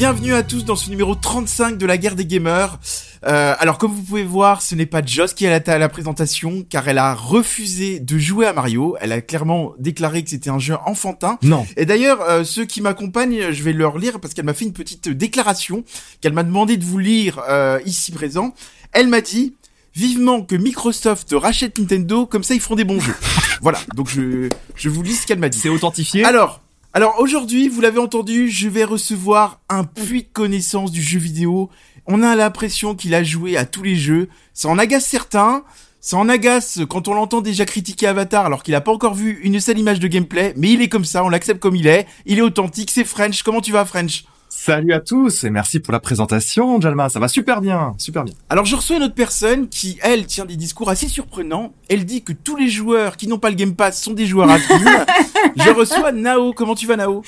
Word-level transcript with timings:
bienvenue 0.00 0.32
à 0.32 0.42
tous 0.42 0.64
dans 0.64 0.76
ce 0.76 0.88
numéro 0.88 1.14
35 1.14 1.76
de 1.76 1.84
la 1.84 1.98
guerre 1.98 2.16
des 2.16 2.24
gamers. 2.24 2.78
Euh, 3.26 3.54
alors 3.58 3.76
comme 3.76 3.92
vous 3.92 4.00
pouvez 4.00 4.24
voir, 4.24 4.62
ce 4.62 4.74
n'est 4.74 4.86
pas 4.86 5.04
Joss 5.04 5.34
qui 5.34 5.44
est 5.44 5.68
à 5.68 5.76
la, 5.76 5.88
présentation, 5.90 6.64
car 6.66 6.88
elle 6.88 6.96
a 6.96 7.12
refusé 7.12 8.00
de 8.00 8.18
jouer 8.18 8.46
à 8.46 8.54
Mario. 8.54 8.96
Elle 9.02 9.12
a 9.12 9.20
clairement 9.20 9.74
déclaré 9.78 10.24
que 10.24 10.30
c'était 10.30 10.48
un 10.48 10.58
jeu 10.58 10.74
enfantin. 10.86 11.38
Non. 11.42 11.66
Et 11.76 11.84
d'ailleurs, 11.84 12.22
euh, 12.22 12.44
ceux 12.44 12.64
qui 12.64 12.80
m'accompagnent, 12.80 13.52
je 13.52 13.62
vais 13.62 13.74
leur 13.74 13.98
lire 13.98 14.20
parce 14.20 14.32
qu'elle 14.32 14.46
m'a 14.46 14.54
fait 14.54 14.64
une 14.64 14.72
petite 14.72 15.10
déclaration 15.10 15.84
qu'elle 16.22 16.32
m'a 16.32 16.44
demandé 16.44 16.78
de 16.78 16.84
vous 16.86 16.96
lire 16.96 17.38
euh, 17.50 17.78
ici 17.84 18.10
présent. 18.10 18.54
Elle 18.92 19.08
m'a 19.08 19.20
dit 19.20 19.52
vivement 19.94 20.40
que 20.40 20.56
Microsoft 20.56 21.28
rachète 21.34 21.78
Nintendo, 21.78 22.24
comme 22.24 22.42
ça 22.42 22.54
ils 22.54 22.60
feront 22.60 22.76
des 22.76 22.84
bons 22.84 23.00
jeux. 23.00 23.16
voilà, 23.60 23.78
donc 23.94 24.08
je, 24.08 24.48
je 24.76 24.88
vous 24.88 25.02
lis 25.02 25.16
ce 25.16 25.26
qu'elle 25.26 25.40
m'a 25.40 25.50
dit. 25.50 25.58
C'est 25.58 25.68
authentifié? 25.68 26.24
Alors, 26.24 26.62
alors 26.92 27.20
aujourd'hui, 27.20 27.68
vous 27.68 27.80
l'avez 27.80 28.00
entendu, 28.00 28.50
je 28.50 28.68
vais 28.68 28.82
recevoir 28.82 29.60
un 29.68 29.84
puits 29.84 30.24
de 30.24 30.28
connaissance 30.32 30.90
du 30.90 31.00
jeu 31.00 31.20
vidéo 31.20 31.70
on 32.12 32.22
a 32.22 32.34
l'impression 32.34 32.96
qu'il 32.96 33.14
a 33.14 33.22
joué 33.22 33.56
à 33.56 33.64
tous 33.64 33.84
les 33.84 33.94
jeux. 33.94 34.28
Ça 34.52 34.68
en 34.68 34.78
agace 34.78 35.06
certains. 35.06 35.62
Ça 36.00 36.16
en 36.16 36.28
agace 36.28 36.80
quand 36.88 37.08
on 37.08 37.14
l'entend 37.14 37.40
déjà 37.40 37.64
critiquer 37.64 38.06
Avatar 38.06 38.46
alors 38.46 38.62
qu'il 38.62 38.74
a 38.74 38.80
pas 38.80 38.90
encore 38.90 39.14
vu 39.14 39.38
une 39.42 39.60
seule 39.60 39.78
image 39.78 40.00
de 40.00 40.08
gameplay. 40.08 40.52
Mais 40.56 40.72
il 40.72 40.82
est 40.82 40.88
comme 40.88 41.04
ça, 41.04 41.22
on 41.24 41.28
l'accepte 41.28 41.60
comme 41.60 41.76
il 41.76 41.86
est. 41.86 42.06
Il 42.26 42.38
est 42.38 42.42
authentique, 42.42 42.90
c'est 42.90 43.04
French. 43.04 43.42
Comment 43.44 43.60
tu 43.60 43.70
vas, 43.70 43.84
French? 43.84 44.24
Salut 44.62 44.92
à 44.92 45.00
tous 45.00 45.44
et 45.44 45.48
merci 45.48 45.80
pour 45.80 45.90
la 45.90 46.00
présentation, 46.00 46.78
Jalma. 46.82 47.08
Ça 47.08 47.18
va 47.18 47.28
super 47.28 47.62
bien, 47.62 47.94
super 47.96 48.24
bien. 48.24 48.34
Alors 48.50 48.66
je 48.66 48.76
reçois 48.76 48.96
une 48.96 49.04
autre 49.04 49.14
personne 49.14 49.70
qui, 49.70 49.98
elle, 50.02 50.26
tient 50.26 50.44
des 50.44 50.56
discours 50.56 50.90
assez 50.90 51.08
surprenants. 51.08 51.72
Elle 51.88 52.04
dit 52.04 52.22
que 52.22 52.34
tous 52.34 52.56
les 52.56 52.68
joueurs 52.68 53.16
qui 53.16 53.26
n'ont 53.26 53.38
pas 53.38 53.48
le 53.48 53.56
Game 53.56 53.74
Pass 53.74 54.02
sont 54.02 54.12
des 54.12 54.26
joueurs 54.26 54.50
à 54.50 54.58
je 55.56 55.70
reçois 55.70 56.12
Nao. 56.12 56.52
Comment 56.52 56.74
tu 56.74 56.86
vas, 56.86 56.96
Nao? 56.96 57.22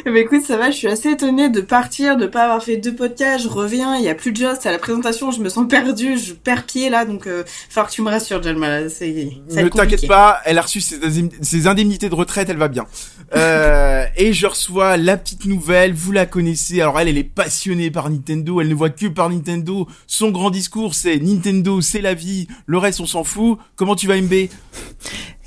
Eh 0.00 0.10
ben, 0.10 0.16
écoute, 0.16 0.44
ça 0.44 0.58
va. 0.58 0.70
Je 0.70 0.76
suis 0.76 0.88
assez 0.88 1.10
étonnée 1.10 1.48
de 1.48 1.62
partir, 1.62 2.18
de 2.18 2.26
pas 2.26 2.44
avoir 2.44 2.62
fait 2.62 2.76
deux 2.76 2.94
podcasts. 2.94 3.44
Je 3.44 3.48
reviens, 3.48 3.96
il 3.96 4.04
y 4.04 4.10
a 4.10 4.14
plus 4.14 4.32
de 4.32 4.36
Just 4.36 4.66
à 4.66 4.70
la 4.70 4.78
présentation. 4.78 5.30
Je 5.30 5.40
me 5.40 5.48
sens 5.48 5.66
perdue, 5.66 6.18
je 6.18 6.34
perds 6.34 6.66
pied 6.66 6.90
là. 6.90 7.06
Donc, 7.06 7.26
euh, 7.26 7.44
falloir 7.70 7.88
que 7.88 7.94
tu 7.94 8.02
me 8.02 8.10
rassures, 8.10 8.42
Jalma. 8.42 8.82
Ne 8.82 9.68
t'inquiète 9.68 10.06
pas, 10.06 10.40
elle 10.44 10.58
a 10.58 10.62
reçu 10.62 10.82
ses, 10.82 11.66
indemnités 11.66 12.10
de 12.10 12.14
retraite, 12.14 12.50
elle 12.50 12.58
va 12.58 12.68
bien. 12.68 12.84
Euh, 13.34 14.04
et 14.16 14.34
je 14.34 14.46
reçois 14.46 14.98
la 14.98 15.16
petite 15.16 15.46
nouvelle. 15.46 15.94
Vous 15.94 16.12
la 16.12 16.26
connaissez 16.26 16.73
alors 16.80 16.98
elle, 16.98 17.08
elle 17.08 17.18
est 17.18 17.24
passionnée 17.24 17.90
par 17.90 18.10
Nintendo. 18.10 18.60
Elle 18.60 18.68
ne 18.68 18.74
voit 18.74 18.90
que 18.90 19.06
par 19.06 19.30
Nintendo. 19.30 19.86
Son 20.06 20.30
grand 20.30 20.50
discours, 20.50 20.94
c'est 20.94 21.18
Nintendo, 21.18 21.80
c'est 21.80 22.00
la 22.00 22.14
vie. 22.14 22.46
Le 22.66 22.78
reste, 22.78 23.00
on 23.00 23.06
s'en 23.06 23.24
fout. 23.24 23.58
Comment 23.76 23.96
tu 23.96 24.06
vas, 24.06 24.20
MB 24.20 24.32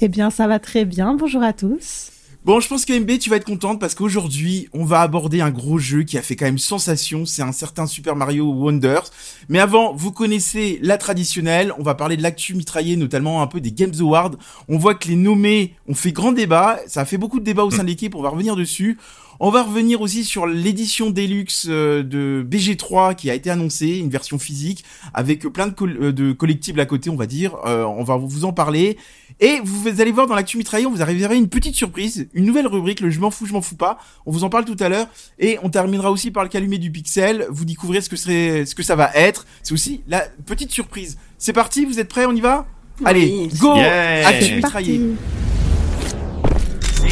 Eh 0.01 0.07
bien, 0.07 0.29
ça 0.29 0.47
va 0.47 0.59
très 0.59 0.85
bien. 0.85 1.15
Bonjour 1.15 1.43
à 1.43 1.53
tous. 1.53 2.11
Bon, 2.47 2.61
je 2.61 2.69
pense 2.69 2.85
que 2.85 2.97
MB, 2.97 3.17
tu 3.19 3.29
vas 3.29 3.35
être 3.35 3.43
contente 3.43 3.77
parce 3.77 3.93
qu'aujourd'hui, 3.93 4.69
on 4.71 4.85
va 4.85 5.01
aborder 5.01 5.41
un 5.41 5.49
gros 5.49 5.79
jeu 5.79 6.03
qui 6.03 6.17
a 6.17 6.21
fait 6.21 6.37
quand 6.37 6.45
même 6.45 6.57
sensation. 6.57 7.25
C'est 7.25 7.41
un 7.41 7.51
certain 7.51 7.87
Super 7.87 8.15
Mario 8.15 8.45
Wonders. 8.45 9.11
Mais 9.49 9.59
avant, 9.59 9.93
vous 9.93 10.13
connaissez 10.13 10.79
la 10.81 10.97
traditionnelle. 10.97 11.73
On 11.77 11.83
va 11.83 11.93
parler 11.93 12.15
de 12.15 12.23
l'actu 12.23 12.55
mitraillé, 12.55 12.95
notamment 12.95 13.41
un 13.41 13.47
peu 13.47 13.59
des 13.59 13.73
Games 13.73 13.93
Awards. 13.99 14.31
On 14.69 14.77
voit 14.77 14.95
que 14.95 15.09
les 15.09 15.17
nommés 15.17 15.73
ont 15.89 15.93
fait 15.93 16.13
grand 16.13 16.31
débat. 16.31 16.79
Ça 16.87 17.01
a 17.01 17.05
fait 17.05 17.17
beaucoup 17.17 17.41
de 17.41 17.43
débats 17.43 17.65
au 17.65 17.71
sein 17.71 17.83
de 17.83 17.89
l'équipe. 17.89 18.15
On 18.15 18.21
va 18.21 18.29
revenir 18.29 18.55
dessus. 18.55 18.97
On 19.39 19.51
va 19.51 19.61
revenir 19.61 20.01
aussi 20.01 20.23
sur 20.23 20.47
l'édition 20.47 21.11
Deluxe 21.11 21.67
euh, 21.69 22.01
de 22.01 22.45
BG3 22.49 23.15
qui 23.15 23.29
a 23.29 23.35
été 23.35 23.51
annoncée, 23.51 23.97
une 23.97 24.09
version 24.09 24.39
physique 24.39 24.83
avec 25.13 25.41
plein 25.47 25.67
de, 25.67 25.75
euh, 25.81 26.11
de 26.11 26.31
collectibles 26.31 26.79
à 26.79 26.85
côté, 26.85 27.11
on 27.11 27.15
va 27.15 27.27
dire. 27.27 27.55
Euh, 27.65 27.83
on 27.83 28.03
va 28.03 28.17
vous 28.17 28.45
en 28.45 28.53
parler. 28.53 28.97
Et 29.39 29.59
vous 29.63 29.87
allez 30.01 30.11
voir 30.11 30.25
dans 30.25 30.33
l'actu 30.33 30.57
mitraillé, 30.57 30.87
on 30.87 30.91
vous 30.91 31.03
arrivera 31.03 31.35
une 31.35 31.49
petite 31.49 31.75
surprise, 31.75 32.27
une 32.33 32.45
nouvelle 32.45 32.65
rubrique, 32.65 32.99
le 32.99 33.11
je 33.11 33.19
m'en 33.19 33.29
fous, 33.29 33.45
je 33.45 33.53
m'en 33.53 33.61
fous 33.61 33.75
pas. 33.75 33.99
On 34.25 34.31
vous 34.31 34.43
en 34.43 34.49
parle 34.49 34.65
tout 34.65 34.77
à 34.79 34.89
l'heure. 34.89 35.07
Et 35.37 35.59
on 35.61 35.69
terminera 35.69 36.11
aussi 36.11 36.31
par 36.31 36.43
le 36.43 36.49
calumet 36.49 36.79
du 36.79 36.91
pixel. 36.91 37.45
Vous 37.51 37.65
découvrez 37.65 38.01
ce 38.01 38.09
que 38.09 38.15
serait, 38.15 38.65
ce 38.65 38.73
que 38.73 38.83
ça 38.83 38.95
va 38.95 39.11
être. 39.13 39.45
C'est 39.61 39.73
aussi 39.73 40.01
la 40.07 40.21
petite 40.45 40.71
surprise. 40.71 41.17
C'est 41.37 41.53
parti, 41.53 41.85
vous 41.85 41.99
êtes 41.99 42.09
prêts, 42.09 42.25
on 42.25 42.33
y 42.33 42.41
va? 42.41 42.65
Allez, 43.05 43.49
go! 43.59 43.73
Actu 43.75 44.55
mitraillé. 44.55 45.01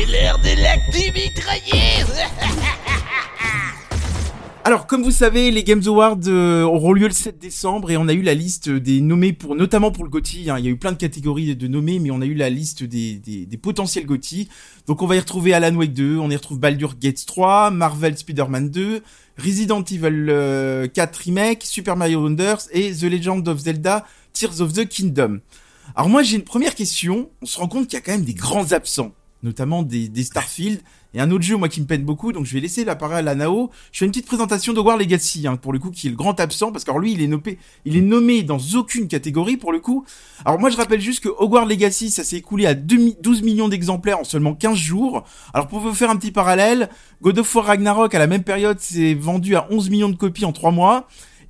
L'heure 0.04 0.38
de 0.40 0.50
Alors, 4.66 4.88
comme 4.88 5.04
vous 5.04 5.12
savez, 5.12 5.52
les 5.52 5.64
Games 5.64 5.84
Awards 5.86 6.20
euh, 6.28 6.64
auront 6.64 6.92
lieu 6.92 7.08
le 7.08 7.14
7 7.14 7.40
décembre 7.40 7.92
et 7.92 7.98
on 7.98 8.10
a 8.10 8.14
eu 8.14 8.22
la 8.22 8.34
liste 8.34 8.70
des 8.70 9.00
nommés 9.00 9.32
pour, 9.32 9.56
notamment 9.56 9.92
pour 9.92 10.04
le 10.04 10.10
GOTY. 10.10 10.50
Hein. 10.50 10.60
il 10.60 10.66
y 10.66 10.68
a 10.68 10.72
eu 10.72 10.76
plein 10.76 10.92
de 10.92 10.98
catégories 10.98 11.56
de 11.56 11.68
nommés, 11.70 12.00
mais 12.00 12.12
on 12.12 12.20
a 12.20 12.26
eu 12.26 12.34
la 12.34 12.50
liste 12.50 12.84
des, 12.84 13.16
des, 13.16 13.58
potentiels 13.58 14.06
GOTY. 14.06 14.50
Donc, 14.86 15.02
on 15.02 15.08
va 15.08 15.16
y 15.16 15.20
retrouver 15.20 15.54
Alan 15.54 15.74
Wake 15.74 15.94
2, 15.94 16.18
on 16.18 16.30
y 16.30 16.36
retrouve 16.36 16.60
Baldur 16.60 16.96
Gates 17.00 17.26
3, 17.26 17.72
Marvel 17.72 18.18
Spider-Man 18.18 18.72
2, 18.72 19.02
Resident 19.38 19.84
Evil 19.84 20.02
4 20.04 20.30
euh, 20.30 20.88
Remake, 21.24 21.64
Super 21.64 21.96
Mario 21.96 22.22
Wonders 22.22 22.64
et 22.72 22.92
The 22.92 23.04
Legend 23.04 23.48
of 23.48 23.60
Zelda 23.60 24.06
Tears 24.34 24.60
of 24.60 24.74
the 24.74 24.86
Kingdom. 24.86 25.40
Alors 25.96 26.10
moi, 26.10 26.22
j'ai 26.22 26.36
une 26.36 26.44
première 26.44 26.76
question. 26.76 27.30
On 27.42 27.46
se 27.46 27.58
rend 27.58 27.70
compte 27.70 27.88
qu'il 27.88 27.94
y 27.94 27.98
a 27.98 28.02
quand 28.02 28.12
même 28.12 28.26
des 28.26 28.34
grands 28.34 28.74
absents 28.74 29.14
notamment 29.46 29.84
des, 29.84 30.10
Starfield 30.24 30.82
et 31.14 31.22
un 31.22 31.32
autre 31.32 31.44
jeu 31.44 31.56
moi 31.56 31.70
qui 31.70 31.80
me 31.80 31.86
peine 31.86 32.04
beaucoup 32.04 32.34
donc 32.34 32.46
je 32.46 32.54
vais 32.54 32.60
laisser 32.60 32.84
la 32.84 32.96
parole 32.96 33.28
à 33.28 33.36
Nao. 33.36 33.70
Je 33.92 34.00
fais 34.00 34.06
une 34.06 34.12
petite 34.12 34.26
présentation 34.26 34.74
de 34.74 35.00
Legacy 35.00 35.48
hein, 35.48 35.56
pour 35.56 35.72
le 35.72 35.80
coup 35.80 35.92
qui 35.92 36.08
est 36.08 36.10
le 36.10 36.16
grand 36.16 36.38
absent 36.40 36.72
parce 36.72 36.84
que 36.84 37.00
lui 37.00 37.14
il 37.14 37.22
est 37.22 37.28
nommé 37.28 37.58
il 37.86 37.96
est 37.96 38.02
nommé 38.02 38.44
dans 38.44 38.58
aucune 38.74 39.08
catégorie 39.08 39.56
pour 39.56 39.72
le 39.72 39.80
coup. 39.80 40.04
Alors 40.44 40.60
moi 40.60 40.70
je 40.70 40.78
rappelle 40.78 41.00
juste 41.00 41.24
que 41.24 41.30
Hogwarts 41.30 41.68
Legacy 41.68 42.10
ça 42.10 42.24
s'est 42.24 42.38
écoulé 42.38 42.66
à 42.66 42.74
12 42.74 43.44
millions 43.44 43.70
d'exemplaires 43.70 44.20
en 44.20 44.24
seulement 44.24 44.56
15 44.56 44.76
jours. 44.76 45.24
Alors 45.54 45.68
pour 45.68 45.80
vous 45.80 45.94
faire 45.94 46.10
un 46.10 46.18
petit 46.18 46.32
parallèle 46.32 46.90
God 47.22 47.40
of 47.40 47.56
War 47.56 47.66
Ragnarok 47.66 48.14
à 48.16 48.20
la 48.20 48.28
même 48.28 48.44
période 48.44 48.80
s'est 48.80 49.14
vendu 49.14 49.56
à 49.56 49.68
11 49.72 49.90
millions 49.92 50.10
de 50.10 50.18
copies 50.18 50.46
en 50.46 50.52
3 50.52 50.72
mois 50.72 51.08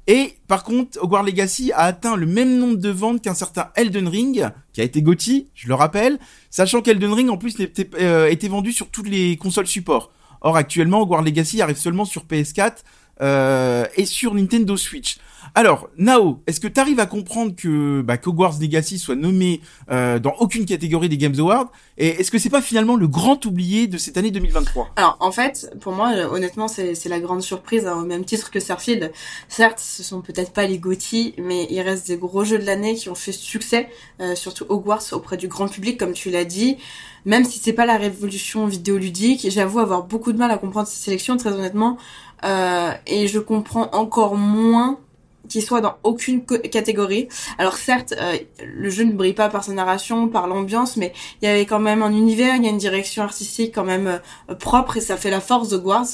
et 0.07 0.38
par 0.47 0.63
contre, 0.63 0.99
Hogwarts 1.01 1.23
Legacy 1.23 1.71
a 1.71 1.81
atteint 1.81 2.16
le 2.16 2.27
même 2.27 2.57
nombre 2.59 2.77
de 2.77 2.89
ventes 2.89 3.23
qu'un 3.23 3.33
certain 3.33 3.69
Elden 3.75 4.07
Ring, 4.07 4.47
qui 4.71 4.81
a 4.81 4.83
été 4.83 5.01
Gotti, 5.01 5.47
je 5.55 5.67
le 5.67 5.73
rappelle, 5.73 6.19
sachant 6.51 6.81
qu'Elden 6.81 7.13
Ring 7.13 7.29
en 7.29 7.38
plus 7.38 7.59
était, 7.59 7.89
euh, 7.99 8.27
était 8.29 8.47
vendu 8.47 8.71
sur 8.71 8.89
toutes 8.89 9.09
les 9.09 9.35
consoles 9.38 9.67
support. 9.67 10.11
Or 10.41 10.57
actuellement, 10.57 11.01
Hogwarts 11.01 11.23
Legacy 11.23 11.61
arrive 11.61 11.77
seulement 11.77 12.05
sur 12.05 12.25
PS4 12.25 12.83
euh, 13.21 13.85
et 13.95 14.05
sur 14.05 14.33
Nintendo 14.33 14.77
Switch. 14.77 15.17
Alors, 15.53 15.89
Nao, 15.97 16.41
est-ce 16.47 16.59
que 16.59 16.67
tu 16.67 16.79
arrives 16.79 16.99
à 16.99 17.05
comprendre 17.05 17.55
que 17.55 18.01
bah, 18.01 18.17
Hogwarts 18.25 18.59
Legacy 18.59 18.97
soit 18.97 19.15
nommé 19.15 19.61
euh, 19.89 20.19
dans 20.19 20.33
aucune 20.39 20.65
catégorie 20.65 21.07
des 21.07 21.17
Games 21.17 21.35
Awards? 21.37 21.71
Et 21.97 22.09
est-ce 22.09 22.31
que 22.31 22.37
c'est 22.37 22.49
pas 22.49 22.61
finalement 22.61 22.95
le 22.95 23.07
grand 23.07 23.45
oublié 23.45 23.87
de 23.87 23.97
cette 23.97 24.17
année 24.17 24.31
2023 24.31 24.91
Alors, 24.97 25.17
en 25.19 25.31
fait, 25.31 25.73
pour 25.79 25.93
moi, 25.93 26.11
euh, 26.13 26.27
honnêtement, 26.29 26.67
c'est 26.67 27.05
la 27.05 27.19
grande 27.19 27.41
surprise, 27.41 27.85
hein, 27.87 28.01
au 28.01 28.05
même 28.05 28.25
titre 28.25 28.51
que 28.51 28.59
Starfield. 28.59 29.13
Certes, 29.47 29.79
ce 29.79 30.03
sont 30.03 30.21
peut-être 30.21 30.51
pas 30.51 30.65
les 30.65 30.77
GOTY, 30.77 31.35
mais 31.37 31.67
il 31.69 31.79
reste 31.81 32.07
des 32.07 32.17
gros 32.17 32.43
jeux 32.43 32.59
de 32.59 32.65
l'année 32.65 32.95
qui 32.95 33.09
ont 33.09 33.15
fait 33.15 33.31
succès, 33.31 33.87
euh, 34.19 34.35
surtout 34.35 34.65
Hogwarts 34.67 35.13
auprès 35.13 35.37
du 35.37 35.47
grand 35.47 35.67
public, 35.67 35.97
comme 35.97 36.13
tu 36.13 36.31
l'as 36.31 36.45
dit. 36.45 36.77
Même 37.23 37.43
si 37.43 37.59
c'est 37.59 37.73
pas 37.73 37.85
la 37.85 37.97
révolution 37.97 38.67
vidéoludique, 38.67 39.47
j'avoue 39.49 39.79
avoir 39.79 40.03
beaucoup 40.03 40.31
de 40.31 40.37
mal 40.37 40.51
à 40.51 40.57
comprendre 40.57 40.87
ces 40.87 41.01
sélections, 41.01 41.37
très 41.37 41.53
honnêtement. 41.53 41.97
Euh, 42.44 42.91
et 43.07 43.28
je 43.28 43.40
comprends 43.40 43.90
encore 43.91 44.35
moins 44.35 45.00
qui 45.47 45.62
soit 45.62 45.81
dans 45.81 45.96
aucune 46.03 46.44
catégorie. 46.44 47.28
Alors 47.57 47.75
certes, 47.75 48.13
euh, 48.19 48.38
le 48.66 48.90
jeu 48.90 49.03
ne 49.03 49.13
brille 49.13 49.34
pas 49.34 49.50
par 49.50 49.63
sa 49.63 49.73
narration, 49.73 50.28
par 50.28 50.47
l'ambiance, 50.47 50.97
mais 50.97 51.13
il 51.41 51.46
y 51.46 51.47
avait 51.47 51.66
quand 51.66 51.79
même 51.79 52.01
un 52.01 52.12
univers, 52.12 52.56
il 52.56 52.63
y 52.63 52.68
a 52.68 52.72
une 52.72 52.78
direction 52.78 53.23
artistique 53.23 53.73
quand 53.73 53.84
même 53.84 54.19
euh, 54.50 54.56
propre 54.56 54.97
et 54.97 55.01
ça 55.01 55.18
fait 55.18 55.29
la 55.29 55.41
force 55.41 55.69
de 55.69 55.78
Guards. 55.78 56.07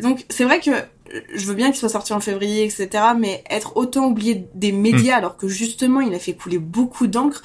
donc 0.00 0.24
c'est 0.28 0.44
vrai 0.44 0.60
que 0.60 0.70
je 1.34 1.46
veux 1.46 1.54
bien 1.54 1.68
qu'il 1.68 1.76
soit 1.76 1.88
sorti 1.88 2.12
en 2.12 2.20
février, 2.20 2.64
etc. 2.64 2.88
Mais 3.18 3.44
être 3.50 3.76
autant 3.76 4.06
oublié 4.06 4.46
des 4.54 4.72
médias 4.72 5.16
hmm. 5.16 5.18
alors 5.18 5.36
que 5.36 5.48
justement 5.48 6.00
il 6.00 6.14
a 6.14 6.18
fait 6.18 6.34
couler 6.34 6.58
beaucoup 6.58 7.06
d'encre, 7.06 7.42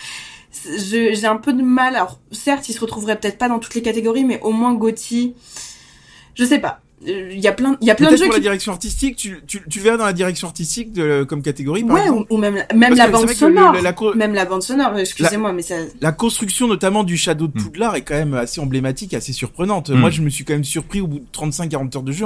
j'ai 0.78 1.26
un 1.26 1.38
peu 1.38 1.54
de 1.54 1.62
mal. 1.64 1.96
Alors 1.96 2.20
certes, 2.32 2.70
il 2.70 2.74
se 2.74 2.82
retrouverait 2.82 3.20
peut-être 3.20 3.38
pas 3.38 3.50
dans 3.50 3.60
toutes 3.60 3.76
les 3.76 3.82
catégories, 3.82 4.26
mais 4.26 4.40
au 4.42 4.52
moins 4.52 4.74
Gauthier, 4.74 5.36
je 6.36 6.44
sais 6.44 6.60
pas 6.60 6.82
il 7.04 7.14
euh, 7.14 7.34
y 7.34 7.48
a 7.48 7.52
plein 7.52 7.78
il 7.82 7.88
y 7.88 7.92
a 7.92 7.96
plein 7.96 8.12
de 8.12 8.16
jeux 8.16 8.26
pour 8.26 8.34
la 8.34 8.40
direction 8.40 8.72
artistique 8.72 9.16
tu, 9.16 9.42
tu, 9.48 9.62
tu 9.68 9.80
verras 9.80 9.98
dans 9.98 10.06
la 10.06 10.14
direction 10.14 10.48
artistique 10.48 10.94
de, 10.94 11.24
comme 11.24 11.42
catégorie 11.42 11.84
par 11.84 11.96
ouais 11.96 12.26
ou, 12.30 12.38
même 12.38 12.64
même 12.76 12.96
la 12.96 13.08
bande 13.08 13.30
sonore. 13.30 13.76
même 14.16 14.34
la 14.34 14.46
bande 14.46 14.62
sonore 14.62 14.98
excusez-moi 14.98 15.52
mais 15.52 15.62
ça 15.62 15.76
la 16.00 16.12
construction 16.12 16.68
notamment 16.68 17.04
du 17.04 17.18
Shadow 17.18 17.48
de 17.48 17.58
hmm. 17.58 17.64
Poudlard 17.64 17.96
est 17.96 18.02
quand 18.02 18.16
même 18.16 18.34
assez 18.34 18.62
emblématique 18.62 19.14
assez 19.14 19.34
surprenante. 19.34 19.90
Hmm. 19.90 19.96
moi 19.96 20.10
je 20.10 20.22
me 20.22 20.30
suis 20.30 20.46
quand 20.46 20.54
même 20.54 20.64
surpris 20.64 21.02
au 21.02 21.08
bout 21.08 21.20
de 21.20 21.26
35 21.32 21.70
40 21.70 21.96
heures 21.96 22.04
de 22.04 22.12
jeu 22.12 22.26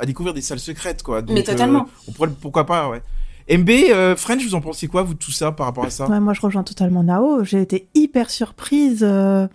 à 0.00 0.06
découvrir 0.06 0.34
des 0.34 0.42
salles 0.42 0.58
secrètes 0.60 1.02
quoi. 1.02 1.22
Mais 1.28 1.42
totalement 1.42 1.80
euh, 1.82 2.08
on 2.08 2.12
pourrait 2.12 2.30
pourquoi 2.40 2.64
pas 2.66 2.88
ouais. 2.88 3.02
MB, 3.50 3.68
euh, 3.68 4.16
French, 4.16 4.42
vous 4.42 4.54
en 4.54 4.62
pensez 4.62 4.86
quoi, 4.86 5.02
vous, 5.02 5.12
de 5.12 5.18
tout 5.18 5.30
ça, 5.30 5.52
par 5.52 5.66
rapport 5.66 5.84
à 5.84 5.90
ça? 5.90 6.08
Ouais, 6.08 6.18
Moi, 6.18 6.32
je 6.32 6.40
rejoins 6.40 6.62
totalement 6.62 7.02
Nao. 7.02 7.44
J'ai 7.44 7.60
été 7.60 7.88
hyper 7.94 8.30
surprise 8.30 9.00
euh, 9.02 9.46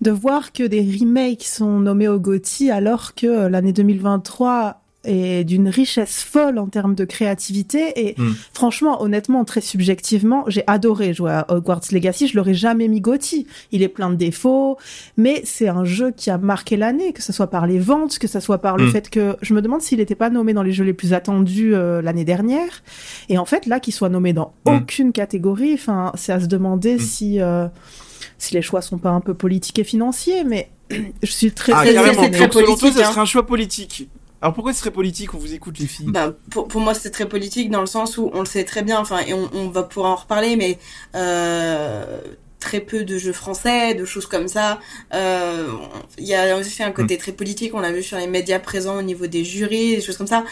de 0.00 0.10
voir 0.10 0.52
que 0.52 0.62
des 0.64 0.80
remakes 0.80 1.44
sont 1.44 1.78
nommés 1.80 2.08
au 2.08 2.18
GOTY 2.18 2.70
alors 2.70 3.14
que 3.14 3.46
l'année 3.48 3.72
2023 3.72 4.78
est 5.04 5.42
d'une 5.42 5.68
richesse 5.68 6.22
folle 6.22 6.60
en 6.60 6.68
termes 6.68 6.94
de 6.94 7.04
créativité. 7.04 7.92
Et 7.96 8.14
Mm. 8.16 8.34
franchement, 8.54 9.02
honnêtement, 9.02 9.44
très 9.44 9.60
subjectivement, 9.60 10.44
j'ai 10.46 10.62
adoré 10.68 11.12
jouer 11.12 11.32
à 11.32 11.46
Hogwarts 11.48 11.80
Legacy. 11.90 12.28
Je 12.28 12.36
l'aurais 12.36 12.54
jamais 12.54 12.86
mis 12.86 13.00
Gotti. 13.00 13.48
Il 13.72 13.82
est 13.82 13.88
plein 13.88 14.10
de 14.10 14.14
défauts, 14.14 14.76
mais 15.16 15.42
c'est 15.44 15.66
un 15.66 15.84
jeu 15.84 16.12
qui 16.16 16.30
a 16.30 16.38
marqué 16.38 16.76
l'année, 16.76 17.12
que 17.12 17.20
ce 17.20 17.32
soit 17.32 17.48
par 17.48 17.66
les 17.66 17.80
ventes, 17.80 18.20
que 18.20 18.28
ce 18.28 18.38
soit 18.38 18.58
par 18.58 18.76
le 18.76 18.86
Mm. 18.86 18.90
fait 18.92 19.10
que 19.10 19.36
je 19.42 19.54
me 19.54 19.60
demande 19.60 19.82
s'il 19.82 19.98
n'était 19.98 20.14
pas 20.14 20.30
nommé 20.30 20.52
dans 20.52 20.62
les 20.62 20.72
jeux 20.72 20.84
les 20.84 20.92
plus 20.92 21.12
attendus 21.14 21.74
euh, 21.74 22.00
l'année 22.00 22.24
dernière. 22.24 22.84
Et 23.28 23.38
en 23.38 23.44
fait, 23.44 23.66
là, 23.66 23.80
qu'il 23.80 23.92
soit 23.92 24.08
nommé 24.08 24.32
dans 24.32 24.52
Mm. 24.66 24.70
aucune 24.76 25.10
catégorie, 25.10 25.74
enfin, 25.74 26.12
c'est 26.14 26.32
à 26.32 26.38
se 26.38 26.46
demander 26.46 27.00
si 27.00 27.40
euh, 27.40 27.66
si 28.42 28.54
les 28.54 28.62
choix 28.62 28.82
sont 28.82 28.98
pas 28.98 29.10
un 29.10 29.20
peu 29.20 29.34
politiques 29.34 29.78
et 29.78 29.84
financiers. 29.84 30.42
Mais 30.44 30.68
je 31.22 31.30
suis 31.30 31.52
très 31.52 31.72
Ah, 31.74 31.84
carrément. 31.84 32.22
c'est 32.22 32.30
très 32.30 32.40
Donc, 32.48 32.52
selon 32.54 32.66
toi, 32.66 32.76
politique, 32.76 32.92
ça 33.00 33.08
hein. 33.08 33.10
serait 33.12 33.20
un 33.20 33.24
choix 33.24 33.46
politique. 33.46 34.08
Alors 34.40 34.54
pourquoi 34.54 34.72
ce 34.72 34.80
serait 34.80 34.90
politique 34.90 35.32
On 35.34 35.38
vous 35.38 35.54
écoute 35.54 35.78
les 35.78 35.86
filles? 35.86 36.06
Bah, 36.08 36.34
pour, 36.50 36.66
pour 36.66 36.80
moi, 36.80 36.94
c'est 36.94 37.10
très 37.10 37.26
politique 37.28 37.70
dans 37.70 37.80
le 37.80 37.86
sens 37.86 38.18
où 38.18 38.28
on 38.34 38.40
le 38.40 38.44
sait 38.46 38.64
très 38.64 38.82
bien, 38.82 38.98
enfin, 38.98 39.20
et 39.20 39.32
on, 39.32 39.48
on 39.54 39.68
va 39.68 39.84
pouvoir 39.84 40.10
en 40.12 40.16
reparler, 40.16 40.56
mais 40.56 40.78
euh, 41.14 42.20
très 42.58 42.80
peu 42.80 43.04
de 43.04 43.18
jeux 43.18 43.32
français, 43.32 43.94
de 43.94 44.04
choses 44.04 44.26
comme 44.26 44.48
ça. 44.48 44.80
Euh, 45.14 45.68
Il 46.18 46.24
y 46.26 46.34
a 46.34 46.56
aussi 46.56 46.82
un 46.82 46.90
côté 46.90 47.18
très 47.18 47.30
politique, 47.30 47.72
on 47.74 47.80
l'a 47.80 47.92
vu 47.92 48.02
sur 48.02 48.18
les 48.18 48.26
médias 48.26 48.58
présents 48.58 48.98
au 48.98 49.02
niveau 49.02 49.28
des 49.28 49.44
jurys, 49.44 49.94
des 49.96 50.02
choses 50.02 50.16
comme 50.16 50.26
ça. 50.26 50.44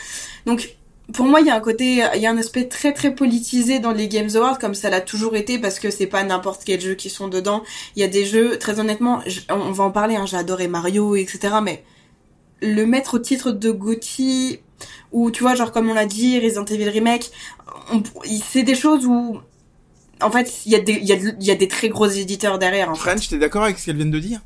Donc, 0.47 0.77
pour 1.12 1.27
moi, 1.27 1.41
il 1.41 1.47
y 1.47 1.51
a 1.51 1.55
un 1.55 1.61
côté, 1.61 2.05
il 2.15 2.21
y 2.21 2.27
a 2.27 2.31
un 2.31 2.39
aspect 2.39 2.67
très 2.69 2.93
très 2.93 3.15
politisé 3.15 3.79
dans 3.79 3.93
les 3.93 4.09
Games 4.09 4.31
Awards, 4.35 4.59
comme 4.59 4.75
ça 4.75 4.91
l'a 4.91 5.01
toujours 5.01 5.37
été, 5.37 5.59
parce 5.59 5.79
que 5.79 5.91
c'est 5.91 6.07
pas 6.07 6.23
n'importe 6.25 6.62
quel 6.65 6.81
jeu 6.81 6.95
qui 6.95 7.11
sont 7.11 7.29
dedans. 7.29 7.62
Il 7.97 8.01
y 8.01 8.05
a 8.05 8.09
des 8.09 8.25
jeux, 8.25 8.59
très 8.59 8.81
honnêtement, 8.81 9.21
je- 9.27 9.41
on 9.51 9.73
va 9.73 9.85
en 9.85 9.91
parler, 9.91 10.17
hein, 10.17 10.27
j'ai 10.27 10.37
adoré 10.37 10.69
Mario, 10.69 11.17
etc., 11.17 11.55
mais 11.62 11.85
le 12.62 12.85
mettre 12.87 13.15
au 13.15 13.19
titre 13.19 13.51
de 13.53 13.71
Gotti, 13.71 14.61
ou 15.12 15.31
tu 15.31 15.43
vois, 15.43 15.55
genre 15.55 15.73
comme 15.73 15.89
on 15.91 15.95
l'a 15.95 16.07
dit, 16.07 16.39
Resident 16.39 16.65
Evil 16.67 16.89
Remake, 16.89 17.31
c'est 18.43 18.62
des 18.62 18.75
choses 18.75 19.07
où, 19.07 19.39
en 20.21 20.31
fait, 20.31 20.53
il 20.67 20.73
y, 20.73 20.77
a 20.77 20.81
des- 20.81 20.99
il 21.01 21.05
y, 21.09 21.12
a, 21.12 21.17
il 21.17 21.45
y 21.45 21.51
a 21.51 21.55
des 21.55 21.69
très 21.69 21.89
gros 21.89 22.07
éditeurs 22.07 22.59
derrière. 22.59 22.91
En. 22.91 22.95
French, 22.95 23.29
t'es 23.29 23.39
d'accord 23.39 23.65
avec 23.65 23.79
ce 23.79 23.87
qu'elle 23.87 23.97
vient 23.97 24.07
de 24.07 24.19
dire? 24.19 24.41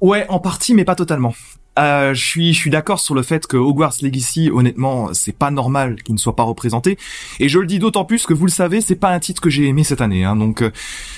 Ouais, 0.00 0.26
en 0.28 0.40
partie, 0.40 0.74
mais 0.74 0.84
pas 0.84 0.94
totalement. 0.96 1.32
Euh, 1.78 2.14
je 2.14 2.24
suis, 2.24 2.54
je 2.54 2.58
suis 2.58 2.70
d'accord 2.70 3.00
sur 3.00 3.14
le 3.14 3.22
fait 3.22 3.46
que 3.46 3.56
Hogwarts 3.56 3.94
Legacy, 4.02 4.50
honnêtement, 4.52 5.12
c'est 5.12 5.36
pas 5.36 5.50
normal 5.50 6.02
qu'il 6.02 6.14
ne 6.14 6.18
soit 6.18 6.36
pas 6.36 6.42
représenté. 6.42 6.98
Et 7.40 7.48
je 7.48 7.58
le 7.58 7.66
dis 7.66 7.78
d'autant 7.78 8.04
plus 8.04 8.26
que 8.26 8.34
vous 8.34 8.46
le 8.46 8.50
savez, 8.50 8.80
c'est 8.80 8.96
pas 8.96 9.10
un 9.10 9.18
titre 9.18 9.40
que 9.40 9.50
j'ai 9.50 9.66
aimé 9.66 9.84
cette 9.84 10.00
année. 10.00 10.24
Hein, 10.24 10.36
donc, 10.36 10.62
euh, 10.62 10.70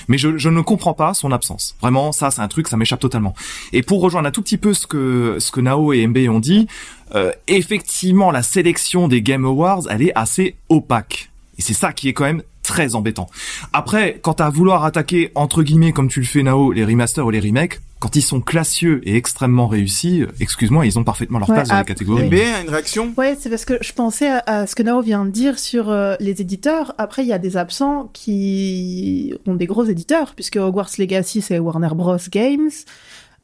mais 0.09 0.19
je, 0.19 0.37
je 0.37 0.49
ne 0.49 0.61
comprends 0.61 0.95
pas 0.95 1.15
son 1.15 1.33
absence. 1.33 1.77
Vraiment, 1.81 2.13
ça, 2.13 2.31
c'est 2.31 2.41
un 2.41 2.49
truc, 2.49 2.69
ça 2.69 2.77
m'échappe 2.77 3.01
totalement. 3.01 3.35
Et 3.73 3.83
pour 3.83 4.01
rejoindre 4.01 4.29
un 4.29 4.33
tout 4.33 4.43
petit 4.43 4.59
peu 4.59 4.75
ce 4.75 4.87
que 4.87 5.37
ce 5.39 5.51
que 5.51 5.61
Nao 5.61 5.93
et 5.93 6.07
MB 6.07 6.19
ont 6.29 6.41
dit, 6.41 6.67
euh, 7.15 7.33
effectivement, 7.47 8.31
la 8.31 8.43
sélection 8.43 9.09
des 9.09 9.23
Game 9.23 9.45
Awards, 9.45 9.83
elle 9.91 10.03
est 10.03 10.13
assez 10.15 10.57
opaque. 10.69 11.31
Et 11.59 11.63
c'est 11.63 11.75
ça 11.75 11.93
qui 11.93 12.09
est 12.09 12.13
quand 12.13 12.25
même 12.25 12.43
très 12.69 12.95
embêtant. 12.95 13.29
Après, 13.73 14.21
quant 14.23 14.33
à 14.33 14.51
vouloir 14.51 14.85
attaquer, 14.85 15.33
entre 15.35 15.63
guillemets, 15.63 15.93
comme 15.93 16.09
tu 16.09 16.21
le 16.21 16.27
fais 16.27 16.43
Nao, 16.43 16.71
les 16.71 16.85
remasters 16.85 17.25
ou 17.25 17.31
les 17.31 17.41
remakes, 17.41 17.81
quand 17.99 18.15
ils 18.15 18.23
sont 18.23 18.41
classieux 18.43 19.01
et 19.05 19.17
extrêmement 19.17 19.67
réussis, 19.67 20.23
euh, 20.23 20.27
excuse-moi, 20.39 20.87
ils 20.87 20.99
ont 20.99 21.03
parfaitement 21.05 21.39
leur 21.39 21.49
Ouais, 21.49 21.57
place 21.57 21.69
dans 21.69 21.77
ah, 21.77 21.81
les 21.81 21.87
catégories. 21.87 22.27
MB, 22.27 22.35
une 22.35 22.69
réaction? 22.71 23.13
Ouais, 23.17 23.37
c'est 23.41 23.49
parce 23.49 23.65
que 23.65 23.79
je 23.81 23.93
pensais 23.93 24.29
à, 24.29 24.43
à 24.47 24.67
ce 24.67 24.77
que 24.77 24.83
Nao 24.83 25.01
vient 25.01 25.25
de 25.25 25.31
dire 25.31 25.59
sur 25.59 25.89
euh, 25.89 26.15
les 26.21 26.41
éditeurs. 26.43 26.95
Après, 26.99 27.23
il 27.23 27.29
y 27.29 27.33
a 27.33 27.39
des 27.39 27.57
absents 27.57 28.11
qui 28.13 29.35
ont 29.47 29.55
des 29.55 29.67
gros 29.67 29.85
éditeurs, 29.85 30.35
puisque 30.35 30.57
Hogwarts 30.57 30.91
Legacy, 30.99 31.41
c'est 31.41 31.59
Warner 31.59 31.91
Bros. 31.95 32.19
Games. 32.31 32.71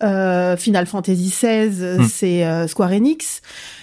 Euh, 0.03 0.57
Final 0.57 0.87
Fantasy 0.87 1.31
XVI, 1.31 1.99
Hmm. 1.99 2.09
c'est 2.11 2.45
euh, 2.45 2.67
Square 2.67 2.91
Enix. 2.93 3.41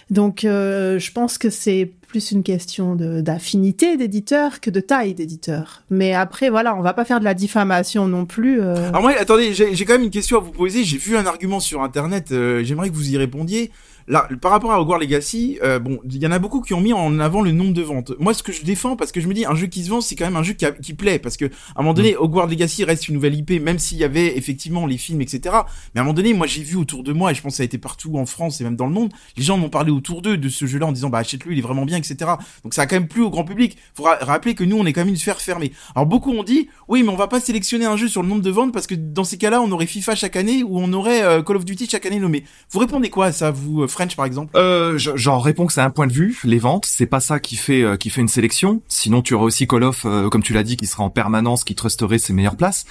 Donc, 0.10 0.44
euh, 0.44 1.00
je 1.00 1.12
pense 1.12 1.38
que 1.38 1.50
c'est 1.50 1.90
plus 2.08 2.31
une 2.31 2.44
question 2.44 2.96
d'affinité 2.96 3.96
d'éditeurs 3.96 4.60
que 4.60 4.69
de 4.69 4.81
taille 4.81 5.13
d'éditeurs. 5.13 5.84
Mais 5.90 6.13
après, 6.13 6.50
voilà, 6.50 6.75
on 6.75 6.81
va 6.81 6.94
pas 6.94 7.06
faire 7.06 7.19
de 7.22 7.24
la 7.24 7.34
diffamation 7.34 8.08
non 8.10 8.25
plus. 8.25 8.60
euh. 8.62 8.90
Alors 8.90 9.02
moi, 9.02 9.13
attendez, 9.18 9.54
j'ai 9.54 9.74
j'ai 9.74 9.86
quand 9.86 9.94
même 9.94 10.04
une 10.04 10.10
question 10.10 10.36
à 10.38 10.42
vous 10.42 10.52
poser. 10.52 10.84
J'ai 10.84 10.98
vu 10.98 11.16
un 11.16 11.25
argument 11.25 11.62
sur 11.62 11.81
Internet. 11.81 12.34
euh, 12.34 12.62
J'aimerais 12.63 12.90
que 12.90 12.96
vous 12.96 13.10
y 13.10 13.18
répondiez. 13.18 13.72
Là, 14.12 14.28
par 14.42 14.52
rapport 14.52 14.74
à 14.74 14.81
Hogwarts 14.81 15.00
Legacy, 15.00 15.58
euh, 15.63 15.80
bon, 15.80 16.00
il 16.04 16.18
y 16.22 16.28
en 16.28 16.31
a 16.34 16.38
beaucoup 16.38 16.60
qui 16.60 16.74
ont 16.74 16.81
mis 16.81 16.92
en 16.92 17.18
avant 17.22 17.42
le 17.42 17.54
nombre 17.54 17.72
de 17.74 17.81
ventes. 17.81 18.12
Moi, 18.19 18.34
ce 18.34 18.44
que 18.44 18.52
je 18.52 18.62
défends, 18.63 18.98
parce 18.98 19.13
que 19.13 19.22
je 19.22 19.28
me 19.30 19.34
dis, 19.34 19.46
un 19.46 19.56
jeu 19.56 19.68
qui 19.68 19.86
se 19.86 19.90
vend, 19.90 20.02
c'est 20.02 20.16
quand 20.18 20.25
même 20.25 20.36
un 20.36 20.44
jeu 20.44 20.52
qui, 20.52 20.66
a- 20.66 20.72
qui 20.74 20.94
plaît, 20.94 21.18
parce 21.18 21.38
que 21.38 21.46
à 21.46 21.50
un 21.78 21.81
moment 21.84 21.94
donné, 21.94 22.18
Hogwarts 22.18 22.48
Legacy 22.48 22.84
reste 22.84 23.08
une 23.08 23.16
nouvelle 23.16 23.36
IP, 23.36 23.52
même 23.62 23.80
s'il 23.80 23.98
y 24.00 24.04
avait 24.04 24.38
effectivement 24.38 24.86
les 24.86 24.98
films, 24.98 25.22
etc. 25.22 25.56
Mais 25.96 26.00
à 26.00 26.02
un 26.02 26.04
moment 26.04 26.13
donné, 26.13 26.34
moi, 26.34 26.46
j'ai 26.46 26.62
vu 26.62 26.75
autour 26.75 27.04
de 27.04 27.13
moi, 27.13 27.31
et 27.31 27.36
je 27.36 27.42
pense 27.42 27.54
que 27.54 27.58
ça 27.58 27.63
a 27.63 27.66
été 27.66 27.78
partout 27.78 28.18
en 28.18 28.25
France 28.25 28.60
et 28.60 28.66
même 28.66 28.75
dans 28.75 28.86
le 28.86 28.92
monde, 28.94 29.13
les 29.38 29.44
gens 29.44 29.58
m'ont 29.58 29.69
parlé 29.69 29.92
autour 29.92 30.22
d'eux 30.22 30.36
de 30.36 30.50
ce 30.50 30.66
jeu-là 30.66 30.88
en 30.88 30.92
disant, 30.92 31.10
bah 31.10 31.19
achète-le, 31.19 31.54
il 31.54 31.60
est 31.60 31.62
vraiment 31.62 31.86
bien, 31.86 31.96
etc. 31.98 32.31
Donc 32.66 32.74
ça 32.74 32.81
a 32.81 32.88
quand 32.88 32.98
même 32.98 33.08
plu 33.08 33.22
au 33.22 33.30
grand 33.30 33.46
public. 33.46 33.78
Faut 33.94 34.04
ra- 34.04 34.18
rappeler 34.19 34.56
que 34.56 34.66
nous, 34.66 34.75
on 34.78 34.86
est 34.86 34.92
quand 34.92 35.02
même 35.02 35.10
une 35.10 35.16
sphère 35.16 35.40
fermée. 35.40 35.72
Alors 35.96 36.06
beaucoup 36.06 36.31
ont 36.34 36.44
dit, 36.44 36.68
oui, 36.90 37.02
mais 37.04 37.10
on 37.10 37.16
va 37.16 37.28
pas 37.30 37.40
sélectionner 37.40 37.86
un 37.86 37.96
jeu 37.96 38.10
sur 38.10 38.24
le 38.24 38.28
nombre 38.28 38.42
de 38.42 38.52
ventes 38.52 38.74
parce 38.74 38.88
que 38.88 38.96
dans 38.96 39.24
ces 39.24 39.38
cas-là, 39.38 39.62
on 39.62 39.72
aurait 39.72 39.86
FIFA 39.86 40.16
chaque 40.16 40.36
année 40.36 40.63
ou 40.63 40.80
on 40.80 40.92
aurait 40.92 41.24
euh, 41.24 41.42
Call 41.44 41.56
of 41.56 41.63
Duty 41.63 41.88
chaque 41.90 42.06
année 42.06 42.19
nommé. 42.19 42.44
Vous 42.72 42.80
répondez 42.80 43.10
quoi 43.10 43.28
à 43.28 43.31
ça, 43.31 43.52
vous, 43.52 43.88
Par 44.15 44.25
exemple? 44.25 44.51
Euh, 44.57 44.98
je- 44.98 45.12
j'en 45.15 45.39
réponds 45.39 45.65
que 45.65 45.74
c'est 45.74 45.81
un 45.81 45.89
point 45.89 46.07
de 46.07 46.13
vue, 46.13 46.39
les 46.44 46.59
ventes, 46.59 46.86
c'est 46.86 47.06
pas 47.06 47.19
ça 47.19 47.39
qui 47.39 47.56
fait 47.56 47.81
euh, 47.83 47.98
qui 47.98 48.09
fait 48.09 48.21
une 48.21 48.27
sélection. 48.27 48.81
Sinon, 48.88 49.21
tu 49.21 49.33
aurais 49.33 49.45
aussi 49.45 49.68
Call 49.68 49.83
of, 49.83 50.03
euh, 50.06 50.30
comme 50.30 50.44
tu 50.44 50.53
l'as 50.53 50.63
dit, 50.63 50.77
qui 50.77 50.88
sera 50.88 51.03
en 51.03 51.09
permanence, 51.09 51.63
qui 51.63 51.75
trusterait 51.75 52.18
ses 52.19 52.33
meilleures 52.33 52.56
places. 52.57 52.86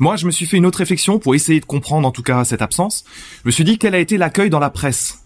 Moi, 0.00 0.16
je 0.16 0.26
me 0.26 0.30
suis 0.30 0.46
fait 0.46 0.56
une 0.56 0.66
autre 0.66 0.78
réflexion 0.78 1.18
pour 1.18 1.34
essayer 1.34 1.60
de 1.60 1.64
comprendre 1.66 2.06
en 2.08 2.10
tout 2.10 2.22
cas 2.22 2.44
cette 2.44 2.62
absence. 2.62 3.04
Je 3.44 3.48
me 3.48 3.50
suis 3.52 3.64
dit 3.64 3.78
quel 3.78 3.94
a 3.94 3.98
été 3.98 4.16
l'accueil 4.18 4.50
dans 4.50 4.58
la 4.60 4.70
presse. 4.70 5.18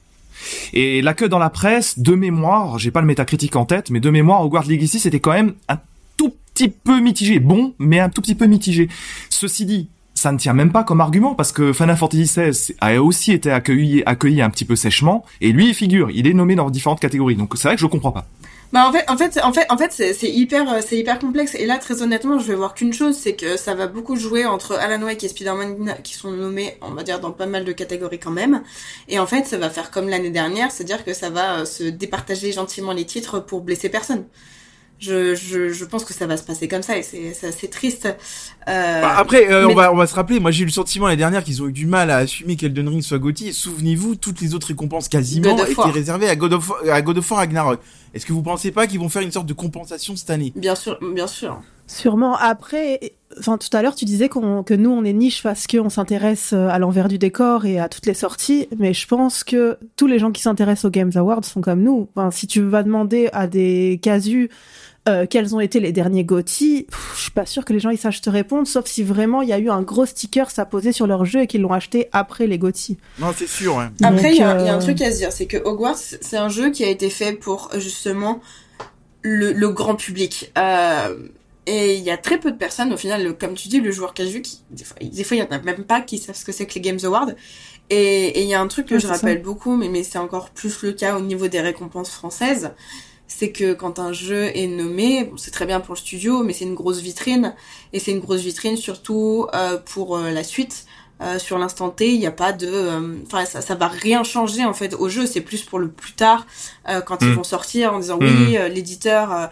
Et 0.73 1.03
l'accueil 1.03 1.29
dans 1.29 1.39
la 1.39 1.51
presse, 1.51 1.99
de 2.01 2.15
mémoire, 2.15 2.79
j'ai 2.79 2.91
pas 2.91 3.01
le 3.01 3.07
métacritique 3.07 3.55
en 3.55 3.65
tête, 3.65 3.91
mais 3.91 4.01
de 4.01 4.11
mémoire, 4.11 4.43
Hogwarts 4.43 4.67
Legacy, 4.67 4.99
c'était 4.99 5.21
quand 5.21 5.33
même 5.33 5.55
un 5.69 5.79
tout 6.17 6.35
petit 6.53 6.69
peu 6.69 6.99
mitigé. 7.01 7.39
Bon, 7.39 7.75
mais 7.79 8.01
un 8.01 8.09
tout 8.09 8.21
petit 8.21 8.35
peu 8.35 8.47
mitigé. 8.47 8.89
Ceci 9.31 9.67
dit, 9.67 9.89
ça 10.23 10.31
ne 10.31 10.39
tient 10.39 10.53
même 10.53 10.71
pas 10.71 10.85
comme 10.85 11.01
argument 11.01 11.35
parce 11.35 11.51
que 11.51 11.73
Final 11.73 11.97
Fantasy 11.97 12.23
XVI 12.23 12.75
a 12.81 13.03
aussi 13.03 13.33
été 13.33 13.51
accueilli, 13.51 14.05
accueilli 14.07 14.41
un 14.41 14.51
petit 14.51 14.65
peu 14.65 14.77
sèchement 14.77 15.25
et 15.41 15.51
lui 15.51 15.75
figure, 15.75 16.11
il 16.13 16.29
est 16.29 16.33
nommé 16.33 16.55
dans 16.55 16.71
différentes 16.71 17.01
catégories. 17.01 17.35
Donc 17.35 17.55
c'est 17.57 17.67
vrai 17.67 17.75
que 17.75 17.81
je 17.81 17.87
comprends 17.87 18.13
pas. 18.13 18.27
Bah 18.73 18.89
en 18.89 18.93
fait, 18.93 19.05
en 19.11 19.17
fait, 19.19 19.41
en 19.43 19.53
fait, 19.53 19.67
en 19.69 19.77
fait, 19.77 19.93
c'est 19.93 20.15
c'est 20.15 20.31
hyper, 20.31 20.73
euh, 20.73 20.81
c'est 20.81 20.97
hyper 20.97 21.19
complexe. 21.19 21.57
Et 21.57 21.67
là, 21.67 21.77
très 21.77 22.03
honnêtement, 22.03 22.39
je 22.39 22.47
vais 22.47 22.55
voir 22.55 22.73
qu'une 22.73 22.93
chose, 22.93 23.17
c'est 23.17 23.35
que 23.35 23.57
ça 23.59 23.75
va 23.75 23.87
beaucoup 23.89 24.17
jouer 24.17 24.47
entre 24.47 24.77
Alan 24.77 25.05
Wake 25.05 25.23
et 25.25 25.29
Spider-Man 25.29 25.97
qui 26.05 26.15
sont 26.15 26.31
nommés, 26.31 26.79
on 26.81 26.93
va 26.93 27.03
dire, 27.03 27.21
dans 27.21 27.33
pas 27.33 27.47
mal 27.47 27.65
de 27.65 27.73
catégories 27.73 28.21
quand 28.21 28.31
même. 28.31 28.63
Et 29.09 29.19
en 29.19 29.27
fait, 29.27 29.45
ça 29.45 29.59
va 29.59 29.69
faire 29.71 29.91
comme 29.91 30.09
l'année 30.09 30.31
dernière, 30.31 30.71
c'est-à-dire 30.71 31.05
que 31.05 31.13
ça 31.13 31.29
va 31.31 31.59
euh, 31.59 31.65
se 31.65 31.83
départager 31.83 32.53
gentiment 32.53 32.93
les 32.93 33.05
titres 33.05 33.41
pour 33.41 33.61
blesser 33.61 33.89
personne. 33.89 34.25
Je, 35.03 35.35
je, 35.35 35.71
je 35.71 35.85
pense 35.85 36.05
que 36.05 36.15
ça 36.15 36.29
va 36.29 36.37
se 36.37 36.45
passer 36.45 36.69
comme 36.69 36.83
ça 36.83 36.97
et 36.97 37.03
c'est 37.03 37.45
assez 37.45 37.69
triste. 37.69 38.07
Euh, 38.69 39.01
Bah, 39.01 39.15
après, 39.17 39.51
euh, 39.51 39.67
mais- 39.67 39.73
on 39.73 39.77
va 39.77 39.93
on 39.93 39.97
va 39.97 40.07
se 40.07 40.15
rappeler. 40.15 40.39
Moi, 40.39 40.53
j'ai 40.53 40.63
eu 40.63 40.67
le 40.67 40.71
sentiment 40.71 41.07
l'année 41.07 41.17
dernière 41.17 41.43
qu'ils 41.43 41.61
ont 41.61 41.67
eu 41.67 41.73
du 41.73 41.87
mal 41.87 42.09
à 42.11 42.19
assumer 42.19 42.55
qu'Elden 42.55 42.89
Ring 42.89 43.03
soit 43.03 43.19
Gotti. 43.19 43.49
Et 43.49 43.53
souvenez-vous, 43.53 44.15
toutes 44.15 44.41
les 44.41 44.55
autres 44.55 44.69
récompenses 44.69 45.09
quasiment 45.09 45.57
étaient 45.67 45.83
réservées 45.91 46.29
à 46.29 46.37
God 46.37 46.53
of 46.53 46.71
à 46.89 47.03
God 47.03 47.19
of 47.19 47.29
War 47.33 47.41
Ragnarok. 47.41 47.81
Est-ce 48.15 48.25
que 48.27 48.33
vous 48.33 48.43
pensez 48.43 48.71
pas 48.71 48.87
qu'ils 48.87 49.01
vont 49.01 49.09
faire 49.09 49.23
une 49.23 49.33
sorte 49.33 49.47
de 49.47 49.55
compensation 49.55 50.15
cette 50.15 50.31
année? 50.31 50.53
Bien 50.55 50.77
sûr, 50.77 50.99
bien 51.15 51.27
sûr. 51.27 51.61
Sûrement. 51.89 52.37
Après, 52.37 53.01
enfin, 53.39 53.59
tout 53.59 53.75
à 53.77 53.83
l'heure, 53.83 53.95
tu 53.97 54.05
disais 54.05 54.29
que 54.29 54.75
nous, 54.75 54.91
on 54.91 55.05
est 55.05 55.13
niche 55.13 55.43
parce 55.43 55.67
qu'on 55.67 55.91
s'intéresse 55.91 56.53
euh, 56.53 56.69
à 56.69 56.79
l'envers 56.79 57.09
du 57.09 57.19
décor 57.19 57.67
et 57.67 57.81
à 57.81 57.89
toutes 57.89 58.07
les 58.07 58.15
sorties. 58.15 58.69
Mais 58.79 58.95
je 58.95 59.07
pense 59.09 59.43
que 59.45 59.79
tous 59.97 60.07
les 60.07 60.19
gens 60.21 60.31
qui 60.31 60.41
s'intéressent 60.43 60.85
aux 60.87 60.91
Games 60.91 61.11
Awards 61.17 61.45
sont 61.45 61.61
comme 61.61 61.83
nous. 61.83 62.09
Enfin, 62.15 62.31
si 62.31 62.47
tu 62.47 62.63
vas 62.63 62.83
demander 62.83 63.29
à 63.33 63.47
des 63.47 63.99
casus 64.01 64.49
euh, 65.09 65.27
quels 65.29 65.55
ont 65.57 65.61
été 65.61 65.81
les 65.81 65.91
derniers 65.93 66.25
GOTY, 66.25 66.87
je 67.17 67.21
suis 67.21 67.31
pas 67.33 67.45
sûre 67.47 67.65
que 67.65 67.73
les 67.73 67.81
gens 67.81 67.91
ils 67.91 67.99
sachent 67.99 68.21
te 68.21 68.31
répondre, 68.31 68.69
sauf 68.69 68.87
si 68.87 69.03
vraiment 69.03 69.43
il 69.43 69.49
y 69.49 69.53
a 69.53 69.59
eu 69.59 69.69
un 69.69 69.83
gros 69.83 70.07
sticker 70.07 70.51
ça 70.51 70.65
posé 70.65 70.93
sur 70.93 71.07
leur 71.09 71.25
jeu 71.25 71.43
et 71.43 71.47
qu'ils 71.49 71.61
l'ont 71.63 71.73
acheté 71.73 72.09
après 72.13 72.47
les 72.47 72.59
GOTY. 72.59 72.99
Non, 73.19 73.33
c'est 73.37 73.49
sûr. 73.49 73.77
Ouais. 73.77 73.87
Après, 74.05 74.31
il 74.33 74.39
y, 74.39 74.43
a- 74.43 74.61
il 74.61 74.67
y 74.67 74.69
a 74.69 74.75
un 74.75 74.79
euh, 74.79 74.81
truc 74.81 75.01
à 75.03 75.11
se 75.11 75.17
dire, 75.17 75.33
c'est 75.33 75.47
que 75.47 75.57
Hogwarts, 75.57 75.97
c'est 75.99 76.37
un 76.37 76.49
jeu 76.49 76.71
qui 76.71 76.85
a 76.85 76.89
été 76.89 77.11
fait 77.11 77.33
pour 77.33 77.71
justement 77.79 78.41
le, 79.23 79.53
le 79.53 79.69
grand 79.71 79.95
public. 79.97 80.53
Euh, 80.59 81.17
et 81.67 81.95
il 81.97 82.03
y 82.03 82.11
a 82.11 82.17
très 82.17 82.39
peu 82.39 82.51
de 82.51 82.57
personnes, 82.57 82.93
au 82.93 82.97
final, 82.97 83.23
le- 83.25 83.33
comme 83.33 83.55
tu 83.55 83.69
dis, 83.69 83.81
le 83.81 83.91
joueur 83.93 84.15
casu, 84.15 84.43
qui 84.43 84.61
des 84.71 84.85
fois, 84.85 84.97
des 85.01 85.25
fois, 85.25 85.37
il 85.37 85.41
y 85.41 85.43
en 85.45 85.51
a 85.51 85.61
même 85.61 85.85
pas 85.85 86.01
qui 86.01 86.19
savent 86.19 86.37
ce 86.37 86.45
que 86.45 86.53
c'est 86.53 86.67
que 86.67 86.75
les 86.75 86.81
Games 86.81 86.99
Awards. 87.05 87.31
Et 87.91 88.43
il 88.43 88.49
y 88.49 88.55
a 88.55 88.61
un 88.61 88.69
truc 88.69 88.87
que 88.87 88.95
Ouais, 88.95 89.01
je 89.01 89.07
ça. 89.07 89.15
rappelle 89.15 89.43
beaucoup, 89.43 89.77
mais, 89.77 89.89
mais 89.89 90.03
c'est 90.03 90.19
encore 90.19 90.51
plus 90.51 90.83
le 90.83 90.93
cas 90.93 91.17
au 91.17 91.21
niveau 91.21 91.49
des 91.49 91.61
récompenses 91.61 92.11
françaises. 92.11 92.71
C'est 93.35 93.51
que 93.51 93.73
quand 93.73 93.99
un 93.99 94.13
jeu 94.13 94.51
est 94.55 94.67
nommé, 94.67 95.25
bon, 95.25 95.37
c'est 95.37 95.51
très 95.51 95.67
bien 95.67 95.81
pour 95.81 95.95
le 95.95 95.99
studio, 95.99 96.43
mais 96.45 96.53
c'est 96.53 96.65
une 96.65 96.75
grosse 96.75 97.01
vitrine. 97.01 97.55
Et 97.93 97.99
c'est 97.99 98.11
une 98.13 98.21
grosse 98.21 98.41
vitrine 98.43 98.77
surtout 98.77 99.47
euh, 99.55 99.79
pour 99.79 100.17
euh, 100.17 100.31
la 100.31 100.45
suite. 100.45 100.85
Euh, 101.21 101.39
sur 101.39 101.57
l'instant 101.57 101.89
T, 101.91 102.13
il 102.13 102.19
n'y 102.19 102.27
a 102.27 102.33
pas 102.33 102.53
de, 102.53 102.67
euh, 102.67 103.15
enfin 103.27 103.45
ça, 103.45 103.61
ça 103.61 103.77
va 103.77 103.87
rien 103.87 104.25
changer 104.25 104.65
en 104.65 104.75
fait 104.75 104.93
au 104.95 105.09
jeu. 105.09 105.25
C'est 105.25 105.41
plus 105.41 105.63
pour 105.63 105.79
le 105.79 105.89
plus 105.89 106.15
tard 106.15 106.47
euh, 106.89 107.01
quand 107.01 107.19
ils 107.23 107.29
Mm. 107.29 107.35
vont 107.35 107.45
sortir 107.45 107.95
en 107.95 108.01
disant 108.01 108.19
Mm. 108.21 108.25
oui, 108.27 108.59
l'éditeur, 108.75 109.49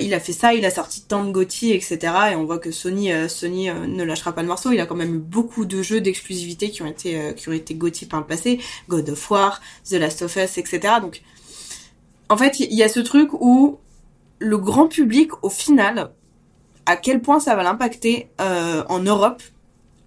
il 0.00 0.14
a 0.14 0.20
fait 0.20 0.32
ça, 0.32 0.54
il 0.54 0.64
a 0.64 0.70
sorti 0.70 1.02
tant 1.02 1.22
de 1.24 1.30
GOTY, 1.30 1.72
etc. 1.72 1.98
Et 2.32 2.36
on 2.36 2.44
voit 2.46 2.58
que 2.58 2.70
Sony, 2.70 3.10
Sony 3.28 3.68
ne 3.70 4.02
lâchera 4.02 4.32
pas 4.32 4.40
le 4.42 4.48
morceau. 4.48 4.72
Il 4.72 4.80
a 4.80 4.86
quand 4.86 4.94
même 4.96 5.14
eu 5.14 5.18
beaucoup 5.18 5.66
de 5.66 5.82
jeux 5.82 6.00
d'exclusivité 6.00 6.70
qui 6.70 6.80
ont 6.82 6.86
été, 6.86 7.18
euh, 7.20 7.32
qui 7.32 7.48
ont 7.50 7.52
été 7.52 7.74
GOTY 7.74 8.06
par 8.06 8.20
le 8.20 8.26
passé, 8.26 8.58
God 8.88 9.10
of 9.10 9.30
War, 9.30 9.60
The 9.88 9.94
Last 9.94 10.22
of 10.22 10.34
Us, 10.36 10.56
etc. 10.56 10.80
Donc 11.02 11.20
En 12.30 12.36
fait, 12.36 12.60
il 12.60 12.72
y 12.72 12.82
a 12.84 12.88
ce 12.88 13.00
truc 13.00 13.30
où 13.32 13.78
le 14.38 14.56
grand 14.56 14.86
public, 14.86 15.32
au 15.42 15.50
final, 15.50 16.12
à 16.86 16.96
quel 16.96 17.20
point 17.20 17.40
ça 17.40 17.56
va 17.56 17.64
l'impacter 17.64 18.28
euh, 18.40 18.84
en 18.88 19.00
Europe, 19.00 19.42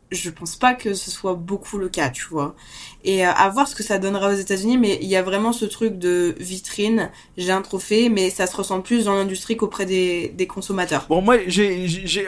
je 0.09 0.29
pense 0.29 0.55
pas 0.55 0.73
que 0.73 0.93
ce 0.93 1.11
soit 1.11 1.33
beaucoup 1.33 1.77
le 1.77 1.89
cas, 1.89 2.09
tu 2.09 2.25
vois. 2.29 2.55
Et 3.03 3.25
euh, 3.25 3.31
à 3.31 3.49
voir 3.49 3.67
ce 3.67 3.75
que 3.75 3.83
ça 3.83 3.99
donnera 3.99 4.29
aux 4.29 4.35
États-Unis, 4.37 4.77
mais 4.77 4.99
il 5.01 5.07
y 5.07 5.15
a 5.15 5.21
vraiment 5.21 5.51
ce 5.51 5.65
truc 5.65 5.97
de 5.97 6.35
vitrine. 6.39 7.11
J'ai 7.35 7.51
un 7.51 7.61
trophée, 7.61 8.09
mais 8.09 8.29
ça 8.29 8.47
se 8.47 8.55
ressent 8.55 8.81
plus 8.81 9.05
dans 9.05 9.15
l'industrie 9.15 9.57
qu'auprès 9.57 9.85
des, 9.85 10.29
des 10.29 10.47
consommateurs. 10.47 11.07
Bon, 11.09 11.21
moi, 11.21 11.37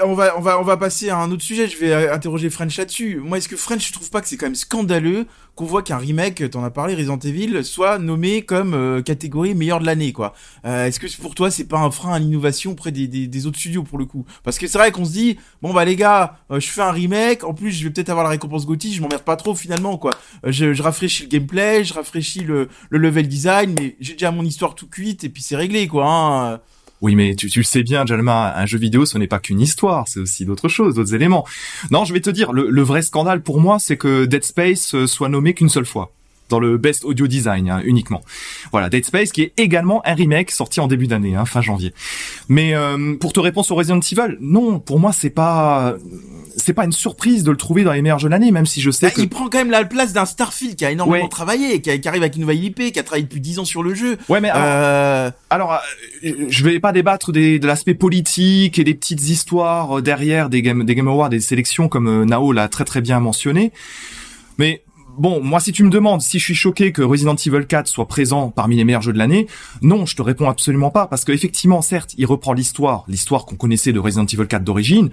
on 0.03 0.13
va, 0.13 0.59
on 0.59 0.63
va 0.63 0.77
passer 0.77 1.09
à 1.09 1.19
un 1.19 1.31
autre 1.31 1.43
sujet. 1.43 1.67
Je 1.67 1.77
vais 1.77 2.09
interroger 2.09 2.49
French 2.49 2.77
là-dessus. 2.77 3.21
Moi, 3.23 3.37
est-ce 3.37 3.47
que 3.47 3.55
French, 3.55 3.87
je 3.87 3.93
trouve 3.93 4.09
pas 4.09 4.21
que 4.21 4.27
c'est 4.27 4.37
quand 4.37 4.47
même 4.47 4.55
scandaleux 4.55 5.25
qu'on 5.55 5.65
voit 5.65 5.81
qu'un 5.81 5.97
remake, 5.97 6.49
t'en 6.49 6.63
as 6.63 6.69
parlé, 6.69 6.95
Resident 6.95 7.17
Evil, 7.17 7.63
soit 7.63 7.97
nommé 7.97 8.41
comme 8.41 8.73
euh, 8.73 9.01
catégorie 9.01 9.55
meilleur 9.55 9.79
de 9.79 9.85
l'année, 9.85 10.11
quoi. 10.11 10.33
Euh, 10.65 10.85
est-ce 10.85 10.99
que 10.99 11.07
pour 11.21 11.33
toi, 11.33 11.49
c'est 11.49 11.67
pas 11.67 11.79
un 11.79 11.91
frein 11.91 12.13
à 12.13 12.19
l'innovation 12.19 12.71
auprès 12.71 12.91
des, 12.91 13.07
des, 13.07 13.27
des, 13.27 13.47
autres 13.47 13.57
studios 13.57 13.83
pour 13.83 13.97
le 13.97 14.05
coup? 14.05 14.25
Parce 14.43 14.59
que 14.59 14.67
c'est 14.67 14.77
vrai 14.77 14.91
qu'on 14.91 15.05
se 15.05 15.13
dit, 15.13 15.37
bon 15.61 15.73
bah 15.73 15.85
les 15.85 15.95
gars, 15.95 16.39
euh, 16.51 16.59
je 16.59 16.67
fais 16.67 16.81
un 16.81 16.91
remake, 16.91 17.43
en 17.45 17.53
plus 17.53 17.71
je 17.71 17.85
vais 17.85 17.89
peut-être 17.89 18.09
avoir 18.09 18.25
la 18.25 18.31
récompense 18.31 18.65
Gotti, 18.65 18.93
je 18.93 19.01
m'emmerde 19.01 19.23
pas 19.23 19.37
trop 19.37 19.55
finalement, 19.55 19.97
quoi. 19.97 20.11
je, 20.43 20.73
je 20.73 20.83
rafraîchis 20.83 21.23
le 21.23 21.29
gameplay, 21.29 21.83
je 21.85 21.93
rafraîchis 21.93 22.41
le, 22.41 22.67
le 22.89 22.97
level 22.97 23.27
design, 23.27 23.73
mais 23.79 23.95
j'ai 24.01 24.13
déjà 24.13 24.31
mon 24.31 24.43
histoire 24.43 24.75
tout 24.75 24.87
cuite 24.87 25.23
et 25.23 25.29
puis 25.29 25.41
c'est 25.41 25.55
réglé, 25.55 25.87
quoi. 25.87 26.05
Hein. 26.05 26.59
Oui, 27.01 27.15
mais 27.15 27.35
tu, 27.35 27.49
le 27.55 27.63
sais 27.63 27.83
bien, 27.83 28.05
Jalma, 28.05 28.53
un 28.55 28.65
jeu 28.65 28.77
vidéo, 28.77 29.05
ce 29.05 29.17
n'est 29.17 29.27
pas 29.27 29.39
qu'une 29.39 29.59
histoire, 29.59 30.07
c'est 30.07 30.19
aussi 30.19 30.45
d'autres 30.45 30.69
choses, 30.69 30.95
d'autres 30.95 31.13
éléments. 31.13 31.45
Non, 31.91 32.05
je 32.05 32.13
vais 32.13 32.21
te 32.21 32.29
dire, 32.29 32.53
le, 32.53 32.69
le 32.69 32.81
vrai 32.81 33.01
scandale 33.01 33.41
pour 33.41 33.59
moi, 33.59 33.79
c'est 33.79 33.97
que 33.97 34.25
Dead 34.25 34.43
Space 34.43 34.95
euh, 34.95 35.05
soit 35.05 35.29
nommé 35.29 35.53
qu'une 35.53 35.69
seule 35.69 35.85
fois 35.85 36.14
dans 36.49 36.59
le 36.59 36.77
Best 36.77 37.05
Audio 37.05 37.27
Design 37.27 37.69
hein, 37.69 37.81
uniquement. 37.83 38.21
Voilà, 38.71 38.89
Dead 38.89 39.05
Space 39.05 39.31
qui 39.31 39.41
est 39.41 39.53
également 39.57 40.05
un 40.05 40.13
remake 40.13 40.51
sorti 40.51 40.79
en 40.79 40.87
début 40.87 41.07
d'année, 41.07 41.35
hein, 41.35 41.45
fin 41.45 41.61
janvier. 41.61 41.93
Mais 42.49 42.75
euh, 42.75 43.15
pour 43.15 43.33
te 43.33 43.39
répondre 43.39 43.65
sur 43.65 43.75
Resident 43.75 43.99
Evil, 43.99 44.37
non, 44.41 44.79
pour 44.79 44.99
moi 44.99 45.11
c'est 45.11 45.29
pas 45.29 45.95
c'est 46.57 46.73
pas 46.73 46.85
une 46.85 46.91
surprise 46.91 47.43
de 47.43 47.51
le 47.51 47.57
trouver 47.57 47.83
dans 47.83 47.91
les 47.91 48.01
meilleurs 48.01 48.19
jeux 48.19 48.29
de 48.29 48.31
l'année, 48.31 48.51
même 48.51 48.65
si 48.65 48.81
je 48.81 48.91
sais 48.91 49.07
bah, 49.07 49.11
que 49.11 49.21
il 49.21 49.29
prend 49.29 49.49
quand 49.49 49.57
même 49.57 49.71
la 49.71 49.83
place 49.83 50.13
d'un 50.13 50.25
Starfield 50.25 50.75
qui 50.75 50.85
a 50.85 50.91
énormément 50.91 51.27
travaillé, 51.27 51.81
qui, 51.81 51.89
arrive 52.07 52.21
avec 52.21 52.35
une 52.35 52.41
nouvelle 52.41 52.63
IP, 52.63 52.91
qui 52.91 52.99
a 52.99 53.03
travaillé 53.03 53.23
depuis 53.23 53.41
10 53.41 53.59
ans 53.59 53.65
sur 53.65 53.83
le 53.83 53.93
jeu. 53.93 54.17
Ouais, 54.29 54.39
mais 54.39 54.49
alors, 54.49 54.65
euh... 54.65 55.31
alors 55.49 55.73
euh, 56.23 56.31
je 56.49 56.63
vais 56.63 56.79
pas 56.79 56.91
débattre 56.91 57.31
des, 57.31 57.59
de 57.59 57.67
l'aspect 57.67 57.93
politique 57.93 58.79
et 58.79 58.83
des 58.83 58.93
petites 58.93 59.29
histoires 59.29 60.01
derrière 60.01 60.49
des 60.49 60.61
Game 60.61 60.83
des 60.83 60.95
Game 60.95 61.07
Awards, 61.07 61.29
des 61.29 61.39
sélections 61.39 61.89
comme 61.89 62.07
euh, 62.07 62.25
Nao 62.25 62.51
l'a 62.51 62.67
très 62.67 62.85
très 62.85 63.01
bien 63.01 63.19
mentionné. 63.19 63.71
Mais 64.57 64.83
bon, 65.17 65.41
moi, 65.41 65.59
si 65.59 65.71
tu 65.71 65.83
me 65.83 65.89
demandes 65.89 66.21
si 66.21 66.39
je 66.39 66.43
suis 66.43 66.55
choqué 66.55 66.91
que 66.91 67.01
Resident 67.01 67.35
Evil 67.35 67.65
4 67.67 67.87
soit 67.87 68.07
présent 68.07 68.49
parmi 68.49 68.75
les 68.75 68.83
meilleurs 68.83 69.01
jeux 69.01 69.13
de 69.13 69.17
l'année, 69.17 69.47
non, 69.81 70.05
je 70.05 70.15
te 70.15 70.21
réponds 70.21 70.49
absolument 70.49 70.91
pas, 70.91 71.07
parce 71.07 71.25
qu'effectivement, 71.25 71.81
certes, 71.81 72.13
il 72.17 72.25
reprend 72.25 72.53
l'histoire, 72.53 73.03
l'histoire 73.07 73.45
qu'on 73.45 73.55
connaissait 73.55 73.93
de 73.93 73.99
Resident 73.99 74.25
Evil 74.25 74.47
4 74.47 74.63
d'origine. 74.63 75.09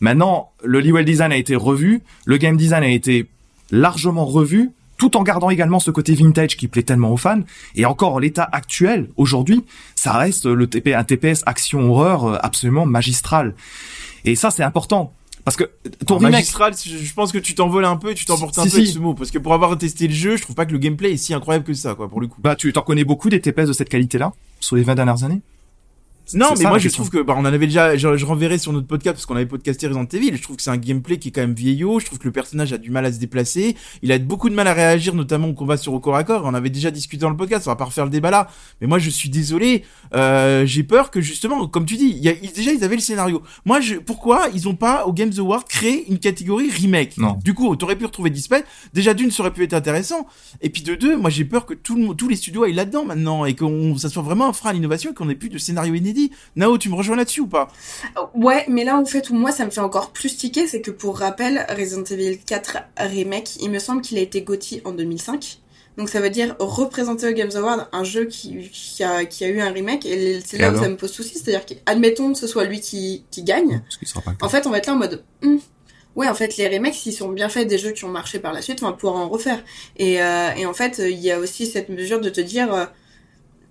Maintenant, 0.00 0.50
le 0.64 0.80
level 0.80 1.04
design 1.04 1.32
a 1.32 1.36
été 1.36 1.56
revu, 1.56 2.02
le 2.24 2.36
game 2.36 2.56
design 2.56 2.82
a 2.82 2.88
été 2.88 3.28
largement 3.70 4.24
revu, 4.24 4.70
tout 4.98 5.16
en 5.16 5.22
gardant 5.22 5.50
également 5.50 5.78
ce 5.78 5.90
côté 5.90 6.14
vintage 6.14 6.56
qui 6.56 6.68
plaît 6.68 6.82
tellement 6.82 7.12
aux 7.12 7.16
fans. 7.16 7.42
Et 7.74 7.84
encore, 7.84 8.14
en 8.14 8.18
l'état 8.18 8.48
actuel, 8.50 9.10
aujourd'hui, 9.16 9.64
ça 9.94 10.12
reste 10.12 10.46
le 10.46 10.68
un 10.94 11.04
TPS 11.04 11.42
action 11.46 11.90
horreur 11.90 12.24
euh, 12.24 12.38
absolument 12.42 12.86
magistral. 12.86 13.54
Et 14.24 14.34
ça, 14.34 14.50
c'est 14.50 14.62
important. 14.62 15.12
Parce 15.46 15.56
que 15.56 15.70
ton 16.04 16.18
remake... 16.18 16.32
magistral, 16.32 16.74
je 16.74 17.14
pense 17.14 17.30
que 17.30 17.38
tu 17.38 17.54
t'envoles 17.54 17.84
un 17.84 17.96
peu 17.96 18.10
et 18.10 18.14
tu 18.14 18.24
t'emportes 18.24 18.58
un 18.58 18.64
peu 18.64 18.84
ce 18.84 18.98
mot. 18.98 19.14
Parce 19.14 19.30
que 19.30 19.38
pour 19.38 19.54
avoir 19.54 19.78
testé 19.78 20.08
le 20.08 20.12
jeu, 20.12 20.36
je 20.36 20.42
trouve 20.42 20.56
pas 20.56 20.66
que 20.66 20.72
le 20.72 20.78
gameplay 20.78 21.12
est 21.12 21.16
si 21.16 21.34
incroyable 21.34 21.64
que 21.64 21.72
ça, 21.72 21.94
quoi, 21.94 22.08
pour 22.08 22.20
le 22.20 22.26
coup. 22.26 22.40
Bah, 22.40 22.56
tu 22.56 22.72
t'en 22.72 22.82
connais 22.82 23.04
beaucoup 23.04 23.30
des 23.30 23.40
TPS 23.40 23.68
de 23.68 23.72
cette 23.72 23.88
qualité-là 23.88 24.32
sur 24.58 24.74
les 24.74 24.82
20 24.82 24.96
dernières 24.96 25.22
années 25.22 25.42
non, 26.34 26.54
mais 26.58 26.64
moi 26.64 26.78
je 26.78 26.88
trouve 26.88 27.10
que 27.10 27.22
bah, 27.22 27.34
on 27.36 27.40
en 27.40 27.44
avait 27.44 27.66
déjà. 27.66 27.96
Je, 27.96 28.16
je 28.16 28.26
renverrai 28.26 28.58
sur 28.58 28.72
notre 28.72 28.86
podcast 28.86 29.14
parce 29.16 29.26
qu'on 29.26 29.36
avait 29.36 29.46
podcasté 29.46 29.86
Resident 29.86 30.06
Evil. 30.12 30.36
Je 30.36 30.42
trouve 30.42 30.56
que 30.56 30.62
c'est 30.62 30.70
un 30.70 30.76
gameplay 30.76 31.18
qui 31.18 31.28
est 31.28 31.30
quand 31.30 31.40
même 31.40 31.54
vieillot. 31.54 32.00
Je 32.00 32.06
trouve 32.06 32.18
que 32.18 32.24
le 32.24 32.32
personnage 32.32 32.72
a 32.72 32.78
du 32.78 32.90
mal 32.90 33.04
à 33.06 33.12
se 33.12 33.18
déplacer. 33.18 33.76
Il 34.02 34.10
a 34.12 34.18
beaucoup 34.18 34.48
de 34.48 34.54
mal 34.54 34.66
à 34.68 34.72
réagir, 34.72 35.14
notamment 35.14 35.48
au 35.48 35.54
combat 35.54 35.76
sur 35.76 35.92
au 35.92 36.00
corps 36.00 36.16
à 36.16 36.24
corps. 36.24 36.42
On 36.44 36.54
avait 36.54 36.70
déjà 36.70 36.90
discuté 36.90 37.20
dans 37.20 37.30
le 37.30 37.36
podcast. 37.36 37.66
On 37.66 37.70
va 37.70 37.76
pas 37.76 37.84
refaire 37.84 38.04
le 38.04 38.10
débat 38.10 38.30
là. 38.30 38.48
Mais 38.80 38.86
moi 38.86 38.98
je 38.98 39.10
suis 39.10 39.28
désolé. 39.28 39.84
Euh, 40.14 40.66
J'ai 40.66 40.82
peur 40.82 41.10
que 41.10 41.20
justement, 41.20 41.66
comme 41.68 41.86
tu 41.86 41.96
dis, 41.96 42.14
il 42.16 42.24
y 42.24 42.28
a, 42.28 42.34
déjà 42.34 42.72
ils 42.72 42.82
avaient 42.82 42.96
le 42.96 43.00
scénario. 43.02 43.42
Moi, 43.64 43.80
je, 43.80 43.94
pourquoi 43.96 44.48
ils 44.54 44.68
ont 44.68 44.74
pas 44.74 45.06
au 45.06 45.12
Games 45.12 45.32
Award 45.38 45.64
créé 45.68 46.04
une 46.08 46.18
catégorie 46.18 46.70
remake? 46.70 47.18
Non. 47.18 47.38
Du 47.44 47.54
coup, 47.54 47.74
t'aurais 47.76 47.96
pu 47.96 48.04
retrouver 48.04 48.30
Dispel. 48.30 48.64
Déjà 48.94 49.14
d'une, 49.14 49.30
ça 49.30 49.42
aurait 49.42 49.52
pu 49.52 49.62
être 49.62 49.74
intéressant. 49.74 50.26
Et 50.60 50.70
puis 50.70 50.82
de 50.82 50.94
deux, 50.94 51.16
moi 51.16 51.30
j'ai 51.30 51.44
peur 51.44 51.66
que 51.66 51.74
tout 51.74 51.96
le, 51.96 52.14
tous 52.14 52.28
les 52.28 52.36
studios 52.36 52.64
aillent 52.64 52.72
là-dedans 52.72 53.04
maintenant 53.04 53.44
et 53.44 53.54
qu'on 53.54 53.96
ça 53.96 54.08
soit 54.08 54.22
vraiment 54.22 54.48
un 54.48 54.52
frein 54.52 54.70
à 54.70 54.72
l'innovation 54.72 55.10
et 55.10 55.14
qu'on 55.14 55.28
ait 55.28 55.34
plus 55.34 55.48
de 55.48 55.58
scénario 55.58 55.94
inédit. 55.94 56.15
Nao, 56.56 56.78
tu 56.78 56.88
me 56.88 56.94
rejoins 56.94 57.16
là-dessus 57.16 57.40
ou 57.40 57.46
pas 57.46 57.68
Ouais, 58.34 58.64
mais 58.68 58.84
là, 58.84 58.96
en 58.96 59.04
fait, 59.04 59.30
où 59.30 59.34
moi, 59.34 59.52
ça 59.52 59.64
me 59.64 59.70
fait 59.70 59.80
encore 59.80 60.10
plus 60.10 60.36
tiquer, 60.36 60.66
c'est 60.66 60.80
que 60.80 60.90
pour 60.90 61.18
rappel, 61.18 61.66
Resident 61.70 62.04
Evil 62.04 62.38
4 62.38 62.78
Remake, 62.98 63.56
il 63.60 63.70
me 63.70 63.78
semble 63.78 64.02
qu'il 64.02 64.18
a 64.18 64.20
été 64.20 64.42
GOTY 64.42 64.82
en 64.84 64.92
2005. 64.92 65.60
Donc 65.96 66.10
ça 66.10 66.20
veut 66.20 66.28
dire 66.28 66.56
représenter 66.58 67.26
au 67.26 67.32
Games 67.32 67.50
Award 67.54 67.88
un 67.90 68.04
jeu 68.04 68.26
qui, 68.26 68.68
qui, 68.70 69.02
a, 69.02 69.24
qui 69.24 69.44
a 69.44 69.48
eu 69.48 69.60
un 69.60 69.70
remake 69.70 70.04
et 70.04 70.42
c'est 70.44 70.58
là 70.58 70.70
où 70.70 70.76
ça 70.76 70.90
me 70.90 70.96
pose 70.96 71.10
souci, 71.10 71.38
c'est-à-dire 71.38 71.64
qu'admettons 71.64 72.34
que 72.34 72.38
ce 72.38 72.46
soit 72.46 72.64
lui 72.64 72.80
qui, 72.80 73.24
qui 73.30 73.42
gagne. 73.42 73.82
en 74.42 74.48
fait, 74.50 74.66
on 74.66 74.70
va 74.70 74.76
être 74.76 74.88
là 74.88 74.92
en 74.92 74.96
mode 74.96 75.24
hmm, 75.42 75.56
ouais, 76.16 76.28
en 76.28 76.34
fait, 76.34 76.56
les 76.56 76.68
remakes, 76.68 76.94
s'ils 76.94 77.12
sont 77.12 77.28
bien 77.28 77.48
faits 77.48 77.68
des 77.68 77.78
jeux 77.78 77.92
qui 77.92 78.04
ont 78.04 78.10
marché 78.10 78.38
par 78.38 78.52
la 78.52 78.62
suite, 78.62 78.82
on 78.82 78.86
va 78.86 78.92
pouvoir 78.92 79.16
en 79.16 79.28
refaire. 79.28 79.62
Et, 79.96 80.20
euh, 80.20 80.50
et 80.56 80.66
en 80.66 80.74
fait, 80.74 80.98
il 80.98 81.18
y 81.18 81.30
a 81.30 81.38
aussi 81.38 81.66
cette 81.66 81.88
mesure 81.88 82.20
de 82.20 82.30
te 82.30 82.40
dire, 82.40 82.72
euh, 82.74 82.86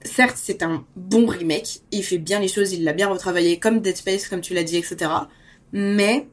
certes, 0.06 0.38
c'est 0.42 0.64
un 0.64 0.84
bon 0.96 1.26
remake, 1.26 1.80
il 1.92 2.04
fait 2.04 2.18
bien 2.18 2.40
les 2.40 2.48
choses, 2.48 2.74
il 2.74 2.84
l'a 2.84 2.94
bien 2.94 3.08
retravaillé, 3.08 3.60
comme 3.60 3.80
Dead 3.80 3.96
Space, 3.98 4.28
comme 4.28 4.42
tu 4.42 4.54
l'as 4.54 4.64
dit, 4.64 4.78
etc. 4.78 5.12
Mais 5.74 6.28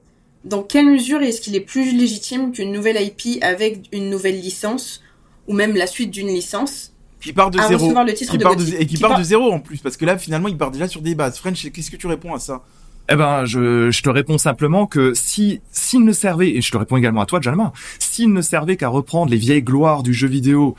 dans 0.44 0.62
quelle 0.62 0.86
mesure 0.86 1.22
est-ce 1.22 1.40
qu'il 1.40 1.56
est 1.56 1.60
plus 1.60 1.96
légitime 1.96 2.52
qu'une 2.52 2.72
nouvelle 2.72 3.00
IP 3.00 3.42
avec 3.42 3.88
une 3.92 4.10
nouvelle 4.10 4.40
licence, 4.40 5.02
ou 5.48 5.54
même 5.54 5.74
la 5.74 5.86
suite 5.86 6.10
d'une 6.10 6.28
licence 6.28 6.92
qui 7.20 7.32
part 7.32 7.50
de 7.50 7.58
zéro, 7.60 7.94
et 8.08 8.86
qui, 8.86 8.98
part 8.98 9.18
de 9.18 9.22
zéro 9.22 9.52
en 9.52 9.60
plus, 9.60 9.78
parce 9.78 9.96
que 9.96 10.04
là 10.04 10.18
finalement 10.18 10.48
il 10.48 10.56
part 10.56 10.72
déjà 10.72 10.88
sur 10.88 11.02
des 11.02 11.14
bases. 11.14 11.38
French, 11.38 11.70
qu'est-ce 11.70 11.90
que 11.90 11.96
tu 11.96 12.08
réponds 12.08 12.34
à 12.34 12.40
ça? 12.40 12.62
Eh 13.08 13.16
ben, 13.16 13.44
je, 13.44 13.90
je, 13.90 14.02
te 14.02 14.10
réponds 14.10 14.38
simplement 14.38 14.86
que 14.86 15.12
si 15.14 15.60
s'il 15.70 16.04
ne 16.04 16.12
servait, 16.12 16.50
et 16.50 16.60
je 16.60 16.70
te 16.70 16.76
réponds 16.76 16.96
également 16.96 17.20
à 17.20 17.26
toi, 17.26 17.40
Jalma, 17.40 17.72
s'il 17.98 18.32
ne 18.32 18.42
servait 18.42 18.76
qu'à 18.76 18.88
reprendre 18.88 19.30
les 19.30 19.36
vieilles 19.36 19.62
gloires 19.62 20.02
du 20.02 20.12
jeu 20.12 20.28
vidéo 20.28 20.76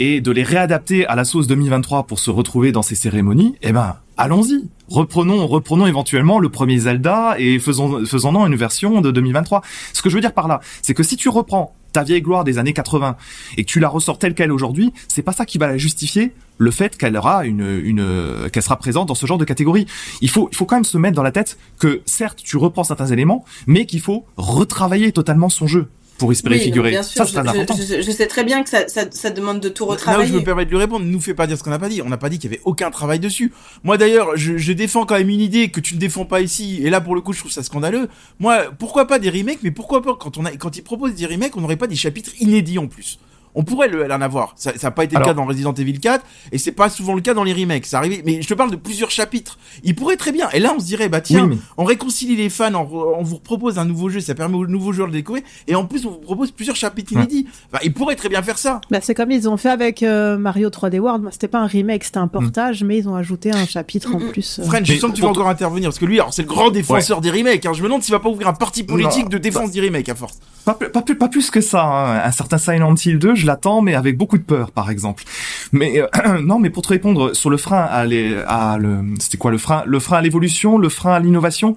et 0.00 0.22
de 0.22 0.32
les 0.32 0.42
réadapter 0.42 1.06
à 1.06 1.14
la 1.14 1.24
sauce 1.24 1.46
2023 1.46 2.04
pour 2.04 2.18
se 2.18 2.30
retrouver 2.30 2.72
dans 2.72 2.82
ces 2.82 2.94
cérémonies, 2.94 3.54
eh 3.62 3.70
ben, 3.70 3.96
allons-y. 4.16 4.64
Reprenons, 4.88 5.46
reprenons 5.46 5.86
éventuellement 5.86 6.40
le 6.40 6.48
premier 6.48 6.78
Zelda 6.78 7.36
et 7.38 7.60
faisons, 7.60 8.04
faisons-en 8.04 8.46
une 8.46 8.56
version 8.56 9.02
de 9.02 9.10
2023. 9.12 9.62
Ce 9.92 10.02
que 10.02 10.08
je 10.08 10.16
veux 10.16 10.20
dire 10.20 10.32
par 10.32 10.48
là, 10.48 10.60
c'est 10.82 10.94
que 10.94 11.02
si 11.02 11.16
tu 11.16 11.28
reprends 11.28 11.76
ta 11.92 12.02
vieille 12.02 12.22
gloire 12.22 12.44
des 12.44 12.58
années 12.58 12.72
80 12.72 13.16
et 13.56 13.64
que 13.64 13.70
tu 13.70 13.78
la 13.78 13.88
ressors 13.88 14.18
telle 14.18 14.34
qu'elle 14.34 14.50
aujourd'hui, 14.50 14.92
c'est 15.06 15.22
pas 15.22 15.32
ça 15.32 15.44
qui 15.44 15.58
va 15.58 15.66
la 15.66 15.76
justifier 15.76 16.32
le 16.56 16.70
fait 16.70 16.96
qu'elle 16.96 17.16
aura 17.16 17.44
une, 17.44 17.80
une 17.84 18.48
qu'elle 18.52 18.62
sera 18.62 18.76
présente 18.78 19.08
dans 19.08 19.14
ce 19.14 19.26
genre 19.26 19.38
de 19.38 19.44
catégorie. 19.44 19.86
Il 20.22 20.30
faut, 20.30 20.48
il 20.50 20.56
faut 20.56 20.64
quand 20.64 20.76
même 20.76 20.84
se 20.84 20.98
mettre 20.98 21.16
dans 21.16 21.22
la 21.22 21.32
tête 21.32 21.58
que 21.78 22.00
certes 22.06 22.40
tu 22.42 22.56
reprends 22.56 22.84
certains 22.84 23.06
éléments, 23.06 23.44
mais 23.66 23.86
qu'il 23.86 24.00
faut 24.00 24.24
retravailler 24.36 25.12
totalement 25.12 25.50
son 25.50 25.66
jeu 25.66 25.88
pour 26.20 26.30
espérer 26.32 26.58
figurer. 26.58 26.90
Bien 26.90 27.02
sûr, 27.02 27.26
ça, 27.26 27.42
je, 27.42 28.02
je, 28.02 28.10
sais 28.10 28.26
très 28.26 28.44
bien 28.44 28.62
que 28.62 28.68
ça, 28.68 28.86
ça, 28.88 29.10
ça 29.10 29.30
demande 29.30 29.58
de 29.58 29.70
tout 29.70 29.86
retravailler. 29.86 30.24
Là 30.24 30.28
où 30.28 30.32
je 30.34 30.38
me 30.38 30.44
permets 30.44 30.66
de 30.66 30.70
lui 30.70 30.76
répondre, 30.76 31.04
ne 31.06 31.10
nous 31.10 31.20
fais 31.20 31.32
pas 31.32 31.46
dire 31.46 31.56
ce 31.56 31.64
qu'on 31.64 31.70
n'a 31.70 31.78
pas 31.78 31.88
dit. 31.88 32.02
On 32.02 32.08
n'a 32.10 32.18
pas 32.18 32.28
dit 32.28 32.38
qu'il 32.38 32.50
y 32.50 32.54
avait 32.54 32.62
aucun 32.64 32.90
travail 32.90 33.18
dessus. 33.18 33.52
Moi 33.84 33.96
d'ailleurs, 33.96 34.36
je, 34.36 34.58
je, 34.58 34.72
défends 34.72 35.06
quand 35.06 35.16
même 35.16 35.30
une 35.30 35.40
idée 35.40 35.70
que 35.70 35.80
tu 35.80 35.94
ne 35.94 35.98
défends 35.98 36.26
pas 36.26 36.42
ici. 36.42 36.80
Et 36.84 36.90
là, 36.90 37.00
pour 37.00 37.14
le 37.14 37.22
coup, 37.22 37.32
je 37.32 37.40
trouve 37.40 37.50
ça 37.50 37.62
scandaleux. 37.62 38.08
Moi, 38.38 38.64
pourquoi 38.78 39.06
pas 39.06 39.18
des 39.18 39.30
remakes, 39.30 39.60
mais 39.62 39.70
pourquoi 39.70 40.02
pas 40.02 40.14
quand 40.14 40.36
on 40.36 40.44
a, 40.44 40.52
quand 40.52 40.76
ils 40.76 40.82
proposent 40.82 41.14
des 41.14 41.26
remakes, 41.26 41.56
on 41.56 41.62
n'aurait 41.62 41.76
pas 41.76 41.86
des 41.86 41.96
chapitres 41.96 42.32
inédits 42.38 42.78
en 42.78 42.86
plus 42.86 43.18
on 43.54 43.64
pourrait 43.64 43.88
le, 43.88 44.10
en 44.10 44.20
avoir. 44.20 44.54
Ça 44.56 44.72
n'a 44.82 44.90
pas 44.90 45.04
été 45.04 45.16
le 45.16 45.24
cas 45.24 45.34
dans 45.34 45.44
Resident 45.44 45.72
Evil 45.72 45.98
4 45.98 46.24
et 46.52 46.58
c'est 46.58 46.72
pas 46.72 46.88
souvent 46.88 47.14
le 47.14 47.20
cas 47.20 47.34
dans 47.34 47.44
les 47.44 47.52
remakes. 47.52 47.86
Ça 47.86 47.98
arrive, 47.98 48.22
mais 48.24 48.42
je 48.42 48.48
te 48.48 48.54
parle 48.54 48.70
de 48.70 48.76
plusieurs 48.76 49.10
chapitres. 49.10 49.58
Il 49.82 49.94
pourrait 49.94 50.16
très 50.16 50.32
bien. 50.32 50.48
Et 50.50 50.60
là, 50.60 50.72
on 50.76 50.80
se 50.80 50.86
dirait, 50.86 51.08
bah 51.08 51.20
tiens, 51.20 51.50
on 51.76 51.84
réconcilie 51.84 52.36
les 52.36 52.48
fans, 52.48 52.74
on, 52.74 53.22
vous 53.22 53.38
propose 53.38 53.78
un 53.78 53.84
nouveau 53.84 54.08
jeu, 54.08 54.20
ça 54.20 54.34
permet 54.34 54.56
aux 54.56 54.66
nouveaux 54.66 54.92
joueurs 54.92 55.08
de 55.08 55.12
découvrir. 55.12 55.44
Et 55.66 55.74
en 55.74 55.84
plus, 55.84 56.06
on 56.06 56.10
vous 56.10 56.18
propose 56.18 56.50
plusieurs 56.50 56.76
chapitres 56.76 57.12
inédits. 57.12 57.46
Bah, 57.72 57.80
il 57.82 57.92
pourrait 57.92 58.16
très 58.16 58.28
bien 58.28 58.42
faire 58.42 58.58
ça. 58.58 58.80
Bah, 58.90 58.98
c'est 59.00 59.14
comme 59.14 59.30
ils 59.30 59.48
ont 59.48 59.56
fait 59.56 59.70
avec 59.70 60.02
euh, 60.02 60.38
Mario 60.38 60.68
3D 60.68 60.98
World. 60.98 61.28
C'était 61.32 61.48
pas 61.48 61.60
un 61.60 61.66
remake, 61.66 62.04
c'était 62.04 62.18
un 62.18 62.26
mm. 62.26 62.30
portage, 62.30 62.84
mais 62.84 62.98
ils 62.98 63.08
ont 63.08 63.14
ajouté 63.14 63.52
un 63.52 63.66
chapitre 63.66 64.14
en 64.14 64.18
plus. 64.18 64.58
Euh... 64.58 64.64
French, 64.64 64.86
je 64.86 64.98
sens 64.98 65.10
que 65.10 65.16
tu 65.16 65.22
vas 65.22 65.28
encore 65.28 65.48
intervenir 65.48 65.88
parce 65.88 65.98
que 65.98 66.06
lui, 66.06 66.18
alors 66.20 66.32
c'est 66.32 66.42
le 66.42 66.48
grand 66.48 66.70
défenseur 66.70 67.20
des 67.20 67.30
remakes. 67.30 67.66
Hein. 67.66 67.72
Je 67.74 67.82
me 67.82 67.88
demande 67.88 68.02
s'il 68.02 68.12
va 68.12 68.20
pas 68.20 68.28
ouvrir 68.28 68.48
un 68.48 68.52
parti 68.52 68.82
politique 68.82 69.28
de 69.28 69.38
défense 69.38 69.70
des 69.72 69.80
remakes 69.80 70.08
à 70.08 70.14
force. 70.14 70.38
Pas, 70.64 70.74
pas, 70.74 71.02
plus, 71.02 71.16
pas 71.16 71.28
plus 71.28 71.50
que 71.50 71.60
ça. 71.60 71.82
Hein. 71.84 72.22
Un 72.24 72.32
certain 72.32 72.58
Silent 72.58 72.94
Hill 72.94 73.18
2, 73.18 73.34
je 73.40 73.46
l'attends, 73.46 73.82
mais 73.82 73.94
avec 73.94 74.16
beaucoup 74.16 74.38
de 74.38 74.42
peur, 74.42 74.70
par 74.70 74.90
exemple. 74.90 75.24
Mais 75.72 76.00
euh, 76.00 76.40
non, 76.42 76.58
mais 76.58 76.70
pour 76.70 76.82
te 76.82 76.88
répondre 76.88 77.34
sur 77.34 77.50
le 77.50 77.56
frein 77.56 77.82
à, 77.82 78.04
les, 78.04 78.36
à 78.46 78.78
le, 78.78 79.02
c'était 79.18 79.38
quoi 79.38 79.50
le 79.50 79.58
frein 79.58 79.82
Le 79.86 79.98
frein 79.98 80.18
à 80.18 80.22
l'évolution, 80.22 80.78
le 80.78 80.88
frein 80.88 81.14
à 81.14 81.20
l'innovation? 81.20 81.76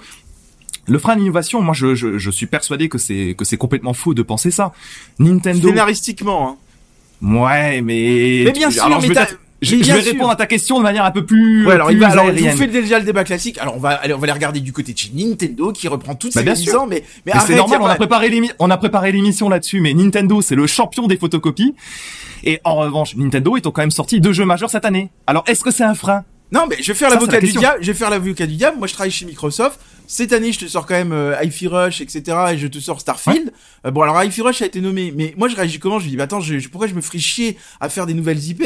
Le 0.86 1.00
frein 1.00 1.13
à 1.13 1.15
l'innovation, 1.15 1.62
moi, 1.62 1.74
je, 1.74 1.96
je, 1.96 2.17
je, 2.17 2.32
suis 2.32 2.46
persuadé 2.46 2.89
que 2.89 2.98
c'est 2.98 3.36
que 3.38 3.46
c'est 3.46 3.58
complètement 3.58 3.93
faux 3.93 4.13
de 4.13 4.22
penser 4.22 4.51
ça. 4.51 4.74
Nintendo. 5.17 5.70
Scénaristiquement. 5.70 6.50
Hein. 6.50 6.58
Ouais, 7.24 7.82
mais. 7.82 8.43
Mais 8.46 8.51
bien 8.51 8.70
sûr, 8.70 9.00
mais 9.01 9.10
je, 9.63 9.75
vais 9.75 9.93
répondre 9.93 10.29
à 10.29 10.36
ta 10.36 10.46
question 10.46 10.77
de 10.77 10.84
manière 10.84 11.05
un 11.05 11.12
peu 11.12 11.25
plus. 11.25 11.65
Ouais, 11.65 11.74
alors, 11.74 11.91
il 11.91 12.00
va, 12.00 12.10
alors 12.10 12.27
je 12.36 12.43
vous 12.43 12.58
fais 12.58 12.67
déjà 12.67 13.00
le 13.00 13.05
débat 13.05 13.24
classique. 13.24 13.58
Alors 13.60 13.75
on 13.75 13.79
va, 13.79 13.91
allez, 13.91 14.13
on 14.13 14.20
va 14.20 14.27
les 14.27 14.34
regarder 14.34 14.60
du 14.60 14.74
côté 14.74 14.93
de 14.93 14.98
chez 14.98 15.12
Nintendo 15.13 15.72
qui 15.72 15.88
reprend 15.88 16.15
toutes 16.15 16.34
bah, 16.36 16.55
ses 16.55 16.63
bien 16.63 16.75
ans, 16.75 16.88
mais 16.88 17.03
mais, 17.25 17.34
mais 17.34 17.41
c'est 17.46 17.55
normal. 17.55 17.79
On 17.82 17.86
a 17.86 17.96
préparé 17.96 18.29
l'émission, 18.29 18.55
on 18.60 18.70
a 18.70 18.77
préparé 18.77 19.12
l'émission 19.12 19.50
là-dessus, 19.50 19.82
mais 19.82 19.93
Nintendo 19.93 20.41
c'est 20.41 20.55
le 20.55 20.67
champion 20.67 21.08
des 21.08 21.17
photocopies. 21.17 21.75
Et 22.43 22.60
en 22.65 22.75
revanche, 22.75 23.15
Nintendo 23.15 23.55
est 23.55 23.62
quand 23.62 23.77
même 23.77 23.91
sorti 23.91 24.20
deux 24.20 24.34
jeux 24.34 24.46
majeurs 24.46 24.70
cette 24.70 24.86
année. 24.86 25.10
Alors 25.27 25.43
est-ce 25.48 25.63
que 25.63 25.72
c'est 25.72 25.84
un 25.84 25.96
frein? 25.96 26.24
Non, 26.53 26.67
mais 26.70 26.77
je 26.79 26.91
vais 26.91 26.98
faire 26.98 27.10
l'avocat 27.10 27.39
du 27.39 27.51
diable. 27.51 27.77
Je 27.82 27.88
vais 27.88 27.98
faire 27.98 28.12
l'avocat 28.12 28.46
du 28.46 28.55
diable. 28.55 28.77
Moi, 28.77 28.88
je 28.88 28.93
travaille 28.93 29.12
chez 29.12 29.25
Microsoft. 29.25 29.79
Cette 30.07 30.33
année, 30.33 30.51
je 30.51 30.60
te 30.60 30.65
sors 30.65 30.86
quand 30.86 30.95
même 30.95 31.13
euh, 31.13 31.36
hi 31.41 31.67
Rush, 31.67 32.01
etc. 32.01 32.38
Et 32.51 32.57
je 32.57 32.67
te 32.67 32.79
sors 32.79 33.00
Starfield. 33.00 33.51
Euh, 33.86 33.91
bon, 33.91 34.01
alors 34.01 34.22
hi 34.24 34.41
Rush 34.41 34.62
a 34.62 34.65
été 34.65 34.81
nommé, 34.81 35.13
mais 35.15 35.33
moi, 35.38 35.48
je 35.48 35.55
réagis 35.55 35.79
comment? 35.79 36.00
Je 36.00 36.05
me 36.05 36.10
dis, 36.10 36.17
bah 36.17 36.24
attends, 36.24 36.39
je, 36.39 36.67
pourquoi 36.69 36.88
je 36.88 36.93
me 36.93 37.01
ferais 37.01 37.19
chier 37.19 37.57
à 37.79 37.89
faire 37.89 38.05
des 38.05 38.13
nouvelles 38.13 38.43
IP 38.43 38.63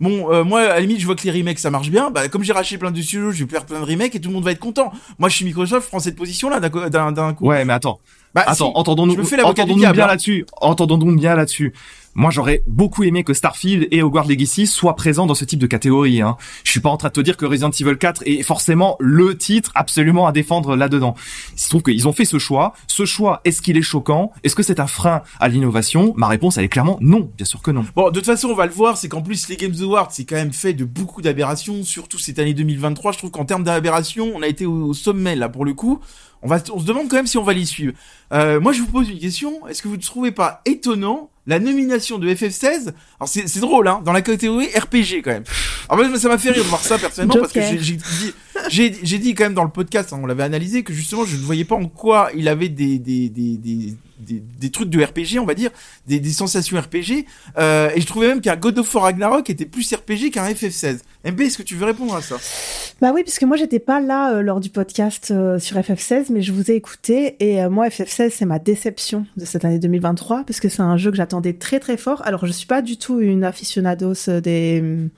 Bon, 0.00 0.32
euh, 0.32 0.44
moi, 0.44 0.62
à 0.62 0.68
la 0.68 0.80
limite, 0.80 0.98
je 0.98 1.06
vois 1.06 1.14
que 1.14 1.24
les 1.24 1.30
remakes, 1.30 1.58
ça 1.58 1.70
marche 1.70 1.90
bien. 1.90 2.10
Bah, 2.10 2.28
comme 2.28 2.42
j'ai 2.42 2.54
racheté 2.54 2.78
plein 2.78 2.90
de 2.90 3.00
studios, 3.02 3.32
je 3.32 3.44
vais 3.44 3.50
faire 3.50 3.66
plein 3.66 3.80
de 3.80 3.84
remakes 3.84 4.14
et 4.14 4.20
tout 4.20 4.30
le 4.30 4.34
monde 4.34 4.44
va 4.44 4.52
être 4.52 4.58
content. 4.60 4.92
Moi, 5.18 5.28
je 5.28 5.36
suis 5.36 5.44
Microsoft, 5.44 5.84
je 5.84 5.88
prends 5.88 6.00
cette 6.00 6.16
position-là 6.16 6.58
d'un 6.58 7.34
coup. 7.34 7.46
Ouais, 7.46 7.64
mais 7.64 7.74
attends. 7.74 8.00
Bah, 8.34 8.44
attends, 8.46 8.72
entendons-nous, 8.76 9.20
entendons-nous 9.42 9.92
bien 9.92 10.04
hein. 10.04 10.06
là-dessus. 10.06 10.46
Entendons-nous 10.60 11.16
bien 11.16 11.34
là-dessus. 11.34 11.74
Moi, 12.16 12.30
j'aurais 12.32 12.64
beaucoup 12.66 13.04
aimé 13.04 13.22
que 13.22 13.32
Starfield 13.32 13.86
et 13.92 14.02
Hogwarts 14.02 14.26
Legacy 14.26 14.66
soient 14.66 14.96
présents 14.96 15.26
dans 15.26 15.34
ce 15.34 15.44
type 15.44 15.60
de 15.60 15.68
catégorie. 15.68 16.20
Hein. 16.20 16.36
Je 16.64 16.70
suis 16.72 16.80
pas 16.80 16.88
en 16.88 16.96
train 16.96 17.08
de 17.08 17.12
te 17.12 17.20
dire 17.20 17.36
que 17.36 17.46
Resident 17.46 17.70
Evil 17.70 17.96
4 17.96 18.24
est 18.26 18.42
forcément 18.42 18.96
le 18.98 19.38
titre 19.38 19.70
absolument 19.76 20.26
à 20.26 20.32
défendre 20.32 20.74
là-dedans. 20.74 21.14
Il 21.52 21.60
se 21.60 21.68
trouve 21.68 21.82
qu'ils 21.82 22.08
ont 22.08 22.12
fait 22.12 22.24
ce 22.24 22.40
choix. 22.40 22.74
Ce 22.88 23.04
choix, 23.04 23.40
est-ce 23.44 23.62
qu'il 23.62 23.76
est 23.76 23.82
choquant? 23.82 24.32
Est-ce 24.42 24.56
que 24.56 24.64
c'est 24.64 24.80
un 24.80 24.88
frein 24.88 25.22
à 25.38 25.48
l'innovation? 25.48 26.12
Ma 26.16 26.26
réponse, 26.26 26.58
elle 26.58 26.64
est 26.64 26.68
clairement 26.68 26.98
non. 27.00 27.30
Bien 27.36 27.46
sûr 27.46 27.62
que 27.62 27.70
non. 27.70 27.84
Bon, 27.94 28.10
de 28.10 28.14
toute 28.14 28.26
façon, 28.26 28.48
on 28.48 28.56
va 28.56 28.66
le 28.66 28.72
voir. 28.72 28.96
C'est 28.96 29.08
qu'en 29.08 29.22
plus, 29.22 29.48
les 29.48 29.56
Games 29.56 29.76
Awards, 29.80 30.10
c'est 30.10 30.24
quand 30.24 30.34
même 30.34 30.52
fait 30.52 30.72
de 30.72 30.84
beaucoup 30.84 31.22
d'aberrations, 31.22 31.84
surtout 31.84 32.18
cette 32.18 32.40
année 32.40 32.54
2023. 32.54 33.12
Je 33.12 33.18
trouve 33.18 33.30
qu'en 33.30 33.44
termes 33.44 33.62
d'aberrations, 33.62 34.32
on 34.34 34.42
a 34.42 34.48
été 34.48 34.66
au, 34.66 34.92
sommet 34.94 35.36
là 35.36 35.48
pour 35.48 35.64
le 35.64 35.74
coup. 35.74 36.00
On 36.42 36.48
va, 36.48 36.58
on 36.74 36.80
se 36.80 36.86
demande 36.86 37.08
quand 37.08 37.16
même 37.16 37.28
si 37.28 37.38
on 37.38 37.44
va 37.44 37.52
les 37.52 37.66
suivre. 37.66 37.92
Euh, 38.32 38.60
moi, 38.60 38.72
je 38.72 38.80
vous 38.80 38.88
pose 38.88 39.08
une 39.08 39.18
question. 39.18 39.66
Est-ce 39.68 39.80
que 39.80 39.88
vous 39.88 39.96
ne 39.96 40.02
trouvez 40.02 40.32
pas 40.32 40.62
étonnant 40.64 41.29
la 41.46 41.58
nomination 41.58 42.18
de 42.18 42.28
FF16 42.32 42.92
Alors 43.18 43.28
c'est 43.28 43.60
drôle, 43.60 43.88
hein, 43.88 44.00
dans 44.04 44.12
la 44.12 44.22
catégorie 44.22 44.66
RPG 44.66 45.22
quand 45.24 45.30
même. 45.30 45.44
Alors 45.88 46.16
ça 46.16 46.28
m'a 46.28 46.38
fait 46.38 46.50
rire 46.50 46.62
de 46.62 46.68
voir 46.68 46.80
ça 46.80 46.98
personnellement 46.98 47.36
parce 47.40 47.52
que 47.52 47.60
j'ai 47.62 47.76
dit, 47.76 48.00
j'ai 49.02 49.18
dit 49.18 49.34
quand 49.34 49.44
même 49.44 49.54
dans 49.54 49.64
le 49.64 49.70
podcast, 49.70 50.12
hein, 50.12 50.20
on 50.22 50.26
l'avait 50.26 50.42
analysé, 50.42 50.82
que 50.82 50.92
justement 50.92 51.24
je 51.24 51.36
ne 51.36 51.42
voyais 51.42 51.64
pas 51.64 51.76
en 51.76 51.86
quoi 51.88 52.30
il 52.36 52.48
avait 52.48 52.68
des, 52.68 52.98
des, 52.98 53.28
des, 53.28 53.56
des 53.56 53.96
des, 54.20 54.70
trucs 54.70 54.90
de 54.90 55.02
RPG, 55.02 55.38
on 55.40 55.44
va 55.44 55.54
dire, 55.54 55.70
des, 56.06 56.22
sensations 56.30 56.78
RPG. 56.78 57.26
Euh, 57.58 57.90
et 57.94 58.00
je 58.00 58.06
trouvais 58.06 58.28
même 58.28 58.40
qu'un 58.40 58.56
God 58.56 58.78
of 58.78 58.94
War 58.94 59.04
Ragnarok 59.04 59.50
était 59.50 59.66
plus 59.66 59.92
RPG 59.92 60.30
qu'un 60.32 60.48
FF16. 60.48 60.98
MB, 61.24 61.40
est-ce 61.40 61.58
que 61.58 61.62
tu 61.62 61.74
veux 61.74 61.86
répondre 61.86 62.14
à 62.14 62.22
ça? 62.22 62.36
Bah 63.00 63.12
oui, 63.14 63.22
puisque 63.22 63.42
moi 63.42 63.56
j'étais 63.56 63.78
pas 63.78 64.00
là 64.00 64.34
euh, 64.34 64.42
lors 64.42 64.60
du 64.60 64.70
podcast 64.70 65.30
euh, 65.30 65.58
sur 65.58 65.76
FF16, 65.76 66.26
mais 66.30 66.42
je 66.42 66.52
vous 66.52 66.70
ai 66.70 66.74
écouté 66.74 67.36
et 67.40 67.66
moi 67.68 67.88
FF16 67.88 68.30
c'est 68.30 68.44
ma 68.46 68.58
déception 68.58 69.26
de 69.36 69.44
cette 69.44 69.64
année 69.64 69.78
2023 69.78 70.44
parce 70.44 70.60
que 70.60 70.68
c'est 70.68 70.82
un 70.82 70.96
jeu 70.96 71.10
que 71.10 71.16
j'attendais 71.16 71.54
très 71.54 71.80
très 71.80 71.96
fort. 71.96 72.22
Alors 72.24 72.46
je 72.46 72.52
suis 72.52 72.66
pas 72.66 72.82
du 72.82 72.96
tout 72.96 73.20
une 73.20 73.44
aficionados 73.44 74.40
des 74.42 75.10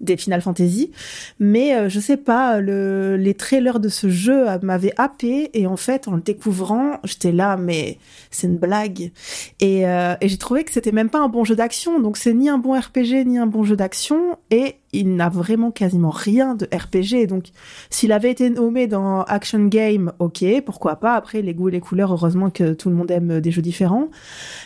des 0.00 0.16
Final 0.16 0.40
Fantasy, 0.40 0.90
mais 1.38 1.74
euh, 1.74 1.88
je 1.88 2.00
sais 2.00 2.16
pas, 2.16 2.60
le, 2.60 3.16
les 3.16 3.34
trailers 3.34 3.80
de 3.80 3.88
ce 3.88 4.08
jeu 4.08 4.46
m'avaient 4.62 4.94
happé. 4.96 5.50
Et 5.54 5.66
en 5.66 5.76
fait 5.76 6.08
en 6.08 6.12
le 6.12 6.22
découvrant, 6.22 6.98
j'étais 7.04 7.32
là 7.32 7.56
mais 7.56 7.98
c'est 8.30 8.46
une 8.46 8.58
blague. 8.58 9.12
Et, 9.60 9.86
euh, 9.86 10.14
et 10.20 10.28
j'ai 10.28 10.38
trouvé 10.38 10.64
que 10.64 10.72
c'était 10.72 10.92
même 10.92 11.10
pas 11.10 11.20
un 11.20 11.28
bon 11.28 11.44
jeu 11.44 11.56
d'action, 11.56 12.00
donc 12.00 12.16
c'est 12.16 12.34
ni 12.34 12.48
un 12.48 12.58
bon 12.58 12.78
RPG 12.78 13.24
ni 13.26 13.38
un 13.38 13.46
bon 13.46 13.64
jeu 13.64 13.76
d'action. 13.76 14.38
Et 14.50 14.76
il 14.92 15.14
n'a 15.14 15.28
vraiment 15.28 15.70
quasiment 15.70 16.10
rien 16.10 16.54
de 16.54 16.66
RPG. 16.66 17.28
Donc, 17.28 17.46
s'il 17.90 18.12
avait 18.12 18.30
été 18.30 18.50
nommé 18.50 18.86
dans 18.86 19.22
Action 19.22 19.66
Game, 19.66 20.12
ok, 20.18 20.44
pourquoi 20.64 20.96
pas. 20.96 21.14
Après, 21.14 21.42
les 21.42 21.54
goûts 21.54 21.68
et 21.68 21.72
les 21.72 21.80
couleurs, 21.80 22.12
heureusement 22.12 22.50
que 22.50 22.72
tout 22.72 22.88
le 22.88 22.96
monde 22.96 23.10
aime 23.10 23.40
des 23.40 23.50
jeux 23.50 23.62
différents. 23.62 24.08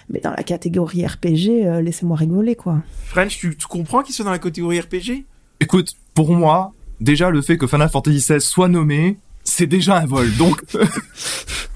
Mais 0.09 0.21
dans 0.21 0.31
la 0.31 0.43
catégorie 0.43 1.07
RPG, 1.07 1.67
euh, 1.67 1.81
laissez-moi 1.81 2.17
rigoler, 2.17 2.57
quoi. 2.57 2.83
French, 3.07 3.39
tu, 3.39 3.55
comprends 3.69 4.03
qu'il 4.03 4.15
soit 4.15 4.25
dans 4.25 4.31
la 4.31 4.39
catégorie 4.39 4.81
RPG 4.81 5.25
Écoute, 5.61 5.93
pour 6.15 6.33
moi, 6.33 6.73
déjà, 7.01 7.31
le 7.31 7.43
fait 7.43 7.59
que 7.59 7.67
Final 7.67 7.89
Fantasy 7.89 8.19
XVI 8.19 8.41
soit 8.41 8.69
nommé, 8.69 9.19
c'est 9.45 9.67
déjà 9.67 9.99
un 9.99 10.07
vol. 10.07 10.35
Donc, 10.37 10.63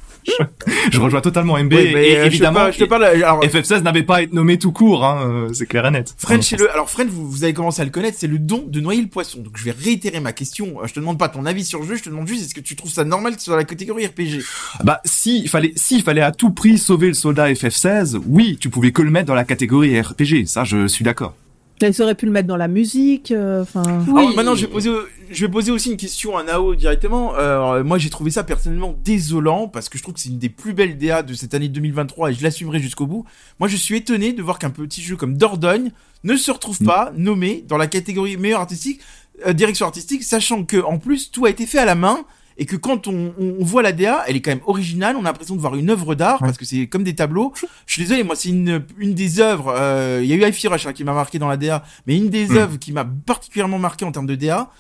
je 0.93 1.01
rejoins 1.01 1.21
totalement 1.21 1.59
MB. 1.59 1.73
et 1.73 2.19
euh, 2.19 2.27
évidemment, 2.27 2.71
je 2.71 2.79
te 2.79 2.85
parle, 2.85 3.05
alors... 3.05 3.43
FF16 3.43 3.83
n'avait 3.83 4.03
pas 4.03 4.17
à 4.17 4.23
être 4.23 4.33
nommé 4.33 4.59
tout 4.59 4.73
court, 4.73 5.05
hein, 5.05 5.23
euh, 5.25 5.53
c'est 5.53 5.67
clair 5.67 5.87
et 5.87 5.91
net. 5.91 6.15
French, 6.19 6.53
le, 6.53 6.71
alors 6.73 6.91
French, 6.91 7.09
vous, 7.09 7.29
vous 7.29 7.45
avez 7.45 7.53
commencé 7.53 7.83
à 7.83 7.85
le 7.85 7.91
connaître, 7.91 8.19
c'est 8.19 8.27
le 8.27 8.39
don 8.39 8.65
de 8.67 8.81
noyer 8.81 9.01
le 9.01 9.09
poisson. 9.09 9.41
Donc 9.41 9.57
je 9.57 9.65
vais 9.65 9.73
réitérer 9.73 10.21
ma 10.21 10.33
question. 10.33 10.81
Euh, 10.83 10.87
je 10.87 10.95
te 10.95 11.01
demande 11.01 11.19
pas 11.19 11.29
ton 11.29 11.47
avis 11.47 11.65
sur 11.65 11.81
le 11.81 11.87
jeu, 11.87 11.97
je 11.97 12.03
te 12.03 12.11
demande 12.11 12.29
juste 12.29 12.43
est-ce 12.45 12.55
que 12.55 12.61
tu 12.61 12.77
trouves 12.77 12.91
ça 12.91 13.05
normal 13.05 13.35
que 13.35 13.41
ce 13.41 13.47
soit 13.47 13.57
la 13.57 13.65
catégorie 13.65 14.07
RPG 14.07 14.43
Bah 14.85 15.01
si, 15.05 15.41
il 15.41 15.49
fallait, 15.49 15.73
s'il 15.77 16.03
fallait 16.03 16.23
à 16.23 16.33
tout 16.33 16.51
prix 16.51 16.79
sauver 16.79 17.09
le 17.09 17.15
soldat 17.15 17.53
FF16, 17.53 18.21
oui, 18.27 18.59
tu 18.61 18.71
pouvais 18.71 18.93
que 18.93 19.03
le 19.03 19.11
mettre 19.11 19.27
dans 19.27 19.35
la 19.35 19.45
catégorie 19.45 20.01
RPG. 20.01 20.47
Ça, 20.47 20.65
je 20.65 20.87
suis 20.87 21.05
d'accord. 21.05 21.35
Ils 21.81 22.03
auraient 22.03 22.15
pu 22.15 22.27
le 22.27 22.33
mettre 22.33 22.49
dans 22.49 22.57
la 22.57 22.69
musique, 22.69 23.31
euh, 23.31 23.65
oui. 24.09 24.35
maintenant, 24.35 24.55
je 24.55 24.63
vais 24.67 24.73
poser, 24.73 24.91
je 25.31 25.47
vais 25.47 25.51
poser 25.51 25.71
aussi 25.71 25.91
une 25.91 25.97
question 25.97 26.37
à 26.37 26.43
Nao 26.43 26.75
directement. 26.75 27.35
Euh, 27.37 27.85
moi, 27.85 27.99
j'ai 27.99 28.11
trouvé 28.11 28.31
ça 28.31 28.45
personnellement 28.45 28.97
désolant 29.05 29.69
parce 29.69 29.89
que 29.89 29.99
je 29.99 30.03
trouve 30.03 30.15
que 30.15 30.21
c'est 30.21 30.29
une 30.31 30.39
des 30.39 30.49
plus 30.49 30.73
belles 30.73 30.99
DA 30.99 31.23
de 31.23 31.35
cette 31.35 31.55
année 31.55 31.69
2023 31.69 32.31
et 32.31 32.35
je 32.35 32.43
l'assumerai 32.43 32.81
jusqu'au 32.81 33.07
bout. 33.07 33.25
Moi, 33.61 33.69
je 33.69 33.77
suis 33.77 33.97
étonné 33.97 34.33
de 34.33 34.43
voir 34.43 34.59
qu'un 34.59 34.71
petit 34.71 35.03
jeu 35.03 35.17
comme 35.17 35.37
Dordogne 35.37 35.93
ne 36.25 36.37
se 36.37 36.51
retrouve 36.51 36.83
mm. 36.83 36.87
pas 36.87 37.13
nommé 37.17 37.65
dans 37.69 37.77
la 37.77 37.87
catégorie 37.87 38.37
meilleure 38.37 38.61
artistique, 38.61 39.01
euh, 39.47 39.53
direction 39.53 39.87
artistique, 39.87 40.25
sachant 40.25 40.65
que 40.65 40.79
en 40.79 40.99
plus 40.99 41.31
tout 41.31 41.45
a 41.45 41.51
été 41.51 41.67
fait 41.67 41.79
à 41.79 41.85
la 41.85 41.95
main 41.95 42.25
et 42.59 42.67
que 42.67 42.77
quand 42.77 43.07
on, 43.07 43.33
on, 43.39 43.65
voit 43.65 43.83
la 43.83 43.93
DA, 43.93 44.25
elle 44.27 44.37
est 44.37 44.41
quand 44.41 44.51
même 44.51 44.61
originale, 44.67 45.17
on 45.17 45.21
a 45.21 45.25
l'impression 45.25 45.55
de 45.55 45.61
voir 45.61 45.77
une 45.77 45.91
œuvre 45.91 46.17
d'art 46.17 46.41
parce 46.41 46.59
que 46.59 46.65
c'est 46.65 46.89
comme 46.89 47.05
des 47.05 47.15
tableaux. 47.15 47.53
Je 47.87 47.93
suis 47.93 48.03
désolé, 48.03 48.25
moi 48.25 48.35
c'est 48.35 48.49
une, 48.49 48.85
une 48.99 49.15
des 49.15 49.41
œuvres, 49.41 49.73
euh, 49.77 50.21
il 50.23 50.29
y 50.29 50.33
a 50.33 50.49
eu 50.49 50.53
hi 50.53 50.69
Rush 50.69 50.87
hein, 50.87 50.93
qui 50.93 51.05
m'a 51.05 51.15
marqué 51.15 51.39
dans 51.39 51.49
la 51.49 51.57
DA, 51.57 51.85
mais 52.07 52.17
une 52.17 52.31
des 52.31 52.49
mm. 52.49 52.57
œuvres 52.57 52.79
qui 52.79 52.93
m'a 52.93 53.05
particulièrement 53.05 53.79
marqué 53.79 54.05
en 54.05 54.13
termes 54.13 54.27
de 54.27 54.35
DA. 54.35 54.71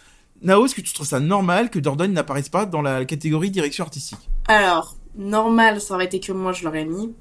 Nao, 0.42 0.66
est-ce 0.66 0.74
que 0.74 0.80
tu 0.80 0.92
trouves 0.92 1.06
ça 1.06 1.20
normal 1.20 1.70
que 1.70 1.78
Dordogne 1.78 2.12
n'apparaisse 2.12 2.48
pas 2.48 2.66
dans 2.66 2.82
la 2.82 3.04
catégorie 3.04 3.50
direction 3.50 3.84
artistique? 3.84 4.28
Alors, 4.48 4.96
normal, 5.16 5.80
ça 5.80 5.94
aurait 5.94 6.06
été 6.06 6.20
que 6.20 6.32
moi 6.32 6.52
je 6.52 6.64
l'aurais 6.64 6.84
mis. 6.84 7.12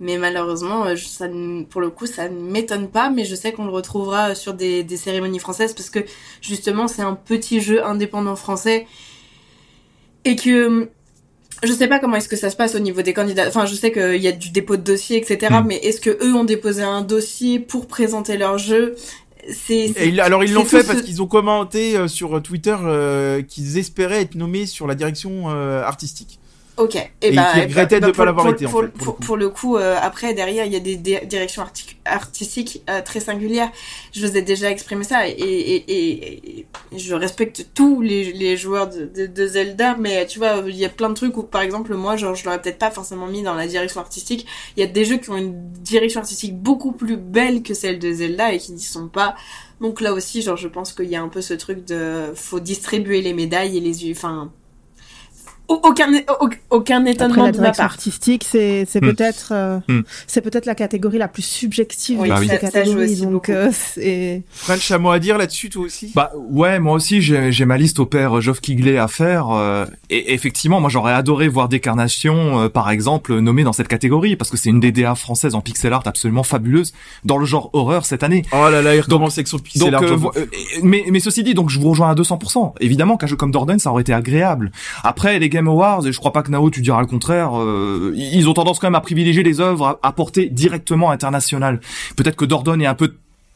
Mais 0.00 0.16
malheureusement, 0.16 0.84
euh, 0.84 0.96
ça, 0.96 1.26
pour 1.70 1.80
le 1.80 1.90
coup, 1.90 2.06
ça 2.06 2.28
ne 2.28 2.38
m'étonne 2.38 2.88
pas, 2.88 3.10
mais 3.10 3.24
je 3.24 3.34
sais 3.34 3.52
qu'on 3.52 3.64
le 3.64 3.72
retrouvera 3.72 4.34
sur 4.34 4.54
des, 4.54 4.84
des 4.84 4.96
cérémonies 4.96 5.40
françaises 5.40 5.74
parce 5.74 5.90
que 5.90 6.00
justement, 6.40 6.88
c'est 6.88 7.02
un 7.02 7.14
petit 7.14 7.60
jeu 7.60 7.84
indépendant 7.84 8.36
français 8.36 8.86
et 10.28 10.36
que 10.36 10.88
je 11.62 11.72
sais 11.72 11.88
pas 11.88 11.98
comment 11.98 12.16
est-ce 12.16 12.28
que 12.28 12.36
ça 12.36 12.50
se 12.50 12.56
passe 12.56 12.74
au 12.74 12.78
niveau 12.78 13.02
des 13.02 13.12
candidats. 13.12 13.48
Enfin, 13.48 13.66
je 13.66 13.74
sais 13.74 13.90
qu'il 13.90 14.22
y 14.22 14.28
a 14.28 14.32
du 14.32 14.50
dépôt 14.50 14.76
de 14.76 14.82
dossier, 14.82 15.16
etc. 15.16 15.54
Hmm. 15.60 15.66
Mais 15.66 15.76
est-ce 15.76 16.00
que 16.00 16.10
eux 16.24 16.34
ont 16.34 16.44
déposé 16.44 16.82
un 16.82 17.02
dossier 17.02 17.58
pour 17.58 17.86
présenter 17.86 18.36
leur 18.36 18.58
jeu? 18.58 18.94
C'est, 19.50 19.94
alors 20.20 20.44
ils 20.44 20.52
l'ont 20.52 20.66
fait 20.66 20.84
parce 20.84 21.00
qu'ils 21.00 21.22
ont 21.22 21.26
commenté 21.26 21.96
euh, 21.96 22.06
sur 22.06 22.42
Twitter 22.42 22.76
euh, 22.82 23.40
qu'ils 23.40 23.78
espéraient 23.78 24.20
être 24.20 24.34
nommés 24.34 24.66
sur 24.66 24.86
la 24.86 24.94
direction 24.94 25.44
euh, 25.46 25.82
artistique. 25.82 26.38
Ok. 26.78 26.94
Et, 26.94 27.10
et 27.22 27.32
bah, 27.32 27.50
qui 27.54 27.60
regrettait 27.62 27.98
bah, 27.98 28.06
de 28.06 28.12
ne 28.12 28.16
pas 28.16 28.24
l'avoir 28.24 28.48
été. 28.48 28.64
Pour, 28.66 28.78
en 28.78 28.82
fait, 28.82 28.88
pour, 28.88 29.16
pour, 29.16 29.36
le 29.36 29.48
coup, 29.48 29.76
euh, 29.76 29.96
après 30.00 30.32
derrière, 30.32 30.64
il 30.64 30.72
y 30.72 30.76
a 30.76 30.80
des, 30.80 30.96
directions 30.96 31.64
artistiques 32.04 32.82
euh, 32.88 33.02
très 33.02 33.18
singulières. 33.18 33.70
Je 34.12 34.24
vous 34.24 34.36
ai 34.36 34.42
déjà 34.42 34.70
exprimé 34.70 35.02
ça 35.02 35.28
et, 35.28 35.32
et, 35.32 36.58
et 36.60 36.66
je 36.96 37.14
respecte 37.14 37.70
tous 37.74 38.00
les, 38.00 38.32
les 38.32 38.56
joueurs 38.56 38.88
de, 38.88 39.26
de, 39.26 39.46
Zelda, 39.46 39.96
mais 39.98 40.24
tu 40.26 40.38
vois, 40.38 40.62
il 40.66 40.76
y 40.76 40.84
a 40.84 40.88
plein 40.88 41.08
de 41.08 41.14
trucs 41.14 41.36
où, 41.36 41.42
par 41.42 41.62
exemple, 41.62 41.94
moi, 41.94 42.16
genre, 42.16 42.36
je 42.36 42.44
l'aurais 42.44 42.62
peut-être 42.62 42.78
pas 42.78 42.92
forcément 42.92 43.26
mis 43.26 43.42
dans 43.42 43.54
la 43.54 43.66
direction 43.66 44.00
artistique. 44.00 44.46
Il 44.76 44.80
y 44.80 44.84
a 44.84 44.86
des 44.86 45.04
jeux 45.04 45.16
qui 45.16 45.30
ont 45.30 45.36
une 45.36 45.72
direction 45.80 46.20
artistique 46.20 46.56
beaucoup 46.56 46.92
plus 46.92 47.16
belle 47.16 47.64
que 47.64 47.74
celle 47.74 47.98
de 47.98 48.12
Zelda 48.12 48.52
et 48.52 48.58
qui 48.58 48.72
n'y 48.72 48.80
sont 48.80 49.08
pas. 49.08 49.34
Donc 49.80 50.00
là 50.00 50.12
aussi, 50.12 50.42
genre, 50.42 50.56
je 50.56 50.68
pense 50.68 50.92
qu'il 50.92 51.06
y 51.08 51.16
a 51.16 51.22
un 51.22 51.28
peu 51.28 51.40
ce 51.40 51.54
truc 51.54 51.84
de 51.84 52.32
faut 52.36 52.60
distribuer 52.60 53.20
les 53.20 53.32
médailles 53.32 53.76
et 53.76 53.80
les, 53.80 54.12
enfin 54.12 54.52
aucun 55.68 56.10
aucun 56.70 57.04
étonnement 57.04 57.44
Après, 57.44 57.62
la 57.62 57.70
de 57.72 57.80
artistique 57.80 58.44
c'est 58.48 58.86
c'est 58.88 59.02
hmm. 59.02 59.14
peut-être 59.14 59.48
euh, 59.52 59.78
hmm. 59.88 60.00
c'est 60.26 60.40
peut-être 60.40 60.64
la 60.64 60.74
catégorie 60.74 61.18
la 61.18 61.28
plus 61.28 61.42
subjective 61.42 62.20
oui, 62.20 62.28
de 62.28 62.48
la 62.48 62.56
catégorie 62.56 63.16
donc 63.16 63.50
euh, 63.50 63.70
c'est 63.72 64.42
French 64.50 64.90
à 64.90 64.98
mot 64.98 65.10
à 65.10 65.18
dire 65.18 65.36
là-dessus 65.36 65.68
toi 65.68 65.84
aussi? 65.84 66.12
Bah 66.14 66.32
ouais 66.36 66.78
moi 66.78 66.94
aussi 66.94 67.20
j'ai 67.20 67.52
j'ai 67.52 67.66
ma 67.66 67.76
liste 67.76 68.00
au 68.00 68.06
père 68.06 68.40
Geoff 68.40 68.60
Kigley 68.60 68.96
à 68.96 69.08
faire 69.08 69.50
euh, 69.50 69.84
et 70.08 70.32
effectivement 70.32 70.80
moi 70.80 70.88
j'aurais 70.88 71.12
adoré 71.12 71.48
voir 71.48 71.68
Décarnation 71.68 72.62
euh, 72.62 72.68
par 72.70 72.88
exemple 72.88 73.38
nommé 73.38 73.62
dans 73.62 73.74
cette 73.74 73.88
catégorie 73.88 74.36
parce 74.36 74.50
que 74.50 74.56
c'est 74.56 74.70
une 74.70 74.80
DDA 74.80 75.14
française 75.16 75.54
en 75.54 75.60
pixel 75.60 75.92
art 75.92 76.02
absolument 76.06 76.44
fabuleuse 76.44 76.94
dans 77.24 77.36
le 77.36 77.44
genre 77.44 77.68
horreur 77.74 78.06
cette 78.06 78.22
année. 78.22 78.42
Oh 78.52 78.70
là 78.70 78.80
là 78.80 78.94
il 78.94 79.00
recommence 79.00 79.36
avec 79.36 79.48
son 79.48 79.58
pixel 79.58 79.94
art 79.94 80.02
mais 80.82 81.04
mais 81.10 81.20
ceci 81.20 81.42
dit 81.42 81.52
donc 81.52 81.68
je 81.68 81.78
vous 81.78 81.90
rejoins 81.90 82.10
à 82.10 82.14
200% 82.14 82.72
évidemment 82.80 83.18
qu'un 83.18 83.26
jeu 83.26 83.36
comme 83.36 83.50
Dorden 83.50 83.78
ça 83.78 83.90
aurait 83.90 84.02
été 84.02 84.14
agréable. 84.14 84.72
Après 85.04 85.38
les 85.38 85.50
Game 85.58 85.68
Awards, 85.68 86.06
et 86.06 86.12
je 86.12 86.18
crois 86.18 86.32
pas 86.32 86.42
que 86.42 86.50
Nao 86.52 86.70
tu 86.70 86.82
diras 86.82 87.00
le 87.00 87.06
contraire, 87.06 87.60
euh, 87.60 88.12
ils 88.14 88.48
ont 88.48 88.54
tendance 88.54 88.78
quand 88.78 88.86
même 88.86 88.94
à 88.94 89.00
privilégier 89.00 89.42
les 89.42 89.60
œuvres 89.60 89.98
à, 90.02 90.12
portée 90.12 90.48
directement 90.48 91.10
internationale. 91.10 91.80
Peut-être 92.16 92.36
que 92.36 92.44
Dordogne 92.44 92.82
est 92.82 92.86
un 92.86 92.94
peu 92.94 93.14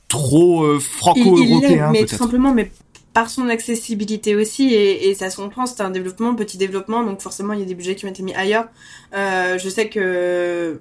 trop 0.09 0.65
euh, 0.65 0.81
franco-européen 0.81 1.91
mais 1.93 2.05
tout 2.05 2.17
simplement, 2.17 2.53
mais 2.53 2.73
par 3.13 3.31
son 3.31 3.49
accessibilité 3.49 4.35
aussi 4.35 4.75
et, 4.75 5.09
et 5.09 5.15
ça 5.15 5.31
se 5.31 5.37
comprend. 5.37 5.67
C'est 5.67 5.81
un 5.83 5.91
développement, 5.91 6.35
petit 6.35 6.59
développement, 6.59 7.05
donc 7.05 7.21
forcément 7.21 7.53
il 7.53 7.61
y 7.61 7.63
a 7.63 7.67
des 7.67 7.75
budgets 7.77 7.95
qui 7.95 8.05
ont 8.05 8.09
été 8.09 8.25
mis 8.25 8.35
ailleurs. 8.35 8.67
Euh, 9.15 9.59
je 9.59 9.69
sais 9.69 9.89
que 9.89 10.81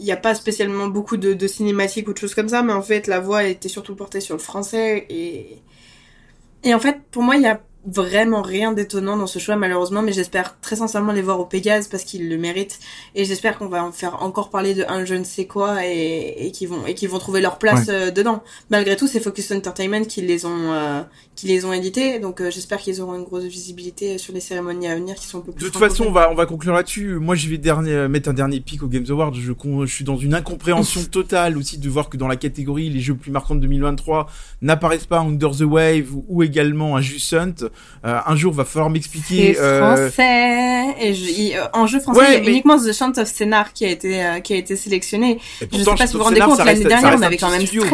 il 0.00 0.04
n'y 0.04 0.12
a 0.12 0.16
pas 0.16 0.34
spécialement 0.34 0.88
beaucoup 0.88 1.16
de, 1.16 1.34
de 1.34 1.46
cinématiques 1.46 2.08
ou 2.08 2.12
de 2.12 2.18
choses 2.18 2.34
comme 2.34 2.48
ça, 2.48 2.62
mais 2.62 2.72
en 2.72 2.82
fait 2.82 3.06
la 3.06 3.20
voix 3.20 3.44
était 3.44 3.68
surtout 3.68 3.94
portée 3.94 4.20
sur 4.20 4.34
le 4.34 4.40
français 4.40 5.06
et 5.08 5.58
et 6.64 6.74
en 6.74 6.80
fait 6.80 6.98
pour 7.12 7.22
moi 7.22 7.36
il 7.36 7.42
y 7.42 7.46
a 7.46 7.60
vraiment 7.86 8.42
rien 8.42 8.72
d'étonnant 8.72 9.16
dans 9.16 9.26
ce 9.28 9.38
choix 9.38 9.56
malheureusement 9.56 10.02
mais 10.02 10.12
j'espère 10.12 10.58
très 10.60 10.76
sincèrement 10.76 11.12
les 11.12 11.22
voir 11.22 11.38
au 11.40 11.44
Pégase 11.46 11.88
parce 11.88 12.02
qu'ils 12.04 12.28
le 12.28 12.36
méritent 12.36 12.78
et 13.14 13.24
j'espère 13.24 13.56
qu'on 13.56 13.68
va 13.68 13.82
en 13.84 13.92
faire 13.92 14.22
encore 14.22 14.50
parler 14.50 14.74
de 14.74 14.84
un 14.88 15.04
je 15.04 15.14
ne 15.14 15.24
sais 15.24 15.46
quoi 15.46 15.86
et, 15.86 16.34
et 16.46 16.50
qu'ils 16.52 16.68
vont 16.68 16.84
et 16.86 16.94
qu'ils 16.94 17.08
vont 17.08 17.18
trouver 17.18 17.40
leur 17.40 17.56
place 17.58 17.86
Ouais. 17.86 17.94
euh, 17.94 18.10
dedans 18.10 18.42
malgré 18.68 18.96
tout 18.96 19.06
c'est 19.06 19.20
Focus 19.20 19.52
Entertainment 19.52 20.04
qui 20.04 20.20
les 20.22 20.44
ont 20.44 20.72
euh, 20.72 21.02
qui 21.38 21.46
les 21.46 21.64
ont 21.64 21.72
édités 21.72 22.18
donc 22.18 22.40
euh, 22.40 22.50
j'espère 22.50 22.78
qu'ils 22.78 23.00
auront 23.00 23.14
une 23.14 23.22
grosse 23.22 23.44
visibilité 23.44 24.18
sur 24.18 24.34
les 24.34 24.40
cérémonies 24.40 24.88
à 24.88 24.96
venir 24.96 25.14
qui 25.14 25.24
sont 25.28 25.38
un 25.38 25.42
peu 25.42 25.52
plus 25.52 25.64
De 25.64 25.70
toute 25.70 25.78
façon, 25.78 26.06
on 26.08 26.10
va, 26.10 26.32
on 26.32 26.34
va 26.34 26.46
conclure 26.46 26.74
là-dessus. 26.74 27.14
Moi, 27.20 27.36
je 27.36 27.48
vais 27.48 27.58
dernier, 27.58 27.92
euh, 27.92 28.08
mettre 28.08 28.28
un 28.28 28.32
dernier 28.32 28.58
pic 28.58 28.82
au 28.82 28.88
Games 28.88 29.04
Awards. 29.08 29.32
Je, 29.34 29.52
je 29.52 29.86
suis 29.92 30.04
dans 30.04 30.16
une 30.16 30.34
incompréhension 30.34 31.04
totale 31.04 31.56
aussi 31.56 31.78
de 31.78 31.88
voir 31.88 32.08
que 32.08 32.16
dans 32.16 32.26
la 32.26 32.34
catégorie 32.34 32.90
les 32.90 32.98
jeux 32.98 33.14
plus 33.14 33.30
marquants 33.30 33.54
de 33.54 33.60
2023 33.60 34.28
n'apparaissent 34.62 35.06
pas 35.06 35.20
Under 35.20 35.52
the 35.52 35.60
Wave 35.60 36.12
ou, 36.12 36.24
ou 36.28 36.42
également 36.42 36.96
un 36.96 37.00
Just 37.00 37.32
Hunt. 37.32 37.54
Euh, 38.04 38.18
un 38.26 38.34
jour, 38.36 38.52
va 38.52 38.64
falloir 38.64 38.90
m'expliquer. 38.90 39.54
C'est 39.54 39.60
euh, 39.60 40.08
français 40.10 40.96
et 41.00 41.14
je, 41.14 41.24
il- 41.24 41.54
euh, 41.56 41.66
en 41.72 41.86
jeu 41.86 42.00
français 42.00 42.18
Ouais, 42.18 42.26
il 42.30 42.32
y 42.32 42.36
a 42.36 42.40
mais- 42.40 42.48
uniquement 42.50 42.78
The 42.78 42.92
Chant 42.92 43.12
of 43.16 43.28
Scénar 43.28 43.72
qui 43.72 43.84
a 43.84 43.90
été 43.90 44.20
qui 44.42 44.54
a 44.54 44.56
été 44.56 44.74
sélectionné 44.74 45.32
et 45.36 45.38
je 45.60 45.66
pourtant, 45.66 45.92
sais 45.92 45.96
pas 46.02 46.06
si 46.08 46.12
vous 46.14 46.18
vous 46.18 46.24
rendez 46.24 46.40
compte 46.40 46.58
l'année 46.64 46.82
dernière 46.82 47.14
on 47.16 47.22
avait 47.22 47.36
quand 47.36 47.50
même 47.50 47.62
studio. 47.64 47.84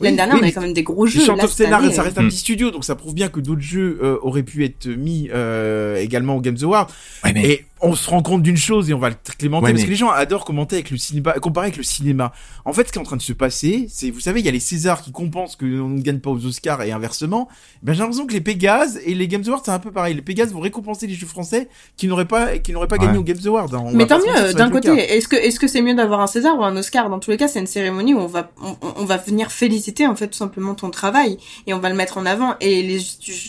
Oui, 0.00 0.04
l'année 0.06 0.16
dernière 0.16 0.34
oui, 0.34 0.40
on 0.40 0.42
avait 0.42 0.48
mais 0.48 0.52
quand 0.52 0.60
même 0.60 0.72
des 0.74 0.82
gros 0.82 1.06
jeux 1.06 1.24
Chant 1.24 1.38
of 1.38 1.60
année, 1.60 1.92
ça 1.92 2.02
euh, 2.02 2.04
reste 2.04 2.18
un 2.18 2.22
Hmm. 2.22 2.28
petit 2.28 2.36
studio, 2.38 2.70
donc 2.70 2.84
ça 2.84 2.94
prouve 2.94 3.14
bien 3.14 3.28
que 3.28 3.40
d'autres 3.40 3.60
jeux 3.62 3.98
euh, 4.02 4.18
auraient 4.22 4.42
pu 4.42 4.64
être 4.64 4.86
mis 4.88 5.28
euh, 5.32 5.96
également 5.96 6.36
au 6.36 6.40
Games 6.40 6.56
Awards. 6.62 6.88
Ouais, 7.24 7.32
mais 7.32 7.46
Et 7.48 7.64
on 7.82 7.94
se 7.94 8.08
rend 8.08 8.22
compte 8.22 8.42
d'une 8.42 8.56
chose, 8.56 8.88
et 8.90 8.94
on 8.94 8.98
va 8.98 9.10
le 9.10 9.16
clémenter, 9.38 9.64
Ouais, 9.66 9.70
parce 9.72 9.80
mais- 9.82 9.86
que 9.86 9.90
les 9.90 9.96
gens 9.96 10.08
adorent 10.10 10.44
commenter 10.46 10.76
avec 10.76 10.90
le 10.90 10.96
cinéma, 10.96 11.32
comparer 11.34 11.66
avec 11.66 11.76
le 11.76 11.82
cinéma. 11.82 12.32
En 12.64 12.72
fait, 12.72 12.86
ce 12.88 12.92
qui 12.92 12.98
est 12.98 13.02
en 13.02 13.04
train 13.04 13.16
de 13.16 13.22
se 13.22 13.32
passer, 13.34 13.86
c'est, 13.90 14.10
vous 14.10 14.20
savez, 14.20 14.40
il 14.40 14.46
y 14.46 14.48
a 14.48 14.52
les 14.52 14.60
Césars 14.60 15.02
qui 15.02 15.12
compensent 15.12 15.56
qu'on 15.56 15.66
ne 15.66 16.00
gagne 16.00 16.18
pas 16.20 16.30
aux 16.30 16.44
Oscars 16.46 16.82
et 16.82 16.92
inversement. 16.92 17.48
Ben, 17.82 17.92
j'ai 17.92 18.00
l'impression 18.00 18.26
que 18.26 18.32
les 18.32 18.40
Pégases 18.40 18.98
et 19.04 19.14
les 19.14 19.28
Games 19.28 19.44
Awards, 19.46 19.62
c'est 19.64 19.70
un 19.70 19.78
peu 19.78 19.92
pareil. 19.92 20.14
Les 20.14 20.22
Pégases 20.22 20.52
vont 20.52 20.60
récompenser 20.60 21.06
les 21.06 21.14
jeux 21.14 21.26
français 21.26 21.68
qui 21.96 22.06
n'auraient 22.08 22.24
pas, 22.24 22.58
qui 22.58 22.72
n'auraient 22.72 22.88
pas 22.88 22.98
gagné 22.98 23.18
aux 23.18 23.22
Games 23.24 23.36
Awards. 23.46 23.74
hein. 23.74 23.82
On 23.84 23.92
mais 23.92 24.06
tant 24.06 24.18
mieux 24.18 24.52
d'un 24.54 24.70
côté 24.70 24.88
est-ce 25.16 25.28
que 25.28 25.36
est-ce 25.36 25.60
que 25.60 25.68
c'est 25.68 25.82
mieux 25.82 25.94
d'avoir 25.94 26.20
un 26.20 26.26
César 26.26 26.58
ou 26.58 26.64
un 26.64 26.76
Oscar? 26.76 27.08
Dans 27.10 27.18
tous 27.18 27.30
les 27.30 27.36
cas 27.36 27.48
c'est 27.48 27.60
une 27.60 27.66
cérémonie 27.66 28.14
où 28.14 28.18
on 28.18 28.26
va 28.26 28.50
on, 28.62 28.74
on 28.96 29.04
va 29.04 29.16
venir 29.18 29.50
féliciter 29.52 29.85
en 30.06 30.16
fait 30.16 30.28
tout 30.28 30.38
simplement 30.38 30.74
ton 30.74 30.90
travail 30.90 31.38
et 31.66 31.74
on 31.74 31.78
va 31.78 31.88
le 31.88 31.94
mettre 31.94 32.18
en 32.18 32.26
avant 32.26 32.56
et 32.60 32.82
les 32.82 33.00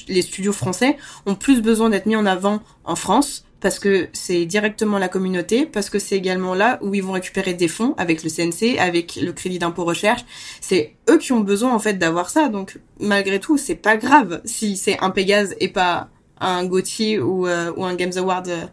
les 0.08 0.21
studios 0.21 0.54
français 0.54 0.97
ont 1.26 1.36
plus 1.36 1.62
besoin 1.62 1.89
d'être 1.89 2.06
mis 2.06 2.15
en 2.15 2.26
avant 2.26 2.62
en 2.84 2.95
France 2.95 3.43
parce 3.60 3.80
que 3.80 4.08
c'est 4.13 4.45
directement 4.45 5.00
la 5.00 5.08
communauté, 5.08 5.65
parce 5.65 5.89
que 5.89 6.00
c'est 6.00 6.15
également 6.15 6.54
là 6.54 6.78
où 6.82 6.93
ils 6.93 7.04
vont 7.04 7.13
récupérer 7.13 7.54
des 7.54 7.67
fonds 7.67 7.95
avec 7.97 8.23
le 8.23 8.30
CNC, 8.30 8.78
avec 8.78 9.15
le 9.15 9.34
crédit 9.34 9.60
d'impôt 9.60 9.84
recherche. 9.84 10.26
C'est 10.62 10.95
eux 11.10 11.17
qui 11.17 11.32
ont 11.32 11.39
besoin 11.39 11.73
en 11.73 11.80
fait 11.80 11.95
d'avoir 11.95 12.30
ça. 12.30 12.50
Donc 12.50 12.80
malgré 13.00 13.39
tout, 13.39 13.58
c'est 13.58 13.76
pas 13.76 13.97
grave 13.97 14.41
si 14.45 14.78
c'est 14.78 15.00
un 15.00 15.10
Pégase 15.10 15.56
et 15.60 15.69
pas 15.69 16.10
un 16.39 16.65
Gauthier 16.65 17.19
ou, 17.19 17.47
euh, 17.47 17.71
ou 17.76 17.84
un 17.84 17.95
Games 17.95 18.13
Award 18.15 18.47
euh, 18.47 18.65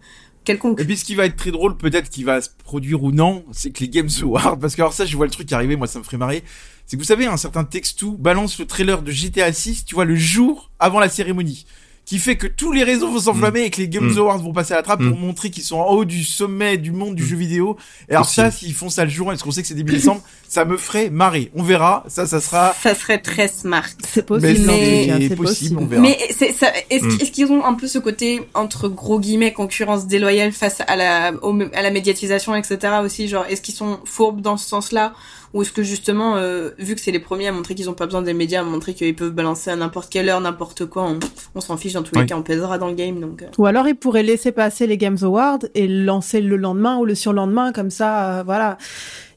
Et 0.78 0.84
puis 0.84 0.96
ce 0.96 1.04
qui 1.04 1.14
va 1.14 1.26
être 1.26 1.36
très 1.36 1.50
drôle, 1.50 1.76
peut-être 1.76 2.10
qu'il 2.10 2.24
va 2.24 2.40
se 2.40 2.50
produire 2.64 3.02
ou 3.02 3.12
non, 3.12 3.44
c'est 3.52 3.70
que 3.70 3.80
les 3.80 3.88
Games 3.88 4.10
Awards, 4.22 4.58
parce 4.58 4.76
que 4.76 4.82
alors 4.82 4.92
ça, 4.92 5.06
je 5.06 5.16
vois 5.16 5.26
le 5.26 5.32
truc 5.32 5.50
arriver, 5.52 5.76
moi 5.76 5.86
ça 5.86 5.98
me 5.98 6.04
ferait 6.04 6.18
marrer. 6.18 6.44
C'est 6.86 6.96
que 6.96 7.02
vous 7.02 7.06
savez, 7.06 7.26
un 7.26 7.36
certain 7.36 7.64
Textou 7.64 8.16
balance 8.18 8.58
le 8.58 8.66
trailer 8.66 9.02
de 9.02 9.10
GTA 9.10 9.52
6, 9.52 9.86
tu 9.86 9.94
vois, 9.94 10.04
le 10.04 10.16
jour 10.16 10.70
avant 10.78 11.00
la 11.00 11.08
cérémonie. 11.08 11.66
Qui 12.06 12.18
fait 12.18 12.36
que 12.36 12.46
tous 12.46 12.70
les 12.70 12.84
réseaux 12.84 13.08
vont 13.10 13.18
s'enflammer 13.18 13.62
et 13.62 13.70
que 13.70 13.80
les 13.80 13.88
Games 13.88 14.12
Mm. 14.12 14.18
Awards 14.18 14.38
vont 14.38 14.52
passer 14.52 14.74
à 14.74 14.76
la 14.76 14.82
trappe 14.82 15.00
Mm. 15.00 15.08
pour 15.10 15.18
montrer 15.18 15.50
qu'ils 15.50 15.62
sont 15.64 15.78
en 15.78 15.86
haut 15.88 16.04
du 16.04 16.22
sommet 16.22 16.76
du 16.76 16.92
monde 16.92 17.14
du 17.14 17.22
Mm. 17.22 17.26
jeu 17.26 17.36
vidéo. 17.36 17.76
Et 18.10 18.12
alors 18.14 18.28
ça, 18.28 18.50
s'ils 18.50 18.74
font 18.74 18.90
ça 18.90 19.04
le 19.04 19.10
jour, 19.10 19.32
est-ce 19.32 19.42
qu'on 19.42 19.50
sait 19.50 19.62
que 19.62 19.68
c'est 19.68 19.74
début 19.74 19.92
décembre, 19.94 20.20
ça 20.48 20.66
me 20.66 20.76
ferait 20.76 21.08
marrer. 21.08 21.50
On 21.54 21.62
verra. 21.62 22.04
Ça, 22.08 22.26
ça 22.26 22.42
sera. 22.42 22.74
Ça 22.82 22.94
serait 22.94 23.18
très 23.22 23.48
smart. 23.48 23.88
C'est 24.06 24.26
possible. 24.26 24.60
Mais- 24.66 25.06
c'est 25.18 25.28
c'est 25.28 25.36
possible, 25.36 25.78
on 25.80 25.86
verra. 25.86 26.02
Mais 26.02 26.18
c'est 26.36 26.52
ça. 26.52 26.70
Est-ce 26.90 27.06
Mm. 27.06 27.18
qu'ils 27.30 27.50
ont 27.52 27.64
un 27.64 27.72
peu 27.74 27.86
ce 27.86 27.98
côté 27.98 28.42
entre 28.52 28.88
gros 28.90 29.18
guillemets 29.18 29.54
concurrence 29.54 30.06
déloyale 30.06 30.52
face 30.52 30.82
à 30.86 30.96
la 30.96 31.32
au- 31.42 31.58
à 31.72 31.80
la 31.80 31.90
médiatisation, 31.90 32.54
etc. 32.54 32.78
Aussi, 33.02 33.28
genre 33.28 33.46
est-ce 33.48 33.62
qu'ils 33.62 33.74
sont 33.74 34.00
fourbes 34.04 34.42
dans 34.42 34.58
ce 34.58 34.68
sens-là? 34.68 35.14
Ou 35.54 35.62
est-ce 35.62 35.72
que 35.72 35.82
justement, 35.82 36.36
euh, 36.36 36.70
vu 36.78 36.94
que 36.94 37.00
c'est 37.00 37.12
les 37.12 37.20
premiers 37.20 37.46
à 37.48 37.52
montrer 37.52 37.74
qu'ils 37.74 37.88
ont 37.88 37.94
pas 37.94 38.04
besoin 38.04 38.20
des 38.22 38.34
médias, 38.34 38.60
à 38.60 38.64
montrer 38.64 38.92
qu'ils 38.92 39.14
peuvent 39.14 39.30
balancer 39.32 39.70
à 39.70 39.76
n'importe 39.76 40.10
quelle 40.12 40.28
heure, 40.28 40.40
n'importe 40.40 40.84
quoi, 40.86 41.04
on, 41.04 41.18
on 41.54 41.60
s'en 41.60 41.76
fiche 41.78 41.92
dans 41.94 42.02
tous 42.02 42.14
les 42.16 42.22
Oui. 42.22 42.26
cas, 42.26 42.36
on 42.36 42.42
pèsera 42.42 42.76
dans 42.76 42.88
le 42.88 42.94
game 42.94 43.20
donc. 43.20 43.42
euh. 43.42 43.46
Ou 43.56 43.64
alors 43.66 43.88
ils 43.88 43.94
pourraient 43.94 44.22
laisser 44.24 44.52
passer 44.52 44.86
les 44.86 44.98
Games 44.98 45.16
Awards 45.22 45.60
et 45.74 45.86
le 45.86 46.04
lancer 46.04 46.40
le 46.42 46.56
lendemain 46.56 46.98
ou 46.98 47.04
le 47.06 47.14
surlendemain, 47.14 47.72
comme 47.72 47.90
ça, 47.90 48.40
euh, 48.40 48.42
voilà. 48.44 48.76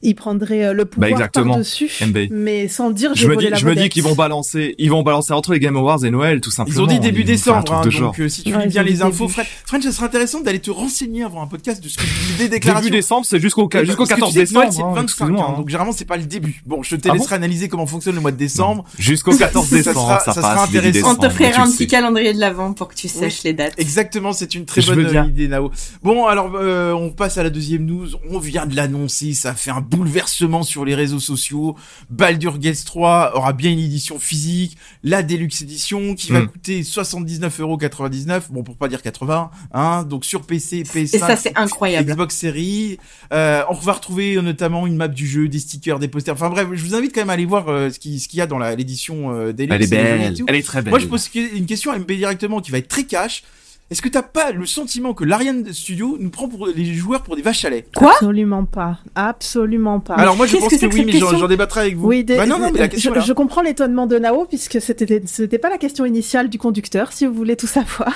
Ils 0.00 0.14
prendraient 0.14 0.64
euh, 0.66 0.72
le 0.74 0.84
pouvoir 0.84 1.10
exactement. 1.10 1.54
par-dessus, 1.54 1.90
MB. 2.06 2.28
mais 2.30 2.68
sans 2.68 2.90
dire 2.90 3.10
je 3.16 3.26
me 3.26 3.34
dis, 3.36 3.48
la 3.48 3.56
je 3.56 3.66
me 3.66 3.74
dis 3.74 3.88
qu'ils 3.88 4.04
vont 4.04 4.14
balancer, 4.14 4.76
ils 4.78 4.90
vont 4.90 5.02
balancer 5.02 5.32
entre 5.32 5.52
les 5.52 5.58
Game 5.58 5.76
Awards 5.76 6.04
et 6.04 6.10
Noël, 6.12 6.40
tout 6.40 6.52
simplement. 6.52 6.78
Ils 6.78 6.82
ont 6.82 6.86
dit 6.86 7.00
début 7.00 7.22
faire 7.24 7.56
un 7.56 7.62
décembre, 7.62 7.72
hein, 7.72 7.82
donc 8.00 8.20
euh, 8.20 8.28
si 8.28 8.44
tu 8.44 8.54
Ouais, 8.54 8.62
lis 8.66 8.68
bien 8.68 8.84
les 8.84 9.02
infos, 9.02 9.24
début. 9.24 9.32
French, 9.32 9.46
French, 9.66 9.82
ça 9.82 9.90
serait 9.92 10.06
intéressant 10.06 10.40
d'aller 10.40 10.60
te 10.60 10.70
renseigner 10.70 11.24
avant 11.24 11.42
un 11.42 11.48
podcast 11.48 11.82
de 11.82 11.88
ce 11.88 11.96
que 11.96 12.02
des 12.38 12.48
déclarations. 12.48 12.84
Début 12.84 12.96
décembre, 12.96 13.26
c'est 13.26 13.40
jusqu'au 13.40 13.68
Eh 13.72 13.78
ben, 13.78 13.84
jusqu'au 13.86 14.04
parce 14.06 14.10
que 14.10 14.14
14 14.14 14.32
tu 14.34 14.38
sais 14.38 14.46
que 14.46 14.54
Noël, 14.54 14.68
décembre. 14.68 14.92
c'est 14.94 14.98
hein, 15.00 15.02
25, 15.02 15.02
excuse-moi, 15.02 15.44
hein, 15.44 15.52
hein. 15.52 15.56
donc 15.58 15.68
généralement 15.68 15.92
c'est 15.92 16.04
pas 16.08 16.16
le 16.16 16.24
début. 16.24 16.60
Bon, 16.66 16.82
je 16.82 16.96
te 16.96 17.08
Ah 17.08 17.12
laisserai 17.14 17.36
analyser 17.36 17.68
comment 17.68 17.86
fonctionne 17.86 18.16
le 18.16 18.20
mois 18.20 18.32
de 18.32 18.36
décembre. 18.36 18.84
Jusqu'au 18.98 19.30
Ça- 19.32 19.46
14 19.46 19.68
ça 19.68 19.76
décembre, 19.76 20.00
sera- 20.00 20.18
ça, 20.20 20.32
ça 20.32 20.40
sera 20.42 20.54
passe. 20.56 20.68
intéressant. 20.68 21.12
On 21.12 21.14
t'offrira 21.14 21.62
un 21.62 21.66
petit 21.70 21.76
sais. 21.76 21.86
calendrier 21.86 22.34
de 22.34 22.40
l'avant 22.40 22.72
pour 22.72 22.88
que 22.88 22.94
tu 22.96 23.06
sèches 23.08 23.44
les 23.44 23.52
dates. 23.52 23.74
Exactement, 23.78 24.32
c'est 24.32 24.54
une 24.56 24.64
très 24.64 24.80
Je 24.80 24.92
bonne 24.92 25.06
euh, 25.16 25.24
idée, 25.26 25.46
Nao. 25.46 25.70
Bon, 26.02 26.26
alors 26.26 26.52
euh, 26.56 26.92
on 26.92 27.10
passe 27.10 27.38
à 27.38 27.42
la 27.44 27.50
deuxième 27.50 27.84
news. 27.84 28.08
On 28.30 28.38
vient 28.40 28.66
de 28.66 28.74
l'annoncer, 28.74 29.34
ça 29.34 29.54
fait 29.54 29.70
un 29.70 29.80
bouleversement 29.80 30.62
sur 30.64 30.84
les 30.84 30.94
réseaux 30.96 31.20
sociaux. 31.20 31.76
Baldur 32.10 32.58
Gate 32.58 32.82
3 32.84 33.32
aura 33.36 33.52
bien 33.52 33.70
une 33.70 33.78
édition 33.78 34.18
physique, 34.18 34.76
la 35.04 35.22
Deluxe 35.22 35.62
Edition 35.62 36.14
qui 36.14 36.32
va 36.32 36.40
Mm. 36.40 36.48
coûter 36.48 36.82
79,99€, 36.82 38.48
bon 38.50 38.62
pour 38.62 38.76
pas 38.76 38.88
dire 38.88 39.02
80, 39.02 39.50
hein, 39.72 40.02
donc 40.04 40.24
sur 40.24 40.42
PC, 40.42 40.82
PS5, 40.84 41.14
Et 41.14 41.18
ça 41.18 41.36
c'est 41.36 41.56
incroyable. 41.56 42.10
Xbox 42.10 42.36
Series. 42.36 42.98
Euh, 43.32 43.62
on 43.68 43.74
va 43.74 43.92
retrouver 43.92 44.36
euh, 44.36 44.42
notamment 44.42 44.86
une 44.86 44.96
map 44.96 45.08
du 45.08 45.26
jeu, 45.26 45.48
des 45.48 45.58
stickers, 45.58 45.97
des 45.98 46.08
posters. 46.08 46.34
Enfin 46.34 46.50
bref, 46.50 46.68
je 46.72 46.82
vous 46.84 46.94
invite 46.94 47.14
quand 47.14 47.20
même 47.20 47.30
à 47.30 47.34
aller 47.34 47.44
voir 47.44 47.68
euh, 47.68 47.90
ce 47.90 47.98
qui- 47.98 48.20
ce 48.20 48.28
qu'il 48.28 48.38
y 48.38 48.42
a 48.42 48.46
dans 48.46 48.58
l'édition 48.58 49.32
euh, 49.34 49.52
Deluxe. 49.52 49.74
Elle 49.74 49.82
est 49.82 49.86
belle, 49.90 50.20
elle 50.48 50.54
est 50.56 50.62
très 50.62 50.82
belle. 50.82 50.90
Moi, 50.90 50.98
je 50.98 51.06
pose 51.06 51.30
une 51.34 51.66
question 51.66 51.90
à 51.92 51.98
MB 51.98 52.10
directement 52.12 52.60
qui 52.60 52.70
va 52.70 52.78
être 52.78 52.88
très 52.88 53.04
cash. 53.04 53.42
Est-ce 53.90 54.02
que 54.02 54.08
t'as 54.10 54.20
pas 54.22 54.52
le 54.52 54.66
sentiment 54.66 55.14
que 55.14 55.24
l'Ariane 55.24 55.72
Studio 55.72 56.18
nous 56.20 56.28
prend 56.28 56.46
pour 56.46 56.66
les 56.66 56.84
joueurs 56.92 57.22
pour 57.22 57.36
des 57.36 57.42
vaches 57.42 57.64
à 57.64 57.70
lait? 57.70 57.86
Quoi? 57.96 58.10
Absolument 58.10 58.66
pas. 58.66 58.98
Absolument 59.14 59.98
pas. 59.98 60.14
Alors 60.16 60.36
moi, 60.36 60.46
je 60.46 60.56
pense 60.56 60.66
que 60.66 60.74
que, 60.74 60.78
c'est 60.78 60.88
que 60.90 60.94
oui, 60.94 61.04
mais 61.06 61.12
j'en 61.12 61.20
question? 61.20 61.38
j'en 61.38 61.48
débattrai 61.48 61.80
avec 61.80 61.96
vous. 61.96 62.06
Oui, 62.06 62.22
des- 62.22 62.36
bah 62.36 62.44
non, 62.44 62.58
non, 62.58 62.70
mais 62.70 62.80
la 62.80 62.84
euh, 62.84 62.88
question 62.88 63.14
je, 63.18 63.32
comprends 63.32 63.62
l'étonnement 63.62 64.06
de 64.06 64.18
Nao 64.18 64.44
puisque 64.44 64.78
c'était 64.82 65.22
c'était 65.24 65.56
pas 65.56 65.70
la 65.70 65.78
question 65.78 66.04
initiale 66.04 66.50
du 66.50 66.58
conducteur, 66.58 67.12
si 67.14 67.24
vous 67.24 67.32
voulez 67.32 67.56
tout 67.56 67.66
savoir. 67.66 68.14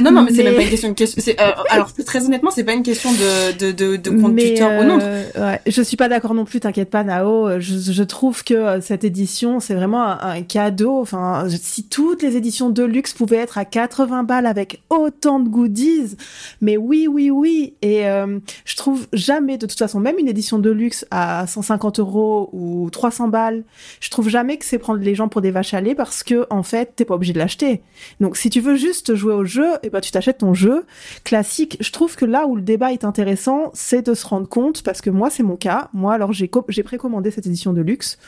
Non 0.00 0.12
non 0.12 0.22
mais, 0.22 0.30
c'est 0.30 0.44
Mais- 0.44 0.50
même 0.50 0.54
pas 0.54 0.62
une 0.62 0.68
question 0.70 0.88
de 0.90 0.94
question. 0.94 1.20
c'est, 1.24 1.40
euh, 1.40 1.50
alors 1.70 1.92
très 2.06 2.24
honnêtement 2.24 2.52
c'est 2.52 2.62
pas 2.62 2.74
une 2.74 2.84
question 2.84 3.10
de 3.10 3.58
de 3.58 3.72
de, 3.72 3.96
de 3.96 4.10
Mais, 4.10 4.22
conducteur 4.22 4.80
ou 4.80 4.84
non. 4.84 4.98
euh, 5.02 5.24
ouais, 5.36 5.60
je 5.66 5.82
suis 5.82 5.96
pas 5.96 6.08
d'accord 6.08 6.34
non 6.34 6.44
plus, 6.44 6.60
t'inquiète 6.60 6.90
pas 6.90 7.02
Nao. 7.02 7.58
Je, 7.58 7.90
je 7.92 8.02
trouve 8.04 8.44
que 8.44 8.54
euh, 8.54 8.80
cette 8.80 9.02
édition, 9.02 9.58
c'est 9.58 9.74
vraiment 9.74 10.04
un, 10.04 10.18
un 10.20 10.42
cadeau. 10.42 11.00
Enfin, 11.00 11.46
si 11.60 11.82
toutes 11.88 12.22
les 12.22 12.36
éditions 12.36 12.70
de 12.70 12.84
luxe 12.84 13.12
pouvaient 13.14 13.38
être 13.38 13.58
à 13.58 13.64
80 13.64 14.22
balles 14.22 14.46
avec 14.46 14.80
autant 14.90 15.07
de 15.10 15.48
goodies, 15.48 16.16
mais 16.60 16.76
oui, 16.76 17.06
oui, 17.08 17.30
oui. 17.30 17.74
Et 17.82 18.06
euh, 18.06 18.38
je 18.64 18.76
trouve 18.76 19.06
jamais, 19.12 19.58
de 19.58 19.66
toute 19.66 19.78
façon, 19.78 20.00
même 20.00 20.18
une 20.18 20.28
édition 20.28 20.58
de 20.58 20.70
luxe 20.70 21.06
à 21.10 21.46
150 21.46 22.00
euros 22.00 22.50
ou 22.52 22.88
300 22.90 23.28
balles, 23.28 23.64
je 24.00 24.10
trouve 24.10 24.28
jamais 24.28 24.56
que 24.56 24.64
c'est 24.64 24.78
prendre 24.78 25.00
les 25.00 25.14
gens 25.14 25.28
pour 25.28 25.40
des 25.40 25.50
vaches 25.50 25.74
à 25.74 25.80
lait 25.80 25.94
parce 25.94 26.22
que 26.22 26.46
en 26.50 26.62
fait, 26.62 26.92
t'es 26.96 27.04
pas 27.04 27.14
obligé 27.14 27.32
de 27.32 27.38
l'acheter. 27.38 27.82
Donc, 28.20 28.36
si 28.36 28.50
tu 28.50 28.60
veux 28.60 28.76
juste 28.76 29.14
jouer 29.14 29.34
au 29.34 29.44
jeu, 29.44 29.68
et 29.82 29.90
ben 29.90 30.00
tu 30.00 30.10
t'achètes 30.10 30.38
ton 30.38 30.54
jeu 30.54 30.84
classique. 31.24 31.76
Je 31.80 31.90
trouve 31.92 32.16
que 32.16 32.24
là 32.24 32.46
où 32.46 32.56
le 32.56 32.62
débat 32.62 32.92
est 32.92 33.04
intéressant, 33.04 33.70
c'est 33.74 34.06
de 34.06 34.14
se 34.14 34.26
rendre 34.26 34.48
compte, 34.48 34.82
parce 34.82 35.00
que 35.00 35.10
moi, 35.10 35.30
c'est 35.30 35.42
mon 35.42 35.56
cas. 35.56 35.88
Moi, 35.92 36.14
alors, 36.14 36.32
j'ai 36.32 36.48
précommandé 36.82 37.30
cette 37.30 37.46
édition 37.46 37.72
de 37.72 37.80
luxe. 37.80 38.18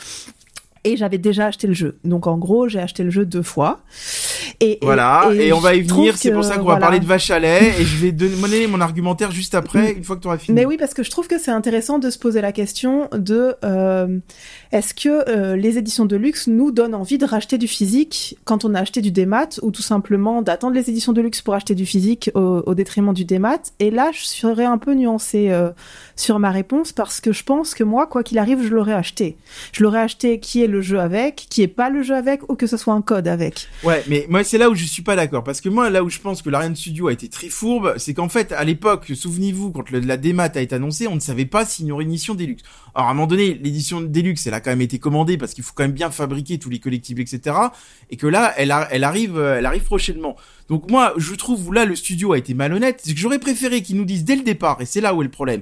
Et 0.85 0.97
j'avais 0.97 1.19
déjà 1.19 1.47
acheté 1.47 1.67
le 1.67 1.75
jeu. 1.75 1.99
Donc 2.05 2.27
en 2.27 2.39
gros, 2.39 2.67
j'ai 2.67 2.79
acheté 2.79 3.03
le 3.03 3.11
jeu 3.11 3.27
deux 3.27 3.43
fois. 3.43 3.81
Et, 4.63 4.79
voilà, 4.83 5.31
et, 5.35 5.53
on 5.55 5.59
va 5.59 5.75
y 5.75 5.81
venir. 5.81 6.17
C'est 6.19 6.33
pour 6.33 6.45
ça 6.45 6.59
qu'on 6.59 6.67
va 6.67 6.77
parler 6.77 7.01
de 7.01 7.07
vache 7.07 7.31
à 7.31 7.39
lait, 7.39 7.73
et 7.79 7.85
je 7.85 7.97
vais 7.97 8.13
donner 8.13 8.67
mon 8.67 8.81
argumentaire 8.81 9.31
juste 9.31 9.55
après, 9.55 9.93
une 9.93 10.05
fois 10.05 10.17
que 10.17 10.21
tu 10.21 10.29
auras 10.29 10.37
fini. 10.37 10.55
Mais 10.55 10.67
oui, 10.67 10.77
parce 10.77 10.93
que 10.93 11.03
je 11.03 11.11
trouve 11.11 11.29
que 11.29 11.39
c'est 11.39 11.51
intéressant 11.51 11.99
de 11.99 12.11
se 12.11 12.19
poser 12.19 12.43
la 12.43 12.53
question 12.53 13.09
de 13.13 13.55
euh, 13.65 14.19
est-ce 14.73 14.93
que 14.93 15.29
euh, 15.29 15.57
les 15.57 15.79
éditions 15.79 16.05
de 16.05 16.17
luxe 16.17 16.47
nous 16.47 16.73
donnent 16.73 16.95
envie 16.95 17.17
de 17.17 17.25
racheter 17.25 17.57
du 17.57 17.69
physique 17.69 18.37
quand 18.45 18.65
on 18.65 18.75
a 18.75 18.81
acheté 18.81 19.01
du 19.01 19.11
démat 19.11 19.49
ou 19.63 19.71
tout 19.71 19.83
simplement 19.83 20.43
d'attendre 20.43 20.75
les 20.75 20.91
éditions 20.91 21.13
de 21.13 21.23
luxe 21.23 21.41
pour 21.41 21.55
acheter 21.55 21.75
du 21.75 21.87
physique 21.87 22.31
au, 22.35 22.63
au 22.67 22.75
détriment 22.75 23.15
du 23.15 23.25
démat? 23.25 23.63
Et 23.79 23.91
là, 23.91 24.11
je 24.13 24.25
serais 24.25 24.67
un 24.67 24.79
peu 24.79 24.93
nuancée 24.93 25.51
euh, 25.51 25.71
sur 26.17 26.39
ma 26.39 26.51
réponse 26.51 26.93
parce 26.93 27.21
que 27.21 27.33
je 27.33 27.45
pense 27.45 27.75
que 27.75 27.83
moi, 27.83 28.07
quoi 28.07 28.23
qu'il 28.23 28.39
arrive, 28.39 28.63
je 28.63 28.75
l'aurais 28.75 28.93
acheté. 28.93 29.37
Je 29.73 29.83
l'aurais 29.83 30.01
acheté 30.01 30.39
qui 30.39 30.63
est 30.63 30.67
le 30.67 30.83
jeu 30.83 31.01
avec, 31.01 31.47
qui 31.49 31.63
est 31.63 31.69
pas 31.69 31.89
le 31.89 32.03
jeu 32.03 32.15
avec 32.15 32.49
ou 32.51 32.57
que 32.57 32.67
ce 32.67 32.77
soit 32.77 32.93
un 32.93 33.03
code 33.03 33.27
avec. 33.27 33.69
Ouais, 33.85 34.05
mais 34.07 34.27
moi 34.29 34.41
c'est 34.51 34.59
là 34.59 34.69
où 34.69 34.75
je 34.75 34.85
suis 34.85 35.03
pas 35.03 35.15
d'accord 35.15 35.45
parce 35.45 35.61
que 35.61 35.69
moi 35.69 35.91
là 35.91 36.03
où 36.03 36.11
je 36.11 36.19
pense 36.19 36.43
que 36.43 36.51
l'Ariane 36.51 36.75
Studio 36.75 37.07
a 37.07 37.13
été 37.13 37.29
très 37.29 37.49
fourbe, 37.49 37.95
c'est 37.99 38.15
qu'en 38.15 38.29
fait 38.29 38.51
à 38.51 38.65
l'époque, 38.65 39.13
souvenez-vous 39.15 39.71
quand 39.71 39.89
la 39.93 40.17
démat 40.17 40.51
a 40.53 40.61
été 40.61 40.75
annoncée, 40.75 41.07
on 41.07 41.15
ne 41.15 41.21
savait 41.21 41.47
pas 41.47 41.65
s'il 41.65 41.87
y 41.87 41.93
aurait 41.93 42.03
une 42.03 42.11
édition 42.11 42.35
Deluxe. 42.35 42.65
Alors 42.97 43.07
à 43.07 43.13
un 43.13 43.15
moment 43.15 43.29
donné, 43.29 43.55
l'édition 43.55 44.01
Deluxe, 44.01 44.49
elle 44.49 44.55
a 44.55 44.61
quand 44.61 44.71
même 44.71 44.81
été 44.81 44.99
commandée 44.99 45.39
parce 45.39 45.55
qu'il 45.55 45.63
faut 45.63 45.73
quand 45.73 45.85
même 45.85 45.93
bien 45.93 46.11
fabriquer 46.11 46.59
tous 46.59 46.69
les 46.69 46.81
collectibles, 46.81 47.21
etc. 47.21 47.55
Et 48.11 48.17
que 48.17 48.27
là, 48.27 48.53
elle, 48.57 48.73
arrive, 48.73 49.39
euh, 49.39 49.59
elle 49.59 49.67
arrive 49.67 49.85
prochainement. 49.85 50.35
Donc 50.69 50.91
moi, 50.91 51.15
je 51.17 51.33
trouve 51.37 51.73
là 51.73 51.85
le 51.85 51.95
studio 51.95 52.33
a 52.33 52.39
été 52.39 52.53
malhonnête, 52.53 53.01
c'est 53.05 53.15
que 53.15 53.21
j'aurais 53.21 53.39
préféré 53.39 53.83
qu'ils 53.83 53.99
nous 53.99 54.05
disent 54.05 54.25
dès 54.25 54.35
le 54.35 54.43
départ, 54.43 54.81
et 54.81 54.85
c'est 54.85 55.01
là 55.01 55.15
où 55.15 55.23
est 55.23 55.27
le 55.27 55.31
problème. 55.31 55.61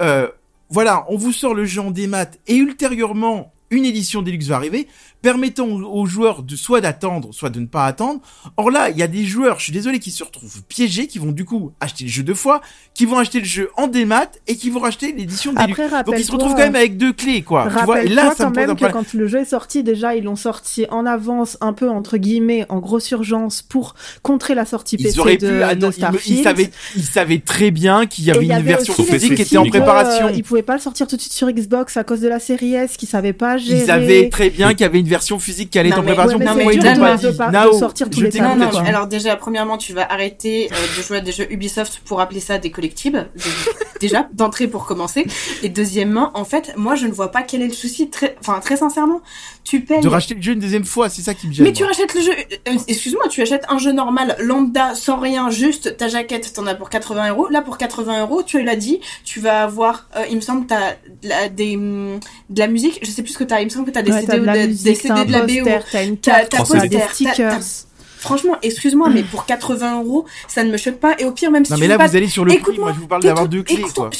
Euh, 0.00 0.28
voilà, 0.70 1.06
on 1.08 1.16
vous 1.16 1.32
sort 1.32 1.54
le 1.54 1.64
jeu 1.64 1.80
en 1.80 1.90
démat 1.90 2.30
et 2.46 2.54
ultérieurement 2.54 3.52
une 3.70 3.84
édition 3.84 4.22
Deluxe 4.22 4.46
va 4.46 4.56
arriver, 4.56 4.88
permettant 5.22 5.66
aux- 5.66 6.06
joueurs 6.06 6.42
de 6.42 6.56
soit 6.56 6.80
d'attendre, 6.80 7.28
soit 7.32 7.50
de 7.50 7.60
ne 7.60 7.66
pas 7.66 7.84
attendre. 7.86 8.20
Or 8.56 8.70
là, 8.70 8.88
il 8.90 8.96
y 8.96 9.02
a 9.02 9.06
des 9.08 9.24
joueurs, 9.24 9.58
je 9.58 9.64
suis 9.64 9.72
désolé, 9.72 9.98
qui 9.98 10.10
se 10.10 10.22
retrouvent 10.24 10.62
piégés, 10.68 11.06
qui 11.06 11.18
vont 11.18 11.32
du 11.32 11.44
coup 11.44 11.72
acheter 11.80 12.04
le 12.04 12.10
jeu 12.10 12.22
deux 12.22 12.34
fois, 12.34 12.60
qui 12.94 13.04
vont 13.04 13.18
acheter 13.18 13.40
le 13.40 13.44
jeu 13.44 13.70
en 13.76 13.88
démat 13.88 14.30
et 14.46 14.56
qui 14.56 14.70
vont 14.70 14.80
racheter 14.80 15.12
l'édition. 15.12 15.52
Après, 15.56 15.88
Donc 16.04 16.14
ils 16.18 16.24
se 16.24 16.32
retrouvent 16.32 16.52
quand 16.52 16.58
même 16.58 16.76
avec 16.76 16.96
deux 16.96 17.12
clés, 17.12 17.42
quoi. 17.42 17.68
Tu 17.76 17.84
vois, 17.84 18.02
et 18.04 18.08
là, 18.08 18.32
ça 18.36 18.44
quand 18.44 18.50
me 18.50 18.56
même 18.56 18.76
que 18.76 18.86
quand 18.86 19.12
le 19.12 19.26
jeu 19.26 19.40
est 19.40 19.44
sorti, 19.44 19.82
déjà, 19.82 20.14
ils 20.14 20.24
l'ont 20.24 20.36
sorti 20.36 20.86
en 20.90 21.04
avance, 21.04 21.58
un 21.60 21.72
peu 21.72 21.88
entre 21.90 22.16
guillemets, 22.16 22.64
en 22.68 22.78
grosse 22.78 23.10
urgence 23.10 23.62
pour 23.62 23.94
contrer 24.22 24.54
la 24.54 24.64
sortie 24.64 24.96
PC 24.96 25.10
Ils 25.14 25.20
auraient 25.20 25.36
de, 25.36 25.48
pu, 25.50 25.62
ah 25.62 25.74
non, 25.74 25.90
ils, 25.90 25.92
Starfield. 25.94 26.38
ils 26.38 26.42
savaient, 26.42 26.70
ils 26.96 27.02
savaient 27.04 27.38
très 27.40 27.70
bien 27.70 28.06
qu'il 28.06 28.24
y 28.24 28.30
avait 28.30 28.44
il 28.44 28.50
y 28.50 28.54
une 28.54 28.62
version 28.62 28.94
physique 28.94 29.34
qui 29.34 29.42
était 29.42 29.56
en 29.56 29.66
préparation. 29.66 30.26
euh, 30.28 30.32
ils 30.34 30.42
pouvaient 30.44 30.62
pas 30.62 30.74
le 30.74 30.80
sortir 30.80 31.06
tout 31.06 31.16
de 31.16 31.20
suite 31.20 31.32
sur 31.32 31.50
Xbox 31.50 31.96
à 31.96 32.04
cause 32.04 32.20
de 32.20 32.28
la 32.28 32.38
série 32.40 32.74
S, 32.74 32.96
qu'ils 32.96 33.08
savaient 33.08 33.32
pas 33.32 33.56
gérer. 33.56 33.80
Ils 33.80 33.86
savaient 33.86 34.28
très 34.30 34.50
bien 34.50 34.70
qu'il 34.70 34.82
y 34.82 34.84
avait 34.84 35.00
une 35.00 35.07
version 35.08 35.38
physique 35.38 35.70
qui 35.70 35.78
allait 35.78 35.88
Non, 35.90 35.96
être 35.96 36.00
en 36.00 36.02
mais- 36.02 36.08
préparation. 36.12 36.38
Ouais, 36.38 36.44
mais 36.44 36.50
Non, 36.50 36.52
c'est 36.52 36.62
Pourquoi 36.64 36.72
ils 36.74 36.80
dur 36.80 36.92
de- 37.32 37.36
pas 37.36 37.48
de 37.48 37.70
pas- 37.70 37.78
sortir 37.78 38.10
tous 38.10 38.20
les. 38.20 38.30
Non, 38.40 38.54
non, 38.56 38.68
quoi. 38.70 38.82
alors 38.82 39.06
déjà, 39.06 39.36
premièrement, 39.36 39.78
tu 39.78 39.92
vas 39.92 40.10
arrêter 40.12 40.68
euh, 40.72 40.76
de 40.98 41.02
jouer 41.02 41.16
à 41.18 41.20
des 41.20 41.32
jeux 41.32 41.50
Ubisoft 41.52 42.02
pour 42.04 42.20
appeler 42.20 42.40
ça 42.40 42.58
des 42.58 42.70
collectibles. 42.70 43.28
déjà, 44.00 44.28
d'entrée 44.32 44.68
pour 44.68 44.86
commencer. 44.86 45.26
Et 45.62 45.68
deuxièmement, 45.68 46.30
en 46.34 46.44
fait, 46.44 46.72
moi, 46.76 46.94
je 46.94 47.06
ne 47.06 47.12
vois 47.12 47.30
pas 47.32 47.42
quel 47.42 47.62
est 47.62 47.66
le 47.66 47.72
souci, 47.72 48.08
très, 48.10 48.36
enfin, 48.40 48.60
très 48.60 48.76
sincèrement. 48.76 49.20
Tu 49.64 49.80
payes. 49.80 50.00
De 50.00 50.08
racheter 50.08 50.34
le 50.34 50.40
jeu 50.42 50.52
une 50.52 50.60
deuxième 50.60 50.84
fois, 50.84 51.08
c'est 51.08 51.20
ça 51.22 51.34
qui 51.34 51.48
me 51.48 51.52
gêne. 51.52 51.66
Mais 51.66 51.72
tu 51.72 51.84
rachètes 51.84 52.14
le 52.14 52.20
jeu, 52.22 52.30
euh, 52.32 52.72
excuse-moi, 52.86 53.24
tu 53.28 53.42
achètes 53.42 53.64
un 53.68 53.78
jeu 53.78 53.92
normal, 53.92 54.36
lambda, 54.38 54.94
sans 54.94 55.18
rien, 55.18 55.50
juste 55.50 55.96
ta 55.96 56.08
jaquette, 56.08 56.52
t'en 56.54 56.66
as 56.66 56.74
pour 56.74 56.88
80 56.90 57.30
euros. 57.30 57.48
Là, 57.50 57.60
pour 57.60 57.76
80 57.76 58.22
euros, 58.22 58.42
tu 58.42 58.62
l'as 58.62 58.76
dit, 58.76 59.00
tu 59.24 59.40
vas 59.40 59.62
avoir, 59.64 60.08
euh, 60.16 60.24
il 60.30 60.36
me 60.36 60.40
semble, 60.40 60.66
t'as 60.66 60.92
de 61.22 61.28
la, 61.28 61.48
des, 61.48 61.76
hum, 61.76 62.18
de 62.48 62.58
la 62.60 62.66
musique, 62.68 62.98
je 63.02 63.10
sais 63.10 63.22
plus 63.22 63.32
ce 63.32 63.38
que 63.38 63.44
t'as, 63.44 63.60
il 63.60 63.64
me 63.64 63.70
semble 63.70 63.84
que 63.86 63.90
t'as 63.90 64.02
des 64.02 64.10
Ouais, 64.12 64.20
CD 64.20 64.26
t'as 64.28 64.36
de 64.38 64.42
ou 64.42 64.44
la 64.46 64.52
des, 64.66 64.68
CD 64.98 65.24
de 65.24 65.32
la 65.32 65.42
BO. 65.42 65.82
t'as 65.90 66.04
une 66.04 66.18
carte, 66.18 66.50
t'as 66.50 66.86
des 66.86 67.00
stickers. 67.12 67.60
Franchement, 68.18 68.56
excuse-moi, 68.62 69.10
mais 69.10 69.22
pour 69.22 69.46
80 69.46 70.02
euros, 70.02 70.26
ça 70.48 70.64
ne 70.64 70.72
me 70.72 70.76
choque 70.76 70.98
pas. 70.98 71.14
Et 71.18 71.24
au 71.24 71.30
pire, 71.30 71.52
même 71.52 71.64
si 71.64 71.70
Non 71.70 71.76
tu 71.76 71.80
mais 71.82 71.86
veux 71.86 71.92
là 71.92 71.98
pas 71.98 72.08
vous 72.08 72.16
allez 72.16 72.28
sur 72.28 72.44
le 72.44 72.56
prix, 72.56 72.78
moi 72.78 72.92
je 72.92 73.00
vous 73.00 73.06
parle 73.06 73.22
d'avoir 73.22 73.48
deux 73.48 73.62
clés 73.62 73.84
quoi. 73.94 74.10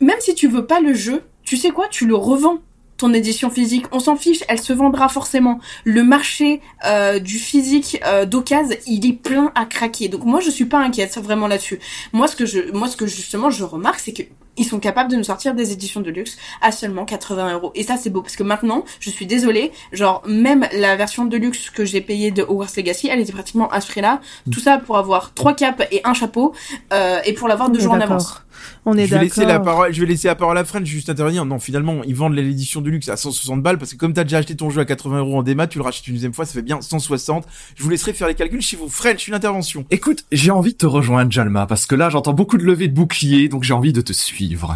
Même 0.00 0.18
si 0.20 0.34
tu 0.34 0.48
veux 0.48 0.64
pas 0.66 0.80
le 0.80 0.94
jeu, 0.94 1.22
tu 1.44 1.56
sais 1.56 1.70
quoi, 1.70 1.88
tu 1.88 2.06
le 2.06 2.14
revends 2.14 2.58
ton 3.02 3.12
édition 3.12 3.50
physique. 3.50 3.86
On 3.90 3.98
s'en 3.98 4.14
fiche, 4.16 4.44
elle 4.48 4.60
se 4.60 4.72
vendra 4.72 5.08
forcément. 5.08 5.58
Le 5.84 6.04
marché 6.04 6.60
euh, 6.84 7.18
du 7.18 7.38
physique 7.38 8.00
euh, 8.06 8.26
d'occasion, 8.26 8.76
il 8.86 9.04
est 9.06 9.12
plein 9.12 9.50
à 9.56 9.64
craquer. 9.64 10.08
Donc 10.08 10.24
moi, 10.24 10.40
je 10.40 10.50
suis 10.50 10.66
pas 10.66 10.78
inquiète 10.78 11.16
vraiment 11.18 11.48
là-dessus. 11.48 11.80
Moi, 12.12 12.28
ce 12.28 12.36
que 12.36 12.46
je, 12.46 12.70
moi, 12.72 12.86
ce 12.86 12.96
que 12.96 13.06
justement 13.06 13.50
je 13.50 13.64
remarque, 13.64 13.98
c'est 13.98 14.12
que 14.12 14.22
ils 14.56 14.64
sont 14.64 14.80
capables 14.80 15.10
de 15.10 15.16
nous 15.16 15.24
sortir 15.24 15.54
des 15.54 15.72
éditions 15.72 16.00
de 16.00 16.10
luxe 16.10 16.36
à 16.60 16.72
seulement 16.72 17.04
80 17.04 17.54
euros. 17.54 17.72
Et 17.74 17.82
ça, 17.82 17.96
c'est 17.96 18.10
beau 18.10 18.22
parce 18.22 18.36
que 18.36 18.42
maintenant, 18.42 18.84
je 19.00 19.10
suis 19.10 19.26
désolée, 19.26 19.72
genre 19.92 20.22
même 20.26 20.66
la 20.72 20.96
version 20.96 21.24
de 21.24 21.36
luxe 21.36 21.70
que 21.70 21.84
j'ai 21.84 22.00
payée 22.00 22.30
de 22.30 22.42
Hogwarts 22.42 22.70
Legacy, 22.76 23.08
elle 23.08 23.20
était 23.20 23.32
pratiquement 23.32 23.70
à 23.70 23.80
ce 23.80 23.88
prix-là. 23.88 24.20
Tout 24.50 24.60
ça 24.60 24.78
pour 24.78 24.98
avoir 24.98 25.34
trois 25.34 25.54
capes 25.54 25.82
et 25.90 26.00
un 26.04 26.14
chapeau 26.14 26.52
euh, 26.92 27.20
et 27.24 27.32
pour 27.32 27.48
l'avoir 27.48 27.70
deux 27.70 27.80
jours 27.80 27.92
en 27.92 28.00
avance. 28.00 28.42
On 28.86 28.96
est 28.96 29.06
Je 29.06 29.14
vais 29.14 29.22
laisser 29.24 29.40
la 29.42 29.46
d'accord. 29.58 29.64
parole, 29.64 29.92
je 29.94 30.00
vais 30.00 30.06
laisser 30.06 30.28
la 30.28 30.34
parole 30.34 30.58
à 30.58 30.64
French 30.64 30.86
juste 30.86 31.08
intervenir. 31.10 31.44
Non, 31.44 31.58
finalement, 31.58 32.02
ils 32.04 32.14
vendent 32.14 32.34
l'édition 32.34 32.80
de 32.80 32.90
luxe 32.90 33.08
à 33.08 33.16
160 33.16 33.62
balles 33.62 33.78
parce 33.78 33.92
que 33.92 33.96
comme 33.96 34.12
t'as 34.12 34.24
déjà 34.24 34.38
acheté 34.38 34.56
ton 34.56 34.70
jeu 34.70 34.80
à 34.80 34.84
80 34.84 35.18
euros 35.18 35.38
en 35.38 35.42
démat, 35.42 35.66
tu 35.66 35.78
le 35.78 35.84
rachètes 35.84 36.06
une 36.08 36.14
deuxième 36.14 36.34
fois, 36.34 36.44
ça 36.44 36.52
fait 36.54 36.62
bien 36.62 36.80
160. 36.80 37.46
Je 37.76 37.82
vous 37.82 37.90
laisserai 37.90 38.12
faire 38.12 38.28
les 38.28 38.34
calculs 38.34 38.60
chez 38.62 38.76
vous. 38.76 38.88
French, 38.88 39.28
une 39.28 39.34
intervention. 39.34 39.84
Écoute, 39.90 40.24
j'ai 40.32 40.50
envie 40.50 40.72
de 40.72 40.78
te 40.78 40.86
rejoindre, 40.86 41.30
Jalma, 41.30 41.66
parce 41.66 41.86
que 41.86 41.94
là, 41.94 42.10
j'entends 42.10 42.32
beaucoup 42.34 42.58
de 42.58 42.64
levées 42.64 42.88
de 42.88 42.94
boucliers, 42.94 43.48
donc 43.48 43.62
j'ai 43.64 43.74
envie 43.74 43.92
de 43.92 44.00
te 44.00 44.12
suivre. 44.12 44.74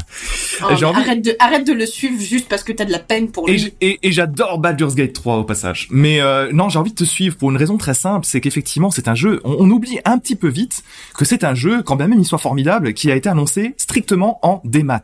Oh, 0.62 0.64
envie- 0.72 0.84
arrête, 0.84 1.22
de, 1.24 1.36
arrête 1.38 1.66
de 1.66 1.72
le 1.72 1.86
suivre 1.86 2.20
juste 2.20 2.48
parce 2.48 2.62
que 2.64 2.72
t'as 2.72 2.84
de 2.84 2.92
la 2.92 2.98
peine 2.98 3.30
pour 3.30 3.48
lui. 3.48 3.72
et, 3.80 3.98
et 4.02 4.12
j'adore 4.12 4.58
Baldur's 4.58 4.94
Gate 4.94 5.12
3 5.12 5.36
au 5.36 5.44
passage. 5.44 5.88
Mais 5.90 6.20
euh, 6.20 6.50
non, 6.52 6.68
j'ai 6.68 6.78
envie 6.78 6.90
de 6.90 6.96
te 6.96 7.04
suivre 7.04 7.36
pour 7.36 7.50
une 7.50 7.56
raison 7.56 7.76
très 7.76 7.94
simple, 7.94 8.26
c'est 8.26 8.40
qu'effectivement 8.40 8.90
c'est 8.90 9.08
un 9.08 9.14
jeu, 9.14 9.40
on, 9.44 9.56
on 9.60 9.70
oublie 9.70 9.98
un 10.04 10.18
petit 10.18 10.36
peu 10.36 10.48
vite 10.48 10.82
que 11.16 11.24
c'est 11.24 11.44
un 11.44 11.54
jeu, 11.54 11.82
quand 11.82 11.96
bien 11.96 12.08
même 12.08 12.18
il 12.20 12.24
soit 12.24 12.38
formidable, 12.38 12.92
qui 12.94 13.10
a 13.10 13.16
été 13.16 13.28
annoncé 13.28 13.74
strictement 13.76 14.38
en 14.42 14.60
démat, 14.64 15.02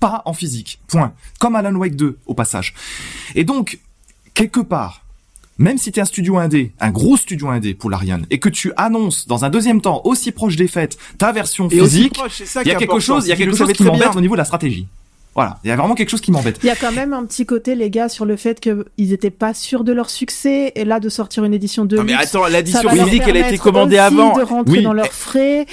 pas 0.00 0.22
en 0.24 0.32
physique. 0.32 0.80
Point. 0.88 1.12
Comme 1.38 1.56
Alan 1.56 1.74
Wake 1.74 1.96
2 1.96 2.18
au 2.26 2.34
passage. 2.34 2.74
Et 3.34 3.44
donc, 3.44 3.78
quelque 4.34 4.60
part, 4.60 5.02
même 5.58 5.78
si 5.78 5.92
t'es 5.92 6.00
un 6.00 6.04
studio 6.04 6.38
indé, 6.38 6.72
un 6.80 6.90
gros 6.90 7.16
studio 7.16 7.48
indé 7.48 7.74
pour 7.74 7.90
l'Ariane, 7.90 8.26
et 8.30 8.38
que 8.38 8.48
tu 8.48 8.72
annonces 8.76 9.26
dans 9.26 9.44
un 9.44 9.50
deuxième 9.50 9.80
temps, 9.80 10.00
aussi 10.04 10.32
proche 10.32 10.56
des 10.56 10.68
fêtes, 10.68 10.98
ta 11.18 11.32
version 11.32 11.68
Et 11.68 11.78
physique, 11.78 12.18
il 12.64 12.68
y 12.68 12.70
a 12.70 12.74
quelque 12.74 12.98
chose, 13.00 13.26
il 13.26 13.30
y 13.30 13.32
a 13.32 13.36
quelque 13.36 13.56
chose 13.56 13.72
qui 13.72 13.84
m'embête 13.84 14.16
au 14.16 14.20
niveau 14.20 14.34
de 14.34 14.38
la 14.38 14.44
stratégie. 14.44 14.86
Voilà, 15.34 15.58
il 15.64 15.68
y 15.68 15.70
a 15.70 15.76
vraiment 15.76 15.94
quelque 15.94 16.10
chose 16.10 16.20
qui 16.20 16.30
m'embête. 16.30 16.58
Il 16.62 16.66
y 16.66 16.70
a 16.70 16.76
quand 16.76 16.92
même 16.92 17.14
un 17.14 17.24
petit 17.24 17.46
côté, 17.46 17.74
les 17.74 17.88
gars, 17.88 18.10
sur 18.10 18.26
le 18.26 18.36
fait 18.36 18.60
qu'ils 18.60 19.12
étaient 19.14 19.30
pas 19.30 19.54
sûrs 19.54 19.82
de 19.82 19.92
leur 19.92 20.10
succès, 20.10 20.72
et 20.74 20.84
là, 20.84 21.00
de 21.00 21.08
sortir 21.08 21.44
une 21.44 21.54
édition 21.54 21.84
de 21.86 21.96
Non 21.96 22.04
mais 22.04 22.12
attends, 22.14 22.46
l'édition 22.48 22.88
physique, 22.90 23.22
elle 23.26 23.38
a 23.38 23.48
été 23.48 23.56
commandée 23.58 23.96
avant. 23.98 24.36
de 24.36 24.42
rentrer 24.42 24.78
Oui. 24.78 24.82
dans 24.82 24.92
leurs 24.92 25.12
frais. 25.12 25.64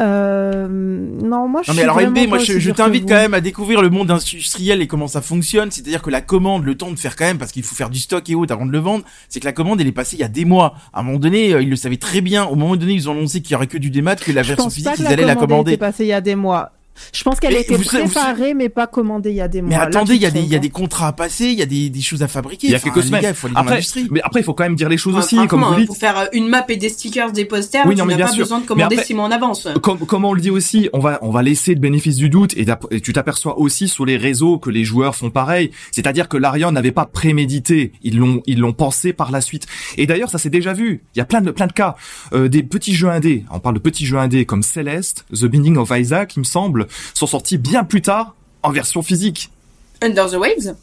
Euh, 0.00 0.66
non, 0.68 1.46
moi, 1.48 1.62
je 1.64 1.70
Non 1.70 1.74
mais 1.76 1.82
suis 1.82 1.90
alors 1.90 2.00
MB, 2.00 2.28
moi 2.28 2.38
je, 2.38 2.70
t'invite 2.72 3.08
quand 3.08 3.14
même 3.14 3.34
à 3.34 3.40
découvrir 3.40 3.80
le 3.82 3.90
monde 3.90 4.10
industriel 4.10 4.82
et 4.82 4.86
comment 4.86 5.06
ça 5.08 5.22
fonctionne. 5.22 5.70
C'est-à-dire 5.70 6.02
que 6.02 6.10
la 6.10 6.20
commande, 6.20 6.64
le 6.64 6.74
temps 6.76 6.90
de 6.90 6.98
faire 6.98 7.14
quand 7.16 7.24
même, 7.24 7.38
parce 7.38 7.52
qu'il 7.52 7.62
faut 7.62 7.74
faire 7.76 7.90
du 7.90 7.98
stock 8.00 8.28
et 8.28 8.34
autres 8.34 8.52
avant 8.52 8.66
de 8.66 8.72
le 8.72 8.78
vendre, 8.78 9.04
c'est 9.28 9.40
que 9.40 9.44
la 9.44 9.52
commande 9.52 9.80
elle 9.80 9.86
est 9.86 9.92
passée 9.92 10.16
il 10.16 10.20
y 10.20 10.24
a 10.24 10.28
des 10.28 10.44
mois. 10.44 10.74
À 10.92 11.00
un 11.00 11.02
moment 11.04 11.18
donné, 11.18 11.52
euh, 11.54 11.62
ils 11.62 11.70
le 11.70 11.76
savaient 11.76 11.96
très 11.96 12.20
bien. 12.20 12.44
Au 12.46 12.56
moment 12.56 12.74
donné, 12.76 12.92
ils 12.94 13.08
ont 13.08 13.12
annoncé 13.12 13.40
qu'il 13.42 13.52
y 13.52 13.54
aurait 13.54 13.66
que 13.68 13.78
du 13.78 13.90
démat, 13.90 14.16
que 14.16 14.32
la 14.32 14.42
Je 14.42 14.48
version 14.48 14.70
physique 14.70 14.90
ils 14.98 15.04
la 15.04 15.10
allaient 15.10 15.24
la 15.24 15.36
commander. 15.36 15.72
été 15.72 15.78
passée 15.78 16.04
il 16.04 16.08
y 16.08 16.12
a 16.12 16.20
des 16.20 16.34
mois. 16.34 16.72
Je 17.12 17.22
pense 17.22 17.40
qu'elle 17.40 17.54
a 17.56 17.60
été 17.60 17.76
vous 17.76 17.82
préparée, 17.84 18.54
mais 18.54 18.68
pas 18.68 18.86
commandée 18.86 19.30
il 19.30 19.36
y 19.36 19.40
a 19.40 19.48
des 19.48 19.62
mois. 19.62 19.70
Mais 19.70 19.76
attendez, 19.76 20.12
tu 20.12 20.16
il 20.18 20.22
y 20.22 20.26
a 20.26 20.30
des, 20.30 20.40
il 20.40 20.48
y 20.48 20.54
a 20.56 20.58
des 20.58 20.70
contrats 20.70 21.08
à 21.08 21.12
passer, 21.12 21.46
il 21.46 21.58
y 21.58 21.62
a 21.62 21.66
des, 21.66 21.90
des 21.90 22.00
choses 22.00 22.22
à 22.22 22.28
fabriquer. 22.28 22.68
Il 22.68 22.70
y 22.70 22.74
a 22.74 22.76
Enfin, 22.78 22.90
quelques 22.90 23.06
semaines. 23.06 23.22
gars, 23.22 23.28
il 23.30 23.34
faut 23.34 23.46
aller 23.48 23.56
Après, 23.56 23.80
mais 24.10 24.20
après, 24.22 24.40
il 24.40 24.44
faut 24.44 24.54
quand 24.54 24.64
même 24.64 24.76
dire 24.76 24.88
les 24.88 24.96
choses 24.96 25.16
aussi, 25.16 25.36
comme 25.48 25.62
vous 25.64 25.74
dites. 25.76 25.86
Pour 25.86 25.96
faire 25.96 26.18
euh, 26.18 26.24
une 26.32 26.48
map 26.48 26.64
et 26.68 26.76
des 26.76 26.88
stickers, 26.88 27.32
des 27.32 27.44
posters, 27.44 27.84
Oui, 27.86 27.94
tu 27.94 28.00
non, 28.00 28.06
mais 28.06 28.16
n'as 28.16 28.26
pas 28.26 28.32
sûr. 28.32 28.44
besoin 28.44 28.60
de 28.60 28.66
commander 28.66 28.94
après- 28.96 29.06
six 29.06 29.14
mois 29.14 29.24
en 29.26 29.30
avance. 29.30 29.68
Comme, 29.82 29.98
comme 29.98 30.24
on 30.24 30.32
le 30.32 30.40
dit 30.40 30.50
aussi, 30.50 30.88
on 30.92 30.98
va 31.00 31.18
on 31.22 31.30
va 31.30 31.42
laisser 31.42 31.74
le 31.74 31.80
bénéfice 31.80 32.16
du 32.16 32.28
doute 32.28 32.54
et 32.56 32.66
tu 33.00 33.12
t'aperçois 33.12 33.58
aussi 33.58 33.88
sur 33.88 34.04
les 34.06 34.16
réseaux 34.16 34.58
que 34.58 34.70
les 34.70 34.84
joueurs 34.84 35.14
font 35.16 35.30
pareil. 35.30 35.70
C'est-à-dire 35.90 36.28
que 36.28 36.36
l'Ariane 36.36 36.74
n'avait 36.74 36.92
pas 36.92 37.06
prémédité, 37.06 37.92
ils 38.02 38.16
l'ont 38.18 38.42
ils 38.46 38.58
l'ont 38.60 38.72
pensé 38.72 39.12
par 39.12 39.30
la 39.30 39.40
suite. 39.40 39.66
Et 39.96 40.06
d'ailleurs, 40.06 40.30
ça 40.30 40.38
s'est 40.38 40.50
déjà 40.50 40.72
vu. 40.72 41.02
Il 41.14 41.18
y 41.18 41.22
a 41.22 41.24
plein 41.24 41.40
de 41.40 41.50
plein 41.50 41.66
de 41.66 41.72
cas 41.72 41.96
Euh, 42.32 42.48
des 42.48 42.62
petits 42.62 42.94
jeux 42.94 43.08
indés. 43.08 43.44
On 43.50 43.58
parle 43.60 43.74
de 43.76 43.80
petits 43.80 44.06
jeux 44.06 44.18
indés 44.18 44.44
comme 44.44 44.62
Celeste, 44.62 45.24
The 45.32 45.44
Binding 45.46 45.76
of 45.76 45.90
Isaac, 45.94 46.36
il 46.36 46.40
me 46.40 46.44
semble, 46.44 46.83
sont 47.14 47.26
sortis 47.26 47.58
bien 47.58 47.84
plus 47.84 48.02
tard 48.02 48.34
en 48.62 48.70
version 48.70 49.02
physique. 49.02 49.50
Under 50.02 50.28
the 50.28 50.34
Waves? 50.34 50.74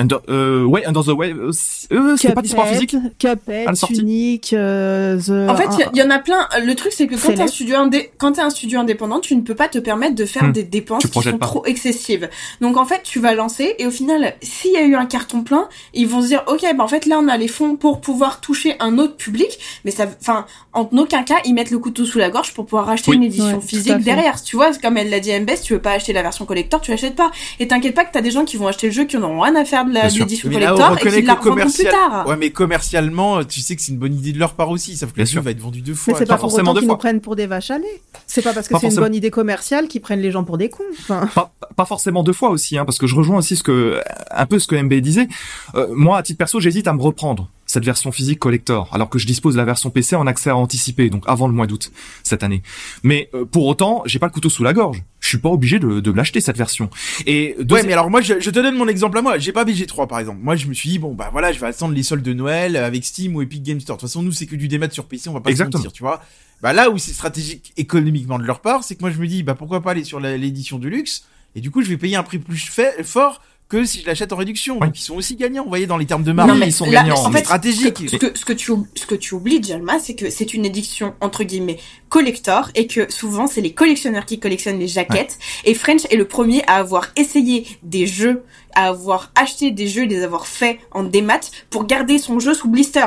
Under, 0.00 0.20
euh, 0.28 0.64
ouais, 0.64 0.86
Under 0.86 1.02
the 1.02 1.08
Wave, 1.08 1.38
euh, 1.40 1.50
c'est- 1.52 1.92
euh, 1.92 2.16
c'était 2.16 2.32
pas 2.34 2.42
dispo 2.42 2.60
en 2.60 2.66
physique. 2.66 2.94
Cuphead. 3.18 3.74
Tunic, 3.86 4.52
euh, 4.52 5.18
The... 5.20 5.50
En 5.50 5.56
fait, 5.56 5.68
il 5.92 5.98
y 5.98 6.02
en 6.02 6.10
a 6.10 6.18
plein. 6.20 6.46
Le 6.64 6.74
truc, 6.74 6.92
c'est 6.92 7.06
que 7.06 7.16
quand 7.16 7.32
t'es 7.34 7.40
un 7.42 7.46
studio 7.48 7.76
indé, 7.76 8.10
quand 8.18 8.32
t'es 8.32 8.40
un 8.40 8.50
studio 8.50 8.78
indépendant, 8.78 9.18
tu 9.20 9.34
ne 9.34 9.40
peux 9.40 9.54
pas 9.56 9.68
te 9.68 9.78
permettre 9.78 10.14
de 10.14 10.24
faire 10.24 10.44
Hmm. 10.44 10.52
des 10.52 10.62
dépenses 10.62 11.04
qui 11.06 11.20
sont 11.22 11.36
pas. 11.38 11.46
trop 11.46 11.64
excessives. 11.66 12.28
Donc 12.60 12.76
en 12.76 12.84
fait, 12.84 13.02
tu 13.02 13.18
vas 13.18 13.34
lancer 13.34 13.74
et 13.78 13.86
au 13.86 13.90
final, 13.90 14.34
s'il 14.42 14.72
y 14.72 14.76
a 14.76 14.82
eu 14.82 14.94
un 14.94 15.06
carton 15.06 15.42
plein, 15.42 15.68
ils 15.94 16.06
vont 16.06 16.22
se 16.22 16.28
dire, 16.28 16.44
ok, 16.46 16.64
bah 16.76 16.84
en 16.84 16.88
fait 16.88 17.06
là, 17.06 17.18
on 17.20 17.26
a 17.28 17.36
les 17.36 17.48
fonds 17.48 17.74
pour 17.76 18.00
pouvoir 18.00 18.40
toucher 18.40 18.76
un 18.80 18.98
autre 18.98 19.16
public, 19.16 19.58
mais 19.84 19.90
ça, 19.90 20.06
enfin, 20.20 20.46
en 20.74 20.88
aucun 20.96 21.22
cas, 21.24 21.36
ils 21.44 21.54
mettent 21.54 21.70
le 21.72 21.78
couteau 21.78 22.04
sous 22.04 22.18
la 22.18 22.30
gorge 22.30 22.54
pour 22.54 22.66
pouvoir 22.66 22.88
acheter 22.88 23.10
Oui. 23.10 23.16
une 23.16 23.24
édition 23.24 23.56
Ouais, 23.56 23.60
physique 23.60 23.98
derrière. 23.98 24.40
Tu 24.42 24.54
vois, 24.56 24.70
comme 24.80 24.96
elle 24.96 25.10
l'a 25.10 25.18
dit 25.20 25.32
MBS, 25.32 25.62
tu 25.64 25.72
veux 25.72 25.80
pas 25.82 25.92
acheter 25.92 26.12
la 26.12 26.22
version 26.22 26.44
collector, 26.44 26.80
tu 26.80 26.90
l'achètes 26.92 27.16
pas. 27.16 27.30
Et 27.58 27.66
t'inquiète 27.66 27.94
pas 27.94 28.04
que 28.04 28.12
t'as 28.12 28.20
des 28.20 28.30
gens 28.30 28.44
qui 28.44 28.56
vont 28.56 28.68
acheter 28.68 28.86
le 28.88 28.92
jeu 28.92 29.04
qui 29.04 29.16
n'auront 29.18 29.40
rien 29.40 29.56
à 29.56 29.64
faire 29.64 29.84
gardent 29.88 29.92
la 29.94 30.00
Bien 30.02 30.10
sûr. 30.10 30.24
l'édition 30.24 30.48
Mais 30.48 30.60
là, 30.60 30.74
on 30.74 30.76
collector 30.76 30.90
et 30.90 30.94
reconnaît 30.94 31.16
qu'ils 31.18 31.26
la 31.26 31.34
revendront 31.34 31.70
plus 31.70 31.84
tard. 31.84 32.26
Ouais, 32.28 32.36
mais 32.36 32.50
commercialement, 32.50 33.44
tu 33.44 33.60
sais 33.60 33.76
que 33.76 33.82
c'est 33.82 33.92
une 33.92 33.98
bonne 33.98 34.14
idée 34.14 34.32
de 34.32 34.38
leur 34.38 34.54
part 34.54 34.70
aussi. 34.70 34.96
Sauf 34.96 35.10
que 35.10 35.16
Bien 35.16 35.24
le 35.24 35.30
jeu 35.30 35.40
va 35.40 35.50
être 35.50 35.60
vendu 35.60 35.80
deux 35.80 35.92
Mais 35.92 35.96
fois. 35.96 36.14
c'est 36.18 36.24
pas 36.26 36.34
pas 36.34 36.40
pour 36.40 36.50
forcément 36.50 36.70
autant 36.70 36.74
deux 36.74 36.80
qu'ils 36.80 36.86
fois. 36.88 36.94
nous 36.94 36.98
prennent 36.98 37.20
pour 37.20 37.36
des 37.36 37.46
vaches 37.46 37.70
à 37.70 37.78
lait. 37.78 38.02
C'est 38.26 38.42
pas 38.42 38.52
parce 38.52 38.68
que 38.68 38.78
c'est 38.78 38.88
une 38.88 38.94
bonne 38.96 39.14
idée 39.14 39.30
commerciale 39.30 39.88
qu'ils 39.88 40.00
prennent 40.00 40.20
les 40.20 40.30
gens 40.30 40.44
pour 40.44 40.58
des 40.58 40.68
cons. 40.68 40.82
Enfin, 41.00 41.28
pas, 41.34 41.52
pas 41.76 41.84
forcément 41.84 42.22
deux 42.22 42.32
fois 42.32 42.50
aussi, 42.50 42.76
hein, 42.78 42.84
parce 42.84 42.98
que 42.98 43.06
je 43.06 43.14
rejoins 43.14 43.38
aussi 43.38 43.56
ce 43.56 43.62
que 43.62 44.00
un 44.30 44.46
peu 44.46 44.58
ce 44.58 44.66
que 44.66 44.76
MB 44.76 44.94
disait. 44.94 45.28
Euh, 45.74 45.88
moi, 45.90 46.18
à 46.18 46.22
titre 46.22 46.38
perso, 46.38 46.60
j'hésite 46.60 46.86
à 46.88 46.92
me 46.92 47.00
reprendre 47.02 47.48
cette 47.68 47.84
version 47.84 48.10
physique 48.10 48.40
collector, 48.40 48.88
alors 48.92 49.10
que 49.10 49.18
je 49.20 49.26
dispose 49.26 49.54
de 49.54 49.58
la 49.58 49.64
version 49.64 49.90
PC 49.90 50.16
en 50.16 50.26
accès 50.26 50.50
à 50.50 50.56
anticipé, 50.56 51.10
donc 51.10 51.22
avant 51.26 51.46
le 51.46 51.54
mois 51.54 51.68
d'août 51.68 51.92
cette 52.24 52.42
année. 52.42 52.62
Mais 53.04 53.30
euh, 53.34 53.44
pour 53.44 53.66
autant, 53.66 54.02
j'ai 54.06 54.18
pas 54.18 54.26
le 54.26 54.32
couteau 54.32 54.48
sous 54.48 54.64
la 54.64 54.72
gorge. 54.72 55.04
Je 55.20 55.28
suis 55.28 55.38
pas 55.38 55.50
obligé 55.50 55.78
de, 55.78 56.00
de 56.00 56.10
l'acheter 56.10 56.40
cette 56.40 56.56
version. 56.56 56.88
Et 57.26 57.54
Ouais, 57.70 57.82
mais 57.82 57.92
alors 57.92 58.10
moi, 58.10 58.22
je, 58.22 58.40
je 58.40 58.50
te 58.50 58.58
donne 58.58 58.76
mon 58.76 58.88
exemple 58.88 59.18
à 59.18 59.22
moi. 59.22 59.38
J'ai 59.38 59.52
pas 59.52 59.64
BG3 59.64 60.08
par 60.08 60.18
exemple. 60.18 60.40
Moi, 60.42 60.56
je 60.56 60.66
me 60.66 60.72
suis 60.72 60.88
dit 60.88 60.98
bon 60.98 61.14
bah 61.14 61.28
voilà, 61.30 61.52
je 61.52 61.60
vais 61.60 61.66
attendre 61.66 61.94
les 61.94 62.02
soldes 62.02 62.22
de 62.22 62.32
Noël 62.32 62.76
avec 62.76 63.04
Steam 63.04 63.36
ou 63.36 63.42
Epic 63.42 63.62
Game 63.62 63.78
Store. 63.80 63.96
De 63.96 64.00
toute 64.00 64.08
façon, 64.08 64.22
nous 64.22 64.32
c'est 64.32 64.46
que 64.46 64.56
du 64.56 64.66
démat 64.66 64.90
sur 64.90 65.04
PC, 65.04 65.28
on 65.28 65.34
va 65.34 65.40
pas 65.40 65.54
se 65.54 65.62
mentir, 65.62 65.92
tu 65.92 66.02
vois. 66.02 66.22
Bah 66.62 66.72
là 66.72 66.90
où 66.90 66.98
c'est 66.98 67.12
stratégique 67.12 67.72
économiquement 67.76 68.38
de 68.38 68.44
leur 68.44 68.60
part, 68.60 68.82
c'est 68.82 68.96
que 68.96 69.00
moi 69.02 69.10
je 69.10 69.18
me 69.18 69.26
dis 69.28 69.42
bah 69.42 69.54
pourquoi 69.54 69.80
pas 69.80 69.92
aller 69.92 70.04
sur 70.04 70.18
l'édition 70.18 70.78
de 70.78 70.88
luxe 70.88 71.24
et 71.54 71.60
du 71.60 71.70
coup 71.70 71.82
je 71.82 71.88
vais 71.88 71.96
payer 71.96 72.16
un 72.16 72.24
prix 72.24 72.38
plus 72.38 72.58
fait, 72.58 73.04
fort 73.04 73.40
que 73.68 73.84
si 73.84 74.00
je 74.00 74.06
l'achète 74.06 74.32
en 74.32 74.36
réduction. 74.36 74.78
Ouais. 74.78 74.86
Donc 74.86 74.98
ils 74.98 75.02
sont 75.02 75.14
aussi 75.14 75.36
gagnants, 75.36 75.62
vous 75.62 75.68
voyez 75.68 75.86
dans 75.86 75.98
les 75.98 76.06
termes 76.06 76.22
de. 76.22 76.32
Non, 76.32 76.54
mais 76.54 76.68
ils 76.68 76.72
sont 76.72 76.86
là, 76.86 77.02
gagnants. 77.02 77.24
en 77.26 77.30
fait, 77.30 77.40
stratégique. 77.40 78.08
Ce 78.10 78.16
que, 78.16 78.36
ce 78.38 78.44
que 78.44 78.52
tu, 78.54 78.70
oub- 78.72 78.86
ce 78.94 79.04
que 79.06 79.14
tu 79.14 79.34
oublies, 79.34 79.62
Jalma, 79.62 79.98
c'est 79.98 80.14
que 80.14 80.30
c'est 80.30 80.54
une 80.54 80.64
édition, 80.64 81.14
entre 81.20 81.44
guillemets, 81.44 81.78
collector, 82.08 82.70
et 82.74 82.86
que 82.86 83.12
souvent, 83.12 83.46
c'est 83.46 83.60
les 83.60 83.72
collectionneurs 83.74 84.24
qui 84.24 84.38
collectionnent 84.40 84.78
les 84.78 84.88
jaquettes. 84.88 85.38
Et 85.64 85.74
French 85.74 86.02
est 86.10 86.16
le 86.16 86.26
premier 86.26 86.62
à 86.66 86.76
avoir 86.76 87.08
essayé 87.16 87.66
des 87.82 88.06
jeux, 88.06 88.42
à 88.74 88.88
avoir 88.88 89.32
acheté 89.34 89.70
des 89.70 89.86
jeux 89.86 90.04
et 90.04 90.06
les 90.06 90.22
avoir 90.22 90.46
faits 90.46 90.78
en 90.92 91.02
démat 91.02 91.40
pour 91.68 91.84
garder 91.84 92.18
son 92.18 92.40
jeu 92.40 92.54
sous 92.54 92.68
blister. 92.68 93.06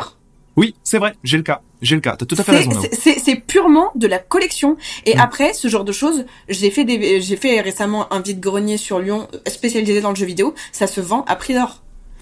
Oui, 0.57 0.75
c'est 0.83 0.97
vrai, 0.97 1.13
j'ai 1.23 1.37
le 1.37 1.43
cas, 1.43 1.61
j'ai 1.81 1.95
le 1.95 2.01
cas. 2.01 2.15
T'as 2.15 2.25
tout 2.25 2.35
à 2.37 2.43
fait 2.43 2.51
raison. 2.51 2.71
C'est- 2.81 2.95
C'est 2.95 3.19
c'est 3.19 3.35
purement 3.35 3.91
de 3.95 4.07
la 4.07 4.19
collection. 4.19 4.77
Et 5.05 5.15
Mm. 5.15 5.19
après, 5.19 5.53
ce 5.53 5.67
genre 5.67 5.83
de 5.85 5.91
choses, 5.91 6.25
j'ai 6.49 6.69
fait 6.71 6.83
des, 6.85 7.21
j'ai 7.21 7.35
fait 7.37 7.61
récemment 7.61 8.11
un 8.13 8.19
vide-grenier 8.21 8.77
sur 8.77 8.99
Lyon 8.99 9.27
spécialisé 9.47 10.01
dans 10.01 10.09
le 10.09 10.15
jeu 10.15 10.25
vidéo. 10.25 10.53
Ça 10.71 10.87
se 10.87 10.99
vend 11.01 11.23
à 11.27 11.35
prix 11.35 11.53
d'or. 11.53 11.81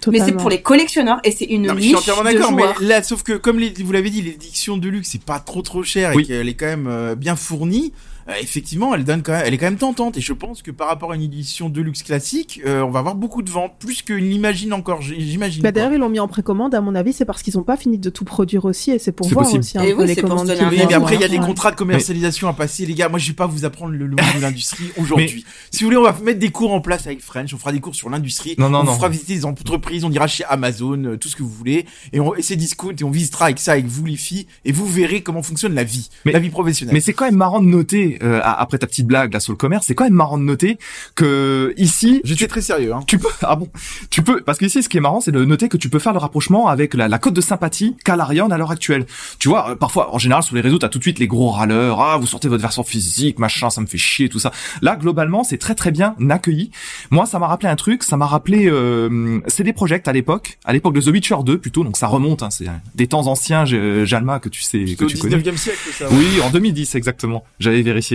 Mais 0.09 0.19
c'est 0.19 0.31
pour 0.31 0.49
les 0.49 0.61
collectionneurs 0.61 1.19
et 1.25 1.31
c'est 1.31 1.43
une 1.43 1.63
Non, 1.67 1.73
mais 1.73 1.81
je 1.81 1.87
niche 1.87 1.97
suis 1.97 2.11
entièrement 2.11 2.23
de 2.29 2.33
d'accord, 2.37 2.53
mais 2.53 2.63
là, 2.79 3.03
sauf 3.03 3.21
que 3.21 3.33
comme 3.33 3.59
les- 3.59 3.73
vous 3.83 3.91
l'avez 3.91 4.09
dit, 4.09 4.21
l'édition 4.21 4.77
de 4.77 4.87
luxe 4.87 5.09
c'est 5.11 5.21
pas 5.21 5.39
trop 5.39 5.61
trop 5.61 5.83
cher 5.83 6.13
Oui. 6.15 6.23
et 6.23 6.25
qu'elle 6.27 6.47
est 6.47 6.53
quand 6.53 6.67
même 6.67 6.87
euh, 6.87 7.15
bien 7.15 7.35
fournie. 7.35 7.91
Euh, 8.29 8.33
effectivement, 8.41 8.93
elle 8.95 9.03
donne 9.03 9.21
quand 9.23 9.31
même, 9.33 9.43
elle 9.45 9.53
est 9.53 9.57
quand 9.57 9.65
même 9.65 9.77
tentante 9.77 10.17
et 10.17 10.21
je 10.21 10.33
pense 10.33 10.61
que 10.61 10.71
par 10.71 10.87
rapport 10.87 11.11
à 11.11 11.15
une 11.15 11.21
édition 11.21 11.69
de 11.69 11.81
luxe 11.81 12.03
classique, 12.03 12.61
euh, 12.65 12.81
on 12.81 12.89
va 12.91 12.99
avoir 12.99 13.15
beaucoup 13.15 13.41
de 13.41 13.49
ventes, 13.49 13.73
plus 13.79 14.01
que 14.01 14.13
l'imagine 14.13 14.73
encore, 14.73 15.01
j'imagine. 15.01 15.61
Bah. 15.63 15.71
D'ailleurs, 15.71 15.93
ils 15.93 15.99
l'ont 15.99 16.09
mis 16.09 16.19
en 16.19 16.27
précommande, 16.27 16.73
à 16.75 16.81
mon 16.81 16.95
avis, 16.95 17.13
c'est 17.13 17.25
parce 17.25 17.41
qu'ils 17.43 17.57
ont 17.57 17.63
pas 17.63 17.77
fini 17.77 17.97
de 17.97 18.09
tout 18.09 18.25
produire 18.25 18.65
aussi, 18.65 18.91
et 18.91 18.99
c'est 18.99 19.11
pour 19.11 19.27
voir 19.29 19.43
possible. 19.45 19.59
aussi 19.61 19.77
un 19.77 19.83
Et 19.83 19.93
peu 19.93 20.01
oui, 20.01 20.07
les 20.07 20.15
c'est 20.15 20.21
pour 20.21 20.29
se 20.31 20.33
commandes. 20.35 20.47
donner 20.47 20.59
qu'ils 20.59 20.67
un 20.67 20.69
Oui, 20.69 20.85
mais 20.87 20.93
après, 20.93 21.15
il 21.15 21.21
y 21.21 21.23
a 21.23 21.27
des 21.29 21.39
contrats 21.39 21.71
de 21.71 21.75
commercialisation 21.75 22.47
à 22.47 22.53
passer, 22.53 22.85
les 22.85 22.93
gars. 22.93 23.09
Moi, 23.09 23.19
je 23.19 23.27
vais 23.27 23.33
pas 23.33 23.47
vous 23.47 23.65
apprendre 23.65 23.91
le, 23.93 24.05
le 24.05 24.15
monde 24.15 24.35
de 24.35 24.41
l'industrie 24.41 24.85
aujourd'hui. 24.97 25.45
Si 25.71 25.83
vous 25.83 25.87
voulez, 25.87 25.97
on 25.97 26.03
va 26.03 26.15
mettre 26.23 26.39
des 26.39 26.49
cours 26.51 26.73
en 26.73 26.81
place 26.81 27.07
avec 27.07 27.21
French. 27.21 27.53
On 27.53 27.57
fera 27.57 27.71
des 27.71 27.79
cours 27.79 27.95
sur 27.95 28.09
l'industrie. 28.09 28.55
Non, 28.57 28.69
non, 28.69 28.79
on 28.79 28.83
non. 28.83 28.93
fera 28.95 29.09
visiter 29.09 29.33
des 29.35 29.45
entreprises. 29.45 30.03
On 30.03 30.11
ira 30.11 30.27
chez 30.27 30.43
Amazon, 30.45 31.03
euh, 31.05 31.17
tout 31.17 31.29
ce 31.29 31.35
que 31.35 31.43
vous 31.43 31.49
voulez. 31.49 31.85
Et, 32.13 32.19
on, 32.19 32.35
et 32.35 32.41
c'est 32.41 32.55
discount. 32.55 32.93
Et 32.99 33.03
on 33.03 33.09
visitera 33.11 33.45
avec 33.45 33.59
ça, 33.59 33.71
avec 33.73 33.85
vous, 33.87 34.05
les 34.05 34.15
filles. 34.17 34.45
Et 34.65 34.71
vous 34.71 34.85
verrez 34.87 35.21
comment 35.21 35.41
fonctionne 35.41 35.73
la 35.73 35.83
vie. 35.83 36.09
Mais- 36.25 36.31
la 36.33 36.39
vie 36.39 36.49
professionnelle. 36.49 36.93
Mais 36.93 36.99
c'est 37.01 37.13
quand 37.13 37.25
même 37.25 37.35
marrant 37.35 37.59
de 37.61 37.65
noter, 37.67 38.18
euh, 38.23 38.41
après 38.43 38.77
ta 38.77 38.87
petite 38.87 39.07
blague 39.07 39.33
là 39.33 39.39
sur 39.39 39.51
le 39.53 39.57
commerce, 39.57 39.85
c'est 39.87 39.95
quand 39.95 40.03
même 40.03 40.13
marrant 40.13 40.37
de 40.37 40.43
noter 40.43 40.77
que 41.15 41.73
ici, 41.77 42.21
J'étais 42.23 42.47
très 42.47 42.61
sérieux, 42.61 42.93
hein. 42.93 43.01
tu 43.07 43.17
peux, 43.17 43.27
ah 43.41 43.55
bon, 43.55 43.69
tu 44.09 44.21
peux, 44.21 44.41
parce 44.41 44.57
que 44.57 44.65
ici, 44.65 44.83
ce 44.83 44.89
qui 44.89 44.97
est 44.97 45.01
marrant, 45.01 45.21
c'est 45.21 45.31
de 45.31 45.43
noter 45.45 45.69
que 45.69 45.77
tu 45.77 45.89
peux 45.89 45.99
faire 45.99 46.13
le 46.13 46.19
rapprochement 46.19 46.67
avec 46.67 46.93
la, 46.93 47.07
la 47.07 47.19
cote 47.19 47.33
de 47.33 47.41
sympathie 47.41 47.95
qu'a 48.03 48.15
l'Ariane 48.15 48.51
à 48.51 48.57
l'heure 48.57 48.71
actuelle. 48.71 49.05
Tu 49.39 49.47
vois, 49.49 49.71
euh, 49.71 49.75
parfois, 49.75 50.13
en 50.13 50.17
général, 50.19 50.43
sur 50.43 50.55
les 50.55 50.61
réseaux, 50.61 50.77
t'as 50.77 50.89
tout 50.89 50.97
de 50.99 51.03
suite 51.03 51.19
les 51.19 51.27
gros 51.27 51.49
râleurs, 51.49 51.99
ah, 52.01 52.17
vous 52.17 52.27
sortez 52.27 52.47
votre 52.47 52.61
version 52.61 52.83
physique, 52.83 53.39
machin, 53.39 53.69
ça 53.69 53.81
me 53.81 53.85
fait 53.87 53.97
chier, 53.97 54.29
tout 54.29 54.39
ça. 54.39 54.51
Là, 54.81 54.95
globalement, 54.95 55.43
c'est 55.43 55.57
très 55.57 55.75
très 55.75 55.91
bien 55.91 56.15
accueilli. 56.29 56.71
Moi, 57.11 57.25
ça 57.25 57.39
m'a 57.39 57.47
rappelé 57.47 57.69
un 57.69 57.75
truc, 57.75 58.03
ça 58.03 58.17
m'a 58.17 58.25
rappelé 58.25 58.67
euh, 58.69 59.39
CD 59.47 59.73
Projekt 59.73 60.07
à 60.07 60.13
l'époque, 60.13 60.57
à 60.65 60.73
l'époque 60.73 60.93
de 60.95 61.01
The 61.01 61.07
Witcher 61.07 61.35
2 61.45 61.57
plutôt, 61.57 61.83
donc 61.83 61.97
ça 61.97 62.07
remonte, 62.07 62.43
hein, 62.43 62.49
c'est 62.49 62.67
euh, 62.67 62.71
des 62.95 63.07
temps 63.07 63.27
anciens, 63.27 63.65
J- 63.65 64.05
Jalma, 64.05 64.39
que 64.39 64.49
tu 64.49 64.61
sais, 64.61 64.83
que 64.97 65.05
tu 65.05 65.17
connais. 65.17 65.37
19e 65.37 65.57
siècle, 65.57 65.77
ça. 65.91 66.07
ouais. 66.09 66.15
Oui, 66.15 66.41
en 66.41 66.49
2010 66.49 66.95
exactement. 66.95 67.43
J'avais 67.59 67.81
vérifié. 67.81 68.08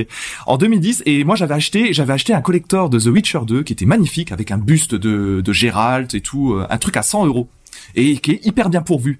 En 0.47 0.57
2010 0.57 1.03
et 1.07 1.25
moi 1.25 1.37
j'avais 1.37 1.55
acheté, 1.55 1.93
j'avais 1.93 2.13
acheté 2.13 2.33
un 2.35 2.41
collector 2.41 2.91
de 2.91 2.99
The 2.99 3.07
Witcher 3.07 3.41
2 3.47 3.63
qui 3.63 3.73
était 3.73 3.87
magnifique 3.87 4.33
avec 4.33 4.51
un 4.51 4.59
buste 4.59 4.95
de 4.95 5.41
de 5.45 5.53
Geralt 5.53 6.15
et 6.15 6.21
tout, 6.21 6.55
euh, 6.55 6.67
un 6.71 6.79
truc 6.79 6.97
à 6.97 7.03
100 7.03 7.27
euros 7.27 7.49
et 7.97 8.17
qui 8.19 8.33
est 8.33 8.47
hyper 8.47 8.71
bien 8.71 8.83
pourvu. 8.83 9.19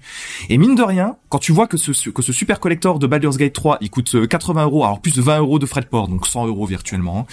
Et 0.49 0.57
mine 0.57 0.75
de 0.75 0.81
rien, 0.83 1.15
quand 1.29 1.39
tu 1.39 1.51
vois 1.51 1.67
que 1.67 1.77
ce 1.77 1.91
que 2.09 2.21
ce 2.21 2.33
super 2.33 2.59
collector 2.59 2.99
de 2.99 3.07
Baldur's 3.07 3.37
Gate 3.37 3.53
3, 3.53 3.77
il 3.81 3.89
coûte 3.89 4.15
euh, 4.15 4.27
80 4.27 4.63
euros, 4.63 4.83
alors 4.83 4.99
plus 5.01 5.13
de 5.15 5.21
20 5.21 5.39
euros 5.39 5.59
de 5.59 5.65
frais 5.65 5.81
de 5.81 5.85
port, 5.87 6.07
donc 6.07 6.25
100 6.27 6.47
euros 6.47 6.65
virtuellement. 6.65 7.19
hein. 7.19 7.25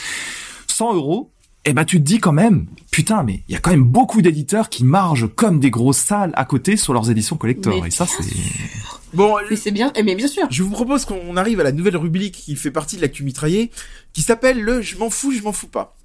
100 0.67 0.95
euros. 0.95 1.31
Eh 1.65 1.75
ben 1.75 1.85
tu 1.85 1.99
te 1.99 2.03
dis 2.03 2.19
quand 2.19 2.33
même, 2.33 2.67
putain, 2.91 3.23
mais 3.23 3.43
il 3.49 3.53
y 3.53 3.57
a 3.57 3.61
quand 3.61 3.71
même 3.71 3.85
beaucoup 3.85 4.21
d'éditeurs 4.21 4.69
qui 4.69 4.83
margent 4.85 5.29
comme 5.37 5.61
des 5.61 5.71
grosses 5.71 5.99
salles 5.99 6.33
à 6.35 6.45
côté 6.45 6.77
sur 6.77 6.93
leurs 6.93 7.09
éditions 7.09 7.37
collector. 7.37 7.73
Mais 7.81 7.87
et 7.87 7.91
ça 7.93 8.05
c'est 8.05 8.25
Bon, 9.13 9.37
Mais 9.51 9.57
c'est 9.57 9.71
bien, 9.71 9.93
eh, 9.95 10.03
mais 10.03 10.15
bien 10.15 10.29
sûr. 10.29 10.47
je 10.51 10.63
vous 10.63 10.71
propose 10.71 11.05
qu'on 11.05 11.37
arrive 11.37 11.61
à 11.61 11.65
la 11.65 11.73
nouvelle 11.73 11.97
rubrique 11.97 12.35
qui 12.35 12.57
fait 12.57 12.71
partie 12.71 12.97
de 12.97 13.03
l'actu 13.03 13.25
mitraillé, 13.25 13.71
qui 14.13 14.23
s'appelle 14.23 14.61
le 14.61 14.81
je 14.81 14.97
m'en 14.97 15.11
fous, 15.11 15.33
je 15.33 15.43
m'en 15.43 15.53
fous 15.53 15.69
pas. 15.69 15.97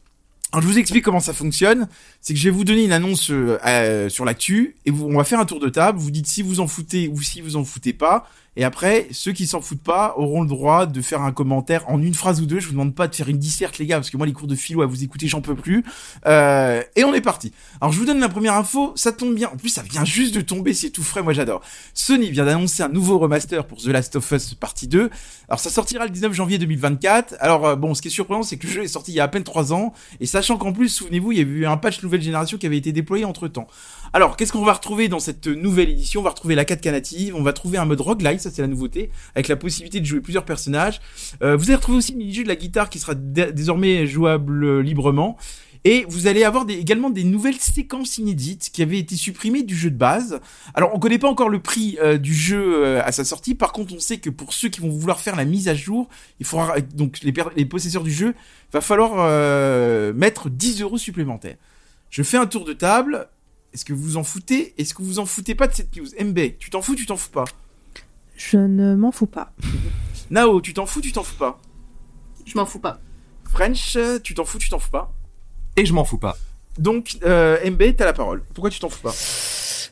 Alors 0.53 0.61
je 0.61 0.67
vous 0.67 0.79
explique 0.79 1.03
comment 1.03 1.19
ça 1.19 1.33
fonctionne. 1.33 1.87
C'est 2.21 2.33
que 2.33 2.39
je 2.39 2.45
vais 2.45 2.55
vous 2.55 2.63
donner 2.63 2.85
une 2.85 2.93
annonce 2.93 3.31
euh, 3.31 3.57
euh, 3.65 4.09
sur 4.09 4.23
l'actu 4.23 4.75
et 4.85 4.91
vous, 4.91 5.05
on 5.05 5.17
va 5.17 5.25
faire 5.25 5.39
un 5.39 5.45
tour 5.45 5.59
de 5.59 5.67
table. 5.67 5.99
Vous 5.99 6.11
dites 6.11 6.27
si 6.27 6.41
vous 6.41 6.61
en 6.61 6.67
foutez 6.67 7.09
ou 7.09 7.21
si 7.21 7.41
vous 7.41 7.57
en 7.57 7.65
foutez 7.65 7.93
pas. 7.93 8.29
Et 8.59 8.63
après, 8.63 9.07
ceux 9.11 9.33
qui 9.33 9.45
s'en 9.45 9.61
foutent 9.61 9.83
pas 9.83 10.15
auront 10.17 10.41
le 10.41 10.47
droit 10.47 10.87
de 10.87 10.99
faire 11.03 11.21
un 11.21 11.31
commentaire 11.31 11.87
en 11.87 12.01
une 12.01 12.15
phrase 12.15 12.41
ou 12.41 12.47
deux. 12.47 12.59
Je 12.59 12.65
vous 12.65 12.71
demande 12.71 12.95
pas 12.95 13.07
de 13.07 13.13
faire 13.13 13.29
une 13.29 13.37
disserte, 13.37 13.77
les 13.77 13.85
gars, 13.85 13.97
parce 13.97 14.09
que 14.09 14.17
moi, 14.17 14.25
les 14.25 14.33
cours 14.33 14.47
de 14.47 14.55
philo 14.55 14.81
à 14.81 14.87
vous 14.87 15.03
écouter, 15.03 15.27
j'en 15.27 15.41
peux 15.41 15.53
plus. 15.53 15.85
Euh, 16.25 16.81
et 16.95 17.03
on 17.03 17.13
est 17.13 17.21
parti. 17.21 17.53
Alors, 17.79 17.93
je 17.93 17.99
vous 17.99 18.05
donne 18.05 18.19
la 18.19 18.29
première 18.29 18.55
info. 18.55 18.93
Ça 18.95 19.11
tombe 19.11 19.35
bien. 19.35 19.49
En 19.53 19.57
plus, 19.57 19.69
ça 19.69 19.83
vient 19.83 20.03
juste 20.05 20.33
de 20.33 20.41
tomber. 20.41 20.73
C'est 20.73 20.89
tout 20.89 21.03
frais. 21.03 21.21
Moi, 21.21 21.33
j'adore. 21.33 21.61
Sony 21.93 22.31
vient 22.31 22.45
d'annoncer 22.45 22.81
un 22.81 22.89
nouveau 22.89 23.19
remaster 23.19 23.63
pour 23.67 23.77
The 23.77 23.87
Last 23.87 24.15
of 24.15 24.31
Us 24.31 24.55
partie 24.55 24.87
2. 24.87 25.11
Alors, 25.49 25.59
ça 25.59 25.69
sortira 25.69 26.05
le 26.05 26.09
19 26.09 26.33
janvier 26.33 26.57
2024. 26.57 27.35
Alors, 27.39 27.63
euh, 27.67 27.75
bon, 27.75 27.93
ce 27.93 28.01
qui 28.01 28.07
est 28.07 28.11
surprenant, 28.11 28.41
c'est 28.41 28.57
que 28.57 28.65
le 28.65 28.73
jeu 28.73 28.83
est 28.83 28.87
sorti 28.87 29.11
il 29.11 29.15
y 29.15 29.19
a 29.19 29.25
à 29.25 29.27
peine 29.27 29.43
3 29.43 29.71
ans. 29.71 29.93
Et 30.19 30.25
sachant 30.25 30.57
qu'en 30.57 30.73
plus, 30.73 30.89
souvenez-vous, 30.89 31.31
il 31.31 31.37
y 31.37 31.41
a 31.41 31.43
eu 31.43 31.67
un 31.67 31.77
patch 31.77 32.01
nouvelle 32.01 32.23
génération 32.23 32.57
qui 32.57 32.65
avait 32.65 32.77
été 32.77 32.91
déployé 32.91 33.23
entre 33.23 33.47
temps. 33.47 33.67
Alors, 34.13 34.35
qu'est-ce 34.35 34.51
qu'on 34.51 34.65
va 34.65 34.73
retrouver 34.73 35.09
dans 35.09 35.19
cette 35.19 35.45
nouvelle 35.45 35.89
édition? 35.89 36.21
On 36.21 36.23
va 36.23 36.31
retrouver 36.31 36.55
la 36.55 36.65
4K 36.65 36.89
native, 36.89 37.35
on 37.35 37.43
va 37.43 37.53
trouver 37.53 37.77
un 37.77 37.85
mode 37.85 38.01
roguelite, 38.01 38.46
c'est 38.51 38.61
la 38.61 38.67
nouveauté, 38.67 39.09
avec 39.35 39.47
la 39.47 39.55
possibilité 39.55 39.99
de 39.99 40.05
jouer 40.05 40.21
plusieurs 40.21 40.45
personnages. 40.45 40.99
Euh, 41.41 41.55
vous 41.55 41.65
allez 41.65 41.75
retrouver 41.75 41.97
aussi 41.97 42.11
le 42.13 42.17
mini-jeu 42.17 42.43
de 42.43 42.47
la 42.47 42.55
guitare 42.55 42.89
qui 42.89 42.99
sera 42.99 43.15
dé- 43.15 43.51
désormais 43.51 44.07
jouable 44.07 44.63
euh, 44.63 44.79
librement. 44.81 45.37
Et 45.83 46.05
vous 46.09 46.27
allez 46.27 46.43
avoir 46.43 46.65
également 46.69 47.09
des 47.09 47.23
nouvelles 47.23 47.59
séquences 47.59 48.17
inédites 48.17 48.71
qui 48.73 48.81
avaient 48.81 48.97
été 48.97 49.15
supprimées 49.15 49.63
du 49.63 49.75
jeu 49.75 49.89
de 49.89 49.95
base. 49.95 50.41
Alors, 50.73 50.91
on 50.93 50.99
connaît 50.99 51.19
pas 51.19 51.29
encore 51.29 51.49
le 51.49 51.61
prix 51.61 51.97
euh, 52.01 52.17
du 52.17 52.33
jeu 52.33 52.99
à 52.99 53.11
sa 53.11 53.23
sortie. 53.23 53.55
Par 53.55 53.71
contre, 53.71 53.93
on 53.95 53.99
sait 53.99 54.17
que 54.17 54.29
pour 54.29 54.51
ceux 54.53 54.67
qui 54.67 54.81
vont 54.81 54.89
vouloir 54.89 55.21
faire 55.21 55.35
la 55.35 55.45
mise 55.45 55.69
à 55.69 55.75
jour, 55.75 56.09
il 56.39 56.45
faudra 56.45 56.81
donc 56.81 57.19
les, 57.21 57.65
possesseurs 57.65 58.03
du 58.03 58.11
jeu, 58.11 58.33
va 58.73 58.81
falloir 58.81 59.13
mettre 60.13 60.49
10 60.49 60.81
euros 60.81 60.97
supplémentaires. 60.97 61.55
Je 62.09 62.23
fais 62.23 62.37
un 62.37 62.47
tour 62.47 62.65
de 62.65 62.73
table. 62.73 63.29
Est-ce 63.73 63.85
que 63.85 63.93
vous 63.93 64.03
vous 64.03 64.17
en 64.17 64.23
foutez? 64.23 64.73
Est-ce 64.77 64.93
que 64.93 65.03
vous 65.03 65.19
en 65.19 65.25
foutez 65.25 65.55
pas 65.55 65.67
de 65.67 65.73
cette 65.73 65.95
news? 65.95 66.07
MB, 66.19 66.57
tu 66.57 66.69
t'en 66.69 66.81
fous, 66.81 66.95
tu 66.95 67.05
t'en 67.05 67.17
fous 67.17 67.29
pas? 67.29 67.45
Je 68.37 68.57
ne 68.57 68.95
m'en 68.95 69.11
fous 69.11 69.25
pas. 69.25 69.51
Nao, 70.29 70.61
tu 70.61 70.73
t'en 70.73 70.85
fous, 70.85 71.01
tu 71.01 71.11
t'en 71.11 71.23
fous 71.23 71.35
pas 71.37 71.59
Je 72.45 72.57
m'en 72.57 72.65
fous 72.65 72.79
pas. 72.79 72.99
French, 73.49 73.97
tu 74.23 74.33
t'en 74.33 74.45
fous, 74.45 74.59
tu 74.59 74.69
t'en 74.69 74.79
fous 74.79 74.91
pas 74.91 75.13
et 75.77 75.85
je 75.85 75.93
m'en 75.93 76.03
fous 76.03 76.17
pas. 76.17 76.35
Donc, 76.79 77.17
euh, 77.23 77.57
MB, 77.69 77.95
t'as 77.95 78.05
la 78.05 78.13
parole. 78.13 78.43
Pourquoi 78.53 78.69
tu 78.69 78.79
t'en 78.79 78.89
fous 78.89 79.01
pas? 79.01 79.13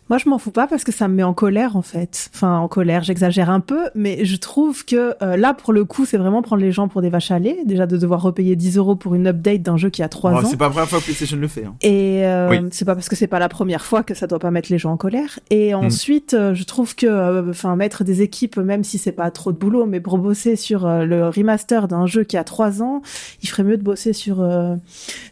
Moi, 0.10 0.20
je 0.20 0.30
m'en 0.30 0.38
fous 0.38 0.52
pas 0.52 0.68
parce 0.68 0.84
que 0.84 0.92
ça 0.92 1.08
me 1.08 1.16
met 1.16 1.24
en 1.24 1.34
colère, 1.34 1.76
en 1.76 1.82
fait. 1.82 2.30
Enfin, 2.34 2.58
en 2.60 2.68
colère, 2.68 3.04
j'exagère 3.04 3.50
un 3.50 3.60
peu, 3.60 3.90
mais 3.96 4.24
je 4.24 4.36
trouve 4.36 4.86
que 4.86 5.16
euh, 5.24 5.36
là, 5.36 5.56
pour 5.56 5.74
le 5.74 5.84
coup, 5.84 6.06
c'est 6.06 6.18
vraiment 6.18 6.44
prendre 6.44 6.62
les 6.62 6.72
gens 6.72 6.88
pour 6.88 7.02
des 7.02 7.10
vaches 7.10 7.32
à 7.32 7.40
lait. 7.40 7.58
Déjà, 7.66 7.88
de 7.88 7.98
devoir 7.98 8.22
repayer 8.22 8.56
10 8.56 8.78
euros 8.78 8.96
pour 8.96 9.16
une 9.16 9.26
update 9.28 9.64
d'un 9.64 9.78
jeu 9.78 9.90
qui 9.90 10.04
a 10.04 10.10
3 10.10 10.32
Oh, 10.32 10.38
ans. 10.38 10.48
C'est 10.48 10.58
pas 10.58 10.66
la 10.66 10.70
première 10.72 10.88
fois 10.90 11.00
que 11.00 11.06
PlayStation 11.06 11.38
le 11.38 11.48
fait. 11.48 11.66
Hein. 11.66 11.74
Et 11.82 12.24
euh, 12.26 12.50
Oui. 12.52 12.60
c'est 12.72 12.86
pas 12.86 12.94
parce 12.94 13.10
que 13.10 13.16
c'est 13.16 13.26
pas 13.26 13.40
la 13.40 13.50
première 13.50 13.84
fois 13.84 14.04
que 14.04 14.14
ça 14.14 14.28
doit 14.28 14.38
pas 14.38 14.52
mettre 14.52 14.72
les 14.72 14.78
gens 14.78 14.92
en 14.92 14.98
colère. 14.98 15.40
Et 15.50 15.74
ensuite, 15.74 16.36
euh, 16.36 16.54
je 16.54 16.64
trouve 16.66 16.96
que, 16.96 17.08
euh, 17.08 17.50
enfin, 17.50 17.76
mettre 17.76 18.04
des 18.04 18.22
équipes, 18.22 18.58
même 18.58 18.84
si 18.84 19.00
c'est 19.00 19.12
pas 19.12 19.32
trop 19.32 19.52
de 19.52 19.58
boulot, 19.58 19.88
mais 19.88 20.02
pour 20.02 20.20
bosser 20.20 20.56
sur 20.56 20.86
euh, 20.86 21.06
le 21.06 21.30
remaster 21.30 21.88
d'un 21.88 22.06
jeu 22.06 22.24
qui 22.24 22.38
a 22.38 22.44
trois 22.44 22.84
ans, 22.84 23.02
il 23.42 23.50
ferait 23.50 23.64
mieux 23.64 23.78
de 23.78 23.84
bosser 23.84 24.14
sur 24.14 24.42
euh, 24.42 24.76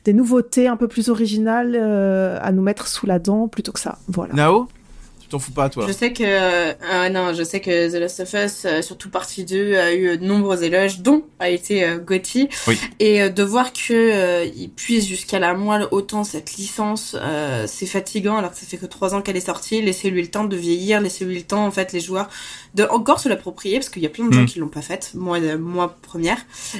des 0.06 0.14
nouveautés 0.14 0.68
un 0.68 0.78
peu 0.78 0.88
plus 0.88 1.10
originales 1.10 1.74
euh, 1.80 2.40
à 2.42 2.52
nous 2.52 2.64
mettre 2.64 2.88
sous 2.88 3.06
la 3.06 3.20
dent 3.20 3.48
plutôt 3.48 3.72
que 3.72 3.80
ça. 3.80 4.00
Voilà. 4.08 4.34
Nao 4.34 4.63
t'en 5.34 5.40
fous 5.40 5.52
pas 5.52 5.70
toi 5.70 5.86
Je 5.88 5.92
sais 5.92 6.14
que 6.14 6.24
euh, 6.26 7.10
non, 7.10 7.34
je 7.34 7.44
sais 7.44 7.60
que 7.60 7.92
The 7.92 7.96
Last 7.96 8.20
of 8.22 8.34
Us, 8.34 8.66
euh, 8.66 8.82
surtout 8.82 9.10
partie 9.10 9.44
2, 9.46 9.76
a 9.78 9.94
eu 9.94 10.18
de 10.18 10.24
nombreux 10.26 10.64
éloges, 10.64 11.00
dont 11.00 11.24
a 11.40 11.50
été 11.50 11.84
euh, 11.84 11.98
Gotti. 11.98 12.48
Oui. 12.68 12.80
Et 13.00 13.22
euh, 13.22 13.30
de 13.30 13.44
voir 13.44 13.74
que 13.74 13.94
euh, 13.94 14.46
il 14.56 14.70
puise 14.70 15.08
jusqu'à 15.08 15.40
la 15.40 15.54
moelle 15.54 15.88
autant 15.92 16.24
cette 16.24 16.56
licence, 16.56 17.16
euh, 17.20 17.66
c'est 17.68 17.86
fatigant 17.86 18.38
alors 18.38 18.52
que 18.52 18.58
ça 18.58 18.66
fait 18.66 18.78
que 18.78 18.86
trois 18.86 19.14
ans 19.16 19.22
qu'elle 19.22 19.38
est 19.38 19.46
sortie. 19.48 19.82
Laissez-lui 19.82 20.22
le 20.22 20.28
temps 20.30 20.44
de 20.46 20.56
vieillir, 20.56 21.02
laissez-lui 21.02 21.36
le 21.38 21.44
temps 21.44 21.66
en 21.66 21.72
fait 21.72 21.92
les 21.94 22.00
joueurs 22.00 22.30
de 22.76 22.84
encore 22.86 23.20
se 23.20 23.28
l'approprier 23.30 23.80
parce 23.80 23.90
qu'il 23.90 24.02
y 24.04 24.06
a 24.06 24.10
plein 24.10 24.26
de 24.28 24.34
gens 24.34 24.42
Mm. 24.44 24.46
qui 24.46 24.60
l'ont 24.60 24.68
pas 24.68 24.82
faite. 24.82 25.12
Moi, 25.16 25.40
euh, 25.40 25.58
moi 25.58 25.98
première, 26.02 26.38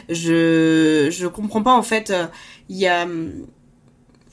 je 0.10 1.10
je 1.12 1.28
comprends 1.28 1.62
pas 1.64 1.74
en 1.74 1.84
fait. 1.84 2.10
euh, 2.12 2.26
Il 2.70 2.78
y 2.78 2.88
a 2.88 3.04
hum, 3.04 3.32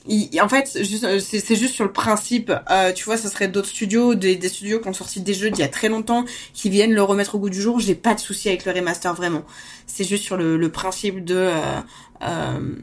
en 0.07 0.49
fait, 0.49 0.77
euh, 1.03 1.19
c'est 1.19 1.55
juste 1.55 1.75
sur 1.75 1.85
le 1.85 1.91
principe. 1.91 2.51
Euh, 2.69 2.91
tu 2.91 3.05
vois, 3.05 3.17
ça 3.17 3.29
serait 3.29 3.47
d'autres 3.47 3.67
studios, 3.69 4.15
des, 4.15 4.35
des 4.35 4.49
studios 4.49 4.79
qui 4.79 4.87
ont 4.87 4.93
sorti 4.93 5.21
des 5.21 5.33
jeux 5.33 5.51
d'il 5.51 5.61
y 5.61 5.63
a 5.63 5.67
très 5.67 5.89
longtemps, 5.89 6.25
qui 6.53 6.69
viennent 6.69 6.93
le 6.93 7.03
remettre 7.03 7.35
au 7.35 7.39
goût 7.39 7.49
du 7.49 7.61
jour. 7.61 7.79
J'ai 7.79 7.95
pas 7.95 8.15
de 8.15 8.19
souci 8.19 8.49
avec 8.49 8.65
le 8.65 8.71
remaster 8.71 9.13
vraiment. 9.13 9.43
C'est 9.85 10.03
juste 10.03 10.23
sur 10.23 10.37
le, 10.37 10.57
le 10.57 10.69
principe 10.71 11.23
de, 11.23 11.35
euh, 11.35 11.81
euh, 12.23 12.75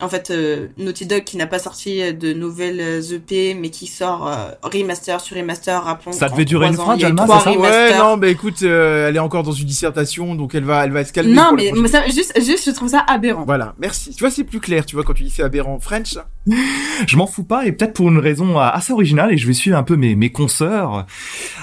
en 0.00 0.08
fait, 0.08 0.30
euh, 0.30 0.66
Naughty 0.76 1.06
Dog 1.06 1.22
qui 1.24 1.36
n'a 1.36 1.46
pas 1.46 1.58
sorti 1.58 2.12
de 2.12 2.32
nouvelles 2.32 3.00
EP, 3.12 3.54
mais 3.54 3.70
qui 3.70 3.86
sort 3.86 4.26
euh, 4.28 4.50
remaster 4.62 5.20
sur 5.20 5.36
remaster. 5.36 5.82
Rappelons. 5.82 6.12
Ça 6.12 6.28
devait 6.28 6.44
durer 6.44 6.66
une 6.66 6.78
ans, 6.78 6.84
fois, 6.84 6.94
il 6.96 7.02
y 7.02 7.04
a 7.04 7.08
eu 7.08 7.10
Jalma, 7.10 7.24
trois 7.24 7.38
c'est 7.38 7.44
ça 7.44 7.50
Ouais, 7.52 7.56
remasters. 7.56 8.04
non, 8.04 8.16
mais 8.16 8.30
écoute, 8.32 8.62
euh, 8.62 9.08
elle 9.08 9.16
est 9.16 9.20
encore 9.20 9.44
dans 9.44 9.52
une 9.52 9.66
dissertation, 9.66 10.34
donc 10.34 10.54
elle 10.54 10.64
va, 10.64 10.84
elle 10.84 10.90
va 10.92 11.04
se 11.04 11.12
calmer. 11.12 11.32
Non, 11.32 11.48
pour 11.48 11.56
mais, 11.56 11.88
ça, 11.88 12.04
juste, 12.06 12.32
juste, 12.36 12.66
je 12.66 12.70
trouve 12.72 12.88
ça 12.88 13.04
aberrant. 13.06 13.44
Voilà, 13.46 13.74
merci. 13.78 14.10
Tu 14.14 14.20
vois, 14.20 14.30
c'est 14.30 14.44
plus 14.44 14.60
clair, 14.60 14.84
tu 14.84 14.96
vois, 14.96 15.04
quand 15.04 15.14
tu 15.14 15.22
dis 15.22 15.30
c'est 15.30 15.44
aberrant. 15.44 15.78
French, 15.78 16.18
Je 17.06 17.16
m'en 17.16 17.26
fous 17.26 17.44
pas 17.44 17.66
et 17.66 17.72
peut-être 17.72 17.94
pour 17.94 18.08
une 18.08 18.18
raison 18.18 18.58
assez 18.58 18.92
originale 18.92 19.32
et 19.32 19.38
je 19.38 19.46
vais 19.46 19.52
suivre 19.52 19.78
un 19.78 19.82
peu 19.82 19.96
mes, 19.96 20.14
mes 20.14 20.30
consoeurs. 20.30 21.06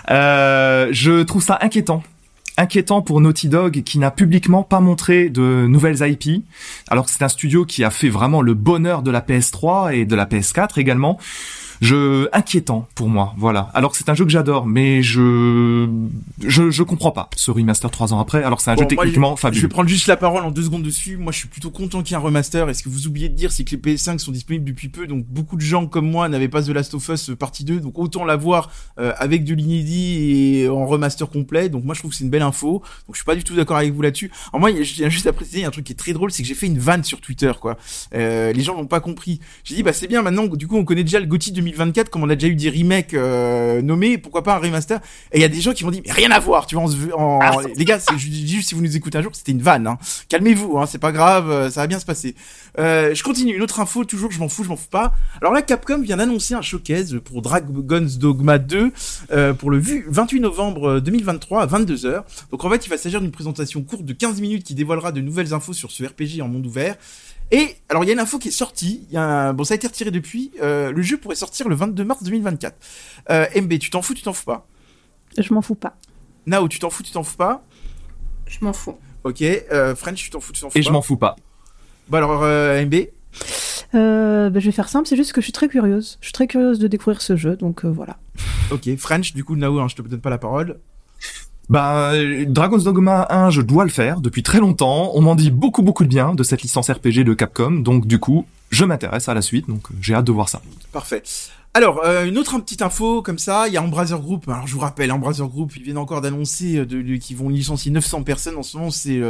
Euh, 0.09 0.87
je 0.91 1.21
trouve 1.23 1.43
ça 1.43 1.59
inquiétant. 1.61 2.01
Inquiétant 2.61 3.01
pour 3.01 3.21
Naughty 3.21 3.49
Dog 3.49 3.81
qui 3.81 3.97
n'a 3.97 4.11
publiquement 4.11 4.61
pas 4.61 4.81
montré 4.81 5.29
de 5.29 5.65
nouvelles 5.67 6.07
IP, 6.07 6.45
alors 6.89 7.05
que 7.05 7.11
c'est 7.11 7.23
un 7.23 7.27
studio 7.27 7.65
qui 7.65 7.83
a 7.83 7.89
fait 7.89 8.07
vraiment 8.07 8.43
le 8.43 8.53
bonheur 8.53 9.01
de 9.01 9.09
la 9.09 9.21
PS3 9.21 9.95
et 9.95 10.05
de 10.05 10.15
la 10.15 10.27
PS4 10.27 10.79
également. 10.79 11.17
Je 11.81 12.29
inquiétant 12.31 12.87
pour 12.93 13.09
moi, 13.09 13.33
voilà. 13.37 13.71
Alors 13.73 13.91
que 13.91 13.97
c'est 13.97 14.07
un 14.09 14.13
jeu 14.13 14.23
que 14.23 14.29
j'adore, 14.31 14.67
mais 14.67 15.01
je 15.01 15.89
je 16.45 16.69
je 16.69 16.83
comprends 16.83 17.11
pas 17.11 17.29
ce 17.35 17.49
remaster 17.49 17.89
trois 17.89 18.13
ans 18.13 18.19
après. 18.19 18.43
Alors 18.43 18.61
c'est 18.61 18.69
un 18.69 18.75
Bon, 18.75 18.81
jeu 18.87 18.95
moi, 18.95 19.03
techniquement 19.03 19.29
Je 19.35 19.41
vais 19.41 19.41
fabuleux. 19.41 19.67
prendre 19.67 19.89
juste 19.89 20.05
la 20.07 20.15
parole 20.15 20.43
en 20.43 20.51
deux 20.51 20.61
secondes 20.63 20.83
dessus. 20.83 21.17
Moi, 21.17 21.31
je 21.31 21.39
suis 21.39 21.47
plutôt 21.47 21.71
content 21.71 22.03
qu'il 22.03 22.11
y 22.11 22.13
ait 22.13 22.17
un 22.17 22.23
remaster. 22.23 22.69
Et 22.69 22.73
ce 22.75 22.83
que 22.83 22.89
vous 22.89 23.07
oubliez 23.07 23.29
de 23.29 23.35
dire, 23.35 23.51
c'est 23.51 23.63
que 23.63 23.71
les 23.71 23.77
PS5 23.77 24.19
sont 24.19 24.31
disponibles 24.31 24.63
depuis 24.65 24.89
peu. 24.89 25.07
Donc, 25.07 25.25
beaucoup 25.25 25.55
de 25.55 25.61
gens 25.61 25.87
comme 25.87 26.09
moi 26.09 26.29
n'avaient 26.29 26.47
pas 26.49 26.61
The 26.61 26.69
Last 26.69 26.93
of 26.93 27.09
Us 27.09 27.31
euh, 27.31 27.35
partie 27.35 27.63
2. 27.63 27.79
Donc, 27.79 27.97
autant 27.97 28.25
l'avoir 28.25 28.69
euh, 28.99 29.13
avec 29.17 29.43
de 29.43 29.55
l'inédit 29.55 30.59
et 30.61 30.69
en 30.69 30.85
remaster 30.85 31.27
complet. 31.29 31.69
Donc, 31.69 31.83
moi, 31.83 31.95
je 31.95 31.99
trouve 32.01 32.11
que 32.11 32.17
c'est 32.17 32.23
une 32.23 32.29
belle 32.29 32.41
info. 32.43 32.83
Donc, 33.07 33.15
je 33.15 33.17
suis 33.17 33.25
pas 33.25 33.35
du 33.35 33.43
tout 33.43 33.55
d'accord 33.55 33.77
avec 33.77 33.91
vous 33.91 34.01
là-dessus. 34.03 34.31
Alors, 34.53 34.59
moi, 34.61 34.71
je 34.83 34.93
tiens 34.93 35.09
juste 35.09 35.25
à 35.25 35.33
préciser, 35.33 35.65
un 35.65 35.71
truc 35.71 35.85
qui 35.85 35.93
est 35.93 35.95
très 35.95 36.13
drôle, 36.13 36.31
c'est 36.31 36.43
que 36.43 36.47
j'ai 36.47 36.53
fait 36.55 36.67
une 36.67 36.79
vanne 36.79 37.03
sur 37.03 37.21
Twitter, 37.21 37.51
quoi. 37.59 37.77
Euh, 38.13 38.53
les 38.53 38.61
gens 38.61 38.75
n'ont 38.77 38.85
pas 38.87 38.99
compris. 38.99 39.39
J'ai 39.63 39.73
dit, 39.75 39.83
bah, 39.83 39.93
c'est 39.93 40.07
bien 40.07 40.21
maintenant. 40.21 40.45
Du 40.45 40.67
coup, 40.67 40.77
on 40.77 40.85
connaît 40.85 41.03
déjà 41.03 41.19
le 41.19 41.25
GOTY 41.25 41.51
2024, 41.71 42.09
comme 42.09 42.23
on 42.23 42.29
a 42.29 42.35
déjà 42.35 42.51
eu 42.51 42.55
des 42.55 42.69
remakes 42.69 43.13
euh, 43.13 43.81
nommés. 43.81 44.17
Pourquoi 44.17 44.43
pas 44.43 44.55
un 44.55 44.59
remaster 44.59 44.99
Et 45.31 45.37
il 45.39 45.41
y 45.41 45.45
a 45.45 45.47
des 45.47 45.61
gens 45.61 45.73
qui 45.73 45.83
m'ont 45.85 45.91
dit, 45.91 46.01
mais 46.05 46.11
rien 46.11 46.31
à 46.31 46.39
voir. 46.39 46.65
Tu 46.67 46.75
vois, 46.75 46.83
on 46.83 46.87
se 46.87 46.95
veut- 46.95 47.15
en... 47.17 47.39
Ah. 47.41 47.51
les 47.75 47.85
gars, 47.85 47.99
je 48.17 48.27
dis 48.27 48.47
juste 48.47 48.69
si 48.69 48.75
vous 48.75 48.81
nous 48.81 48.95
écoutez 48.95 49.17
un 49.17 49.21
jour, 49.21 49.31
c'était 49.33 49.51
une 49.51 49.61
vanne. 49.61 49.87
Hein. 49.87 49.97
Calmez-vous, 50.29 50.77
hein, 50.77 50.85
c'est 50.85 50.97
pas 50.99 51.11
grave, 51.11 51.49
euh, 51.49 51.69
ça 51.69 51.81
va 51.81 51.87
bien 51.87 51.99
se 51.99 52.05
passer. 52.05 52.35
Euh, 52.79 53.13
je 53.15 53.23
continue, 53.23 53.55
une 53.55 53.61
autre 53.61 53.79
info, 53.79 54.05
toujours, 54.05 54.31
je 54.31 54.39
m'en 54.39 54.49
fous, 54.49 54.63
je 54.63 54.69
m'en 54.69 54.75
fous 54.77 54.89
pas. 54.89 55.13
Alors 55.41 55.53
là, 55.53 55.61
Capcom 55.61 56.01
vient 56.01 56.17
d'annoncer 56.17 56.53
un 56.53 56.61
showcase 56.61 57.19
pour 57.23 57.41
Dragon's 57.41 58.17
Dogma 58.17 58.57
2 58.59 58.91
euh, 59.31 59.53
pour 59.53 59.69
le 59.71 59.77
vu- 59.77 60.05
28 60.07 60.39
novembre 60.39 60.99
2023 60.99 61.61
à 61.63 61.65
22h. 61.67 62.23
Donc 62.51 62.63
en 62.63 62.69
fait, 62.69 62.85
il 62.85 62.89
va 62.89 62.97
s'agir 62.97 63.21
d'une 63.21 63.31
présentation 63.31 63.81
courte 63.83 64.05
de 64.05 64.13
15 64.13 64.39
minutes 64.41 64.63
qui 64.63 64.75
dévoilera 64.75 65.11
de 65.11 65.21
nouvelles 65.21 65.53
infos 65.53 65.73
sur 65.73 65.91
ce 65.91 66.03
RPG 66.03 66.41
en 66.41 66.47
monde 66.47 66.65
ouvert. 66.65 66.95
Et 67.51 67.75
alors 67.89 68.03
il 68.03 68.07
y 68.07 68.09
a 68.09 68.13
une 68.13 68.19
info 68.19 68.39
qui 68.39 68.47
est 68.47 68.51
sortie, 68.51 69.05
il 69.09 69.13
y 69.13 69.17
a 69.17 69.23
un... 69.49 69.53
bon 69.53 69.63
ça 69.65 69.73
a 69.73 69.75
été 69.75 69.85
retiré 69.87 70.09
depuis, 70.09 70.51
euh, 70.61 70.91
le 70.91 71.01
jeu 71.01 71.17
pourrait 71.17 71.35
sortir 71.35 71.67
le 71.67 71.75
22 71.75 72.03
mars 72.05 72.23
2024. 72.23 72.75
Euh, 73.29 73.45
MB, 73.61 73.77
tu 73.77 73.89
t'en 73.89 74.01
fous, 74.01 74.13
tu 74.13 74.21
t'en 74.23 74.31
fous 74.33 74.45
pas? 74.45 74.67
Je 75.37 75.53
m'en 75.53 75.61
fous 75.61 75.75
pas. 75.75 75.97
Nao, 76.45 76.67
tu 76.69 76.79
t'en 76.79 76.89
fous, 76.89 77.03
tu 77.03 77.11
t'en 77.11 77.23
fous 77.23 77.37
pas? 77.37 77.63
Je 78.47 78.57
m'en 78.61 78.73
fous. 78.73 78.97
Ok, 79.23 79.41
euh, 79.41 79.95
French, 79.95 80.23
tu 80.23 80.29
t'en 80.29 80.39
fous, 80.39 80.53
tu 80.53 80.61
t'en 80.61 80.69
fous 80.69 80.77
Et 80.77 80.81
pas? 80.81 80.87
je 80.87 80.91
m'en 80.91 81.01
fous 81.01 81.17
pas. 81.17 81.35
Bah 82.07 82.17
alors, 82.19 82.41
euh, 82.43 82.83
MB 82.85 82.95
Euh, 83.93 84.49
bah, 84.49 84.59
je 84.59 84.65
vais 84.65 84.71
faire 84.71 84.89
simple, 84.89 85.07
c'est 85.07 85.15
juste 85.17 85.33
que 85.33 85.41
je 85.41 85.45
suis 85.45 85.53
très 85.53 85.67
curieuse. 85.67 86.17
Je 86.21 86.27
suis 86.27 86.33
très 86.33 86.47
curieuse 86.47 86.79
de 86.79 86.87
découvrir 86.87 87.21
ce 87.21 87.35
jeu, 87.35 87.55
donc 87.57 87.83
euh, 87.85 87.89
voilà. 87.89 88.17
Ok, 88.71 88.89
French, 88.97 89.33
du 89.33 89.43
coup, 89.43 89.55
Nao, 89.57 89.79
hein, 89.79 89.87
je 89.89 89.95
te 89.95 90.01
donne 90.01 90.21
pas 90.21 90.29
la 90.29 90.37
parole. 90.37 90.79
Bah, 91.69 92.11
euh, 92.13 92.45
Dragon's 92.47 92.83
Dogma 92.83 93.27
1, 93.29 93.49
je 93.49 93.61
dois 93.61 93.83
le 93.83 93.89
faire 93.89 94.19
depuis 94.19 94.43
très 94.43 94.59
longtemps. 94.59 95.11
On 95.13 95.21
m'en 95.21 95.35
dit 95.35 95.51
beaucoup 95.51 95.81
beaucoup 95.81 96.03
de 96.03 96.09
bien 96.09 96.33
de 96.33 96.43
cette 96.43 96.61
licence 96.61 96.89
RPG 96.89 97.23
de 97.23 97.33
Capcom, 97.33 97.71
donc 97.71 98.07
du 98.07 98.19
coup, 98.19 98.45
je 98.71 98.83
m'intéresse 98.85 99.29
à 99.29 99.33
la 99.33 99.41
suite, 99.41 99.67
donc 99.69 99.89
euh, 99.89 99.95
j'ai 100.01 100.13
hâte 100.13 100.25
de 100.25 100.31
voir 100.31 100.49
ça. 100.49 100.61
Parfait. 100.91 101.23
Alors, 101.73 102.01
euh, 102.03 102.25
une 102.25 102.37
autre 102.37 102.59
petite 102.59 102.81
info 102.81 103.21
comme 103.21 103.39
ça, 103.39 103.67
il 103.67 103.73
y 103.73 103.77
a 103.77 103.83
Embracer 103.83 104.15
Group. 104.15 104.49
Alors, 104.49 104.67
je 104.67 104.73
vous 104.73 104.81
rappelle, 104.81 105.11
Embracer 105.11 105.43
Group, 105.43 105.71
ils 105.77 105.83
viennent 105.83 105.97
encore 105.97 106.19
d'annoncer 106.19 106.85
qu'ils 107.21 107.37
vont 107.37 107.47
licencier 107.47 107.91
900 107.91 108.23
personnes 108.23 108.57
en 108.57 108.63
ce 108.63 108.75
moment. 108.75 108.91
C'est 108.91 109.21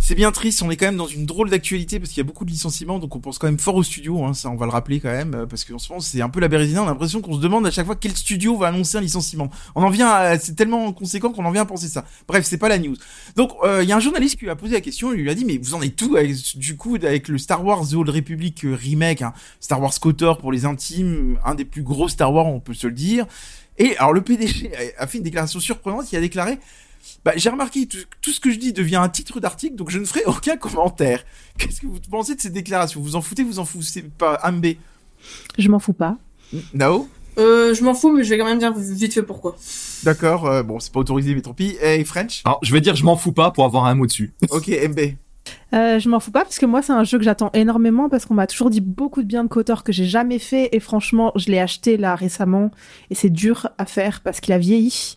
c'est 0.00 0.14
bien 0.14 0.32
triste. 0.32 0.62
On 0.62 0.70
est 0.70 0.76
quand 0.76 0.86
même 0.86 0.96
dans 0.96 1.06
une 1.06 1.26
drôle 1.26 1.50
d'actualité 1.50 2.00
parce 2.00 2.10
qu'il 2.10 2.18
y 2.18 2.22
a 2.22 2.24
beaucoup 2.24 2.46
de 2.46 2.50
licenciements, 2.50 2.98
donc 2.98 3.14
on 3.14 3.20
pense 3.20 3.38
quand 3.38 3.46
même 3.46 3.58
fort 3.58 3.76
au 3.76 3.82
studio. 3.82 4.24
Hein, 4.24 4.32
ça, 4.32 4.48
on 4.48 4.56
va 4.56 4.64
le 4.64 4.72
rappeler 4.72 4.98
quand 4.98 5.10
même 5.10 5.34
euh, 5.34 5.46
parce 5.46 5.64
qu'en 5.64 5.78
ce 5.78 5.90
moment, 5.90 6.00
c'est 6.00 6.22
un 6.22 6.30
peu 6.30 6.40
la 6.40 6.48
bérésina. 6.48 6.82
On 6.82 6.86
a 6.86 6.88
l'impression 6.88 7.20
qu'on 7.20 7.34
se 7.34 7.40
demande 7.40 7.66
à 7.66 7.70
chaque 7.70 7.86
fois 7.86 7.96
quel 7.96 8.16
studio 8.16 8.56
va 8.56 8.68
annoncer 8.68 8.96
un 8.96 9.02
licenciement. 9.02 9.50
On 9.74 9.82
en 9.82 9.90
vient, 9.90 10.38
c'est 10.38 10.56
tellement 10.56 10.92
conséquent 10.92 11.30
qu'on 11.30 11.44
en 11.44 11.50
vient 11.50 11.62
à 11.62 11.66
penser 11.66 11.86
ça. 11.86 12.04
Bref, 12.26 12.44
c'est 12.46 12.56
pas 12.56 12.68
la 12.68 12.78
news. 12.78 12.96
Donc, 13.36 13.52
euh, 13.62 13.82
il 13.82 13.88
y 13.88 13.92
a 13.92 13.96
un 13.96 14.00
journaliste 14.00 14.36
qui 14.38 14.46
lui 14.46 14.50
a 14.50 14.56
posé 14.56 14.72
la 14.72 14.80
question. 14.80 15.12
Il 15.12 15.20
lui 15.20 15.30
a 15.30 15.34
dit, 15.34 15.44
mais 15.44 15.58
vous 15.58 15.74
en 15.74 15.82
êtes 15.82 15.96
tout 15.96 16.16
du 16.56 16.76
coup 16.76 16.96
avec 16.96 17.28
le 17.28 17.36
Star 17.36 17.64
Wars 17.64 17.86
The 17.86 17.94
Old 17.94 18.08
Republic 18.08 18.64
euh, 18.64 18.74
remake, 18.74 19.20
hein, 19.20 19.34
Star 19.60 19.80
Wars 19.82 19.92
KOTOR 20.00 20.38
pour 20.38 20.50
les 20.50 20.64
intimes, 20.64 21.38
un 21.44 21.54
des 21.54 21.66
plus 21.66 21.82
gros 21.82 22.08
Star 22.08 22.32
Wars, 22.32 22.46
on 22.46 22.60
peut 22.60 22.74
se 22.74 22.86
le 22.86 22.94
dire. 22.94 23.26
Et 23.78 23.96
alors 23.98 24.12
le 24.12 24.22
PDG 24.22 24.72
a 24.98 25.06
fait 25.06 25.18
une 25.18 25.24
déclaration 25.24 25.60
surprenante, 25.60 26.10
il 26.10 26.16
a 26.16 26.20
déclaré 26.20 26.58
bah, 27.24 27.32
j'ai 27.36 27.50
remarqué 27.50 27.86
tout, 27.86 27.98
tout 28.22 28.30
ce 28.30 28.40
que 28.40 28.50
je 28.50 28.58
dis 28.58 28.72
devient 28.72 28.96
un 28.96 29.08
titre 29.08 29.40
d'article, 29.40 29.76
donc 29.76 29.90
je 29.90 29.98
ne 29.98 30.04
ferai 30.04 30.24
aucun 30.26 30.56
commentaire. 30.56 31.24
Qu'est-ce 31.58 31.80
que 31.80 31.86
vous 31.86 32.00
pensez 32.10 32.34
de 32.34 32.40
cette 32.40 32.52
déclaration 32.52 33.00
Vous 33.00 33.16
en 33.16 33.22
foutez, 33.22 33.42
vous 33.42 33.58
en 33.58 33.64
foutez 33.64 34.02
pas 34.02 34.40
Ambe? 34.42 34.74
Je 35.58 35.68
m'en 35.68 35.78
fous 35.78 35.92
pas. 35.92 36.16
Nao? 36.74 37.08
Euh, 37.38 37.74
je 37.74 37.84
m'en 37.84 37.94
fous, 37.94 38.12
mais 38.12 38.24
je 38.24 38.30
vais 38.30 38.38
quand 38.38 38.44
même 38.44 38.58
dire 38.58 38.72
vite 38.76 39.14
fait 39.14 39.22
pourquoi. 39.22 39.56
D'accord, 40.02 40.46
euh, 40.46 40.62
bon, 40.62 40.80
c'est 40.80 40.92
pas 40.92 41.00
autorisé, 41.00 41.34
mais 41.34 41.42
tant 41.42 41.54
pis. 41.54 41.76
Et 41.82 42.04
French? 42.04 42.42
Alors, 42.44 42.58
je 42.62 42.72
vais 42.72 42.80
dire 42.80 42.96
je 42.96 43.04
m'en 43.04 43.16
fous 43.16 43.32
pas 43.32 43.50
pour 43.50 43.64
avoir 43.64 43.86
un 43.86 43.94
mot 43.94 44.06
dessus. 44.06 44.32
Ok, 44.50 44.68
MB. 44.68 45.00
Euh, 45.72 45.98
je 45.98 46.08
m'en 46.08 46.20
fous 46.20 46.30
pas 46.30 46.42
parce 46.42 46.58
que 46.58 46.66
moi 46.66 46.82
c'est 46.82 46.92
un 46.92 47.02
jeu 47.02 47.16
que 47.16 47.24
j'attends 47.24 47.50
énormément 47.54 48.08
parce 48.08 48.26
qu'on 48.26 48.34
m'a 48.34 48.46
toujours 48.46 48.70
dit 48.70 48.80
beaucoup 48.80 49.22
de 49.22 49.26
bien 49.26 49.42
de 49.42 49.48
Kotor 49.48 49.84
que 49.84 49.92
j'ai 49.92 50.04
jamais 50.04 50.38
fait 50.38 50.68
et 50.72 50.80
franchement 50.80 51.32
je 51.34 51.46
l'ai 51.46 51.58
acheté 51.58 51.96
là 51.96 52.14
récemment 52.14 52.70
et 53.08 53.14
c'est 53.14 53.30
dur 53.30 53.68
à 53.78 53.86
faire 53.86 54.20
parce 54.20 54.40
qu'il 54.40 54.52
a 54.52 54.58
vieilli. 54.58 55.16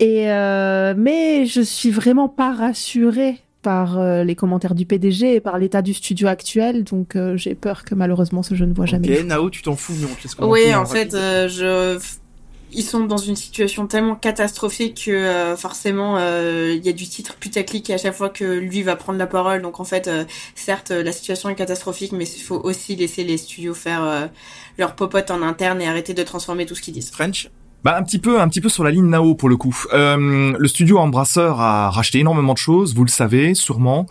Et 0.00 0.30
euh, 0.30 0.94
mais 0.96 1.46
je 1.46 1.60
suis 1.60 1.90
vraiment 1.90 2.28
pas 2.28 2.52
rassurée 2.52 3.38
par 3.62 3.98
euh, 3.98 4.24
les 4.24 4.34
commentaires 4.34 4.74
du 4.74 4.84
PDG 4.84 5.36
et 5.36 5.40
par 5.40 5.58
l'état 5.58 5.80
du 5.80 5.94
studio 5.94 6.28
actuel 6.28 6.84
donc 6.84 7.16
euh, 7.16 7.36
j'ai 7.38 7.54
peur 7.54 7.84
que 7.84 7.94
malheureusement 7.94 8.42
ce 8.42 8.54
jeu 8.54 8.66
ne 8.66 8.74
voit 8.74 8.86
jamais. 8.86 9.18
Ok. 9.18 9.24
Nao, 9.24 9.48
tu 9.50 9.62
t'en 9.62 9.76
fous, 9.76 9.94
mais 9.98 10.06
on 10.10 10.14
te 10.14 10.22
laisse. 10.22 10.36
Oui, 10.40 10.70
hein, 10.70 10.80
en 10.80 10.86
fait, 10.86 11.14
euh, 11.14 11.48
je 11.48 11.98
ils 12.74 12.82
sont 12.82 13.04
dans 13.04 13.16
une 13.16 13.36
situation 13.36 13.86
tellement 13.86 14.16
catastrophique 14.16 15.04
que 15.06 15.10
euh, 15.10 15.56
forcément 15.56 16.16
euh, 16.18 16.74
il 16.76 16.84
y 16.84 16.88
a 16.88 16.92
du 16.92 17.06
titre 17.06 17.36
putaclic 17.36 17.88
à 17.90 17.98
chaque 17.98 18.14
fois 18.14 18.28
que 18.28 18.44
lui 18.44 18.82
va 18.82 18.96
prendre 18.96 19.18
la 19.18 19.26
parole. 19.26 19.62
Donc 19.62 19.80
en 19.80 19.84
fait, 19.84 20.08
euh, 20.08 20.24
certes 20.54 20.90
la 20.90 21.12
situation 21.12 21.48
est 21.48 21.54
catastrophique, 21.54 22.12
mais 22.12 22.26
il 22.26 22.42
faut 22.42 22.60
aussi 22.60 22.96
laisser 22.96 23.24
les 23.24 23.38
studios 23.38 23.74
faire 23.74 24.02
euh, 24.02 24.26
leur 24.76 24.96
popote 24.96 25.30
en 25.30 25.42
interne 25.42 25.80
et 25.80 25.86
arrêter 25.86 26.14
de 26.14 26.22
transformer 26.22 26.66
tout 26.66 26.74
ce 26.74 26.82
qu'ils 26.82 26.94
disent. 26.94 27.10
French? 27.10 27.48
Bah 27.84 27.98
un 27.98 28.02
petit 28.02 28.18
peu, 28.18 28.40
un 28.40 28.48
petit 28.48 28.62
peu 28.62 28.70
sur 28.70 28.82
la 28.82 28.90
ligne 28.90 29.10
Nao 29.10 29.34
pour 29.34 29.50
le 29.50 29.58
coup. 29.58 29.76
Euh, 29.92 30.56
le 30.58 30.68
studio 30.68 30.98
Embrasseur 30.98 31.60
a 31.60 31.90
racheté 31.90 32.18
énormément 32.18 32.54
de 32.54 32.58
choses, 32.58 32.94
vous 32.94 33.04
le 33.04 33.10
savez 33.10 33.54
sûrement. 33.54 34.06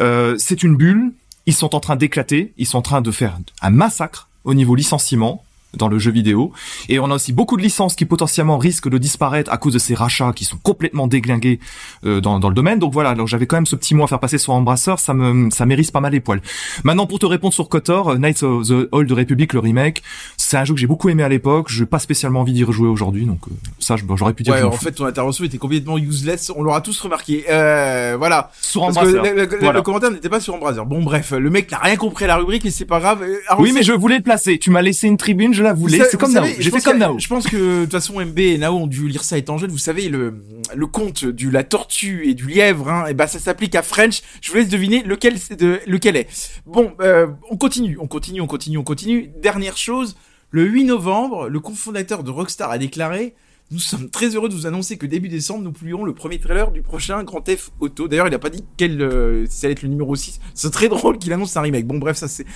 Euh, 0.00 0.36
c'est 0.38 0.62
une 0.62 0.76
bulle. 0.76 1.12
Ils 1.46 1.54
sont 1.54 1.74
en 1.74 1.80
train 1.80 1.96
d'éclater. 1.96 2.52
Ils 2.58 2.66
sont 2.66 2.78
en 2.78 2.82
train 2.82 3.00
de 3.00 3.10
faire 3.10 3.36
un 3.60 3.70
massacre 3.70 4.28
au 4.44 4.54
niveau 4.54 4.76
licenciement 4.76 5.42
dans 5.76 5.88
le 5.88 5.98
jeu 5.98 6.10
vidéo. 6.10 6.52
Et 6.88 6.98
on 6.98 7.10
a 7.10 7.14
aussi 7.14 7.32
beaucoup 7.32 7.56
de 7.56 7.62
licences 7.62 7.94
qui 7.94 8.04
potentiellement 8.06 8.56
risquent 8.58 8.88
de 8.88 8.98
disparaître 8.98 9.52
à 9.52 9.58
cause 9.58 9.74
de 9.74 9.78
ces 9.78 9.94
rachats 9.94 10.32
qui 10.34 10.44
sont 10.44 10.56
complètement 10.56 11.06
déglingués 11.06 11.60
euh, 12.06 12.20
dans, 12.20 12.38
dans 12.40 12.48
le 12.48 12.54
domaine. 12.54 12.78
Donc 12.78 12.92
voilà, 12.92 13.10
alors 13.10 13.26
j'avais 13.26 13.46
quand 13.46 13.56
même 13.56 13.66
ce 13.66 13.76
petit 13.76 13.94
mot 13.94 14.04
à 14.04 14.06
faire 14.06 14.20
passer 14.20 14.38
sur 14.38 14.52
Embrasseur, 14.54 14.98
ça 14.98 15.14
me 15.14 15.50
ça 15.50 15.66
mérite 15.66 15.92
pas 15.92 16.00
mal 16.00 16.12
les 16.12 16.20
poils. 16.20 16.40
Maintenant 16.84 17.06
pour 17.06 17.18
te 17.18 17.26
répondre 17.26 17.52
sur 17.54 17.68
Kotor, 17.68 18.10
euh, 18.12 18.16
Knights 18.16 18.42
of 18.42 18.68
the 18.68 18.88
Old 18.92 19.12
Republic 19.12 19.52
le 19.52 19.60
remake, 19.60 20.02
c'est 20.36 20.56
un 20.56 20.64
jeu 20.64 20.74
que 20.74 20.80
j'ai 20.80 20.86
beaucoup 20.86 21.08
aimé 21.10 21.22
à 21.22 21.28
l'époque, 21.28 21.68
j'ai 21.68 21.86
pas 21.86 21.98
spécialement 21.98 22.40
envie 22.40 22.52
d'y 22.52 22.64
rejouer 22.64 22.88
aujourd'hui, 22.88 23.26
donc 23.26 23.40
euh, 23.48 23.54
ça 23.78 23.96
je- 23.96 24.04
j'aurais 24.16 24.32
pu 24.32 24.42
dire 24.42 24.54
Ouais, 24.54 24.60
que 24.60 24.64
je 24.66 24.68
en 24.68 24.72
fait, 24.72 24.92
ton 24.92 25.04
intervention 25.04 25.44
était 25.44 25.58
complètement 25.58 25.98
useless. 25.98 26.50
On 26.56 26.62
l'aura 26.62 26.80
tous 26.80 26.98
remarqué. 27.00 27.44
Euh, 27.50 28.14
voilà. 28.18 28.50
sur 28.60 28.80
Parce 28.82 28.94
que 28.96 29.00
Embrasseur. 29.00 29.24
le, 29.34 29.42
le- 29.44 29.58
Voilà. 29.58 29.72
le 29.74 29.82
commentaire 29.82 30.10
n'était 30.10 30.28
pas 30.30 30.40
sur 30.40 30.54
Embracer. 30.54 30.80
Bon, 30.86 31.02
bref, 31.02 31.32
le 31.32 31.50
mec 31.50 31.70
n'a 31.70 31.78
rien 31.78 31.96
compris 31.96 32.24
à 32.24 32.28
la 32.28 32.36
rubrique, 32.36 32.64
mais 32.64 32.70
c'est 32.70 32.84
pas 32.86 33.00
grave. 33.00 33.22
Euh, 33.22 33.36
Oui, 33.58 33.72
mais 33.74 33.82
je 33.82 33.92
voulais 33.92 34.16
le 34.18 34.22
placer. 34.22 34.58
Tu 34.58 34.70
m'as 34.70 34.82
laissé 34.82 35.06
une 35.08 35.16
tribune, 35.16 35.52
je 35.58 35.62
la 35.62 35.72
voulais. 35.72 36.00
C'est 36.10 36.18
comme 36.18 36.32
Nao. 36.32 36.46
J'ai 36.58 36.70
fait 36.70 36.80
comme 36.80 36.98
Nao. 36.98 37.18
Je 37.18 37.28
pense 37.28 37.46
que 37.46 37.80
de 37.80 37.84
toute 37.84 37.92
façon 37.92 38.20
MB 38.24 38.38
et 38.38 38.58
Nao 38.58 38.76
ont 38.76 38.86
dû 38.86 39.08
lire 39.08 39.24
ça 39.24 39.36
étant 39.36 39.58
jeune. 39.58 39.70
Vous 39.70 39.78
savez 39.78 40.08
le 40.08 40.42
le 40.74 40.86
conte 40.86 41.24
du 41.24 41.50
la 41.50 41.64
tortue 41.64 42.28
et 42.28 42.34
du 42.34 42.46
lièvre. 42.46 42.88
Hein, 42.88 43.06
et 43.08 43.14
ben 43.14 43.26
ça 43.26 43.38
s'applique 43.38 43.74
à 43.74 43.82
French. 43.82 44.22
Je 44.40 44.50
vous 44.50 44.56
laisse 44.56 44.68
deviner 44.68 45.02
lequel 45.02 45.38
c'est 45.38 45.56
de 45.56 45.80
lequel 45.86 46.16
est. 46.16 46.28
Bon, 46.66 46.92
euh, 47.00 47.26
on 47.50 47.56
continue, 47.56 47.98
on 48.00 48.06
continue, 48.06 48.40
on 48.40 48.46
continue, 48.46 48.78
on 48.78 48.84
continue. 48.84 49.30
Dernière 49.42 49.76
chose. 49.76 50.16
Le 50.50 50.64
8 50.64 50.84
novembre, 50.84 51.48
le 51.48 51.60
cofondateur 51.60 52.22
de 52.22 52.30
Rockstar 52.30 52.70
a 52.70 52.78
déclaré 52.78 53.34
nous 53.70 53.78
sommes 53.78 54.08
très 54.08 54.34
heureux 54.34 54.48
de 54.48 54.54
vous 54.54 54.66
annoncer 54.66 54.96
que 54.96 55.04
début 55.04 55.28
décembre, 55.28 55.62
nous 55.62 55.72
publierons 55.72 56.04
le 56.04 56.14
premier 56.14 56.38
trailer 56.38 56.70
du 56.70 56.80
prochain 56.82 57.22
Grand 57.22 57.46
F 57.46 57.70
Auto. 57.80 58.08
D'ailleurs, 58.08 58.28
il 58.28 58.34
a 58.34 58.38
pas 58.38 58.48
dit 58.48 58.64
quel, 58.78 59.00
euh, 59.02 59.44
si 59.46 59.58
ça 59.58 59.66
allait 59.66 59.72
être 59.72 59.82
le 59.82 59.88
numéro 59.88 60.14
6. 60.14 60.40
C'est 60.54 60.70
très 60.70 60.88
drôle 60.88 61.18
qu'il 61.18 61.32
annonce 61.32 61.56
un 61.56 61.60
remake. 61.60 61.86
Bon, 61.86 61.98
bref, 61.98 62.16
ça 62.16 62.28
c'est, 62.28 62.46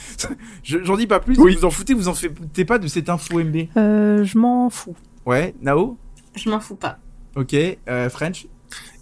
j'en 0.64 0.96
dis 0.96 1.06
pas 1.06 1.20
plus. 1.20 1.38
Oui. 1.38 1.56
Vous 1.56 1.64
en 1.66 1.70
foutez, 1.70 1.92
vous 1.92 2.08
en 2.08 2.14
faites 2.14 2.64
pas 2.66 2.78
de 2.78 2.86
cette 2.86 3.10
info 3.10 3.42
MB. 3.42 3.56
Euh, 3.76 4.24
je 4.24 4.38
m'en 4.38 4.70
fous. 4.70 4.96
Ouais, 5.26 5.54
Nao? 5.60 5.98
Je 6.34 6.48
m'en 6.48 6.60
fous 6.60 6.76
pas. 6.76 6.98
Ok, 7.36 7.54
euh, 7.54 8.08
French? 8.08 8.46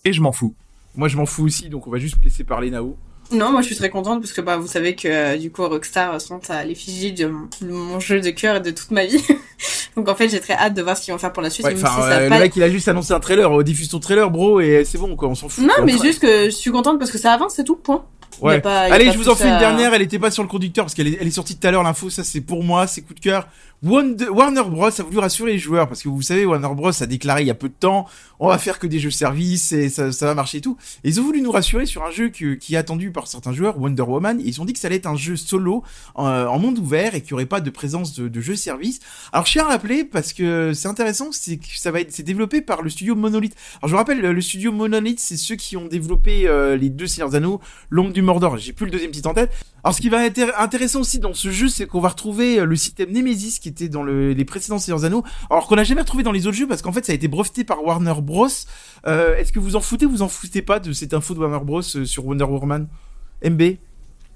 Et 0.04 0.12
je 0.12 0.20
m'en 0.20 0.32
fous. 0.32 0.54
Moi, 0.96 1.06
je 1.06 1.16
m'en 1.16 1.26
fous 1.26 1.44
aussi, 1.44 1.68
donc 1.68 1.86
on 1.86 1.90
va 1.90 1.98
juste 1.98 2.16
laisser 2.24 2.42
parler 2.42 2.70
Nao. 2.70 2.96
Non, 3.32 3.50
moi 3.50 3.60
je 3.62 3.66
suis 3.66 3.76
très 3.76 3.90
contente 3.90 4.20
parce 4.20 4.32
que 4.32 4.40
bah 4.40 4.56
vous 4.56 4.66
savez 4.66 4.94
que 4.94 5.08
euh, 5.08 5.36
du 5.36 5.50
coup 5.50 5.66
Rockstar 5.66 6.20
sont 6.20 6.40
à 6.48 6.64
l'effigie 6.64 7.12
de 7.12 7.30
mon 7.62 8.00
jeu 8.00 8.20
de 8.20 8.30
cœur 8.30 8.56
et 8.56 8.60
de 8.60 8.70
toute 8.70 8.90
ma 8.90 9.04
vie. 9.04 9.22
Donc 9.96 10.08
en 10.08 10.14
fait 10.14 10.28
j'ai 10.28 10.40
très 10.40 10.54
hâte 10.54 10.74
de 10.74 10.82
voir 10.82 10.96
ce 10.96 11.04
qu'ils 11.04 11.12
vont 11.12 11.18
faire 11.18 11.32
pour 11.32 11.42
la 11.42 11.50
suite. 11.50 11.66
Ouais, 11.66 11.74
euh, 11.74 12.20
le 12.24 12.30
mec 12.30 12.56
il 12.56 12.62
a 12.62 12.70
juste 12.70 12.88
annoncé 12.88 13.12
un 13.12 13.20
trailer, 13.20 13.60
euh, 13.60 13.62
diffuse 13.62 13.88
ton 13.88 14.00
trailer 14.00 14.30
bro 14.30 14.60
et 14.60 14.84
c'est 14.84 14.98
bon 14.98 15.16
quoi, 15.16 15.28
on 15.28 15.34
s'en 15.34 15.48
fout. 15.48 15.64
Non 15.64 15.84
mais 15.84 15.96
juste 15.98 16.20
que 16.20 16.46
je 16.46 16.50
suis 16.50 16.70
contente 16.70 16.98
parce 16.98 17.10
que 17.10 17.18
ça 17.18 17.32
avance 17.32 17.54
c'est 17.54 17.64
tout, 17.64 17.76
point. 17.76 18.04
Ouais. 18.40 18.64
Allez, 18.64 19.12
je 19.12 19.18
vous 19.18 19.28
en 19.28 19.34
fais 19.34 19.48
une 19.48 19.58
dernière. 19.58 19.92
Elle 19.92 20.02
était 20.02 20.18
pas 20.18 20.30
sur 20.30 20.42
le 20.42 20.48
conducteur 20.48 20.84
parce 20.84 20.94
qu'elle 20.94 21.08
est, 21.08 21.18
elle 21.20 21.26
est 21.26 21.32
sortie 21.32 21.56
tout 21.56 21.66
à 21.66 21.70
l'heure. 21.70 21.82
L'info, 21.82 22.10
ça 22.10 22.24
c'est 22.24 22.40
pour 22.40 22.62
moi, 22.62 22.86
c'est 22.86 23.02
coup 23.02 23.14
de 23.14 23.20
cœur. 23.20 23.46
Warner 23.82 24.62
Bros 24.68 24.86
a 24.86 25.02
voulu 25.02 25.18
rassurer 25.18 25.52
les 25.52 25.58
joueurs 25.58 25.88
parce 25.88 26.02
que 26.02 26.08
vous 26.08 26.20
savez 26.20 26.44
Warner 26.44 26.74
Bros 26.74 27.02
a 27.02 27.06
déclaré 27.06 27.42
il 27.42 27.46
y 27.46 27.50
a 27.50 27.54
peu 27.54 27.68
de 27.68 27.74
temps 27.74 28.06
on 28.40 28.48
va 28.48 28.56
faire 28.56 28.78
que 28.78 28.86
des 28.86 28.98
jeux 28.98 29.10
services 29.10 29.70
et 29.72 29.90
ça, 29.90 30.08
va 30.08 30.34
marcher 30.34 30.58
et 30.58 30.60
tout. 30.62 30.78
Et 31.04 31.10
ils 31.10 31.20
ont 31.20 31.22
voulu 31.22 31.42
nous 31.42 31.52
rassurer 31.52 31.84
sur 31.84 32.02
un 32.04 32.10
jeu 32.10 32.30
qui, 32.30 32.74
est 32.74 32.76
attendu 32.76 33.12
par 33.12 33.26
certains 33.26 33.52
joueurs, 33.52 33.78
Wonder 33.78 34.02
Woman. 34.02 34.40
Et 34.40 34.44
ils 34.44 34.62
ont 34.62 34.64
dit 34.64 34.72
que 34.72 34.78
ça 34.78 34.86
allait 34.86 34.96
être 34.96 35.06
un 35.06 35.16
jeu 35.16 35.36
solo 35.36 35.84
en 36.14 36.58
monde 36.58 36.78
ouvert 36.78 37.14
et 37.14 37.20
qu'il 37.20 37.32
n'y 37.32 37.34
aurait 37.34 37.46
pas 37.46 37.60
de 37.60 37.68
présence 37.68 38.14
de, 38.14 38.28
de 38.28 38.40
jeux 38.40 38.56
services. 38.56 39.00
Alors 39.32 39.44
je 39.44 39.52
tiens 39.52 39.66
à 39.66 39.68
rappeler 39.68 40.04
parce 40.04 40.32
que 40.32 40.72
c'est 40.72 40.88
intéressant, 40.88 41.32
c'est 41.32 41.58
que 41.58 41.66
ça 41.76 41.90
va 41.90 42.00
être 42.00 42.12
c'est 42.12 42.22
développé 42.22 42.62
par 42.62 42.80
le 42.80 42.88
studio 42.88 43.14
Monolith. 43.14 43.54
Alors 43.80 43.88
je 43.88 43.92
vous 43.92 43.98
rappelle 43.98 44.20
le 44.20 44.40
studio 44.40 44.72
Monolith, 44.72 45.20
c'est 45.20 45.36
ceux 45.36 45.56
qui 45.56 45.76
ont 45.76 45.86
développé 45.86 46.48
euh, 46.48 46.76
les 46.76 46.88
deux 46.88 47.06
Seigneurs 47.06 47.34
Anneaux, 47.34 47.60
l'ombre 47.90 48.12
du 48.12 48.22
Mordor. 48.22 48.56
J'ai 48.56 48.72
plus 48.72 48.86
le 48.86 48.92
deuxième 48.92 49.10
titre 49.10 49.28
en 49.28 49.34
tête. 49.34 49.50
Alors 49.84 49.94
ce 49.94 50.00
qui 50.00 50.08
va 50.08 50.24
être 50.24 50.40
intéressant 50.58 51.00
aussi 51.00 51.18
dans 51.18 51.34
ce 51.34 51.50
jeu, 51.50 51.68
c'est 51.68 51.86
qu'on 51.86 52.00
va 52.00 52.08
retrouver 52.08 52.60
euh, 52.60 52.64
le 52.64 52.76
système 52.76 53.12
Nemesis 53.12 53.58
qui 53.60 53.68
était 53.70 53.88
dans 53.88 54.02
le, 54.02 54.32
les 54.32 54.44
précédents 54.44 54.78
Seigneurs 54.78 55.04
Anneaux, 55.04 55.24
alors 55.48 55.66
qu'on 55.66 55.76
n'a 55.76 55.84
jamais 55.84 56.02
retrouvé 56.02 56.22
dans 56.22 56.32
les 56.32 56.46
autres 56.46 56.56
jeux 56.56 56.66
parce 56.66 56.82
qu'en 56.82 56.92
fait 56.92 57.04
ça 57.04 57.12
a 57.12 57.14
été 57.14 57.28
breveté 57.28 57.64
par 57.64 57.82
Warner 57.84 58.14
Bros. 58.20 58.48
Euh, 59.06 59.36
Est-ce 59.36 59.52
que 59.52 59.58
vous 59.58 59.76
en 59.76 59.80
foutez, 59.80 60.06
vous 60.06 60.22
en 60.22 60.28
foutez 60.28 60.62
pas 60.62 60.80
de 60.80 60.92
cette 60.92 61.14
info 61.14 61.34
de 61.34 61.38
Warner 61.40 61.64
Bros 61.64 61.80
euh, 61.80 62.04
sur 62.04 62.26
Wonder 62.26 62.44
Woman? 62.44 62.88
MB 63.44 63.62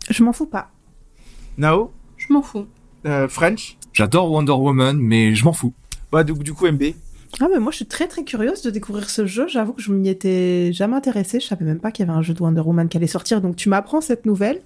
Je 0.08 0.24
m'en 0.24 0.32
fous 0.32 0.46
pas. 0.46 0.70
Nao? 1.58 1.92
Je 2.16 2.32
m'en 2.32 2.42
fous. 2.42 2.66
Euh, 3.06 3.28
French? 3.28 3.76
J'adore 3.92 4.30
Wonder 4.30 4.52
Woman, 4.52 4.98
mais 4.98 5.34
je 5.34 5.44
m'en 5.44 5.52
fous. 5.52 5.74
Bah 6.10 6.24
du, 6.24 6.32
du 6.32 6.54
coup 6.54 6.66
MB. 6.66 6.82
Ah 7.40 7.46
mais 7.52 7.58
moi 7.58 7.72
je 7.72 7.76
suis 7.76 7.86
très 7.86 8.06
très 8.06 8.22
curieuse 8.22 8.62
de 8.62 8.70
découvrir 8.70 9.10
ce 9.10 9.26
jeu. 9.26 9.48
J'avoue 9.48 9.72
que 9.72 9.82
je 9.82 9.92
m'y 9.92 10.08
étais 10.08 10.72
jamais 10.72 10.94
intéressée. 10.96 11.40
Je 11.40 11.46
savais 11.46 11.64
même 11.64 11.80
pas 11.80 11.90
qu'il 11.90 12.06
y 12.06 12.08
avait 12.08 12.16
un 12.16 12.22
jeu 12.22 12.32
de 12.32 12.40
Wonder 12.40 12.60
Woman 12.60 12.88
qui 12.88 12.96
allait 12.96 13.08
sortir. 13.08 13.40
Donc 13.40 13.56
tu 13.56 13.68
m'apprends 13.68 14.00
cette 14.00 14.24
nouvelle. 14.24 14.60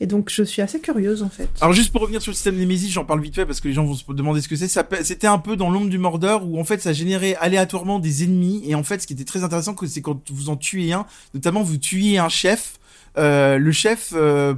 Et 0.00 0.06
donc 0.06 0.28
je 0.28 0.42
suis 0.42 0.60
assez 0.60 0.80
curieuse 0.80 1.22
en 1.22 1.28
fait. 1.28 1.48
Alors 1.60 1.72
juste 1.72 1.92
pour 1.92 2.02
revenir 2.02 2.20
sur 2.20 2.30
le 2.30 2.34
système 2.34 2.56
Nemesis, 2.56 2.90
j'en 2.90 3.04
parle 3.04 3.20
vite 3.20 3.34
fait 3.34 3.46
parce 3.46 3.60
que 3.60 3.68
les 3.68 3.74
gens 3.74 3.84
vont 3.84 3.94
se 3.94 4.04
demander 4.12 4.40
ce 4.40 4.48
que 4.48 4.56
c'est. 4.56 4.68
C'était 5.02 5.26
un 5.26 5.38
peu 5.38 5.56
dans 5.56 5.70
l'ombre 5.70 5.88
du 5.88 5.98
Mordor 5.98 6.46
où 6.48 6.58
en 6.58 6.64
fait 6.64 6.82
ça 6.82 6.92
générait 6.92 7.36
aléatoirement 7.36 8.00
des 8.00 8.24
ennemis 8.24 8.62
et 8.66 8.74
en 8.74 8.82
fait 8.82 9.02
ce 9.02 9.06
qui 9.06 9.12
était 9.12 9.24
très 9.24 9.44
intéressant 9.44 9.76
c'est 9.86 10.02
quand 10.02 10.30
vous 10.30 10.48
en 10.48 10.56
tuez 10.56 10.92
un, 10.92 11.06
notamment 11.32 11.62
vous 11.62 11.76
tuez 11.76 12.18
un 12.18 12.28
chef 12.28 12.78
euh, 13.16 13.58
le 13.58 13.72
chef, 13.72 14.12
euh, 14.14 14.54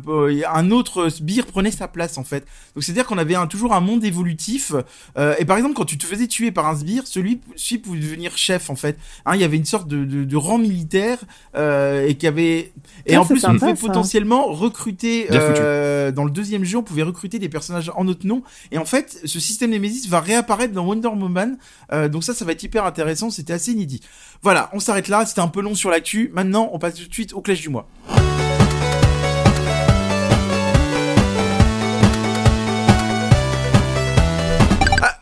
un 0.53 0.71
autre 0.71 1.09
sbire 1.09 1.47
prenait 1.47 1.71
sa 1.71 1.89
place 1.89 2.19
en 2.19 2.25
fait. 2.25 2.47
Donc 2.75 2.85
c'est 2.85 2.93
à 2.93 2.95
dire 2.95 3.07
qu'on 3.07 3.19
avait 3.19 3.35
un, 3.35 3.47
toujours 3.47 3.75
un 3.75 3.81
monde 3.81 4.05
évolutif. 4.05 4.73
Euh, 5.19 5.35
et 5.39 5.45
par 5.45 5.57
exemple, 5.57 5.75
quand 5.75 5.85
tu 5.85 5.99
te 5.99 6.07
faisais 6.07 6.27
tuer 6.27 6.51
par 6.53 6.67
un 6.67 6.77
sbire, 6.77 7.07
celui, 7.07 7.41
celui 7.57 7.79
pouvait 7.81 7.99
devenir 8.01 8.37
chef 8.37 8.71
en 8.71 8.77
fait. 8.77 8.99
Hein, 9.25 9.35
il 9.35 9.41
y 9.41 9.45
avait 9.45 9.57
une 9.57 9.65
sorte 9.65 9.89
de, 9.89 10.05
de, 10.05 10.25
de 10.25 10.37
rang 10.37 10.59
militaire 10.59 11.19
euh, 11.57 12.07
et 12.07 12.15
qui 12.15 12.27
avait 12.27 12.73
et 13.07 13.15
Ah, 13.15 13.21
en 13.21 13.27
plus 13.27 13.45
on 13.45 13.55
pouvait 13.59 13.75
ça. 13.75 13.87
potentiellement 13.87 14.47
recruter 14.53 15.29
euh, 15.31 16.11
dans 16.13 16.25
le 16.25 16.31
deuxième 16.31 16.65
jeu, 16.65 16.79
on 16.79 16.83
pouvait 16.83 17.03
recruter 17.03 17.39
des 17.39 17.49
personnages 17.49 17.91
en 17.95 18.05
notre 18.05 18.27
nom. 18.27 18.43
Et 18.73 18.79
en 18.79 18.85
fait, 18.85 19.21
ce 19.25 19.41
système 19.41 19.71
Nemesis 19.71 20.09
va 20.09 20.21
réapparaître 20.21 20.73
dans 20.73 20.85
Wonder 20.87 21.09
Woman. 21.09 21.59
Euh, 21.93 22.09
donc 22.09 22.25
ça, 22.25 22.35
ça 22.35 22.45
va 22.45 22.53
être 22.53 22.63
hyper 22.63 22.85
intéressant. 22.85 23.31
C'était 23.31 23.53
assez 23.53 23.73
inédit. 23.73 24.01
Voilà, 24.43 24.71
on 24.73 24.81
s'arrête 24.81 25.09
là. 25.09 25.25
C'était 25.27 25.41
un 25.41 25.49
peu 25.49 25.61
long 25.61 25.75
sur 25.75 25.91
l'actu. 25.91 26.31
Maintenant, 26.35 26.71
on 26.73 26.79
passe 26.79 26.95
tout 26.95 27.09
de 27.09 27.13
suite 27.15 27.33
au 27.33 27.41
clash 27.41 27.61
du 27.61 27.69
mois. 27.69 27.89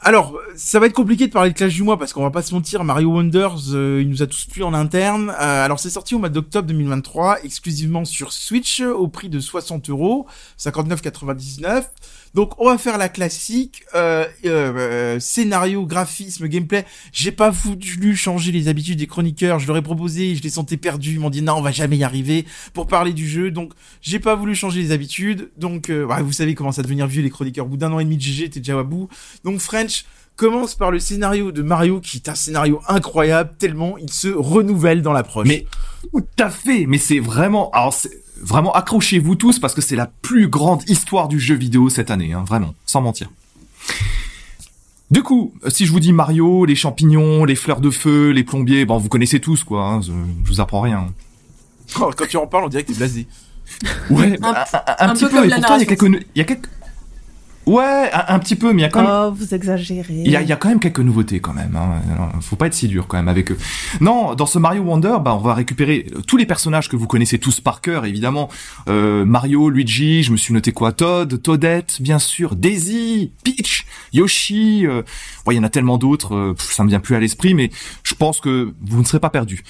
Alors, 0.07 0.38
ça 0.55 0.80
va 0.80 0.84
être 0.84 0.92
compliqué 0.92 1.28
de 1.28 1.32
parler 1.32 1.48
de 1.48 1.55
Clash 1.57 1.72
du 1.72 1.82
mois 1.82 1.98
parce 1.98 2.12
qu'on 2.12 2.22
va 2.22 2.30
pas 2.30 2.42
se 2.42 2.52
mentir, 2.52 2.84
Mario 2.84 3.09
Wonders, 3.09 3.72
euh, 3.72 4.02
il 4.02 4.11
nous 4.11 4.22
a 4.22 4.26
tous 4.26 4.44
plu 4.44 4.62
en 4.62 4.74
interne. 4.74 5.30
Euh, 5.30 5.64
alors, 5.64 5.80
c'est 5.80 5.88
sorti 5.88 6.14
au 6.14 6.18
mois 6.18 6.28
d'octobre 6.28 6.68
2023, 6.68 7.42
exclusivement 7.42 8.05
sur 8.05 8.34
Switch, 8.34 8.82
au 8.82 9.09
prix 9.09 9.30
de 9.30 9.40
60 9.40 9.88
euros, 9.88 10.26
59,99. 10.59 11.84
Donc, 12.35 12.61
on 12.61 12.66
va 12.66 12.78
faire 12.78 12.99
la 12.99 13.09
classique 13.09 13.85
euh, 13.95 14.26
euh, 14.45 15.20
scénario, 15.20 15.87
graphisme, 15.87 16.49
gameplay. 16.49 16.85
J'ai 17.12 17.30
pas 17.30 17.51
voulu 17.51 18.16
changer 18.16 18.51
les 18.51 18.68
habitudes 18.68 18.99
des 18.99 19.07
chroniqueurs. 19.07 19.61
Je 19.61 19.66
leur 19.68 19.76
ai 19.76 19.82
proposé, 19.82 20.35
je 20.35 20.43
les 20.43 20.51
sentais 20.51 20.76
perdus. 20.76 21.12
Ils 21.12 21.20
m'ont 21.20 21.30
dit 21.30 21.43
non, 21.43 21.55
on 21.55 21.62
va 21.62 21.70
jamais 21.70 21.97
y 21.97 22.05
arriver 22.05 22.45
pour 22.72 22.89
parler 22.89 23.12
du 23.12 23.28
jeu. 23.28 23.51
Donc, 23.51 23.72
j'ai 24.03 24.18
pas 24.18 24.35
voulu 24.35 24.55
changer 24.55 24.82
les 24.82 24.91
habitudes. 24.91 25.51
Donc, 25.57 25.91
euh, 25.91 26.07
vous 26.22 26.32
savez 26.32 26.55
comment 26.55 26.72
ça 26.72 26.82
devenir 26.82 27.07
vieux 27.07 27.22
les 27.22 27.30
chroniqueurs. 27.30 27.66
Au 27.66 27.68
bout 27.68 27.76
d'un 27.76 27.93
an 27.93 28.01
et 28.01 28.05
demi 28.05 28.16
de 28.16 28.22
GG, 28.22 28.51
t'es 28.51 28.61
déjà 28.61 28.78
à 28.78 28.82
bout. 28.82 29.09
Donc, 29.45 29.61
French 29.61 30.05
commence 30.37 30.74
par 30.74 30.91
le 30.91 30.99
scénario 30.99 31.53
de 31.53 31.62
Mario, 31.62 32.01
qui 32.01 32.16
est 32.16 32.28
un 32.28 32.35
scénario 32.35 32.80
incroyable 32.89 33.53
tellement 33.59 33.97
il 33.99 34.11
se 34.11 34.28
renouvelle 34.28 35.03
dans 35.03 35.12
l'approche. 35.12 35.47
Mais 35.47 35.66
tout 36.12 36.24
à 36.39 36.51
fait, 36.51 36.87
mais 36.87 36.99
c'est 36.99 37.20
vraiment, 37.20 37.70
vraiment 38.45 38.72
accrochez-vous 38.72 39.34
tous 39.36 39.59
parce 39.59 39.74
que 39.74 39.80
c'est 39.80 39.97
la 39.97 40.07
plus 40.22 40.49
grande 40.49 40.82
histoire 40.88 41.28
du 41.28 41.40
jeu 41.40 41.55
vidéo 41.55 41.88
cette 41.88 42.11
année, 42.11 42.32
hein, 42.32 42.45
vraiment, 42.47 42.74
sans 42.86 43.01
mentir. 43.01 43.30
Du 45.11 45.22
coup, 45.22 45.53
si 45.68 45.86
je 45.86 45.92
vous 45.92 46.01
dis 46.01 46.12
Mario, 46.12 46.64
les 46.64 46.74
champignons, 46.74 47.45
les 47.45 47.55
fleurs 47.55 47.80
de 47.80 47.90
feu, 47.90 48.30
les 48.30 48.42
plombiers, 48.42 48.84
bon, 48.84 48.99
vous 48.99 49.09
connaissez 49.09 49.38
tous 49.40 49.62
quoi, 49.64 49.84
hein, 49.86 50.01
je, 50.01 50.12
je 50.45 50.49
vous 50.49 50.61
apprends 50.61 50.80
rien. 50.80 51.09
Oh, 52.01 52.11
quand 52.16 52.26
tu 52.26 52.36
en 52.36 52.47
parles, 52.47 52.64
on 52.64 52.68
dirait 52.68 52.82
que 52.82 52.88
t'es 52.92 52.99
blasé. 52.99 53.26
Ouais, 54.11 54.38
Un 54.42 54.49
un, 54.49 54.53
p- 54.55 54.68
un- 54.74 55.07
un 55.07 55.09
un 55.11 55.12
petit 55.14 55.24
peu 55.24 55.30
peu, 55.30 55.36
comme 55.36 55.42
mais 55.45 55.49
la 55.49 55.57
pourtant 55.57 55.74
il 55.76 55.80
y 55.80 56.38
y 56.38 56.40
a 56.40 56.45
quelques, 56.45 56.68
ouais, 57.66 58.10
un, 58.12 58.34
un 58.34 58.38
petit 58.38 58.56
peu, 58.56 58.72
mais 58.72 58.82
il 58.82 58.84
y 58.84 58.86
a 58.86 58.88
quand 58.88 59.02
même 59.02 59.10
Oh, 59.10 59.32
vous 59.32 59.54
exagérez. 59.54 60.22
Il 60.24 60.30
y, 60.30 60.36
a, 60.36 60.42
il 60.42 60.48
y 60.48 60.52
a 60.52 60.56
quand 60.56 60.68
même 60.68 60.80
quelques 60.80 61.00
nouveautés 61.00 61.40
quand 61.40 61.52
même. 61.52 61.76
Hein. 61.76 62.30
Faut 62.40 62.56
pas 62.56 62.66
être 62.66 62.74
si 62.74 62.88
dur 62.88 63.06
quand 63.06 63.16
même 63.16 63.28
avec 63.28 63.50
eux. 63.52 63.58
Non, 64.00 64.34
dans 64.34 64.46
ce 64.46 64.58
Mario 64.58 64.82
Wonder, 64.82 65.16
bah, 65.24 65.34
on 65.34 65.38
va 65.38 65.54
récupérer 65.54 66.06
euh, 66.14 66.20
tous 66.20 66.36
les 66.36 66.46
personnages 66.46 66.88
que 66.88 66.96
vous 66.96 67.06
connaissez 67.06 67.38
tous 67.38 67.60
par 67.60 67.80
cœur, 67.80 68.04
évidemment. 68.04 68.48
Euh, 68.88 69.24
Mario, 69.24 69.70
Luigi, 69.70 70.22
je 70.22 70.32
me 70.32 70.36
suis 70.36 70.52
noté 70.54 70.72
quoi? 70.72 70.92
Todd, 70.92 71.40
Toadette, 71.40 72.00
bien 72.00 72.18
sûr, 72.18 72.56
Daisy, 72.56 73.32
Peach, 73.44 73.86
Yoshi. 74.12 74.86
Euh... 74.86 75.02
bon, 75.44 75.52
il 75.52 75.56
y 75.56 75.58
en 75.58 75.64
a 75.64 75.68
tellement 75.70 75.98
d'autres, 75.98 76.34
euh, 76.34 76.54
ça 76.58 76.84
me 76.84 76.88
vient 76.88 77.00
plus 77.00 77.14
à 77.14 77.20
l'esprit, 77.20 77.54
mais 77.54 77.70
je 78.02 78.14
pense 78.14 78.40
que 78.40 78.74
vous 78.82 78.98
ne 78.98 79.04
serez 79.04 79.20
pas 79.20 79.30
perdus. 79.30 79.62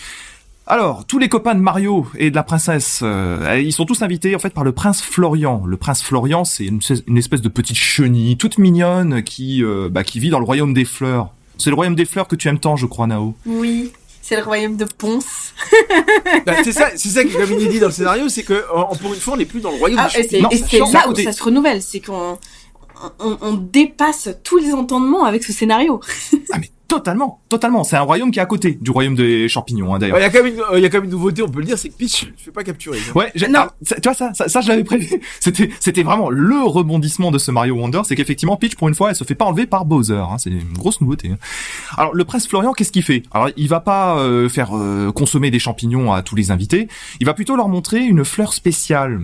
Alors, 0.67 1.05
tous 1.07 1.19
les 1.19 1.29
copains 1.29 1.55
de 1.55 1.61
Mario 1.61 2.07
et 2.17 2.31
de 2.31 2.35
la 2.35 2.43
princesse, 2.43 3.01
euh, 3.03 3.61
ils 3.63 3.73
sont 3.73 3.85
tous 3.85 4.01
invités 4.01 4.35
en 4.35 4.39
fait 4.39 4.49
par 4.55 4.65
le 4.65 4.73
prince 4.73 5.03
Florian. 5.03 5.63
Le 5.67 5.77
prince 5.77 6.03
Florian, 6.03 6.45
c'est 6.45 6.65
une, 6.65 6.81
une 7.07 7.19
espèce 7.19 7.43
de 7.43 7.51
petite 7.51 7.77
chenille 7.77 8.39
toute 8.39 8.57
mignonne 8.57 9.23
qui, 9.23 9.63
euh, 9.63 9.91
bah, 9.91 10.05
qui 10.05 10.21
vit 10.21 10.31
dans 10.31 10.39
le 10.39 10.47
royaume 10.47 10.73
des 10.73 10.87
fleurs. 10.87 11.29
C'est 11.59 11.69
le 11.69 11.77
royaume 11.77 11.95
des 11.95 12.07
fleurs 12.07 12.27
que 12.29 12.35
tu 12.35 12.49
aimes 12.49 12.59
tant, 12.59 12.77
je 12.77 12.87
crois, 12.87 13.07
Nao. 13.07 13.35
Oui, 13.45 13.93
c'est 14.23 14.37
le 14.37 14.43
royaume 14.43 14.77
de 14.79 14.87
Ponce. 14.87 15.53
Bah, 16.47 16.55
c'est 16.65 16.73
ça, 16.73 16.89
c'est 16.97 17.11
ça 17.11 17.25
qui 17.25 17.37
est 17.37 17.41
comme 17.41 17.53
inédit 17.53 17.79
dans 17.79 17.89
le 17.89 17.93
scénario, 17.93 18.31
c'est 18.31 18.43
que 18.43 18.65
en- 18.75 18.97
pour 18.97 19.13
une 19.13 19.21
fois, 19.21 19.35
on 19.35 19.37
n'est 19.37 19.45
plus 19.45 19.61
dans 19.61 19.71
le 19.71 19.77
royaume 19.77 20.01
Ah, 20.03 20.09
des 20.15 20.21
et 20.21 20.29
c'est 20.29 20.41
là 20.41 20.49
où 21.11 21.15
ça 21.15 21.33
se 21.33 21.43
renouvelle, 21.43 21.83
c'est 21.83 22.01
qu'on 22.01 22.39
on, 23.19 23.37
on 23.43 23.53
dépasse 23.53 24.31
tous 24.43 24.57
les 24.57 24.73
entendements 24.73 25.25
avec 25.25 25.45
ce 25.45 25.53
scénario. 25.53 26.01
Ah 26.53 26.57
mais 26.59 26.71
totalement, 26.99 27.41
totalement. 27.49 27.85
C'est 27.85 27.97
un 27.97 28.03
royaume 28.03 28.31
qui 28.31 28.39
est 28.39 28.43
à 28.43 28.47
côté 28.47 28.79
du 28.81 28.91
royaume 28.91 29.15
des 29.15 29.49
champignons, 29.49 29.93
hein, 29.95 29.99
Il 29.99 30.01
d'ailleurs. 30.01 30.19
y 30.21 30.23
a 30.25 30.31
quand 30.31 30.43
même 30.43 30.55
une, 30.55 30.61
euh, 30.73 30.79
y 30.81 30.85
a 30.85 30.89
quand 30.89 30.99
même 30.99 31.05
une 31.05 31.11
nouveauté, 31.11 31.43
on 31.43 31.49
peut 31.49 31.61
le 31.61 31.67
dire, 31.67 31.79
c'est 31.79 31.89
que 31.89 31.95
Peach 31.97 32.33
se 32.37 32.45
fait 32.45 32.51
pas 32.51 32.65
capturer. 32.65 32.99
Ouais, 33.15 33.31
j'ai- 33.35 33.49
Non. 33.49 33.61
ah, 33.63 33.75
ça- 33.83 33.97
tu 33.97 34.09
vois 34.09 34.15
ça, 34.15 34.33
ça, 34.35 34.49
ça, 34.49 34.61
je 34.61 34.69
l'avais 34.69 34.85
prévu. 34.85 35.09
C'était, 35.41 35.71
c'était 35.81 36.03
vraiment 36.03 36.31
le 36.31 36.63
rebondissement 36.63 37.31
de 37.31 37.39
ce 37.39 37.51
Mario 37.51 37.75
Wonder, 37.75 38.03
c'est 38.05 38.17
qu'effectivement 38.17 38.57
Peach 38.57 38.77
pour 38.77 38.89
une 38.89 38.95
fois, 38.95 39.11
elle 39.11 39.17
se 39.17 39.25
fait 39.25 39.35
pas 39.35 39.45
enlever 39.45 39.67
par 39.67 39.85
Bowser. 39.85 40.15
Hein, 40.15 40.37
c'est 40.39 40.51
une 40.51 40.73
grosse 40.73 41.01
nouveauté. 41.01 41.31
hein. 41.33 41.39
Alors 41.97 42.15
le 42.15 42.25
prince 42.25 42.47
Florian, 42.47 42.73
qu'est-ce 42.73 42.93
qu'il 42.93 43.03
fait? 43.03 43.23
Alors 43.33 43.49
il 43.57 43.69
va 43.69 43.81
pas 43.81 44.17
euh, 44.19 44.49
faire 44.49 44.71
euh, 44.77 45.13
consommer 45.13 45.51
des 45.51 45.59
champignons 45.59 46.13
à 46.13 46.23
tous 46.23 46.35
les 46.37 46.51
invités. 46.51 46.89
Il 47.21 47.27
va 47.27 47.35
plutôt 47.35 47.57
leur 47.57 47.69
montrer 47.69 48.01
une 48.05 48.25
fleur 48.25 48.53
spéciale. 48.53 49.21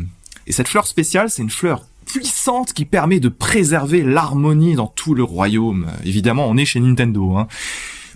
Et 0.46 0.52
cette 0.52 0.68
fleur 0.68 0.86
spéciale, 0.86 1.30
c'est 1.30 1.42
une 1.42 1.50
fleur 1.50 1.84
puissante 2.12 2.72
qui 2.72 2.84
permet 2.84 3.20
de 3.20 3.28
préserver 3.28 4.02
l'harmonie 4.02 4.74
dans 4.74 4.86
tout 4.86 5.14
le 5.14 5.22
royaume. 5.22 5.86
Évidemment, 6.04 6.46
on 6.48 6.56
est 6.56 6.64
chez 6.64 6.80
Nintendo. 6.80 7.36
Hein. 7.36 7.46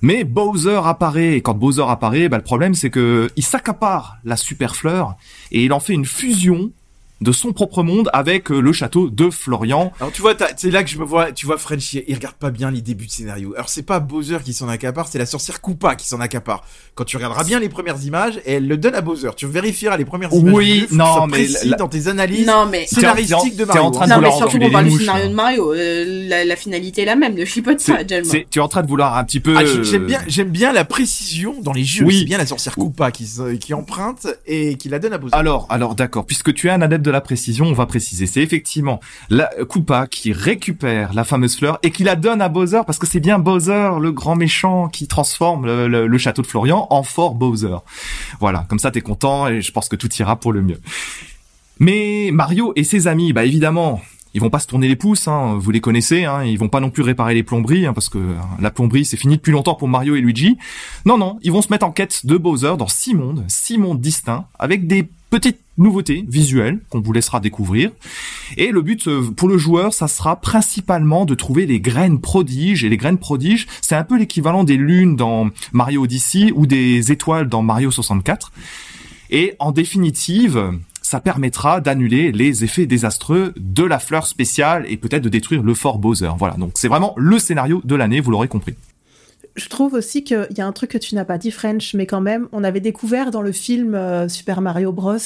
Mais 0.03 0.25
Bowser 0.25 0.81
apparaît, 0.85 1.37
et 1.37 1.41
quand 1.41 1.55
Bowser 1.55 1.85
apparaît, 1.89 2.29
bah, 2.29 2.37
le 2.37 2.43
problème 2.43 2.75
c'est 2.75 2.91
que 2.91 3.31
il 3.37 3.43
s'accapare 3.45 4.19
la 4.25 4.37
super 4.37 4.77
fleur 4.77 5.17
et 5.51 5.65
il 5.65 5.73
en 5.73 5.81
fait 5.81 5.95
une 5.95 6.05
fusion 6.05 6.73
de 7.25 7.33
son 7.33 7.53
propre 7.53 7.83
monde 7.83 8.11
avec 8.13 8.53
euh, 8.53 8.61
le 8.61 8.73
château 8.73 9.09
de 9.09 9.31
Florian. 9.31 9.93
Alors 9.99 10.13
tu 10.13 10.21
vois, 10.21 10.35
c'est 10.57 10.71
là 10.71 10.85
que 10.85 10.91
je 10.91 10.99
me 10.99 11.05
vois, 11.05 11.33
tu 11.33 11.47
vois 11.47 11.57
French, 11.57 11.95
il, 11.95 12.15
regarde 12.15 12.35
pas 12.35 12.51
bien 12.51 12.71
les 12.71 12.83
débuts 12.83 13.07
de 13.07 13.11
scénario. 13.11 13.55
Alors 13.55 13.71
c'est 13.71 13.83
pas 13.83 13.99
Bowser 13.99 14.39
qui 14.45 14.53
s'en 14.53 14.69
accapare, 14.69 15.09
c'est 15.09 15.19
la 15.19 15.25
sorcière 15.25 15.63
Koopa 15.63 15.97
qui 15.97 16.07
s'en 16.07 16.21
accapare. 16.21 16.65
Quand 16.95 17.05
tu 17.05 17.17
regarderas 17.17 17.45
bien 17.45 17.59
les 17.61 17.71
premières 17.71 18.01
images, 18.05 18.41
elle 18.45 18.69
le 18.69 18.77
donne 18.77 18.95
à 18.95 19.01
Bowser. 19.01 19.31
Tu 19.37 19.47
vérifieras 19.47 19.97
les 19.97 20.05
premières 20.05 20.33
images. 20.35 20.55
Oui, 20.55 20.87
non, 20.93 21.27
mais 21.27 21.47
dans 21.79 21.89
tes 21.89 22.09
analyses 22.09 22.47
non, 22.47 22.67
mais... 22.71 22.87
scénaristiques 22.87 23.57
de 23.57 23.65
Mario. 23.65 23.83
en 23.85 23.91
train 23.91 24.07
de 24.07 24.13
non, 24.13 24.21
mais 24.21 24.31
surtout 24.31 24.59
on 24.61 24.71
parle 24.71 24.85
du 24.85 24.99
scénario 24.99 25.29
de 25.29 25.35
Mario. 25.35 25.73
Euh, 25.73 26.45
la, 26.45 26.57
finalité 26.57 27.03
est 27.03 27.07
la 27.07 27.17
même, 27.17 27.35
ne 27.35 27.47
chipote 27.47 27.83
pas, 27.87 28.05
Tu 28.05 28.59
es 28.59 28.61
en 28.61 28.69
train 28.69 28.83
de 28.83 28.89
vouloir 28.89 29.17
un 29.17 29.25
petit 29.25 29.41
peu. 29.41 29.57
Ah, 29.57 29.63
j'aime 29.83 30.05
bien, 30.05 30.21
j'aime 30.29 30.51
bien 30.51 30.75
la 30.75 30.85
précision 30.85 31.57
dans 31.63 31.73
les 31.73 31.85
jeux. 31.85 32.05
Oui. 32.05 32.19
C'est 32.19 32.25
bien 32.27 32.39
la 32.39 32.47
sorcière 32.47 32.77
Koopa 32.77 33.11
qui, 33.11 33.27
qui 33.61 33.73
emprunte 33.73 34.27
et 34.47 34.77
qui 34.77 34.91
la 34.91 34.99
donne 34.99 35.15
à 35.15 35.19
Bowser. 35.19 35.35
Alors, 35.35 35.67
alors 35.71 35.95
d'accord, 35.95 36.27
puisque 36.27 36.53
tu 36.53 36.69
es 36.69 36.71
un 36.71 36.83
adepte 36.83 37.05
de 37.05 37.14
la 37.15 37.23
précision, 37.23 37.65
on 37.67 37.73
va 37.73 37.87
préciser. 37.87 38.27
C'est 38.27 38.43
effectivement 38.43 39.01
la 39.31 39.51
Koopa 39.69 40.07
qui 40.07 40.33
récupère 40.33 41.15
la 41.15 41.25
fameuse 41.25 41.57
fleur 41.57 41.79
et 41.83 41.91
qui 41.91 42.05
la 42.05 42.17
donne 42.17 42.43
à 42.43 42.49
Bowser 42.49 42.81
parce 42.87 42.99
que 42.99 43.07
c'est 43.07 43.21
bien 43.21 43.39
Bowser, 43.39 43.93
le 44.01 44.13
grand 44.13 44.37
méchant, 44.37 44.89
qui 44.89 45.07
transforme 45.07 45.67
le, 45.67 46.19
château 46.19 46.43
de 46.43 46.47
Florian 46.47 46.87
en 46.91 47.03
Fort 47.03 47.35
Bowser. 47.35 47.77
Voilà, 48.41 48.67
comme 48.69 48.79
ça 48.79 48.91
t'es 48.91 49.01
content 49.01 49.49
et 49.49 49.63
je 49.63 49.73
pense 49.73 49.89
que 49.89 49.97
tout 49.97 50.13
ira 50.19 50.37
pour 50.37 50.53
le 50.53 50.61
mieux. 50.61 50.81
Mais 51.79 52.31
Mario 52.33 52.73
et 52.77 52.85
ses 52.85 53.07
amis, 53.07 53.33
bah 53.33 53.45
évidemment, 53.45 54.01
ils 54.35 54.41
vont 54.41 54.51
pas 54.51 54.59
se 54.59 54.67
tourner 54.67 54.89
les 54.89 54.97
pouces, 54.97 55.29
hein, 55.29 55.57
vous 55.61 55.71
les 55.71 55.81
connaissez, 55.81 56.25
hein, 56.25 56.43
ils 56.45 56.59
vont 56.59 56.69
pas 56.69 56.81
non 56.81 56.91
plus 56.91 57.03
réparer 57.03 57.35
les 57.35 57.45
plomberies, 57.45 57.87
hein, 57.87 57.93
parce 57.93 58.09
que 58.09 58.19
euh, 58.19 58.35
la 58.61 58.71
plomberie 58.71 59.05
c'est 59.05 59.17
fini 59.17 59.37
depuis 59.37 59.53
longtemps 59.53 59.77
pour 59.77 59.89
Mario 59.89 60.17
et 60.17 60.21
Luigi. 60.21 60.59
Non, 61.07 61.17
non, 61.17 61.39
ils 61.43 61.53
vont 61.53 61.63
se 61.63 61.69
mettre 61.71 61.87
en 61.87 61.93
quête 61.93 62.27
de 62.27 62.37
Bowser 62.37 62.75
dans 62.77 62.89
six 62.89 63.15
mondes, 63.15 63.45
six 63.49 63.79
mondes 63.79 64.01
distincts, 64.01 64.47
avec 64.59 64.89
des 64.89 65.09
petites 65.35 65.59
nouveautés 65.79 66.25
visuelles 66.29 66.79
qu'on 66.91 67.01
vous 67.01 67.13
laissera 67.13 67.41
découvrir. 67.41 67.91
Et 68.57 68.71
le 68.71 68.83
but 68.83 69.09
euh, 69.09 69.33
pour 69.37 69.49
le 69.49 69.59
joueur, 69.59 69.93
ça 69.93 70.07
sera 70.07 70.41
principalement 70.41 71.25
de 71.25 71.35
trouver 71.35 71.67
les 71.67 71.81
graines 71.81 72.21
prodiges. 72.21 72.85
Et 72.85 72.89
les 72.89 72.97
graines 72.97 73.19
prodiges, 73.19 73.67
c'est 73.81 73.97
un 73.97 74.05
peu 74.05 74.17
l'équivalent 74.17 74.63
des 74.63 74.77
lunes 74.77 75.17
dans 75.17 75.51
Mario 75.73 76.05
Odyssey 76.05 76.53
ou 76.55 76.67
des 76.67 77.11
étoiles 77.11 77.49
dans 77.49 77.63
Mario 77.63 77.91
64. 77.91 78.53
Et 79.31 79.57
en 79.59 79.73
définitive, 79.73 80.71
ça 81.03 81.19
permettra 81.19 81.81
d'annuler 81.81 82.31
les 82.31 82.63
effets 82.63 82.87
désastreux 82.87 83.55
de 83.57 83.83
la 83.83 83.99
fleur 83.99 84.29
spéciale 84.29 84.87
et 84.89 84.97
peut-être 84.97 85.25
de 85.25 85.29
détruire 85.29 85.65
le 85.65 85.75
fort 85.75 85.99
Bowser. 85.99 86.31
Voilà, 86.39 86.55
donc 86.55 86.75
c'est 86.77 86.87
vraiment 86.87 87.13
le 87.17 87.41
scénario 87.41 87.81
de 87.83 87.97
l'année, 87.97 88.21
vous 88.21 88.31
l'aurez 88.31 88.47
compris 88.47 88.77
je 89.57 89.69
trouve 89.69 89.95
aussi 89.95 90.25
qu'il 90.25 90.49
y 90.57 90.61
a 90.61 90.67
un 90.67 90.73
truc 90.73 90.91
que 90.91 90.99
tu 90.99 91.15
n'as 91.15 91.25
pas 91.25 91.39
dit, 91.39 91.53
French, 91.53 91.95
mais 91.95 92.07
quand 92.07 92.21
même, 92.21 92.49
on 92.51 92.65
avait 92.65 92.81
découvert 92.81 93.31
dans 93.31 93.43
le 93.43 93.53
film 93.53 93.95
euh, 93.95 94.29
Super 94.29 94.61
Mario 94.61 94.91
Bros. 94.91 95.17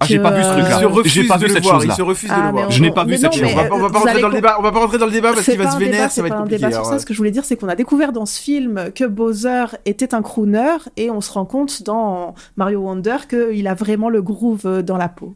Ah, 0.00 0.04
j'ai 0.04 0.18
pas 0.18 0.32
vu 0.32 0.42
ce 0.42 0.48
truc-là. 0.48 1.02
J'ai 1.04 1.24
pas 1.28 1.36
vu 1.36 1.48
cette 1.48 1.64
chose-là. 1.64 1.92
Il 1.92 1.96
se 1.96 2.02
refuse 2.02 2.30
de 2.30 2.34
le 2.34 2.50
voir. 2.50 2.70
Je 2.70 2.82
n'ai 2.82 2.90
pas 2.90 3.04
vu 3.04 3.16
cette 3.16 3.32
chose. 3.32 3.48
On 3.52 3.56
va, 3.56 3.68
on 3.72 3.78
va 3.78 3.90
pas 3.90 3.98
rentrer 4.00 4.20
dans 4.20 4.28
le 4.28 4.34
débat. 4.34 4.56
On 4.58 4.62
va 4.62 4.72
pas 4.72 4.80
rentrer 4.80 4.98
dans 4.98 5.06
le 5.06 5.12
débat 5.12 5.32
parce 5.32 5.44
qu'il 5.44 5.58
va 5.58 5.70
se 5.70 5.78
vénérer. 5.78 6.08
Ça 6.08 6.22
va 6.22 6.28
être 6.28 6.36
compliqué. 6.36 6.56
Débat 6.56 6.72
sur 6.72 6.86
ça. 6.86 6.98
Ce 6.98 7.06
que 7.06 7.14
je 7.14 7.18
voulais 7.18 7.30
dire, 7.30 7.44
c'est 7.44 7.56
qu'on 7.56 7.68
a 7.68 7.76
découvert 7.76 8.12
dans 8.12 8.26
ce 8.26 8.40
film 8.40 8.90
que 8.94 9.04
Bowser 9.04 9.66
était 9.86 10.14
un 10.14 10.22
crooner 10.22 10.76
et 10.96 11.10
on 11.10 11.20
se 11.20 11.32
rend 11.32 11.44
compte 11.44 11.82
dans 11.82 12.34
Mario 12.56 12.80
Wonder 12.80 13.16
qu'il 13.28 13.66
a 13.68 13.74
vraiment 13.74 14.08
le 14.08 14.22
groove 14.22 14.82
dans 14.82 14.96
la 14.96 15.08
peau. 15.08 15.34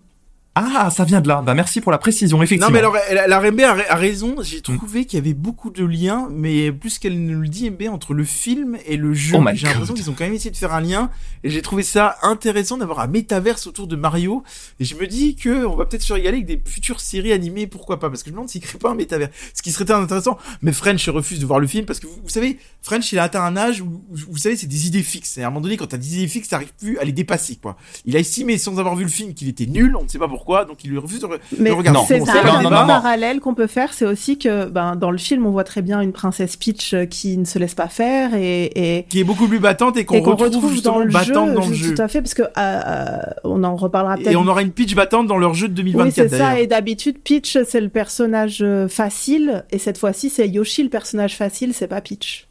Ah, 0.59 0.89
ça 0.89 1.05
vient 1.05 1.21
de 1.21 1.29
là. 1.29 1.43
Bah 1.45 1.53
merci 1.53 1.83
pour 1.83 1.93
la 1.93 1.99
précision, 1.99 2.43
effectivement. 2.43 2.69
Non 2.69 2.73
mais 2.73 2.79
alors, 2.79 2.97
la, 3.29 3.41
RMB 3.41 3.61
a, 3.61 3.95
raison. 3.95 4.37
J'ai 4.41 4.63
trouvé 4.63 5.05
qu'il 5.05 5.19
y 5.19 5.21
avait 5.21 5.35
beaucoup 5.35 5.69
de 5.69 5.85
liens, 5.85 6.29
mais 6.31 6.73
plus 6.73 6.99
qu'elle 6.99 7.27
ne 7.27 7.37
le 7.37 7.47
dit, 7.47 7.71
MB 7.71 7.83
entre 7.91 8.15
le 8.15 8.25
film 8.25 8.79
et 8.87 8.97
le 8.97 9.13
jeu. 9.13 9.37
Oh 9.39 9.45
j'ai 9.53 9.67
l'impression 9.67 9.93
qu'ils 9.93 10.09
ont 10.09 10.15
quand 10.15 10.25
même 10.25 10.33
essayé 10.33 10.51
de 10.51 10.57
faire 10.57 10.73
un 10.73 10.81
lien, 10.81 11.11
et 11.45 11.51
j'ai 11.51 11.61
trouvé 11.61 11.83
ça 11.83 12.17
intéressant 12.23 12.79
d'avoir 12.79 13.01
un 13.01 13.07
métaverse 13.07 13.67
autour 13.67 13.87
de 13.87 13.97
Mario. 13.97 14.45
Et 14.81 14.87
je 14.87 14.97
me 14.97 15.07
dis 15.07 15.37
que 15.37 15.67
on 15.67 15.77
va 15.77 15.85
peut-être 15.85 16.03
se 16.03 16.15
régaler 16.15 16.39
avec 16.39 16.47
des 16.47 16.63
futures 16.65 17.01
séries 17.01 17.33
animées, 17.33 17.67
pourquoi 17.67 18.01
pas? 18.01 18.09
Parce 18.09 18.23
que 18.23 18.31
je 18.31 18.33
me 18.33 18.37
demande 18.37 18.49
s'il 18.49 18.63
crée 18.63 18.79
pas 18.79 18.93
un 18.93 18.95
métaverse, 18.95 19.33
ce 19.53 19.61
qui 19.61 19.73
serait 19.73 19.85
très 19.85 19.95
intéressant. 19.95 20.39
Mais 20.63 20.73
French 20.73 21.07
refuse 21.11 21.39
de 21.39 21.45
voir 21.45 21.61
le 21.61 21.67
film 21.67 21.85
parce 21.85 22.01
que 22.01 22.07
vous, 22.07 22.31
savez, 22.31 22.59
French 22.81 23.13
il 23.13 23.19
a 23.19 23.25
atteint 23.25 23.45
un 23.45 23.59
âge 23.59 23.83
où, 23.83 24.03
vous 24.11 24.39
savez, 24.39 24.57
c'est 24.57 24.67
des 24.67 24.87
idées 24.87 25.03
fixes. 25.03 25.37
Et 25.37 25.43
à 25.43 25.49
un 25.49 25.51
moment 25.51 25.61
donné, 25.61 25.77
quand 25.77 25.89
t'as 25.89 25.99
des 25.99 26.17
idées 26.17 26.29
fixes, 26.29 26.49
t'arrives 26.49 26.73
plus 26.79 26.99
à 26.99 27.05
les 27.05 27.13
dépasser, 27.13 27.57
quoi. 27.57 27.77
Il 28.07 28.17
a 28.17 28.21
estimé 28.21 28.57
sans 28.57 28.79
avoir 28.79 28.97
vu 28.97 29.05
le 29.05 29.11
film 29.11 29.35
qu'il 29.35 29.49
était 29.49 29.67
nul. 29.67 29.95
On 29.97 30.05
ne 30.05 30.09
sait 30.09 30.19
pas 30.19 30.29
pourquoi 30.29 30.46
donc 30.47 30.85
il 30.85 30.91
lui 30.91 30.99
refuse 30.99 31.21
de, 31.21 31.29
mais 31.59 31.71
regarder. 31.71 32.01
C'est 32.07 32.21
un 32.21 32.87
parallèle 32.87 33.41
qu'on 33.41 33.55
peut 33.55 33.67
faire, 33.67 33.93
c'est 33.93 34.07
aussi 34.07 34.39
que 34.39 34.67
ben, 34.67 34.97
dans 34.97 35.11
le 35.11 35.19
film, 35.19 35.47
on 35.47 35.51
voit 35.51 35.65
très 35.65 35.83
bien 35.83 36.01
une 36.01 36.13
princesse 36.13 36.57
Peach 36.57 36.95
euh, 36.95 37.07
qui 37.07 37.37
ne 37.37 37.45
se 37.45 37.59
laisse 37.59 37.75
pas 37.75 37.89
faire 37.89 38.35
et, 38.35 38.99
et... 38.99 39.05
qui 39.05 39.21
est 39.21 39.25
beaucoup 39.25 39.49
plus 39.49 39.59
battante 39.59 39.97
et 39.97 40.05
qu'on 40.05 40.21
retrouve, 40.21 40.83
dans 40.83 40.99
le 40.99 41.11
battante 41.11 41.49
jeu, 41.49 41.55
dans 41.55 41.67
le 41.67 41.75
jeu. 41.75 41.95
Tout 41.95 42.03
à 42.03 42.09
fait, 42.09 42.23
parce 42.23 42.35
que 42.35 42.43
euh, 42.43 42.47
euh, 42.57 43.19
on 43.45 43.65
en 43.65 43.77
reparlera 43.77 44.17
peut-être. 44.17 44.33
Et 44.33 44.37
on 44.37 44.47
aura 44.47 44.63
une 44.63 44.71
Peach 44.71 44.95
battante 44.95 45.27
dans 45.27 45.39
leur 45.39 45.55
jeu 45.55 45.69
de 45.69 45.75
2024. 45.75 46.07
Oui, 46.07 46.13
c'est 46.31 46.39
ça. 46.39 46.61
Et 46.61 46.67
d'habitude, 46.67 47.19
Peach 47.23 47.59
c'est 47.67 47.81
le 47.81 47.89
personnage 47.89 48.65
facile, 48.89 49.65
et 49.71 49.79
cette 49.79 49.99
fois-ci, 49.99 50.31
c'est 50.31 50.49
Yoshi 50.49 50.83
le 50.83 50.91
personnage 50.91 51.37
facile, 51.37 51.75
c'est 51.75 51.89
pas 51.89 52.01
Peach. 52.01 52.47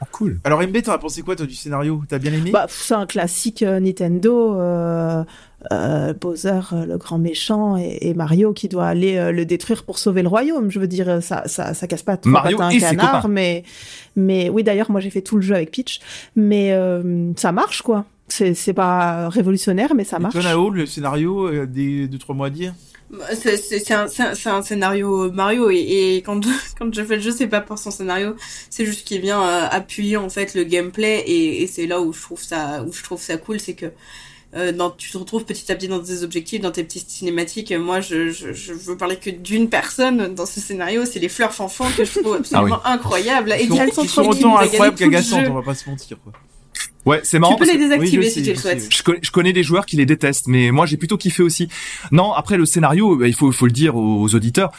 Oh, 0.00 0.06
cool. 0.12 0.38
Alors 0.44 0.62
MB, 0.62 0.82
t'en 0.82 0.92
as 0.92 0.98
pensé 0.98 1.22
quoi 1.22 1.34
toi 1.34 1.46
du 1.46 1.54
scénario? 1.54 2.02
T'as 2.08 2.18
bien 2.18 2.32
aimé? 2.32 2.50
Bah, 2.52 2.66
C'est 2.68 2.94
un 2.94 3.06
classique 3.06 3.62
Nintendo. 3.62 4.54
Euh, 4.60 5.24
euh, 5.72 6.12
Bowser, 6.14 6.60
euh, 6.72 6.86
le 6.86 6.98
grand 6.98 7.18
méchant, 7.18 7.76
et, 7.76 8.14
Mario 8.14 8.52
qui 8.52 8.68
doit 8.68 8.86
aller 8.86 9.16
euh, 9.16 9.32
le 9.32 9.44
détruire 9.44 9.82
pour 9.82 9.98
sauver 9.98 10.22
le 10.22 10.28
royaume. 10.28 10.70
Je 10.70 10.78
veux 10.78 10.86
dire, 10.86 11.20
ça, 11.20 11.42
ça, 11.46 11.74
ça 11.74 11.86
casse 11.88 12.02
pas 12.02 12.16
trop 12.16 12.30
Mario 12.30 12.60
un 12.62 12.70
canard, 12.78 13.28
mais, 13.28 13.64
mais 14.14 14.50
oui, 14.50 14.62
d'ailleurs, 14.62 14.90
moi 14.90 15.00
j'ai 15.00 15.10
fait 15.10 15.20
tout 15.20 15.36
le 15.36 15.42
jeu 15.42 15.56
avec 15.56 15.72
Peach, 15.72 16.00
mais 16.36 16.76
ça 17.36 17.52
marche 17.52 17.82
quoi. 17.82 18.04
C'est, 18.30 18.52
c'est 18.52 18.74
pas 18.74 19.30
révolutionnaire, 19.30 19.94
mais 19.94 20.04
ça 20.04 20.18
marche. 20.18 20.34
Toi, 20.34 20.42
Nao, 20.42 20.70
le 20.70 20.86
scénario, 20.86 21.66
des 21.66 22.08
deux 22.08 22.18
trois 22.18 22.34
mots 22.34 22.44
à 22.44 22.50
dire? 22.50 22.74
Bah, 23.10 23.24
c'est, 23.32 23.56
c'est, 23.56 23.90
un, 23.94 24.06
c'est, 24.06 24.50
un, 24.50 24.60
scénario 24.60 25.32
Mario 25.32 25.70
et, 25.70 25.78
et 26.16 26.16
quand 26.18 26.44
quand 26.78 26.94
je 26.94 27.02
fais 27.02 27.16
le 27.16 27.22
jeu 27.22 27.30
c'est 27.30 27.46
pas 27.46 27.62
pour 27.62 27.78
son 27.78 27.90
scénario 27.90 28.36
c'est 28.68 28.84
juste 28.84 29.06
qu'il 29.06 29.22
vient 29.22 29.40
appuyer 29.40 30.18
en 30.18 30.28
fait 30.28 30.54
le 30.54 30.64
gameplay 30.64 31.20
et, 31.20 31.62
et 31.62 31.66
c'est 31.66 31.86
là 31.86 32.02
où 32.02 32.12
je 32.12 32.20
trouve 32.20 32.42
ça 32.42 32.84
où 32.86 32.92
je 32.92 33.02
trouve 33.02 33.18
ça 33.18 33.38
cool 33.38 33.60
c'est 33.60 33.72
que 33.72 33.86
euh, 34.54 34.72
dans, 34.72 34.90
tu 34.90 35.10
te 35.10 35.18
retrouves 35.18 35.44
petit 35.44 35.70
à 35.70 35.74
petit 35.74 35.88
dans 35.88 36.00
tes 36.00 36.22
objectifs, 36.22 36.60
dans 36.60 36.70
tes 36.70 36.84
petites 36.84 37.10
cinématiques. 37.10 37.72
Moi, 37.72 38.00
je, 38.00 38.30
je, 38.30 38.52
je 38.52 38.72
veux 38.72 38.96
parler 38.96 39.16
que 39.16 39.30
d'une 39.30 39.68
personne 39.68 40.34
dans 40.34 40.46
ce 40.46 40.60
scénario, 40.60 41.04
c'est 41.04 41.18
les 41.18 41.28
fleurs 41.28 41.52
fanfans 41.52 41.90
que 41.96 42.04
je 42.04 42.18
trouve 42.18 42.34
ah 42.34 42.38
absolument 42.38 42.86
incroyables. 42.86 43.52
Et 43.52 43.68
elles 43.78 43.92
sont, 43.92 44.04
sont 44.04 44.22
autant 44.22 44.58
incroyables 44.58 44.96
qu'agaçantes, 44.96 45.46
on 45.48 45.54
va 45.54 45.62
pas 45.62 45.74
se 45.74 45.88
mentir. 45.88 46.18
Quoi. 46.22 46.32
Ouais, 47.04 47.20
c'est 47.22 47.38
marrant. 47.38 47.54
Tu 47.56 47.64
peux 47.64 47.72
les 47.72 47.78
désactiver 47.78 48.28
si 48.28 48.42
tu 48.42 48.50
le 48.50 48.56
souhaites. 48.56 48.94
Je 48.94 49.02
connais, 49.02 49.18
je 49.22 49.30
connais, 49.30 49.52
des 49.52 49.62
joueurs 49.62 49.86
qui 49.86 49.96
les 49.96 50.04
détestent, 50.04 50.46
mais 50.46 50.70
moi 50.70 50.84
j'ai 50.84 50.96
plutôt 50.96 51.16
kiffé 51.16 51.42
aussi. 51.42 51.68
Non, 52.12 52.32
après 52.32 52.56
le 52.56 52.66
scénario, 52.66 53.16
bah, 53.16 53.28
il 53.28 53.34
faut, 53.34 53.50
il 53.50 53.54
faut 53.54 53.66
le 53.66 53.72
dire 53.72 53.96
aux 53.96 54.34
auditeurs, 54.34 54.72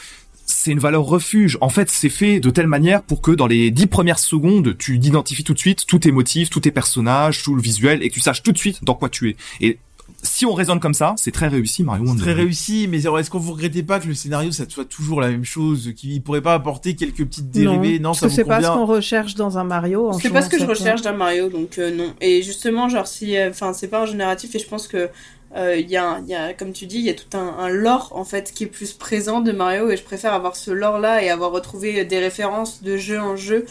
c'est 0.60 0.72
une 0.72 0.78
valeur 0.78 1.04
refuge. 1.04 1.56
En 1.62 1.70
fait, 1.70 1.88
c'est 1.88 2.10
fait 2.10 2.38
de 2.38 2.50
telle 2.50 2.66
manière 2.66 3.02
pour 3.02 3.22
que 3.22 3.30
dans 3.30 3.46
les 3.46 3.70
dix 3.70 3.86
premières 3.86 4.18
secondes, 4.18 4.76
tu 4.76 4.96
identifies 4.96 5.42
tout 5.42 5.54
de 5.54 5.58
suite 5.58 5.86
tous 5.86 6.00
tes 6.00 6.12
motifs, 6.12 6.50
tous 6.50 6.60
tes 6.60 6.70
personnages, 6.70 7.42
tout 7.42 7.54
le 7.54 7.62
visuel, 7.62 8.02
et 8.02 8.10
que 8.10 8.14
tu 8.14 8.20
saches 8.20 8.42
tout 8.42 8.52
de 8.52 8.58
suite 8.58 8.84
dans 8.84 8.94
quoi 8.94 9.08
tu 9.08 9.30
es. 9.30 9.36
Et 9.62 9.78
si 10.22 10.44
on 10.44 10.52
raisonne 10.52 10.78
comme 10.78 10.92
ça, 10.92 11.14
c'est 11.16 11.30
très 11.30 11.48
réussi, 11.48 11.82
Mario 11.82 12.04
Wonder. 12.04 12.20
Très 12.20 12.34
réussi, 12.34 12.88
mais 12.90 12.98
est-ce 12.98 13.30
qu'on 13.30 13.38
vous 13.38 13.52
regrettez 13.52 13.82
pas 13.82 14.00
que 14.00 14.06
le 14.06 14.12
scénario 14.12 14.52
ça 14.52 14.64
soit 14.68 14.84
toujours 14.84 15.22
la 15.22 15.30
même 15.30 15.46
chose, 15.46 15.94
qu'il 15.96 16.20
pourrait 16.22 16.42
pas 16.42 16.52
apporter 16.52 16.94
quelques 16.94 17.24
petites 17.24 17.50
dérivées? 17.50 17.98
Non, 17.98 18.12
ça 18.12 18.28
c'est 18.28 18.44
pas 18.44 18.60
ce 18.60 18.68
qu'on 18.68 18.84
recherche 18.84 19.36
dans 19.36 19.56
un 19.56 19.64
Mario. 19.64 20.12
C'est 20.20 20.28
pas 20.28 20.42
ce 20.42 20.50
que 20.50 20.58
je 20.58 20.66
recherche 20.66 21.00
dans 21.00 21.16
Mario, 21.16 21.48
donc 21.48 21.78
euh, 21.78 21.90
non. 21.90 22.12
Et 22.20 22.42
justement, 22.42 22.90
genre 22.90 23.06
si, 23.06 23.34
euh, 23.34 23.48
enfin, 23.48 23.72
c'est 23.72 23.88
pas 23.88 24.02
un 24.02 24.06
génératif, 24.06 24.54
et 24.54 24.58
je 24.58 24.66
pense 24.66 24.88
que 24.88 25.08
il 25.52 25.58
euh, 25.58 25.76
y, 25.76 25.96
a, 25.96 26.20
y, 26.26 26.34
a, 26.34 26.52
comme 26.52 26.72
tu 26.72 26.86
dis, 26.86 26.98
il 26.98 27.04
y 27.04 27.10
a 27.10 27.14
tout 27.14 27.36
un, 27.36 27.56
un, 27.58 27.68
lore 27.68 28.12
en 28.14 28.24
fait 28.24 28.52
qui 28.52 28.64
est 28.64 28.68
plus 28.68 28.92
présent 28.92 29.40
de 29.40 29.50
Mario 29.50 29.90
et 29.90 29.96
je 29.96 30.04
préfère 30.04 30.32
avoir 30.32 30.54
ce 30.54 30.70
lore 30.70 30.98
là 30.98 31.22
et 31.24 31.28
avoir 31.28 31.50
retrouvé 31.50 32.04
des 32.04 32.18
références 32.20 32.82
de 32.84 32.96
jeu 32.96 33.18
en 33.18 33.34
jeu 33.34 33.66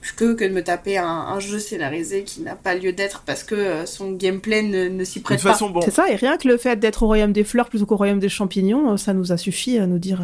plutôt 0.00 0.36
que 0.36 0.44
de 0.44 0.50
me 0.50 0.62
taper 0.62 0.96
un, 0.96 1.04
un 1.04 1.40
jeu 1.40 1.58
scénarisé 1.58 2.22
qui 2.22 2.42
n'a 2.42 2.54
pas 2.54 2.76
lieu 2.76 2.92
d'être 2.92 3.22
parce 3.26 3.42
que 3.42 3.56
euh, 3.56 3.84
son 3.84 4.12
gameplay 4.12 4.62
ne, 4.62 4.88
ne 4.88 5.04
s'y 5.04 5.20
prête 5.20 5.42
pas. 5.42 5.58
Bon. 5.60 5.80
C'est 5.80 5.90
ça, 5.90 6.08
et 6.08 6.14
rien 6.14 6.36
que 6.36 6.46
le 6.46 6.56
fait 6.56 6.76
d'être 6.76 7.02
au 7.02 7.06
royaume 7.06 7.32
des 7.32 7.42
fleurs 7.42 7.68
plutôt 7.68 7.86
qu'au 7.86 7.96
royaume 7.96 8.20
des 8.20 8.28
champignons, 8.28 8.92
euh, 8.92 8.96
ça 8.96 9.12
nous 9.12 9.32
a 9.32 9.36
suffi 9.36 9.76
à 9.76 9.88
nous 9.88 9.98
dire 9.98 10.22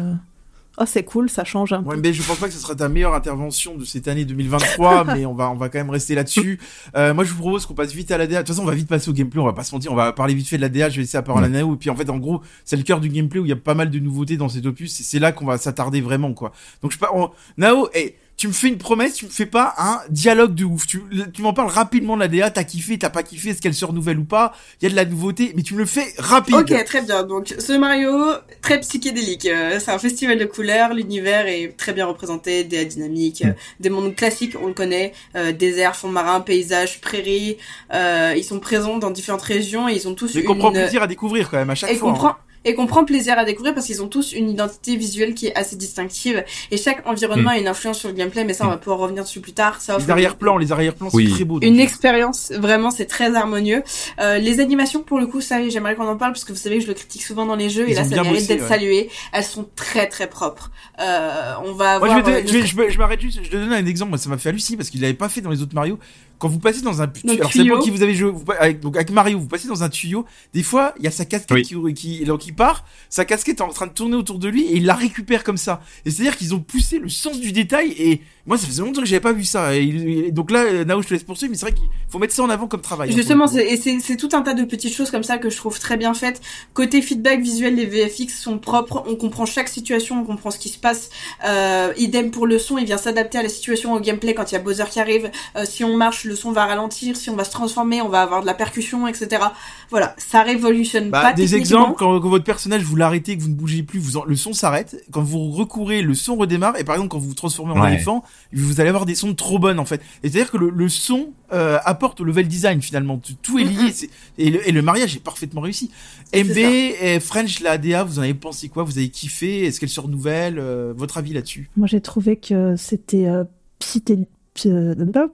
oh 0.77 0.83
c'est 0.85 1.03
cool, 1.03 1.29
ça 1.29 1.43
change 1.43 1.73
un 1.73 1.83
ouais, 1.83 1.95
peu. 1.95 2.01
Mais 2.01 2.13
je 2.13 2.23
pense 2.23 2.37
pas 2.37 2.47
que 2.47 2.53
ce 2.53 2.59
sera 2.59 2.75
ta 2.75 2.89
meilleure 2.89 3.13
intervention 3.13 3.75
de 3.75 3.85
cette 3.85 4.07
année 4.07 4.25
2023, 4.25 5.03
mais 5.15 5.25
on 5.25 5.33
va 5.33 5.49
on 5.51 5.55
va 5.55 5.69
quand 5.69 5.79
même 5.79 5.89
rester 5.89 6.15
là-dessus. 6.15 6.59
Euh, 6.95 7.13
moi 7.13 7.23
je 7.23 7.31
vous 7.31 7.39
propose 7.39 7.65
qu'on 7.65 7.73
passe 7.73 7.91
vite 7.93 8.11
à 8.11 8.17
la 8.17 8.27
DA. 8.27 8.35
De 8.35 8.39
toute 8.39 8.55
façon 8.55 8.63
on 8.63 8.69
va 8.69 8.75
vite 8.75 8.87
passer 8.87 9.09
au 9.09 9.13
gameplay, 9.13 9.41
on 9.41 9.45
va 9.45 9.53
pas 9.53 9.63
se 9.63 9.73
mentir, 9.73 9.91
on 9.91 9.95
va 9.95 10.11
parler 10.13 10.33
vite 10.33 10.47
fait 10.47 10.57
de 10.57 10.61
la 10.61 10.69
DA. 10.69 10.89
Je 10.89 10.97
vais 10.97 11.01
laisser 11.01 11.17
la 11.17 11.23
parole 11.23 11.43
à 11.43 11.49
Nao 11.49 11.73
et 11.73 11.77
puis 11.77 11.89
en 11.89 11.95
fait 11.95 12.09
en 12.09 12.17
gros 12.17 12.41
c'est 12.63 12.77
le 12.77 12.83
cœur 12.83 12.99
du 12.99 13.09
gameplay 13.09 13.39
où 13.39 13.45
il 13.45 13.49
y 13.49 13.53
a 13.53 13.57
pas 13.57 13.75
mal 13.75 13.89
de 13.89 13.99
nouveautés 13.99 14.37
dans 14.37 14.49
cet 14.49 14.65
opus. 14.65 14.91
C'est 14.91 15.19
là 15.19 15.31
qu'on 15.31 15.45
va 15.45 15.57
s'attarder 15.57 16.01
vraiment 16.01 16.33
quoi. 16.33 16.51
Donc 16.81 16.91
je 16.91 16.97
pas 16.97 17.09
Nao 17.57 17.89
et 17.93 18.15
tu 18.37 18.47
me 18.47 18.53
fais 18.53 18.67
une 18.67 18.77
promesse, 18.77 19.13
tu 19.13 19.25
me 19.25 19.29
fais 19.29 19.45
pas 19.45 19.73
un 19.77 20.01
dialogue 20.09 20.55
de 20.55 20.65
ouf. 20.65 20.85
Tu, 20.87 21.01
tu 21.33 21.41
m'en 21.41 21.53
parles 21.53 21.69
rapidement 21.69 22.15
de 22.15 22.21
la 22.21 22.27
DA, 22.27 22.51
t'as 22.51 22.65
kiffé, 22.65 22.97
t'as 22.97 23.09
pas 23.09 23.23
kiffé, 23.23 23.49
est-ce 23.49 23.61
qu'elle 23.61 23.73
se 23.73 23.85
renouvelle 23.85 24.19
ou 24.19 24.25
pas? 24.25 24.53
Il 24.81 24.85
y 24.85 24.87
a 24.87 24.89
de 24.89 24.95
la 24.95 25.05
nouveauté, 25.05 25.53
mais 25.55 25.61
tu 25.61 25.73
me 25.73 25.79
le 25.79 25.85
fais 25.85 26.13
rapide. 26.17 26.55
Ok, 26.55 26.85
très 26.85 27.01
bien. 27.01 27.23
Donc 27.23 27.55
ce 27.57 27.73
Mario, 27.73 28.33
très 28.61 28.79
psychédélique. 28.81 29.45
Euh, 29.45 29.79
c'est 29.79 29.91
un 29.91 29.99
festival 29.99 30.37
de 30.37 30.45
couleurs, 30.45 30.93
l'univers 30.93 31.47
est 31.47 31.75
très 31.77 31.93
bien 31.93 32.05
représenté, 32.05 32.65
des 32.65 32.85
dynamiques, 32.85 33.45
mm. 33.45 33.53
des 33.79 33.89
mondes 33.89 34.15
classiques, 34.15 34.55
on 34.61 34.67
le 34.67 34.73
connaît, 34.73 35.13
euh, 35.35 35.53
désert, 35.53 35.95
fond 35.95 36.09
marin, 36.09 36.41
paysage, 36.41 36.99
prairies. 36.99 37.57
Euh, 37.93 38.33
ils 38.35 38.43
sont 38.43 38.59
présents 38.59 38.97
dans 38.97 39.11
différentes 39.11 39.43
régions 39.43 39.87
et 39.87 39.93
ils 39.93 40.07
ont 40.09 40.13
tous 40.13 40.35
mais 40.35 40.41
une... 40.41 40.71
plaisir 40.71 41.01
à 41.01 41.07
découvrir 41.07 41.49
quand 41.49 41.57
même 41.57 41.69
à 41.69 41.75
chaque 41.75 41.91
et 41.91 41.95
fois. 41.95 42.11
Comprend... 42.11 42.29
Hein 42.29 42.37
et 42.65 42.73
qu'on 42.75 42.87
prend 42.87 43.05
plaisir 43.05 43.37
à 43.37 43.45
découvrir 43.45 43.73
parce 43.73 43.85
qu'ils 43.85 44.01
ont 44.01 44.07
tous 44.07 44.33
une 44.33 44.49
identité 44.49 44.95
visuelle 44.95 45.33
qui 45.33 45.47
est 45.47 45.55
assez 45.55 45.75
distinctive. 45.75 46.43
Et 46.71 46.77
chaque 46.77 47.07
environnement 47.07 47.51
a 47.51 47.57
une 47.57 47.67
influence 47.67 47.99
sur 47.99 48.09
le 48.09 48.15
gameplay 48.15 48.43
mais 48.43 48.53
ça 48.53 48.65
on 48.65 48.69
va 48.69 48.77
pouvoir 48.77 48.99
revenir 48.99 49.23
dessus 49.23 49.39
plus 49.39 49.53
tard. 49.53 49.81
Ça 49.81 49.97
les 49.97 50.09
arrière-plans 50.09 50.57
les 50.57 50.71
arrière-plans 50.71 51.09
c'est 51.09 51.29
très 51.29 51.43
beau 51.43 51.59
une 51.61 51.79
expérience 51.79 52.51
vraiment 52.51 52.91
c'est 52.91 53.05
très 53.05 53.35
harmonieux. 53.35 53.83
Euh, 54.19 54.37
les 54.37 54.59
animations 54.59 55.01
pour 55.03 55.19
le 55.19 55.27
coup 55.27 55.41
ça 55.41 55.67
j'aimerais 55.69 55.95
qu'on 55.95 56.07
en 56.07 56.17
parle 56.17 56.33
parce 56.33 56.43
que 56.43 56.51
vous 56.51 56.59
savez 56.59 56.77
que 56.77 56.83
je 56.83 56.87
le 56.87 56.93
critique 56.93 57.23
souvent 57.23 57.45
dans 57.45 57.55
les 57.55 57.69
jeux 57.69 57.87
et 57.89 57.93
là 57.93 58.03
ça 58.03 58.23
mérite 58.23 58.47
d'être 58.47 58.67
salué. 58.67 59.09
Elles 59.31 59.43
sont 59.43 59.67
très 59.75 60.07
très 60.07 60.27
propres. 60.27 60.71
Euh, 60.99 61.53
on 61.63 61.73
va 61.73 61.93
avoir 61.93 62.11
Moi, 62.11 62.23
je, 62.25 62.31
vais 62.31 62.47
je, 62.47 62.65
je, 62.65 62.89
je 62.89 62.97
m'arrête 62.97 63.21
juste 63.21 63.39
je 63.43 63.49
te 63.49 63.55
donne 63.55 63.73
un 63.73 63.85
exemple 63.85 64.09
moi 64.09 64.17
ça 64.17 64.29
m'a 64.29 64.37
fait 64.37 64.49
halluciner 64.49 64.77
parce 64.77 64.89
qu'il 64.89 65.01
l'avait 65.01 65.13
pas 65.13 65.29
fait 65.29 65.41
dans 65.41 65.51
les 65.51 65.61
autres 65.61 65.75
Mario 65.75 65.99
quand 66.37 66.47
vous 66.47 66.59
passez 66.59 66.81
dans 66.81 67.01
un 67.01 67.07
tuyau, 67.07 67.33
alors 67.33 67.51
c'est 67.51 67.65
pour 67.65 67.79
qui 67.79 67.89
vous 67.89 68.03
avez 68.03 68.15
joué, 68.15 68.31
vous, 68.31 68.43
avec, 68.59 68.79
donc 68.79 68.95
avec 68.95 69.09
Mario, 69.11 69.39
vous 69.39 69.47
passez 69.47 69.67
dans 69.67 69.83
un 69.83 69.89
tuyau, 69.89 70.25
des 70.53 70.63
fois, 70.63 70.93
il 70.97 71.03
y 71.03 71.07
a 71.07 71.11
sa 71.11 71.25
casquette 71.25 71.63
qui, 71.63 71.93
qui, 71.93 72.27
qui 72.39 72.51
part, 72.51 72.85
sa 73.09 73.25
casquette 73.25 73.59
est 73.59 73.63
en 73.63 73.69
train 73.69 73.87
de 73.87 73.93
tourner 73.93 74.15
autour 74.15 74.39
de 74.39 74.47
lui 74.47 74.63
et 74.65 74.77
il 74.77 74.85
la 74.85 74.95
récupère 74.95 75.43
comme 75.43 75.57
ça. 75.57 75.81
Et 76.05 76.11
c'est-à-dire 76.11 76.37
qu'ils 76.37 76.53
ont 76.53 76.59
poussé 76.59 76.99
le 76.99 77.09
sens 77.09 77.39
du 77.39 77.51
détail 77.51 77.91
et 77.97 78.21
moi, 78.47 78.59
ça 78.59 78.67
faisait 78.67 78.83
longtemps 78.83 79.01
que 79.01 79.07
j'avais 79.07 79.21
pas 79.21 79.33
vu 79.33 79.43
ça. 79.43 79.75
Et, 79.75 80.31
donc 80.31 80.51
là, 80.51 80.83
Nao, 80.85 81.01
je 81.01 81.07
te 81.07 81.13
laisse 81.15 81.23
poursuivre, 81.23 81.51
mais 81.51 81.57
c'est 81.57 81.65
vrai 81.65 81.73
qu'il 81.73 81.87
faut 82.09 82.19
mettre 82.19 82.33
ça 82.33 82.43
en 82.43 82.49
avant 82.49 82.67
comme 82.67 82.81
travail. 82.81 83.09
Hein, 83.09 83.15
Justement, 83.15 83.47
et 83.47 83.77
c'est 83.77 84.17
tout 84.17 84.29
un 84.33 84.41
tas 84.41 84.53
de 84.53 84.63
petites 84.63 84.93
choses 84.93 85.09
comme 85.09 85.23
ça 85.23 85.39
que 85.39 85.49
je 85.49 85.57
trouve 85.57 85.79
très 85.79 85.97
bien 85.97 86.13
faites. 86.13 86.41
Côté 86.75 87.01
feedback 87.01 87.41
visuel, 87.41 87.75
les 87.75 87.87
VFX 87.87 88.39
sont 88.39 88.59
propres. 88.59 89.03
On 89.07 89.15
comprend 89.15 89.47
chaque 89.47 89.67
situation, 89.67 90.21
on 90.21 90.25
comprend 90.25 90.51
ce 90.51 90.59
qui 90.59 90.69
se 90.69 90.77
passe. 90.77 91.09
Euh, 91.43 91.91
idem 91.97 92.29
pour 92.29 92.45
le 92.45 92.59
son, 92.59 92.77
il 92.77 92.85
vient 92.85 92.99
s'adapter 92.99 93.39
à 93.39 93.43
la 93.43 93.49
situation, 93.49 93.93
au 93.93 93.99
gameplay 93.99 94.35
quand 94.35 94.51
il 94.51 94.53
y 94.53 94.57
a 94.57 94.61
Bowser 94.61 94.85
qui 94.91 94.99
arrive. 94.99 95.31
Euh, 95.55 95.65
si 95.65 95.83
on 95.83 95.97
marche, 95.97 96.23
le 96.23 96.35
son 96.35 96.51
va 96.51 96.65
ralentir. 96.65 97.17
Si 97.17 97.31
on 97.31 97.35
va 97.35 97.45
se 97.45 97.51
transformer, 97.51 98.03
on 98.03 98.09
va 98.09 98.21
avoir 98.21 98.41
de 98.41 98.45
la 98.45 98.53
percussion, 98.53 99.07
etc. 99.07 99.41
Voilà, 99.89 100.15
ça 100.17 100.43
révolutionne 100.43 101.09
bah, 101.09 101.21
pas. 101.21 101.33
Des 101.33 101.55
exemples 101.55 101.95
quand, 101.97 102.19
quand, 102.19 102.29
votre 102.29 102.45
personnage 102.45 102.83
vous 102.83 102.95
l'arrêtez, 102.95 103.35
que 103.37 103.41
vous 103.41 103.49
ne 103.49 103.55
bougez 103.55 103.81
plus, 103.81 103.97
vous 103.97 104.17
en, 104.17 104.23
le 104.23 104.35
son 104.35 104.53
s'arrête. 104.53 105.03
Quand 105.11 105.23
vous 105.23 105.49
recourez, 105.49 106.03
le 106.03 106.13
son 106.13 106.35
redémarre. 106.35 106.77
Et 106.77 106.83
par 106.83 106.93
exemple, 106.93 107.09
quand 107.09 107.17
vous 107.17 107.29
vous 107.29 107.33
transformez 107.33 107.73
en 107.73 107.87
éléphant, 107.87 108.23
vous 108.53 108.79
allez 108.79 108.89
avoir 108.89 109.05
des 109.05 109.15
sons 109.15 109.33
trop 109.33 109.59
bonnes 109.59 109.79
en 109.79 109.85
fait. 109.85 110.01
Et 110.23 110.29
c'est-à-dire 110.29 110.51
que 110.51 110.57
le, 110.57 110.69
le 110.69 110.89
son 110.89 111.33
euh, 111.53 111.77
apporte 111.83 112.21
au 112.21 112.23
level 112.23 112.47
design 112.47 112.81
finalement. 112.81 113.21
Tout 113.41 113.59
est 113.59 113.63
lié. 113.63 113.93
Et, 114.37 114.49
le, 114.49 114.67
et, 114.67 114.71
le, 114.71 114.81
mariage 114.81 115.15
est 115.15 115.23
parfaitement 115.23 115.61
réussi. 115.61 115.91
MB 116.33 116.57
et 116.57 117.19
French, 117.19 117.59
la 117.59 117.77
DA, 117.77 118.03
vous 118.03 118.19
en 118.19 118.23
avez 118.23 118.33
pensé 118.33 118.69
quoi? 118.69 118.83
Vous 118.83 118.97
avez 118.97 119.09
kiffé? 119.09 119.65
Est-ce 119.65 119.79
qu'elle 119.79 119.89
se 119.89 119.99
renouvelle 119.99 120.59
euh, 120.59 120.93
Votre 120.95 121.17
avis 121.17 121.33
là-dessus? 121.33 121.69
Moi 121.77 121.87
j'ai 121.87 122.01
trouvé 122.01 122.37
que 122.37 122.75
c'était 122.77 123.27
euh, 123.27 123.43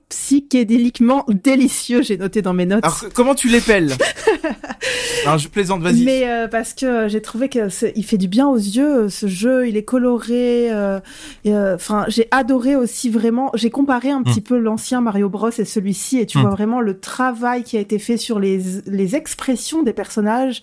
psychédéliquement 0.10 1.26
délicieux, 1.30 2.02
j'ai 2.02 2.18
noté 2.18 2.42
dans 2.42 2.54
mes 2.54 2.66
notes. 2.66 2.84
Alors, 2.84 3.06
comment 3.14 3.36
tu 3.36 3.48
l'épelles 3.50 3.94
Non, 5.26 5.38
je 5.38 5.48
plaisante, 5.48 5.82
vas-y. 5.82 6.04
Mais 6.04 6.28
euh, 6.28 6.48
parce 6.48 6.74
que 6.74 7.08
j'ai 7.08 7.22
trouvé 7.22 7.50
que 7.50 7.68
il 7.96 8.04
fait 8.04 8.18
du 8.18 8.28
bien 8.28 8.48
aux 8.48 8.58
yeux, 8.58 9.10
ce 9.10 9.28
jeu, 9.28 9.68
il 9.68 9.78
est 9.78 9.84
coloré. 9.84 10.72
Euh, 10.72 11.00
euh, 11.46 11.76
enfin, 11.76 12.06
j'ai 12.08 12.28
adoré 12.32 12.76
aussi 12.76 13.10
vraiment. 13.10 13.52
J'ai 13.54 13.70
comparé 13.70 14.10
un 14.10 14.24
petit 14.24 14.40
mm. 14.40 14.44
peu 14.44 14.58
l'ancien 14.58 15.02
Mario 15.02 15.30
Bros 15.30 15.50
et 15.50 15.66
celui-ci, 15.66 16.18
et 16.20 16.26
tu 16.26 16.40
vois 16.40 16.50
vraiment 16.50 16.82
le 16.82 17.00
travail 17.00 17.64
qui 17.64 17.78
a 17.78 17.80
été 17.80 18.00
fait 18.00 18.18
sur 18.18 18.40
les 18.40 18.62
les 18.88 19.16
expressions 19.16 19.84
des 19.84 19.94
personnages. 19.94 20.62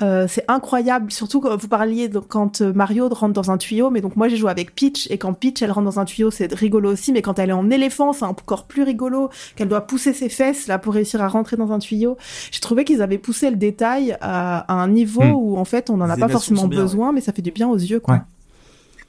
c'est 0.00 0.44
incroyable, 0.48 1.10
surtout 1.10 1.40
quand 1.40 1.56
vous 1.56 1.68
parliez 1.68 2.08
de, 2.08 2.18
quand 2.18 2.60
Mario 2.60 3.08
rentre 3.08 3.34
dans 3.34 3.50
un 3.50 3.58
tuyau. 3.58 3.90
Mais 3.90 4.00
donc 4.00 4.16
moi 4.16 4.28
j'ai 4.28 4.36
joué 4.36 4.50
avec 4.50 4.74
Peach, 4.74 5.08
et 5.10 5.18
quand 5.18 5.32
Peach 5.32 5.62
elle 5.62 5.72
rentre 5.72 5.86
dans 5.86 6.00
un 6.00 6.04
tuyau, 6.04 6.30
c'est 6.30 6.52
rigolo 6.52 6.92
aussi. 6.92 7.12
Mais 7.12 7.22
quand 7.22 7.38
elle 7.38 7.50
est 7.50 7.54
en 7.54 7.70
éléphant, 7.88 8.12
c'est 8.12 8.24
encore 8.24 8.66
plus 8.66 8.82
rigolo. 8.82 9.30
Qu'elle 9.56 9.68
doit 9.68 9.86
pousser 9.86 10.12
ses 10.12 10.28
fesses 10.28 10.66
là 10.66 10.78
pour 10.78 10.94
réussir 10.94 11.22
à 11.22 11.28
rentrer 11.28 11.56
dans 11.56 11.72
un 11.72 11.78
tuyau. 11.78 12.16
J'ai 12.50 12.60
trouvé 12.60 12.84
qu'ils 12.84 13.02
avaient 13.02 13.18
poussé 13.18 13.50
le 13.50 13.56
détail 13.56 14.16
à, 14.20 14.72
un 14.72 14.88
niveau 14.88 15.22
hmm. 15.22 15.34
où 15.34 15.56
en 15.56 15.64
fait 15.64 15.90
on 15.90 15.96
n'en 15.96 16.08
a 16.08 16.16
pas 16.16 16.28
forcément 16.28 16.68
besoin, 16.68 17.12
mais 17.12 17.20
ça 17.20 17.32
fait 17.32 17.42
du 17.42 17.50
bien 17.50 17.68
aux 17.68 17.76
yeux 17.76 18.00
quoi. 18.00 18.24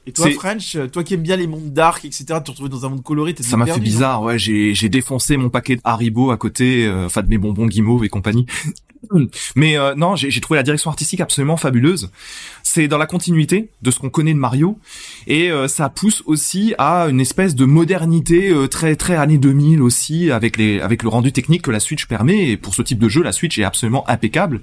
Et 0.06 0.12
toi, 0.12 0.30
French, 0.30 0.78
toi 0.92 1.04
qui 1.04 1.12
aimes 1.12 1.22
bien 1.22 1.36
les 1.36 1.46
mondes 1.46 1.74
dark, 1.74 2.06
etc., 2.06 2.24
te 2.42 2.50
retrouver 2.50 2.70
dans 2.70 2.86
un 2.86 2.88
monde 2.88 3.02
coloré, 3.02 3.34
Ça 3.38 3.58
m'a 3.58 3.66
fait 3.66 3.80
bizarre, 3.80 4.22
ouais. 4.22 4.38
J'ai, 4.38 4.74
j'ai 4.74 4.88
défoncé 4.88 5.36
mon 5.36 5.50
paquet 5.50 5.76
de 5.76 5.82
Haribo 5.84 6.30
à 6.30 6.38
côté, 6.38 6.86
euh, 6.86 7.04
enfin 7.04 7.22
de 7.22 7.28
mes 7.28 7.36
bonbons 7.36 7.66
guimauve 7.66 8.02
et 8.02 8.08
compagnie. 8.08 8.46
Mais 9.56 9.78
euh, 9.78 9.94
non, 9.94 10.16
j'ai 10.16 10.40
trouvé 10.40 10.58
la 10.58 10.62
direction 10.62 10.90
artistique 10.90 11.20
absolument 11.20 11.56
fabuleuse. 11.56 12.10
C'est 12.62 12.88
dans 12.88 12.98
la 12.98 13.06
continuité 13.06 13.70
de 13.82 13.90
ce 13.90 13.98
qu'on 13.98 14.10
connaît 14.10 14.34
de 14.34 14.38
Mario 14.38 14.78
et 15.26 15.50
euh, 15.50 15.68
ça 15.68 15.88
pousse 15.88 16.22
aussi 16.26 16.74
à 16.78 17.06
une 17.08 17.20
espèce 17.20 17.54
de 17.54 17.64
modernité 17.64 18.50
euh, 18.50 18.68
très 18.68 18.96
très 18.96 19.16
années 19.16 19.38
2000 19.38 19.82
aussi 19.82 20.30
avec 20.30 20.56
les 20.56 20.80
avec 20.80 21.02
le 21.02 21.08
rendu 21.08 21.32
technique 21.32 21.62
que 21.62 21.70
la 21.70 21.80
Switch 21.80 22.06
permet 22.06 22.50
et 22.50 22.56
pour 22.56 22.74
ce 22.74 22.82
type 22.82 22.98
de 22.98 23.08
jeu 23.08 23.22
la 23.22 23.32
Switch 23.32 23.58
est 23.58 23.64
absolument 23.64 24.08
impeccable. 24.08 24.60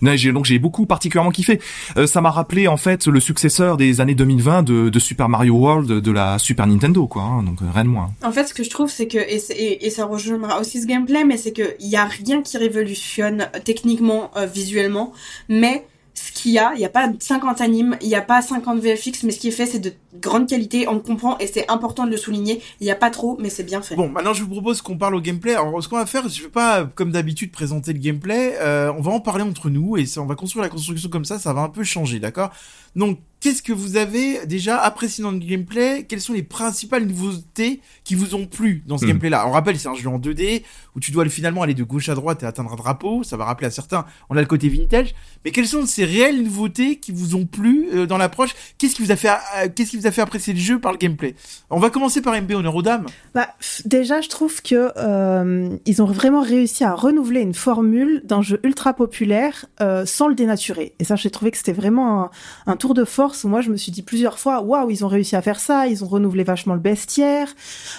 Donc 0.00 0.44
j'ai 0.44 0.58
beaucoup 0.58 0.86
particulièrement 0.86 1.30
kiffé. 1.30 1.60
ça 2.06 2.20
m'a 2.20 2.30
rappelé 2.30 2.68
en 2.68 2.76
fait 2.76 3.06
le 3.06 3.20
successeur 3.20 3.76
des 3.76 4.00
années 4.00 4.14
2020 4.14 4.62
de, 4.62 4.88
de 4.88 4.98
Super 4.98 5.28
Mario 5.28 5.54
World 5.54 6.00
de 6.00 6.12
la 6.12 6.38
Super 6.38 6.66
Nintendo 6.66 7.06
quoi. 7.06 7.22
Hein, 7.22 7.42
donc 7.42 7.58
rien 7.60 7.84
de 7.84 7.88
moins. 7.88 8.12
En 8.22 8.32
fait, 8.32 8.46
ce 8.46 8.54
que 8.54 8.62
je 8.62 8.70
trouve 8.70 8.90
c'est 8.90 9.08
que 9.08 9.18
et, 9.18 9.86
et, 9.86 9.90
ça 9.90 10.04
rejoindra 10.04 10.60
aussi 10.60 10.80
ce 10.80 10.86
gameplay, 10.86 11.24
mais 11.24 11.36
c'est 11.36 11.52
que 11.52 11.74
il 11.80 11.88
y 11.88 11.96
a 11.96 12.04
rien 12.04 12.42
qui 12.42 12.56
révolutionne 12.56 13.48
techniquement, 13.74 14.30
euh, 14.36 14.46
visuellement, 14.46 15.12
mais 15.48 15.86
ce 16.14 16.30
qu'il 16.32 16.52
y 16.52 16.58
a, 16.58 16.72
il 16.74 16.78
n'y 16.78 16.84
a 16.84 16.90
pas 16.90 17.10
50 17.18 17.62
animes, 17.62 17.96
il 18.02 18.08
n'y 18.08 18.14
a 18.14 18.20
pas 18.20 18.42
50 18.42 18.78
VFX, 18.80 19.22
mais 19.24 19.30
ce 19.30 19.38
qui 19.38 19.48
est 19.48 19.52
fait, 19.52 19.64
c'est 19.64 19.78
de 19.78 19.94
grande 20.20 20.46
qualité, 20.46 20.86
on 20.86 20.94
le 20.94 21.00
comprend, 21.00 21.38
et 21.38 21.46
c'est 21.46 21.70
important 21.70 22.04
de 22.04 22.10
le 22.10 22.18
souligner. 22.18 22.60
Il 22.80 22.84
n'y 22.84 22.90
a 22.90 22.96
pas 22.96 23.08
trop, 23.08 23.38
mais 23.40 23.48
c'est 23.48 23.62
bien 23.62 23.80
fait. 23.80 23.96
Bon, 23.96 24.08
maintenant 24.08 24.34
je 24.34 24.42
vous 24.42 24.50
propose 24.50 24.82
qu'on 24.82 24.98
parle 24.98 25.14
au 25.14 25.20
gameplay. 25.20 25.54
Alors, 25.54 25.82
ce 25.82 25.88
qu'on 25.88 25.96
va 25.96 26.06
faire, 26.06 26.28
je 26.28 26.42
vais 26.42 26.50
pas, 26.50 26.84
comme 26.84 27.12
d'habitude, 27.12 27.50
présenter 27.50 27.94
le 27.94 27.98
gameplay. 27.98 28.56
Euh, 28.60 28.92
on 28.96 29.00
va 29.00 29.10
en 29.12 29.20
parler 29.20 29.42
entre 29.42 29.70
nous, 29.70 29.96
et 29.96 30.04
on 30.18 30.26
va 30.26 30.34
construire 30.34 30.62
la 30.62 30.68
construction 30.68 31.08
comme 31.08 31.24
ça, 31.24 31.38
ça 31.38 31.54
va 31.54 31.62
un 31.62 31.70
peu 31.70 31.82
changer, 31.82 32.18
d'accord? 32.18 32.50
Donc, 32.96 33.18
qu'est-ce 33.42 33.62
que 33.62 33.72
vous 33.72 33.96
avez 33.96 34.46
déjà 34.46 34.78
apprécié 34.78 35.22
dans 35.22 35.32
le 35.32 35.38
gameplay? 35.38 36.06
Quelles 36.08 36.20
sont 36.20 36.32
les 36.32 36.44
principales 36.44 37.04
nouveautés 37.04 37.80
qui 38.04 38.14
vous 38.14 38.34
ont 38.34 38.46
plu 38.46 38.84
dans 38.86 38.98
ce 38.98 39.04
hmm. 39.04 39.08
gameplay-là? 39.08 39.46
On 39.48 39.50
rappelle, 39.50 39.78
c'est 39.78 39.88
un 39.88 39.94
jeu 39.94 40.08
en 40.08 40.18
2D 40.18 40.62
où 40.94 41.00
tu 41.00 41.10
dois 41.10 41.28
finalement 41.28 41.62
aller 41.62 41.74
de 41.74 41.82
gauche 41.82 42.08
à 42.08 42.14
droite 42.14 42.42
et 42.42 42.46
atteindre 42.46 42.72
un 42.72 42.76
drapeau. 42.76 43.24
Ça 43.24 43.36
va 43.36 43.44
rappeler 43.44 43.66
à 43.66 43.70
certains. 43.70 44.04
On 44.30 44.36
a 44.36 44.40
le 44.40 44.46
côté 44.46 44.68
vintage. 44.68 45.14
Mais 45.44 45.50
quelles 45.50 45.66
sont 45.66 45.84
ces 45.86 46.04
réelles 46.04 46.42
nouveautés 46.42 46.96
qui 46.96 47.10
vous 47.10 47.34
ont 47.34 47.44
plu 47.44 47.88
euh, 47.92 48.06
dans 48.06 48.16
l'approche? 48.16 48.54
Qu'est-ce 48.78 48.94
qui 48.94 49.02
vous 49.02 49.10
a 49.10 49.16
fait 49.16 49.28
euh, 49.28 49.68
Qu'est-ce 49.74 49.90
qui 49.90 49.96
vous 49.96 50.06
a 50.06 50.12
fait 50.12 50.22
apprécier 50.22 50.52
le 50.52 50.60
jeu 50.60 50.78
par 50.78 50.92
le 50.92 50.98
gameplay? 50.98 51.34
On 51.68 51.80
va 51.80 51.90
commencer 51.90 52.22
par 52.22 52.40
MB 52.40 52.52
honneur 52.52 52.76
aux 52.76 52.82
dames. 52.82 53.06
Bah 53.34 53.48
déjà, 53.84 54.20
je 54.20 54.28
trouve 54.28 54.62
que 54.62 54.92
euh, 54.96 55.76
ils 55.84 56.00
ont 56.00 56.06
vraiment 56.06 56.42
réussi 56.42 56.84
à 56.84 56.94
renouveler 56.94 57.40
une 57.40 57.54
formule 57.54 58.22
d'un 58.24 58.42
jeu 58.42 58.60
ultra 58.62 58.94
populaire 58.94 59.66
sans 60.04 60.28
le 60.28 60.34
dénaturer. 60.34 60.94
Et 61.00 61.04
ça, 61.04 61.16
j'ai 61.16 61.30
trouvé 61.30 61.50
que 61.50 61.56
c'était 61.56 61.72
vraiment 61.72 62.24
un, 62.24 62.30
un 62.66 62.76
tour 62.82 62.94
de 62.94 63.04
force 63.04 63.44
moi 63.44 63.60
je 63.60 63.70
me 63.70 63.76
suis 63.76 63.92
dit 63.92 64.02
plusieurs 64.02 64.40
fois, 64.40 64.60
waouh, 64.60 64.90
ils 64.90 65.04
ont 65.04 65.08
réussi 65.08 65.36
à 65.36 65.42
faire 65.42 65.60
ça, 65.60 65.86
ils 65.86 66.02
ont 66.02 66.08
renouvelé 66.08 66.42
vachement 66.42 66.74
le 66.74 66.80
bestiaire. 66.80 67.48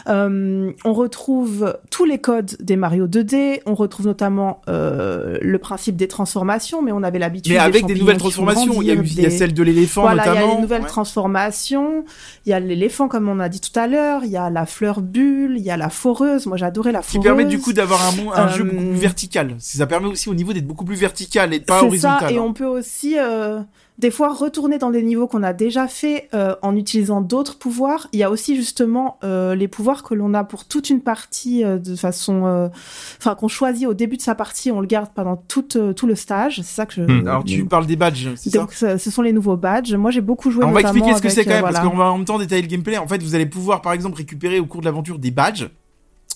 Euh, 0.09 0.71
on 0.83 0.93
retrouve 0.93 1.77
tous 1.89 2.03
les 2.03 2.17
codes 2.17 2.57
des 2.59 2.75
Mario 2.75 3.07
2D, 3.07 3.61
on 3.65 3.75
retrouve 3.75 4.07
notamment 4.07 4.59
euh, 4.67 5.37
le 5.41 5.57
principe 5.57 5.95
des 5.95 6.09
transformations, 6.09 6.81
mais 6.81 6.91
on 6.91 7.01
avait 7.01 7.19
l'habitude. 7.19 7.53
Mais 7.53 7.59
avec 7.59 7.85
des 7.85 7.95
nouvelles 7.95 8.17
transformations, 8.17 8.81
il 8.81 8.87
y, 8.87 8.91
a, 8.91 8.95
il 8.95 9.21
y 9.21 9.25
a 9.25 9.29
celle 9.29 9.53
de 9.53 9.63
l'éléphant 9.63 10.01
voilà, 10.01 10.25
notamment. 10.25 10.35
il 10.35 10.41
y 10.41 10.51
a 10.51 10.55
les 10.55 10.61
nouvelles 10.61 10.85
transformations, 10.85 12.03
il 12.45 12.49
y 12.49 12.53
a 12.53 12.59
l'éléphant 12.59 13.07
comme 13.07 13.29
on 13.29 13.39
a 13.39 13.47
dit 13.47 13.61
tout 13.61 13.79
à 13.79 13.87
l'heure, 13.87 14.25
il 14.25 14.31
y 14.31 14.37
a 14.37 14.49
la 14.49 14.65
fleur 14.65 14.99
bulle, 14.99 15.55
il 15.57 15.63
y 15.63 15.71
a 15.71 15.77
la 15.77 15.89
foreuse. 15.89 16.45
Moi 16.45 16.57
j'adorais 16.57 16.91
la 16.91 17.01
foreuse. 17.01 17.21
Qui 17.21 17.25
permet 17.25 17.45
du 17.45 17.59
coup 17.59 17.71
d'avoir 17.71 18.01
un, 18.05 18.13
un 18.35 18.47
jeu 18.49 18.65
beaucoup 18.65 18.75
plus 18.75 18.97
euh, 18.97 19.01
vertical. 19.01 19.55
Ça 19.59 19.87
permet 19.87 20.07
aussi 20.07 20.27
au 20.27 20.35
niveau 20.35 20.51
d'être 20.51 20.67
beaucoup 20.67 20.85
plus 20.85 20.97
vertical 20.97 21.53
et 21.53 21.61
pas 21.61 21.83
horizontal. 21.83 22.29
Ça, 22.29 22.31
et 22.31 22.39
on 22.39 22.51
peut 22.51 22.65
aussi 22.65 23.15
des 23.99 24.09
fois 24.09 24.33
retourner 24.33 24.79
dans 24.79 24.89
des 24.89 25.03
niveaux 25.03 25.27
qu'on 25.27 25.43
a 25.43 25.53
déjà 25.53 25.87
fait 25.87 26.29
euh, 26.33 26.55
en 26.61 26.75
utilisant 26.75 27.21
d'autres 27.21 27.57
pouvoirs. 27.57 28.07
Il 28.11 28.19
y 28.19 28.23
a 28.23 28.31
aussi 28.31 28.55
justement 28.55 29.17
euh, 29.23 29.53
les 29.53 29.67
pouvoirs 29.67 30.03
que 30.03 30.15
l'on 30.15 30.33
a 30.33 30.43
pour 30.43 30.65
toute 30.65 30.89
une 30.89 31.01
partie 31.01 31.63
euh, 31.63 31.77
de 31.77 31.95
façon, 31.95 32.69
enfin 33.19 33.35
qu'on 33.35 33.47
choisit 33.47 33.87
au 33.87 33.93
début 33.93 34.17
de 34.17 34.21
sa 34.21 34.35
partie, 34.35 34.71
on 34.71 34.81
le 34.81 34.87
garde 34.87 35.09
pendant 35.13 35.35
tout 35.35 35.63
tout 35.63 36.07
le 36.07 36.15
stage. 36.15 36.57
C'est 36.57 36.75
ça 36.75 36.85
que 36.85 36.93
je. 36.93 37.01
Hmm. 37.01 37.27
Alors 37.27 37.43
tu 37.43 37.65
parles 37.65 37.85
des 37.85 37.95
badges, 37.95 38.29
c'est 38.35 38.53
Donc 38.53 38.73
ça 38.73 38.97
ce 38.97 39.11
sont 39.11 39.21
les 39.21 39.33
nouveaux 39.33 39.57
badges. 39.57 39.93
Moi 39.93 40.11
j'ai 40.11 40.21
beaucoup 40.21 40.49
joué. 40.49 40.65
on 40.65 40.71
va 40.71 40.81
expliquer 40.81 41.13
ce 41.13 41.21
que 41.21 41.29
c'est 41.29 41.45
quand 41.45 41.51
même 41.51 41.61
parce 41.61 41.79
qu'on 41.79 41.95
va 41.95 42.11
en 42.11 42.17
même 42.17 42.25
temps 42.25 42.39
détailler 42.39 42.63
le 42.63 42.67
gameplay. 42.67 42.97
En 42.97 43.07
fait, 43.07 43.21
vous 43.21 43.35
allez 43.35 43.45
pouvoir 43.45 43.81
par 43.81 43.93
exemple 43.93 44.17
récupérer 44.17 44.59
au 44.59 44.65
cours 44.65 44.81
de 44.81 44.85
l'aventure 44.85 45.19
des 45.19 45.31
badges 45.31 45.69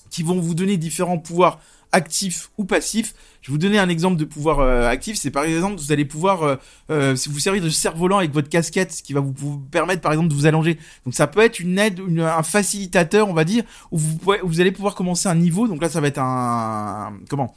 qui 0.10 0.24
vont 0.24 0.40
vous 0.40 0.56
donner 0.56 0.78
différents 0.78 1.18
pouvoirs 1.18 1.60
actif 1.92 2.52
ou 2.58 2.66
passif. 2.66 3.14
Je 3.42 3.50
vais 3.50 3.54
vous 3.54 3.58
donner 3.58 3.80
un 3.80 3.90
exemple 3.90 4.18
de 4.18 4.26
pouvoir 4.26 4.60
euh, 4.60 4.88
actif. 4.88 5.18
C'est 5.18 5.32
par 5.32 5.44
exemple, 5.44 5.80
vous 5.80 5.92
allez 5.92 6.06
pouvoir 6.06 6.44
euh, 6.44 6.56
euh, 6.90 7.16
vous 7.30 7.40
servir 7.40 7.64
de 7.64 7.70
cerf-volant 7.70 8.18
avec 8.18 8.32
votre 8.32 8.50
casquette, 8.50 8.92
ce 8.92 9.04
qui 9.04 9.14
va 9.14 9.20
vous, 9.20 9.34
vous, 9.36 9.58
permettre 9.60 10.02
par 10.02 10.12
exemple 10.12 10.30
de 10.30 10.34
vous 10.34 10.46
allonger. 10.46 10.78
Donc 11.06 11.14
ça 11.14 11.28
peut 11.28 11.42
être 11.42 11.60
une 11.60 11.80
aide, 11.80 12.00
une, 12.00 12.22
un 12.22 12.44
facilitateur, 12.44 13.30
on 13.30 13.34
va 13.34 13.44
dire, 13.44 13.64
où 13.92 13.98
vous, 13.98 14.18
pouvez, 14.18 14.40
vous 14.44 14.62
allez 14.62 14.72
pouvoir 14.72 14.96
commencer 14.96 15.30
un 15.30 15.36
niveau. 15.36 15.68
Donc 15.68 15.82
là, 15.82 15.90
ça 15.90 16.02
va 16.02 16.08
être 16.08 16.20
un, 16.20 17.18
comment? 17.30 17.56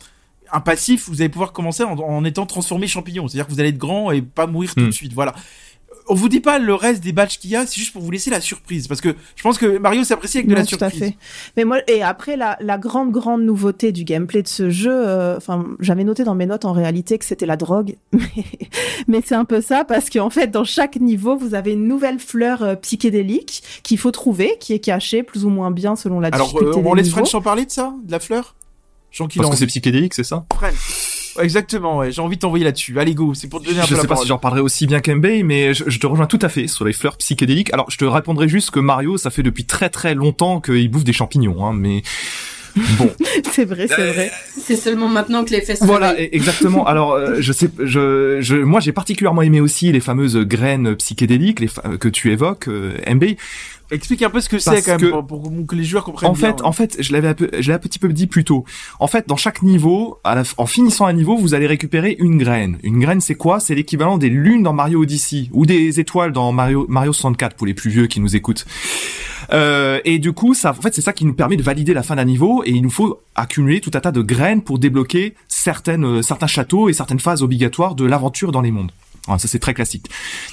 Un 0.53 0.61
passif, 0.61 1.09
vous 1.09 1.21
allez 1.21 1.29
pouvoir 1.29 1.53
commencer 1.53 1.85
en, 1.85 1.97
en 1.97 2.25
étant 2.25 2.45
transformé 2.45 2.89
champignon. 2.89 3.29
C'est-à-dire 3.29 3.47
que 3.47 3.53
vous 3.53 3.61
allez 3.61 3.69
être 3.69 3.79
grand 3.79 4.11
et 4.11 4.21
pas 4.21 4.47
mourir 4.47 4.75
tout 4.75 4.81
de 4.81 4.89
hmm. 4.89 4.93
suite. 4.93 5.13
Voilà 5.13 5.35
on 6.11 6.15
vous 6.15 6.29
dit 6.29 6.41
pas 6.41 6.59
le 6.59 6.75
reste 6.75 7.03
des 7.05 7.13
badges 7.13 7.39
qu'il 7.39 7.51
y 7.51 7.57
a, 7.57 7.65
c'est 7.67 7.79
juste 7.79 7.93
pour 7.93 8.03
vous 8.03 8.11
laisser 8.11 8.31
la 8.31 8.41
surprise. 8.41 8.89
Parce 8.89 9.01
que 9.01 9.15
je 9.37 9.43
pense 9.45 9.59
que 9.59 9.79
Mario 9.79 10.03
s'apprécie 10.03 10.39
avec 10.39 10.49
de 10.49 10.57
la 10.57 10.65
surprise. 10.65 10.91
Tout 10.91 11.05
à 11.05 11.07
fait. 11.07 11.17
Mais 11.57 11.65
moi, 11.65 11.79
et 11.87 12.03
après, 12.03 12.37
la, 12.37 12.57
la 12.61 12.79
grande, 12.79 13.13
grande 13.13 13.43
nouveauté 13.43 13.93
du 13.93 14.03
gameplay 14.03 14.43
de 14.43 14.49
ce 14.49 14.71
jeu, 14.71 14.93
euh, 14.93 15.37
enfin, 15.37 15.65
j'avais 15.79 16.03
noté 16.03 16.25
dans 16.25 16.35
mes 16.35 16.47
notes 16.47 16.65
en 16.65 16.73
réalité 16.73 17.17
que 17.17 17.25
c'était 17.25 17.47
la 17.47 17.57
drogue. 17.57 17.95
Mais, 19.09 19.23
c'est 19.25 19.37
un 19.37 19.45
peu 19.45 19.61
ça 19.61 19.85
parce 19.85 20.11
qu'en 20.11 20.31
fait, 20.31 20.49
dans 20.49 20.65
chaque 20.65 20.97
niveau, 20.97 21.37
vous 21.37 21.55
avez 21.55 21.75
une 21.75 21.87
nouvelle 21.87 22.19
fleur 22.19 22.63
euh, 22.63 22.75
psychédélique 22.75 23.63
qu'il 23.85 23.99
faut 23.99 24.11
trouver, 24.11 24.57
qui 24.59 24.73
est 24.73 24.81
cachée 24.81 25.23
plus 25.23 25.45
ou 25.45 25.49
moins 25.49 25.71
bien 25.71 25.95
selon 25.95 26.19
la 26.19 26.29
Alors, 26.33 26.49
difficulté 26.49 26.81
euh, 26.81 26.83
on 26.85 26.95
laisse 26.95 27.11
French 27.11 27.35
en 27.37 27.41
parler 27.41 27.67
de 27.67 27.71
ça, 27.71 27.95
de 28.03 28.11
la 28.11 28.19
fleur? 28.19 28.57
Parce 29.17 29.51
que 29.51 29.57
c'est 29.57 29.67
psychédélique, 29.67 30.15
c'est 30.15 30.25
ça? 30.25 30.45
French. 30.53 31.10
Exactement, 31.39 31.99
ouais. 31.99 32.13
J'ai 32.13 32.23
envie 32.23 32.37
de 32.37 32.41
t'envoyer 32.41 32.65
là-dessus. 32.65 32.99
Allez, 32.99 33.15
go. 33.15 33.35
C'est 33.35 33.49
pour 33.49 33.61
te 33.61 33.67
donner 33.67 33.81
un 33.81 33.85
je 33.85 33.91
peu 33.91 33.97
Je 33.97 34.01
sais 34.01 34.07
pas 34.07 34.17
si 34.17 34.27
j'en 34.27 34.39
parlerai 34.39 34.61
aussi 34.61 34.87
bien 34.87 35.01
qu'Embay, 35.01 35.43
mais 35.43 35.75
je, 35.75 35.99
te 35.99 36.07
rejoins 36.07 36.27
tout 36.27 36.39
à 36.43 36.49
fait 36.49 36.67
sur 36.67 36.85
les 36.85 36.93
fleurs 36.93 37.17
psychédéliques. 37.17 37.73
Alors, 37.73 37.91
je 37.91 37.99
te 37.99 38.05
répondrai 38.05 38.49
juste 38.49 38.71
que 38.71 38.81
Mario, 38.81 39.17
ça 39.17 39.31
fait 39.31 39.43
depuis 39.43 39.65
très 39.65 39.91
très 39.91 40.15
longtemps 40.15 40.61
qu'il 40.61 40.91
bouffe 40.91 41.05
des 41.05 41.13
champignons, 41.13 41.65
hein, 41.65 41.73
mais 41.73 42.03
Bon, 42.99 43.11
c'est 43.53 43.65
vrai, 43.65 43.87
c'est 43.89 44.13
vrai. 44.13 44.31
C'est 44.59 44.77
seulement 44.77 45.09
maintenant 45.09 45.45
que 45.45 45.51
les 45.51 45.61
fesses. 45.61 45.83
Voilà, 45.83 46.19
exactement. 46.21 46.87
Alors, 46.89 47.13
euh, 47.13 47.37
je 47.39 47.53
sais, 47.53 47.69
je, 47.79 48.39
je, 48.41 48.57
moi, 48.57 48.81
j'ai 48.81 48.93
particulièrement 48.93 49.43
aimé 49.43 49.61
aussi 49.61 49.91
les 49.93 50.01
fameuses 50.01 50.37
graines 50.37 50.95
psychédéliques, 50.97 51.61
les 51.61 51.69
que 51.99 52.09
tu 52.09 52.33
évoques, 52.33 52.69
euh, 52.69 52.93
Explique 53.93 54.23
un 54.23 54.31
peu 54.31 54.41
ce 54.41 54.49
que 54.49 54.59
c'est 54.59 54.83
quand 54.83 55.01
même 55.01 55.27
pour, 55.27 55.51
que 55.67 55.75
les 55.75 55.83
joueurs 55.83 56.05
comprennent 56.05 56.31
en 56.31 56.35
fait, 56.35 56.63
En 56.63 56.73
fait, 56.73 56.97
je 57.01 57.13
l'avais 57.13 57.29
un, 57.29 57.35
peu, 57.35 57.51
je 57.59 57.69
l'ai 57.69 57.75
un 57.75 57.79
petit 57.79 57.99
peu 57.99 58.09
dit 58.13 58.29
plus 58.29 58.45
tôt. 58.45 58.65
En 59.01 59.09
fait, 59.09 59.27
dans 59.27 59.37
chaque 59.37 59.63
niveau, 59.63 60.21
en 60.57 60.67
finissant 60.67 61.07
un 61.07 61.13
niveau, 61.13 61.37
vous 61.37 61.55
allez 61.55 61.67
récupérer 61.67 62.17
une 62.21 62.39
graine. 62.39 62.79
Une 62.85 63.01
graine, 63.01 63.21
c'est 63.21 63.35
quoi? 63.35 63.59
C'est 63.59 63.75
l'équivalent 63.75 64.17
des 64.17 64.29
lunes 64.29 64.63
dans 64.63 64.73
Mario 64.73 65.03
Odyssey 65.03 65.49
ou 65.53 65.67
des 65.67 65.99
étoiles 65.99 66.31
dans 66.31 66.53
Mario 66.53 66.87
Mario 66.89 67.13
64 67.13 67.57
pour 67.57 67.67
les 67.67 67.75
plus 67.75 67.91
vieux 67.91 68.07
qui 68.07 68.21
nous 68.21 68.37
écoutent. 68.37 68.65
Euh, 69.53 70.01
et 70.05 70.19
du 70.19 70.33
coup, 70.33 70.55
ça, 70.55 70.71
en 70.71 70.75
fait, 70.75 70.95
c'est 70.95 71.01
ça 71.01 71.13
qui 71.13 71.25
nous 71.25 71.35
permet 71.35 71.57
de 71.57 71.63
valider 71.63 71.95
la 71.95 72.03
fin 72.03 72.17
d'un 72.17 72.25
niveau. 72.25 72.63
Et 72.65 72.71
il 72.71 72.83
nous 72.83 72.91
faut 72.91 73.21
accumuler 73.35 73.81
tout 73.81 73.91
un 73.95 74.01
tas 74.01 74.13
de 74.13 74.23
graines 74.23 74.63
pour 74.63 74.79
débloquer 74.79 75.35
certaines, 75.49 76.05
euh, 76.05 76.23
certains 76.23 76.47
châteaux 76.47 76.89
et 76.89 76.93
certaines 76.93 77.21
phases 77.21 77.43
obligatoires 77.43 77.95
de 77.95 78.05
l'aventure 78.05 78.53
dans 78.53 78.61
les 78.61 78.71
mondes. 78.71 78.93
ça, 79.27 79.39
c'est 79.39 79.59
très 79.59 79.75
classique. 79.75 80.07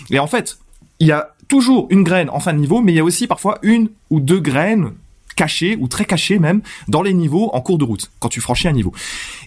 Et 0.10 0.20
en 0.20 0.28
fait, 0.28 0.58
il 1.00 1.08
y 1.08 1.12
a 1.12 1.34
toujours 1.48 1.88
une 1.90 2.04
graine 2.04 2.30
en 2.30 2.40
fin 2.40 2.54
de 2.54 2.60
niveau, 2.60 2.82
mais 2.82 2.92
il 2.94 2.96
y 2.96 3.00
a 3.00 3.04
aussi 3.04 3.28
parfois 3.28 3.60
une 3.62 3.90
ou 4.10 4.20
deux 4.20 4.40
graines 4.40 4.92
cachées 5.38 5.78
ou 5.80 5.88
très 5.88 6.04
cachées 6.04 6.40
même 6.40 6.62
dans 6.90 7.02
les 7.02 7.14
niveaux 7.14 7.50
en 7.54 7.62
cours 7.62 7.78
de 7.78 7.86
route 7.86 8.12
quand 8.20 8.28
tu 8.28 8.42
franchis 8.42 8.68
un 8.68 8.74
niveau. 8.74 8.92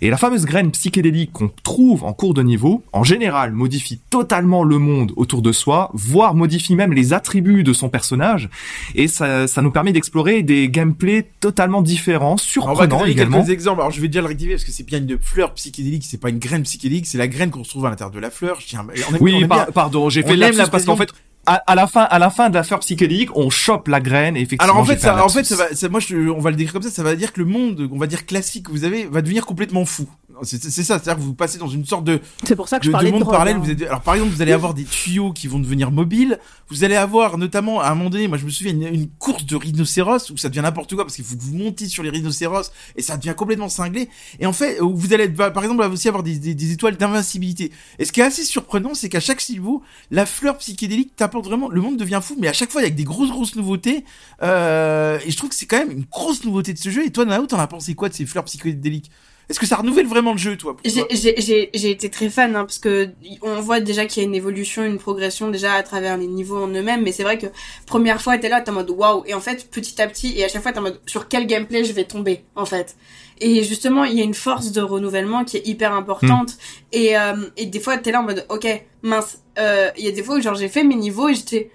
Et 0.00 0.08
la 0.08 0.16
fameuse 0.16 0.46
graine 0.46 0.70
psychédélique 0.70 1.32
qu'on 1.32 1.50
trouve 1.62 2.04
en 2.04 2.14
cours 2.14 2.32
de 2.32 2.42
niveau, 2.42 2.82
en 2.94 3.04
général 3.04 3.52
modifie 3.52 4.00
totalement 4.08 4.64
le 4.64 4.78
monde 4.78 5.12
autour 5.16 5.42
de 5.42 5.52
soi, 5.52 5.90
voire 5.92 6.34
modifie 6.34 6.76
même 6.76 6.94
les 6.94 7.12
attributs 7.12 7.64
de 7.64 7.72
son 7.74 7.90
personnage 7.90 8.48
et 8.94 9.08
ça, 9.08 9.46
ça 9.46 9.60
nous 9.60 9.70
permet 9.70 9.92
d'explorer 9.92 10.42
des 10.42 10.70
gameplays 10.70 11.26
totalement 11.40 11.82
différents, 11.82 12.36
surprenants 12.36 12.80
Alors, 12.80 13.00
on 13.00 13.04
va 13.04 13.10
également. 13.10 13.38
quelques 13.38 13.50
exemples. 13.50 13.80
Alors 13.80 13.90
je 13.90 14.00
vais 14.00 14.08
déjà 14.08 14.20
le 14.20 14.28
rectifier 14.28 14.54
parce 14.54 14.64
que 14.64 14.72
c'est 14.72 14.86
bien 14.86 14.98
une 14.98 15.18
fleur 15.20 15.52
psychédélique, 15.54 16.04
c'est 16.06 16.20
pas 16.20 16.30
une 16.30 16.38
graine 16.38 16.62
psychédélique, 16.62 17.06
c'est 17.06 17.18
la 17.18 17.28
graine 17.28 17.50
qu'on 17.50 17.64
se 17.64 17.70
trouve 17.70 17.86
à 17.86 17.90
l'intérieur 17.90 18.12
de 18.12 18.20
la 18.20 18.30
fleur. 18.30 18.60
Je 18.60 18.66
tiens, 18.68 18.86
oui, 19.20 19.44
pardon, 19.74 20.08
j'ai 20.08 20.22
fait 20.22 20.36
la 20.36 20.50
parce 20.68 20.84
qu'en 20.84 20.96
fait 20.96 21.10
à, 21.46 21.74
la 21.74 21.86
fin, 21.86 22.02
à 22.02 22.18
la 22.18 22.30
fin 22.30 22.50
de 22.50 22.54
la 22.54 22.62
fleur 22.62 22.80
psychédélique, 22.80 23.34
on 23.36 23.50
chope 23.50 23.88
la 23.88 24.00
graine 24.00 24.36
et 24.36 24.40
effectivement. 24.40 24.72
Alors 24.72 24.82
en 24.82 24.84
fait, 24.84 24.98
ça, 24.98 25.24
en 25.24 25.28
fait, 25.28 25.44
ça 25.44 25.56
va, 25.56 25.88
moi, 25.88 26.00
je, 26.00 26.28
on 26.28 26.40
va 26.40 26.50
le 26.50 26.56
décrire 26.56 26.74
comme 26.74 26.82
ça. 26.82 26.90
Ça 26.90 27.02
va 27.02 27.16
dire 27.16 27.32
que 27.32 27.40
le 27.40 27.46
monde, 27.46 27.88
on 27.90 27.98
va 27.98 28.06
dire 28.06 28.26
classique 28.26 28.66
que 28.66 28.70
vous 28.70 28.84
avez, 28.84 29.04
va 29.06 29.22
devenir 29.22 29.46
complètement 29.46 29.84
fou. 29.84 30.06
C'est 30.42 30.70
ça, 30.70 30.98
c'est-à-dire 30.98 31.16
que 31.16 31.20
vous 31.20 31.34
passez 31.34 31.58
dans 31.58 31.68
une 31.68 31.84
sorte 31.84 32.04
de, 32.04 32.20
c'est 32.44 32.56
pour 32.56 32.68
ça 32.68 32.78
que 32.78 32.86
je 32.86 32.90
parlais 32.90 33.10
de 33.10 33.16
monde 33.16 33.28
parallèle. 33.28 33.56
Hein. 33.56 33.62
Vous 33.62 33.70
êtes, 33.70 33.82
alors 33.82 34.00
par 34.00 34.14
exemple, 34.14 34.32
vous 34.32 34.42
allez 34.42 34.52
avoir 34.52 34.74
des 34.74 34.84
tuyaux 34.84 35.32
qui 35.32 35.48
vont 35.48 35.58
devenir 35.58 35.90
mobiles. 35.90 36.38
Vous 36.68 36.84
allez 36.84 36.96
avoir 36.96 37.36
notamment 37.36 37.80
à 37.80 37.88
un 37.90 37.94
moment 37.94 38.10
donné, 38.10 38.28
moi 38.28 38.38
je 38.38 38.44
me 38.44 38.50
souviens 38.50 38.72
une, 38.72 39.08
course 39.18 39.44
de 39.44 39.56
rhinocéros 39.56 40.30
où 40.30 40.36
ça 40.36 40.48
devient 40.48 40.62
n'importe 40.62 40.94
quoi 40.94 41.04
parce 41.04 41.16
qu'il 41.16 41.24
faut 41.24 41.36
que 41.36 41.42
vous 41.42 41.56
montiez 41.56 41.88
sur 41.88 42.02
les 42.02 42.10
rhinocéros 42.10 42.70
et 42.96 43.02
ça 43.02 43.16
devient 43.16 43.34
complètement 43.36 43.68
cinglé. 43.68 44.08
Et 44.38 44.46
en 44.46 44.52
fait, 44.52 44.78
vous 44.80 45.12
allez 45.12 45.28
par 45.28 45.62
exemple 45.62 45.82
aussi 45.82 46.08
avoir 46.08 46.22
des, 46.22 46.38
des, 46.38 46.72
étoiles 46.72 46.96
d'invincibilité. 46.96 47.72
Et 47.98 48.04
ce 48.04 48.12
qui 48.12 48.20
est 48.20 48.24
assez 48.24 48.44
surprenant, 48.44 48.94
c'est 48.94 49.08
qu'à 49.08 49.20
chaque 49.20 49.46
niveau, 49.48 49.82
la 50.10 50.26
fleur 50.26 50.58
psychédélique 50.58 51.16
t'apporte 51.16 51.46
vraiment, 51.46 51.68
le 51.68 51.80
monde 51.80 51.96
devient 51.96 52.20
fou, 52.22 52.36
mais 52.38 52.48
à 52.48 52.52
chaque 52.52 52.70
fois 52.70 52.80
avec 52.80 52.94
des 52.94 53.04
grosses 53.04 53.30
grosses 53.30 53.56
nouveautés. 53.56 54.04
Euh, 54.42 55.18
et 55.24 55.30
je 55.30 55.36
trouve 55.36 55.50
que 55.50 55.56
c'est 55.56 55.66
quand 55.66 55.78
même 55.78 55.90
une 55.90 56.04
grosse 56.10 56.44
nouveauté 56.44 56.72
de 56.72 56.78
ce 56.78 56.90
jeu. 56.90 57.04
Et 57.04 57.10
toi, 57.10 57.24
Nao, 57.24 57.46
t'en 57.46 57.58
as 57.58 57.66
pensé 57.66 57.94
quoi 57.94 58.08
de 58.08 58.14
ces 58.14 58.26
fleurs 58.26 58.44
psychédéliques? 58.44 59.10
Est-ce 59.50 59.58
que 59.58 59.66
ça 59.66 59.76
renouvelle 59.76 60.06
vraiment 60.06 60.30
le 60.30 60.38
jeu, 60.38 60.56
toi 60.56 60.76
J'ai 60.84 61.90
été 61.90 62.08
très 62.08 62.30
fan, 62.30 62.54
hein, 62.54 62.64
parce 62.64 62.78
que 62.78 63.10
on 63.42 63.60
voit 63.60 63.80
déjà 63.80 64.06
qu'il 64.06 64.22
y 64.22 64.24
a 64.24 64.28
une 64.28 64.34
évolution, 64.36 64.84
une 64.84 64.98
progression 64.98 65.50
déjà 65.50 65.74
à 65.74 65.82
travers 65.82 66.16
les 66.16 66.28
niveaux 66.28 66.62
en 66.62 66.68
eux-mêmes. 66.68 67.02
Mais 67.02 67.10
c'est 67.10 67.24
vrai 67.24 67.36
que 67.36 67.48
première 67.84 68.22
fois, 68.22 68.38
t'es 68.38 68.48
là, 68.48 68.60
t'es 68.60 68.70
en 68.70 68.74
mode 68.74 68.90
waouh, 68.90 69.24
et 69.26 69.34
en 69.34 69.40
fait, 69.40 69.68
petit 69.68 70.00
à 70.00 70.06
petit, 70.06 70.38
et 70.38 70.44
à 70.44 70.48
chaque 70.48 70.62
fois, 70.62 70.70
t'es 70.70 70.78
en 70.78 70.82
mode 70.82 71.00
sur 71.04 71.26
quel 71.26 71.48
gameplay 71.48 71.84
je 71.84 71.92
vais 71.92 72.04
tomber, 72.04 72.44
en 72.54 72.64
fait? 72.64 72.96
Et 73.40 73.64
justement, 73.64 74.04
il 74.04 74.16
y 74.16 74.20
a 74.20 74.24
une 74.24 74.34
force 74.34 74.70
de 74.70 74.82
renouvellement 74.82 75.44
qui 75.44 75.56
est 75.56 75.66
hyper 75.66 75.94
importante. 75.94 76.50
Hmm. 76.50 76.86
Et, 76.92 77.18
euh, 77.18 77.46
et 77.56 77.66
des 77.66 77.80
fois, 77.80 77.98
t'es 77.98 78.12
là 78.12 78.20
en 78.20 78.24
mode 78.24 78.46
ok, 78.50 78.68
mince. 79.02 79.42
Euh, 79.58 79.90
il 79.98 80.04
y 80.04 80.08
a 80.08 80.12
des 80.12 80.22
fois 80.22 80.36
où 80.36 80.40
genre 80.40 80.54
j'ai 80.54 80.68
fait 80.68 80.84
mes 80.84 80.94
niveaux 80.94 81.28
et 81.28 81.34
j'étais, 81.34 81.72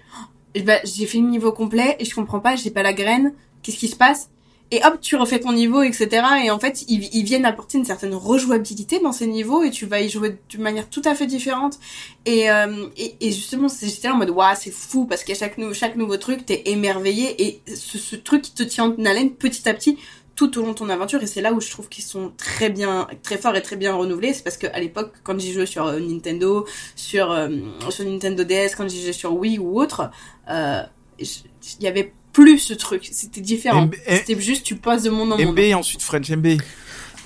bah, 0.64 0.78
j'ai 0.84 1.04
fait 1.04 1.18
le 1.18 1.28
niveau 1.28 1.52
complet 1.52 1.96
et 1.98 2.06
je 2.06 2.14
comprends 2.14 2.40
pas, 2.40 2.56
j'ai 2.56 2.70
pas 2.70 2.82
la 2.82 2.94
graine. 2.94 3.34
Qu'est-ce 3.62 3.76
qui 3.76 3.88
se 3.88 3.96
passe? 3.96 4.30
Et 4.72 4.80
hop, 4.84 5.00
tu 5.00 5.14
refais 5.14 5.38
ton 5.38 5.52
niveau, 5.52 5.82
etc. 5.82 6.08
Et 6.44 6.50
en 6.50 6.58
fait, 6.58 6.84
ils, 6.88 7.22
viennent 7.22 7.44
apporter 7.44 7.78
une 7.78 7.84
certaine 7.84 8.14
rejouabilité 8.14 8.98
dans 8.98 9.12
ces 9.12 9.26
niveaux 9.28 9.62
et 9.62 9.70
tu 9.70 9.86
vas 9.86 10.00
y 10.00 10.08
jouer 10.08 10.38
d'une 10.48 10.62
manière 10.62 10.88
tout 10.90 11.02
à 11.04 11.14
fait 11.14 11.26
différente. 11.26 11.78
Et, 12.24 12.50
euh, 12.50 12.86
justement, 13.22 13.68
j'étais 13.68 14.08
en 14.08 14.16
mode, 14.16 14.30
waouh, 14.30 14.56
c'est 14.58 14.72
fou 14.72 15.06
parce 15.06 15.22
qu'à 15.22 15.34
chaque, 15.34 15.56
nouveau 15.96 16.16
truc, 16.16 16.44
t'es 16.46 16.62
émerveillé 16.66 17.46
et 17.46 17.62
ce, 17.74 18.16
truc 18.16 18.54
te 18.54 18.64
tient 18.64 18.86
en 18.86 19.04
haleine 19.04 19.30
petit 19.30 19.68
à 19.68 19.74
petit 19.74 19.98
tout 20.34 20.58
au 20.58 20.62
long 20.62 20.72
de 20.72 20.74
ton 20.74 20.90
aventure 20.90 21.22
et 21.22 21.26
c'est 21.26 21.40
là 21.40 21.54
où 21.54 21.62
je 21.62 21.70
trouve 21.70 21.88
qu'ils 21.88 22.04
sont 22.04 22.30
très 22.36 22.68
bien 22.68 23.08
très 23.22 23.38
forts 23.38 23.56
et 23.56 23.62
très 23.62 23.76
bien 23.76 23.94
renouvelés 23.94 24.34
c'est 24.34 24.42
parce 24.42 24.58
qu'à 24.58 24.78
l'époque 24.78 25.14
quand 25.22 25.40
j'y 25.40 25.50
jouais 25.50 25.64
sur 25.64 25.86
euh, 25.86 25.98
Nintendo 25.98 26.66
sur 26.94 27.32
euh, 27.32 27.48
sur 27.88 28.04
Nintendo 28.04 28.44
DS 28.44 28.74
quand 28.76 28.86
j'y 28.86 29.02
jouais 29.02 29.14
sur 29.14 29.34
Wii 29.34 29.58
ou 29.58 29.80
autre 29.80 30.10
il 31.18 31.26
y 31.80 31.86
avait 31.86 32.12
plus 32.36 32.58
ce 32.58 32.74
truc. 32.74 33.08
C'était 33.12 33.40
différent. 33.40 33.88
C'était 34.06 34.38
juste 34.38 34.62
tu 34.62 34.76
passes 34.76 35.04
de 35.04 35.10
monde 35.10 35.32
en 35.32 35.38
monde. 35.38 35.52
MB 35.52 35.58
et 35.58 35.74
ensuite 35.74 36.02
French 36.02 36.30
MB. 36.30 36.58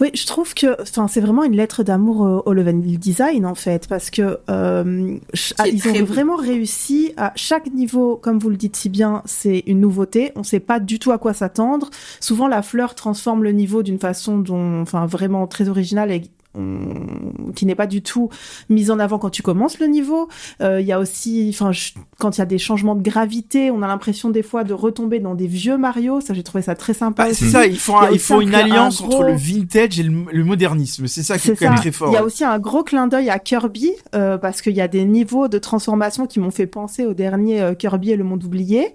Oui, 0.01 0.11
je 0.15 0.25
trouve 0.25 0.55
que, 0.55 0.81
enfin, 0.81 1.09
c'est 1.09 1.21
vraiment 1.21 1.43
une 1.43 1.57
lettre 1.57 1.83
d'amour 1.83 2.43
au, 2.47 2.53
level 2.55 2.81
design 2.81 3.45
en 3.45 3.57
fait, 3.57 3.87
parce 3.87 4.09
que 4.09 4.39
euh, 4.49 5.19
ils 5.67 5.89
ont 5.89 6.05
vraiment 6.05 6.37
réussi 6.37 7.13
à 7.19 7.33
chaque 7.35 7.67
niveau, 7.67 8.17
comme 8.17 8.39
vous 8.39 8.49
le 8.49 8.57
dites 8.57 8.77
si 8.77 8.89
bien, 8.89 9.23
c'est 9.27 9.65
une 9.67 9.81
nouveauté. 9.81 10.33
On 10.37 10.41
ne 10.41 10.45
sait 10.45 10.61
pas 10.61 10.79
du 10.81 10.99
tout 10.99 11.11
à 11.11 11.19
quoi 11.19 11.35
s'attendre. 11.35 11.91
Souvent, 12.21 12.49
la 12.49 12.63
fleur 12.63 12.95
transforme 12.95 13.43
le 13.43 13.53
niveau 13.53 13.83
d'une 13.83 13.99
façon 13.99 14.39
dont, 14.39 14.81
enfin, 14.81 15.05
vraiment 15.07 15.47
très 15.49 15.69
originale 15.69 16.13
et 16.13 16.23
qui 16.55 17.67
n'est 17.67 17.77
pas 17.77 17.87
du 17.87 18.03
tout 18.03 18.29
mise 18.69 18.91
en 18.91 18.99
avant 18.99 19.19
quand 19.19 19.31
tu 19.31 19.43
commences 19.43 19.79
le 19.79 19.87
niveau. 19.87 20.29
Euh, 20.61 20.81
il 20.81 20.87
y 20.87 20.93
a 20.93 20.99
aussi, 20.99 21.49
enfin, 21.55 21.71
quand 22.19 22.37
il 22.37 22.41
y 22.41 22.43
a 22.43 22.47
des 22.47 22.59
changements 22.59 22.97
de 22.97 23.03
gravité, 23.03 23.71
on 23.71 23.83
a 23.83 23.87
l'impression 23.87 24.31
des 24.31 24.43
fois 24.43 24.65
de 24.65 24.75
retomber 24.75 25.21
dans 25.21 25.35
des 25.35 25.47
vieux 25.47 25.79
Mario. 25.79 26.21
Ça, 26.21 26.35
j'ai 26.35 26.43
trouvé 26.43 26.63
ça 26.63 26.75
très 26.75 26.93
sympa. 26.93 27.27
Bah, 27.27 27.35
c'est 27.35 27.47
ça, 27.47 27.67
il 27.67 27.79
faut, 27.79 27.95
il 28.13 28.19
faut 28.19 28.41
une 28.41 28.55
alliance 28.55 29.01
entre 29.01 29.23
le 29.23 29.35
vintage 29.35 30.01
et 30.01 30.03
le, 30.03 30.45
modernisme. 30.45 31.07
C'est 31.07 31.23
ça 31.23 31.39
qui 31.39 31.51
est, 31.51 31.57
quand 31.57 31.69
même 31.69 31.79
très 31.79 31.93
fort. 31.93 32.09
Il 32.11 32.15
y 32.15 32.17
a 32.17 32.25
aussi 32.25 32.45
un 32.45 32.59
gros 32.59 32.83
clin 32.83 33.07
d'œil 33.07 33.31
à 33.31 33.39
Kirby 33.39 33.93
euh, 34.15 34.37
parce 34.37 34.61
qu'il 34.61 34.75
y 34.75 34.81
a 34.81 34.89
des 34.89 35.05
niveaux 35.05 35.47
de 35.47 35.59
transformation 35.59 36.27
qui 36.27 36.41
m'ont 36.41 36.51
fait 36.51 36.67
penser 36.67 37.07
au 37.07 37.15
dernier 37.15 37.61
euh, 37.61 37.75
Kirby 37.75 38.11
et 38.11 38.17
le 38.17 38.25
monde 38.25 38.43
oublié. 38.43 38.95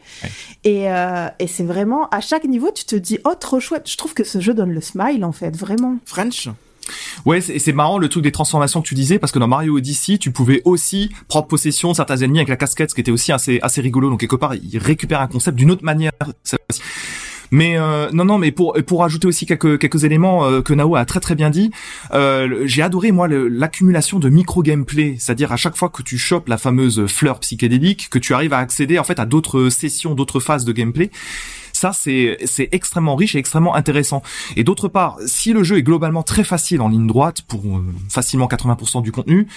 Et, 0.65 0.85
et 1.39 1.47
c'est 1.47 1.63
vraiment 1.63 2.09
à 2.09 2.19
chaque 2.19 2.45
niveau, 2.45 2.69
tu 2.73 2.85
te 2.85 2.95
dis 2.95 3.19
oh 3.23 3.33
trop 3.39 3.59
chouette. 3.59 3.89
Je 3.89 3.97
trouve 3.97 4.13
que 4.13 4.23
ce 4.23 4.39
jeu 4.39 4.53
donne 4.53 4.71
le 4.71 4.81
smile 4.81 5.23
en 5.23 5.31
fait, 5.31 5.55
vraiment. 5.55 5.97
French? 6.05 6.49
Ouais, 7.25 7.41
c'est 7.41 7.73
marrant 7.73 7.97
le 7.97 8.09
truc 8.09 8.23
des 8.23 8.31
transformations 8.31 8.81
que 8.81 8.87
tu 8.87 8.95
disais 8.95 9.19
parce 9.19 9.31
que 9.31 9.39
dans 9.39 9.47
Mario 9.47 9.77
Odyssey, 9.77 10.17
tu 10.17 10.31
pouvais 10.31 10.61
aussi 10.65 11.09
prendre 11.27 11.47
possession 11.47 11.91
de 11.91 11.95
certains 11.95 12.17
ennemis 12.17 12.39
avec 12.39 12.49
la 12.49 12.57
casquette, 12.57 12.89
ce 12.89 12.95
qui 12.95 13.01
était 13.01 13.11
aussi 13.11 13.31
assez 13.31 13.59
assez 13.61 13.81
rigolo. 13.81 14.09
Donc 14.09 14.19
quelque 14.19 14.35
part, 14.35 14.55
il 14.55 14.77
récupère 14.77 15.21
un 15.21 15.27
concept 15.27 15.57
d'une 15.57 15.71
autre 15.71 15.83
manière. 15.83 16.11
Mais 17.51 17.77
euh, 17.77 18.09
non, 18.11 18.25
non, 18.25 18.37
mais 18.37 18.51
pour 18.51 18.75
pour 18.85 19.03
ajouter 19.03 19.27
aussi 19.27 19.45
quelques 19.45 19.79
quelques 19.79 20.03
éléments 20.03 20.45
euh, 20.45 20.61
que 20.61 20.73
Nao 20.73 20.95
a 20.95 21.05
très 21.05 21.19
très 21.19 21.35
bien 21.35 21.49
dit, 21.49 21.71
euh, 22.13 22.63
j'ai 22.65 22.81
adoré 22.81 23.11
moi 23.11 23.27
l'accumulation 23.27 24.19
de 24.19 24.29
micro 24.29 24.63
gameplay, 24.63 25.15
c'est-à-dire 25.19 25.51
à 25.51 25.57
chaque 25.57 25.75
fois 25.75 25.89
que 25.89 26.01
tu 26.01 26.17
chopes 26.17 26.49
la 26.49 26.57
fameuse 26.57 27.05
fleur 27.07 27.39
psychédélique, 27.39 28.09
que 28.09 28.19
tu 28.19 28.33
arrives 28.33 28.53
à 28.53 28.57
accéder 28.57 28.99
en 28.99 29.03
fait 29.03 29.19
à 29.19 29.25
d'autres 29.25 29.69
sessions, 29.69 30.15
d'autres 30.15 30.39
phases 30.39 30.65
de 30.65 30.71
gameplay 30.71 31.11
Ça, 31.75 31.91
c'est 31.91 32.37
c'est 32.45 32.69
extrêmement 32.71 33.17
riche 33.17 33.35
et 33.35 33.37
extrêmement 33.37 33.75
intéressant. 33.75 34.23
Et 34.55 34.63
d'autre 34.63 34.87
part, 34.87 35.17
si 35.25 35.51
le 35.51 35.61
jeu 35.61 35.77
est 35.77 35.83
globalement 35.83 36.23
très 36.23 36.45
facile 36.45 36.79
en 36.79 36.87
ligne 36.87 37.05
droite 37.05 37.41
pour 37.41 37.65
euh, 37.65 37.83
facilement 38.09 38.47
80% 38.47 39.01
du 39.01 39.11
contenu, 39.11 39.47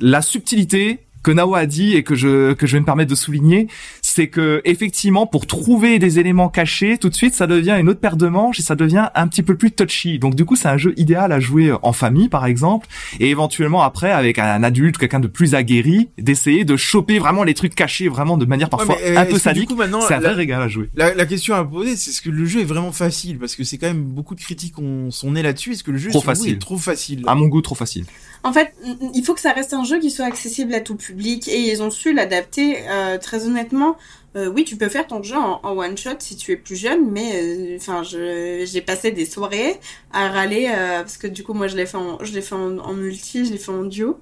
la 0.00 0.22
subtilité 0.22 1.00
que 1.22 1.30
Nao 1.30 1.54
a 1.54 1.66
dit 1.66 1.94
et 1.94 2.02
que 2.02 2.14
je 2.14 2.52
que 2.52 2.66
je 2.66 2.74
vais 2.76 2.80
me 2.80 2.84
permettre 2.86 3.10
de 3.10 3.14
souligner, 3.14 3.68
c'est 4.00 4.28
que 4.28 4.60
effectivement 4.64 5.26
pour 5.26 5.46
trouver 5.46 5.98
des 5.98 6.18
éléments 6.18 6.48
cachés, 6.48 6.98
tout 6.98 7.08
de 7.08 7.14
suite 7.14 7.34
ça 7.34 7.46
devient 7.46 7.76
une 7.80 7.88
autre 7.88 8.00
paire 8.00 8.16
de 8.16 8.28
manches 8.28 8.58
et 8.60 8.62
ça 8.62 8.74
devient 8.76 9.08
un 9.14 9.28
petit 9.28 9.42
peu 9.42 9.56
plus 9.56 9.70
touchy. 9.70 10.18
Donc 10.18 10.34
du 10.34 10.44
coup 10.44 10.56
c'est 10.56 10.68
un 10.68 10.76
jeu 10.76 10.94
idéal 10.96 11.32
à 11.32 11.40
jouer 11.40 11.72
en 11.82 11.92
famille 11.92 12.28
par 12.28 12.46
exemple 12.46 12.86
et 13.20 13.30
éventuellement 13.30 13.82
après 13.82 14.10
avec 14.12 14.38
un 14.38 14.62
adulte, 14.62 14.98
quelqu'un 14.98 15.20
de 15.20 15.28
plus 15.28 15.54
aguerri, 15.54 16.08
d'essayer 16.18 16.64
de 16.64 16.76
choper 16.76 17.18
vraiment 17.18 17.44
les 17.44 17.54
trucs 17.54 17.74
cachés 17.74 18.08
vraiment 18.08 18.36
de 18.36 18.44
manière 18.44 18.68
parfois 18.70 18.82
Ouais, 18.96 19.10
mais, 19.10 19.16
euh, 19.16 19.20
un 19.20 19.24
peu 19.26 19.38
sadique. 19.38 19.68
coup, 19.68 19.76
maintenant, 19.76 20.00
C'est 20.00 20.14
un 20.14 20.20
vrai 20.20 20.32
régal 20.32 20.60
à 20.60 20.68
jouer. 20.68 20.90
La, 20.94 21.14
la 21.14 21.24
question 21.24 21.54
à 21.54 21.64
poser, 21.64 21.96
c'est 21.96 22.10
est-ce 22.10 22.20
que 22.20 22.30
le 22.30 22.44
jeu 22.44 22.60
est 22.60 22.64
vraiment 22.64 22.92
facile? 22.92 23.38
Parce 23.38 23.54
que 23.56 23.64
c'est 23.64 23.78
quand 23.78 23.86
même 23.86 24.02
beaucoup 24.02 24.34
de 24.34 24.40
critiques 24.40 24.78
ont, 24.78 25.10
sont 25.10 25.30
nées 25.30 25.42
là-dessus. 25.42 25.72
Est-ce 25.72 25.84
que 25.84 25.92
le 25.92 25.98
jeu 25.98 26.10
Trop 26.10 26.20
facile. 26.20 26.54
est 26.54 26.58
trop 26.58 26.76
facile? 26.76 27.22
À 27.26 27.34
mon 27.34 27.46
goût 27.46 27.62
trop 27.62 27.74
facile. 27.74 28.04
En 28.44 28.52
fait, 28.52 28.74
il 29.14 29.24
faut 29.24 29.34
que 29.34 29.40
ça 29.40 29.52
reste 29.52 29.72
un 29.72 29.84
jeu 29.84 30.00
qui 30.00 30.10
soit 30.10 30.24
accessible 30.26 30.74
à 30.74 30.80
tout 30.80 30.96
public 30.96 31.11
et 31.20 31.70
ils 31.70 31.82
ont 31.82 31.90
su 31.90 32.12
l'adapter 32.12 32.78
euh, 32.88 33.18
très 33.18 33.46
honnêtement. 33.46 33.96
Euh, 34.34 34.46
oui, 34.48 34.64
tu 34.64 34.76
peux 34.76 34.88
faire 34.88 35.06
ton 35.06 35.22
jeu 35.22 35.36
en, 35.36 35.60
one 35.76 35.96
shot 35.98 36.16
si 36.18 36.36
tu 36.36 36.52
es 36.52 36.56
plus 36.56 36.76
jeune, 36.76 37.10
mais 37.10 37.32
euh, 37.34 37.76
enfin, 37.76 38.02
j'ai 38.02 38.80
passé 38.80 39.10
des 39.10 39.26
soirées 39.26 39.78
à 40.12 40.28
râler 40.28 40.70
parce 40.74 41.18
que 41.18 41.26
du 41.26 41.44
coup 41.44 41.52
moi 41.52 41.66
je 41.66 41.76
l'ai 41.76 41.84
fait 41.84 41.98
en 41.98 42.22
je 42.24 42.32
l'ai 42.32 42.40
fait 42.40 42.54
en 42.54 42.92
multi, 42.94 43.44
je 43.44 43.52
l'ai 43.52 43.58
fait 43.58 43.72
en 43.72 43.84
duo. 43.84 44.18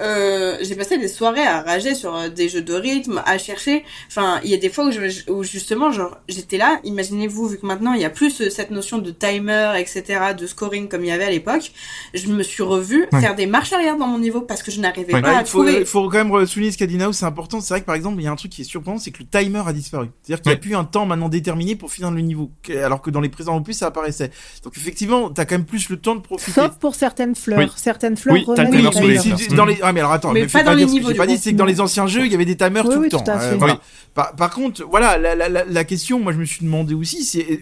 Euh, 0.00 0.56
j'ai 0.60 0.74
passé 0.76 0.98
des 0.98 1.08
soirées 1.08 1.46
à 1.46 1.62
rager 1.62 1.94
sur 1.94 2.14
euh, 2.14 2.28
des 2.28 2.48
jeux 2.48 2.62
de 2.62 2.72
rythme, 2.74 3.22
à 3.26 3.38
chercher. 3.38 3.84
Enfin, 4.08 4.40
il 4.44 4.50
y 4.50 4.54
a 4.54 4.56
des 4.56 4.68
fois 4.68 4.86
où, 4.86 4.92
je, 4.92 5.00
où 5.30 5.42
justement, 5.42 5.90
genre, 5.92 6.18
j'étais 6.28 6.56
là. 6.56 6.80
Imaginez-vous, 6.84 7.48
vu 7.48 7.58
que 7.58 7.66
maintenant 7.66 7.92
il 7.94 8.00
y 8.00 8.04
a 8.04 8.10
plus 8.10 8.40
euh, 8.40 8.50
cette 8.50 8.70
notion 8.70 8.98
de 8.98 9.10
timer, 9.10 9.72
etc., 9.78 10.20
de 10.38 10.46
scoring 10.46 10.88
comme 10.88 11.04
il 11.04 11.08
y 11.08 11.12
avait 11.12 11.24
à 11.24 11.30
l'époque, 11.30 11.72
je 12.14 12.26
me 12.28 12.42
suis 12.42 12.62
revue 12.62 13.06
Ouais. 13.12 13.20
faire 13.20 13.34
des 13.34 13.46
marches 13.46 13.72
arrière 13.72 13.96
dans 13.96 14.06
mon 14.06 14.18
niveau 14.18 14.40
parce 14.40 14.62
que 14.62 14.70
je 14.70 14.80
n'arrivais 14.80 15.14
Ouais. 15.14 15.22
pas 15.22 15.28
Ouais, 15.30 15.34
à 15.36 15.40
il, 15.40 15.46
faut, 15.46 15.58
trouver. 15.64 15.80
il 15.80 15.86
faut 15.86 16.08
quand 16.08 16.24
même 16.24 16.46
souligner 16.46 16.72
ce 16.72 16.78
qu'a 16.78 16.86
dit 16.86 16.96
Nao, 16.96 17.12
c'est 17.12 17.24
important. 17.24 17.60
C'est 17.60 17.74
vrai 17.74 17.80
que 17.80 17.86
par 17.86 17.94
exemple, 17.94 18.20
il 18.20 18.24
y 18.24 18.28
a 18.28 18.30
un 18.32 18.36
truc 18.36 18.52
qui 18.52 18.62
est 18.62 18.64
surprenant, 18.64 18.98
c'est 18.98 19.10
que 19.10 19.18
le 19.22 19.26
timer 19.26 19.62
a 19.66 19.72
disparu. 19.72 20.08
C'est-à-dire 20.22 20.42
qu'il 20.42 20.50
n'y 20.50 20.54
a 20.54 20.56
Ouais. 20.56 20.60
plus 20.60 20.74
un 20.76 20.84
temps 20.84 21.06
maintenant 21.06 21.28
déterminé 21.28 21.74
pour 21.76 21.90
finir 21.92 22.10
le 22.10 22.20
niveau, 22.20 22.50
alors 22.82 23.00
que 23.02 23.10
dans 23.10 23.20
les 23.20 23.28
présents 23.28 23.56
opus, 23.56 23.78
ça 23.78 23.86
apparaissait. 23.86 24.30
Donc 24.62 24.76
effectivement, 24.76 25.30
t'as 25.30 25.44
quand 25.44 25.54
même 25.56 25.64
plus 25.64 25.88
le 25.88 25.96
temps 25.96 26.14
de 26.14 26.20
profiter. 26.20 26.52
Sauf 26.52 26.76
pour 26.78 26.94
certaines 26.94 27.34
fleurs. 27.34 27.58
Oui. 27.58 27.66
Certaines 27.76 28.16
fleurs 28.16 28.34
Oui, 28.36 28.44
le 28.46 28.54
timer 28.54 28.92
sur 28.92 29.06
les 29.06 29.18
fleurs. 29.18 29.56
dans 29.56 29.64
les, 29.64 29.78
ah, 29.88 29.92
mais 29.92 30.00
alors 30.00 30.12
attends, 30.12 30.32
Mais 30.32 30.40
me 30.42 30.46
pas 30.46 30.58
fais 30.58 30.64
dans 30.64 30.70
pas 30.72 30.76
les 30.76 30.86
ce 30.88 30.94
que 31.00 31.08
j'ai 31.08 31.14
pas 31.14 31.26
dit, 31.26 31.38
c'est 31.38 31.52
que 31.52 31.56
dans 31.56 31.64
les 31.64 31.80
anciens 31.80 32.06
jeux, 32.06 32.26
il 32.26 32.32
y 32.32 32.34
avait 32.34 32.44
des 32.44 32.56
timers 32.56 32.84
Oui, 32.86 32.94
tout 32.94 32.98
oui, 33.00 33.04
le 33.06 33.10
temps. 33.10 33.20
tout 33.22 33.30
à 33.30 33.38
fait. 33.38 33.56
voilà. 33.56 33.74
Oui. 33.74 33.80
Par, 34.14 34.34
par 34.34 34.50
contre, 34.50 34.84
voilà, 34.90 35.16
la, 35.18 35.34
la, 35.34 35.48
la, 35.48 35.64
la 35.64 35.84
question, 35.84 36.18
moi 36.18 36.32
je 36.32 36.38
me 36.38 36.44
suis 36.44 36.64
demandé 36.64 36.94
aussi, 36.94 37.22
c'est, 37.24 37.60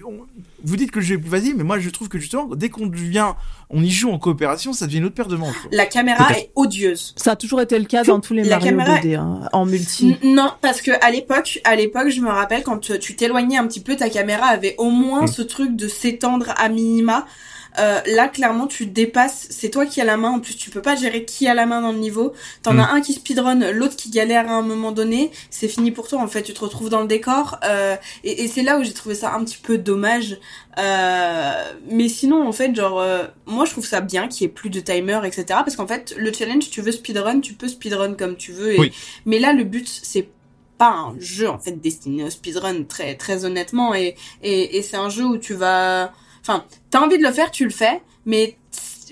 vous 0.64 0.76
dites 0.76 0.90
que 0.90 1.00
le 1.00 1.04
jeu 1.04 1.14
est 1.16 1.18
plus 1.18 1.30
facile, 1.30 1.54
mais 1.56 1.64
moi 1.64 1.78
je 1.78 1.90
trouve 1.90 2.08
que 2.08 2.18
justement, 2.18 2.48
dès 2.54 2.70
qu'on 2.70 2.88
vient, 2.88 3.36
on 3.68 3.82
y 3.82 3.90
joue 3.90 4.10
en 4.10 4.18
coopération, 4.18 4.72
ça 4.72 4.86
devient 4.86 4.98
une 4.98 5.04
autre 5.06 5.14
paire 5.14 5.26
de 5.28 5.36
manches. 5.36 5.58
quoi. 5.60 5.70
La 5.72 5.84
caméra 5.86 6.30
est 6.32 6.50
odieuse. 6.54 7.12
Ça 7.16 7.32
a 7.32 7.36
toujours 7.36 7.60
été 7.60 7.78
le 7.78 7.84
cas 7.84 8.04
dans 8.04 8.20
tous 8.20 8.32
les 8.32 8.42
La 8.44 8.56
Mario 8.58 8.70
caméra- 8.70 8.98
2D, 9.00 9.16
hein, 9.16 9.40
en 9.52 9.66
multi. 9.66 10.16
Non, 10.24 10.50
parce 10.62 10.80
que 10.80 10.92
à 11.04 11.10
l'époque, 11.10 11.60
à 11.64 11.76
l'époque, 11.76 12.08
je 12.08 12.20
me 12.22 12.28
rappelle 12.30 12.62
quand 12.62 12.78
tu 12.78 12.98
tu 12.98 13.16
t'éloignais 13.16 13.58
un 13.58 13.66
petit 13.66 13.80
peu, 13.80 13.94
ta 13.96 14.08
caméra 14.08 14.46
avait 14.46 14.74
au 14.78 14.90
moins 14.90 15.26
ce 15.26 15.42
truc 15.42 15.76
de 15.76 15.88
s'étendre 15.88 16.54
à 16.56 16.68
minima. 16.68 17.26
Euh, 17.78 18.00
là, 18.06 18.28
clairement, 18.28 18.66
tu 18.66 18.86
dépasses. 18.86 19.46
C'est 19.50 19.70
toi 19.70 19.86
qui 19.86 20.00
as 20.00 20.04
la 20.04 20.16
main. 20.16 20.30
En 20.30 20.40
plus, 20.40 20.56
tu 20.56 20.70
peux 20.70 20.82
pas 20.82 20.96
gérer 20.96 21.24
qui 21.24 21.46
a 21.48 21.54
la 21.54 21.66
main 21.66 21.80
dans 21.82 21.92
le 21.92 21.98
niveau. 21.98 22.32
T'en 22.62 22.74
Mm. 22.74 22.80
as 22.80 22.90
un 22.92 23.00
qui 23.00 23.12
speedrun, 23.12 23.70
l'autre 23.72 23.96
qui 23.96 24.10
galère 24.10 24.50
à 24.50 24.54
un 24.54 24.62
moment 24.62 24.92
donné. 24.92 25.30
C'est 25.50 25.68
fini 25.68 25.90
pour 25.90 26.08
toi. 26.08 26.20
En 26.20 26.28
fait, 26.28 26.42
tu 26.42 26.52
te 26.54 26.60
retrouves 26.60 26.88
dans 26.88 27.00
le 27.02 27.06
décor. 27.06 27.58
Euh, 27.64 27.96
et 28.24 28.44
et 28.44 28.48
c'est 28.48 28.62
là 28.62 28.78
où 28.78 28.82
j'ai 28.84 28.92
trouvé 28.92 29.14
ça 29.14 29.34
un 29.34 29.44
petit 29.44 29.58
peu 29.62 29.78
dommage. 29.78 30.38
Euh, 30.78 31.72
mais 31.90 32.08
sinon, 32.08 32.46
en 32.46 32.52
fait, 32.52 32.74
genre, 32.74 33.00
euh, 33.00 33.24
moi, 33.46 33.64
je 33.64 33.72
trouve 33.72 33.86
ça 33.86 34.00
bien 34.00 34.28
qu'il 34.28 34.42
y 34.42 34.44
ait 34.44 34.52
plus 34.52 34.70
de 34.70 34.80
timer, 34.80 35.20
etc. 35.24 35.44
Parce 35.48 35.76
qu'en 35.76 35.86
fait, 35.86 36.14
le 36.16 36.32
challenge, 36.32 36.70
tu 36.70 36.80
veux 36.82 36.92
speedrun, 36.92 37.40
tu 37.40 37.54
peux 37.54 37.68
speedrun 37.68 38.14
comme 38.14 38.36
tu 38.36 38.52
veux. 38.52 38.74
Et... 38.74 38.78
Oui. 38.80 38.92
Mais 39.24 39.38
là, 39.38 39.52
le 39.52 39.64
but, 39.64 39.86
c'est 40.02 40.28
pas 40.78 40.90
un 40.90 41.14
jeu 41.18 41.48
en 41.48 41.58
fait 41.58 41.72
destiné 41.80 42.24
au 42.24 42.28
speedrun 42.28 42.82
très 42.84 43.14
très 43.14 43.46
honnêtement 43.46 43.94
et 43.94 44.14
et, 44.42 44.76
et 44.76 44.82
c'est 44.82 44.98
un 44.98 45.08
jeu 45.08 45.24
où 45.24 45.38
tu 45.38 45.54
vas 45.54 46.12
enfin 46.46 46.64
t'as 46.90 47.00
envie 47.00 47.18
de 47.18 47.22
le 47.24 47.32
faire 47.32 47.50
tu 47.50 47.64
le 47.64 47.70
fais 47.70 48.00
mais 48.24 48.56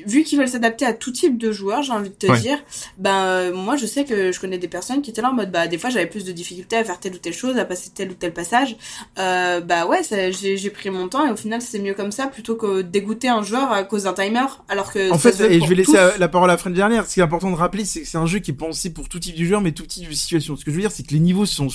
vu 0.06 0.24
qu'ils 0.24 0.36
veulent 0.38 0.48
s'adapter 0.48 0.84
à 0.84 0.92
tout 0.92 1.12
type 1.12 1.38
de 1.38 1.52
joueurs 1.52 1.82
j'ai 1.82 1.92
envie 1.92 2.10
de 2.10 2.14
te 2.14 2.26
Ouais. 2.26 2.40
dire 2.40 2.58
ben 2.98 3.24
euh, 3.26 3.54
moi 3.54 3.76
je 3.76 3.86
sais 3.86 4.04
que 4.04 4.32
je 4.32 4.40
connais 4.40 4.58
des 4.58 4.66
personnes 4.66 5.02
qui 5.02 5.10
étaient 5.10 5.22
là 5.22 5.30
en 5.30 5.34
mode 5.34 5.52
bah 5.52 5.68
des 5.68 5.78
fois 5.78 5.88
j'avais 5.88 6.06
plus 6.08 6.24
de 6.24 6.32
difficultés 6.32 6.76
à 6.76 6.82
faire 6.84 6.98
telle 6.98 7.14
ou 7.14 7.18
telle 7.18 7.32
chose 7.32 7.56
à 7.58 7.64
passer 7.64 7.90
tel 7.94 8.10
ou 8.10 8.14
tel 8.14 8.32
passage 8.32 8.76
euh, 9.20 9.60
bah 9.60 9.86
ouais 9.86 10.00
j'ai 10.32 10.70
pris 10.70 10.90
mon 10.90 11.06
temps 11.08 11.24
et 11.26 11.30
au 11.30 11.36
final 11.36 11.62
c'est 11.62 11.78
mieux 11.78 11.94
comme 11.94 12.10
ça 12.10 12.26
plutôt 12.26 12.56
que 12.56 12.82
dégoûter 12.82 13.28
un 13.28 13.44
joueur 13.44 13.70
à 13.70 13.84
cause 13.84 14.02
d'un 14.04 14.14
timer 14.14 14.46
alors 14.68 14.92
que 14.92 15.12
En 15.12 15.18
fait, 15.18 15.38
et 15.40 15.60
je 15.60 15.66
vais 15.68 15.76
laisser 15.76 15.92
tous. 15.92 16.18
la, 16.18 16.28
parole 16.28 16.50
à 16.50 16.56
Fred 16.56 16.74
dernière. 16.74 17.06
Ce 17.06 17.14
qui 17.14 17.20
est 17.20 17.22
important 17.24 17.50
de 17.52 17.56
rappeler, 17.56 17.84
c'est 17.84 18.02
que 18.02 18.08
c'est 18.08 18.18
un 18.18 18.26
jeu 18.26 18.40
qui 18.40 18.50
est 18.50 18.54
pensé 18.54 18.92
pour 18.92 19.08
tout 19.08 19.20
type 19.20 19.36
de 19.36 19.44
joueur, 19.44 19.60
mais 19.60 19.70
tout 19.72 19.86
type 19.86 20.08
de 20.08 20.14
situation. 20.14 20.56
Ce 20.56 20.64
que 20.64 20.72
je 20.72 20.76
veux 20.76 20.82
dire, 20.82 20.90
c'est 20.90 21.04
que 21.06 21.12
les 21.14 21.20
niveaux 21.20 21.46
sont 21.46 21.68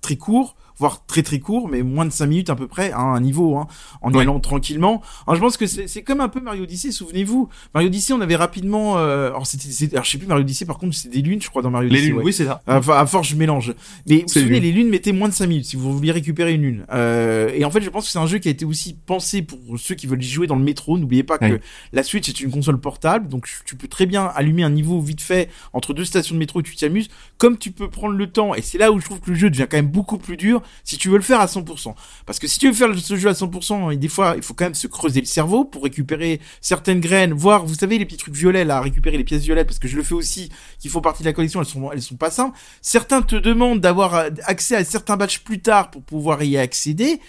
très 0.00 0.16
courts, 0.16 0.56
voire 0.78 1.04
très 1.06 1.22
très 1.22 1.38
courts, 1.40 1.68
mais 1.68 1.82
moins 1.82 2.04
de 2.04 2.10
5 2.10 2.26
minutes 2.26 2.50
à 2.50 2.54
peu 2.56 2.66
près, 2.68 2.92
hein, 2.92 2.98
un 2.98 3.20
niveau, 3.20 3.56
hein, 3.56 3.66
en 4.00 4.10
y 4.12 4.16
Ouais. 4.16 4.22
allant 4.22 4.40
tranquillement. 4.40 5.02
Alors, 5.26 5.36
je 5.36 5.40
pense 5.40 5.56
que 5.56 5.66
c'est 5.66 6.02
comme 6.02 6.20
un 6.20 6.28
peu 6.28 6.40
Mario 6.40 6.62
Odyssey, 6.64 6.92
souvenez-vous. 6.92 7.48
Mario 7.74 7.88
Odyssey, 7.88 8.12
on 8.12 8.20
avait 8.20 8.36
rapidement, 8.36 8.96
euh, 8.98 9.28
alors 9.28 9.46
c'était, 9.46 9.92
alors 9.94 10.04
je 10.04 10.10
sais 10.10 10.18
plus 10.18 10.26
Mario 10.26 10.42
Odyssey, 10.44 10.64
par 10.66 10.78
contre, 10.78 10.94
c'est 10.94 11.08
des 11.08 11.22
lunes, 11.22 11.42
je 11.42 11.48
crois, 11.50 11.62
dans 11.62 11.70
Mario 11.70 11.88
Les 11.88 11.94
Odyssey. 11.96 12.08
lunes, 12.10 12.18
ouais. 12.18 12.24
oui 12.24 12.32
c'est 12.32 12.44
ça. 12.46 12.62
Enfin, 12.66 12.96
à 12.98 13.06
force, 13.06 13.28
je 13.28 13.36
mélange. 13.36 13.74
Mais 14.08 14.22
vous 14.22 14.28
souvenez, 14.28 14.60
les 14.60 14.72
lunes 14.72 14.88
mettaient 14.88 15.12
moins 15.12 15.28
de 15.28 15.34
5 15.34 15.46
minutes 15.46 15.64
si 15.66 15.76
vous 15.76 15.92
vouliez 15.92 16.12
récupérer 16.12 16.54
une 16.54 16.62
lune. 16.62 16.86
Euh, 16.92 17.50
et 17.54 17.64
en 17.64 17.70
fait, 17.70 17.80
je 17.80 17.90
pense 17.90 18.06
que 18.06 18.10
c'est 18.12 18.18
un 18.18 18.26
jeu 18.26 18.38
qui 18.38 18.48
a 18.48 18.50
été 18.50 18.64
aussi 18.64 18.96
pensé 19.06 19.42
pour 19.42 19.58
ceux 19.78 19.94
qui 19.94 20.06
veulent 20.06 20.22
y 20.22 20.26
jouer 20.28 20.46
dans 20.46 20.56
le 20.56 20.64
métro. 20.64 20.98
N'oubliez 20.98 21.22
pas 21.24 21.38
que 21.38 21.58
la 21.92 22.02
Switch 22.02 22.28
est 22.28 22.40
une 22.40 22.50
console 22.50 22.78
portable, 22.80 23.28
donc 23.28 23.48
tu 23.64 23.76
peux 23.76 23.88
très 23.88 24.06
bien 24.06 24.26
allumer 24.34 24.62
un 24.62 24.70
niveau 24.70 25.00
vite 25.00 25.20
fait 25.20 25.48
entre 25.72 25.92
deux 25.94 26.04
stations 26.04 26.34
de 26.34 26.38
métro 26.40 26.60
et 26.60 26.62
tu 26.62 26.76
t'amuses. 26.76 27.08
Comme 27.36 27.58
tu 27.58 27.70
peux 27.72 27.88
prendre 27.90 28.14
le 28.14 28.26
temps, 28.30 28.54
et 28.54 28.62
c'est 28.62 28.78
là 28.78 28.92
où 28.92 29.00
je 29.00 29.04
trouve 29.04 29.20
que 29.20 29.30
le 29.30 29.36
jeu 29.36 29.50
devient 29.50 29.66
quand 29.70 29.76
même 29.78 29.88
beaucoup 29.88 30.18
plus 30.18 30.36
dur 30.36 30.62
si 30.84 30.98
tu 30.98 31.08
veux 31.08 31.16
le 31.16 31.22
faire 31.22 31.40
à 31.40 31.46
100%. 31.46 31.94
Parce 32.26 32.38
que 32.38 32.46
si 32.46 32.58
tu 32.58 32.68
veux 32.68 32.74
faire 32.74 32.96
ce 32.98 33.16
jeu 33.16 33.28
à 33.28 33.32
100%, 33.32 33.92
et 33.92 33.96
des 33.96 34.08
fois, 34.08 34.34
il 34.36 34.42
faut 34.42 34.54
quand 34.54 34.66
même 34.66 34.74
se 34.74 34.86
creuser 34.86 35.20
le 35.20 35.26
cerveau 35.26 35.64
pour 35.64 35.84
récupérer 35.84 36.40
certaines 36.60 37.00
graines, 37.00 37.32
voire, 37.32 37.64
vous 37.66 37.74
savez, 37.74 37.98
les 37.98 38.04
petits 38.04 38.16
trucs 38.16 38.34
violets, 38.34 38.64
là, 38.64 38.80
récupérer 38.80 39.16
les 39.16 39.24
pièces 39.24 39.42
violettes, 39.42 39.66
parce 39.66 39.78
que 39.78 39.88
je 39.88 39.96
le 39.96 40.02
fais 40.02 40.14
aussi, 40.14 40.50
qui 40.78 40.88
font 40.88 41.00
partie 41.00 41.22
de 41.22 41.28
la 41.28 41.32
collection, 41.32 41.60
elles 41.60 41.66
sont, 41.66 41.92
elles 41.92 42.02
sont 42.02 42.16
pas 42.16 42.30
simples. 42.30 42.58
Certains 42.82 43.22
te 43.22 43.36
demandent 43.36 43.80
d'avoir 43.80 44.14
euh, 44.14 44.30
accès 44.44 44.76
à 44.76 44.84
certains 44.84 45.16
badges 45.16 45.40
plus 45.40 45.60
tard 45.60 45.90
pour 45.90 46.02
pouvoir 46.02 46.42
y 46.42 46.56
accéder. 46.56 47.20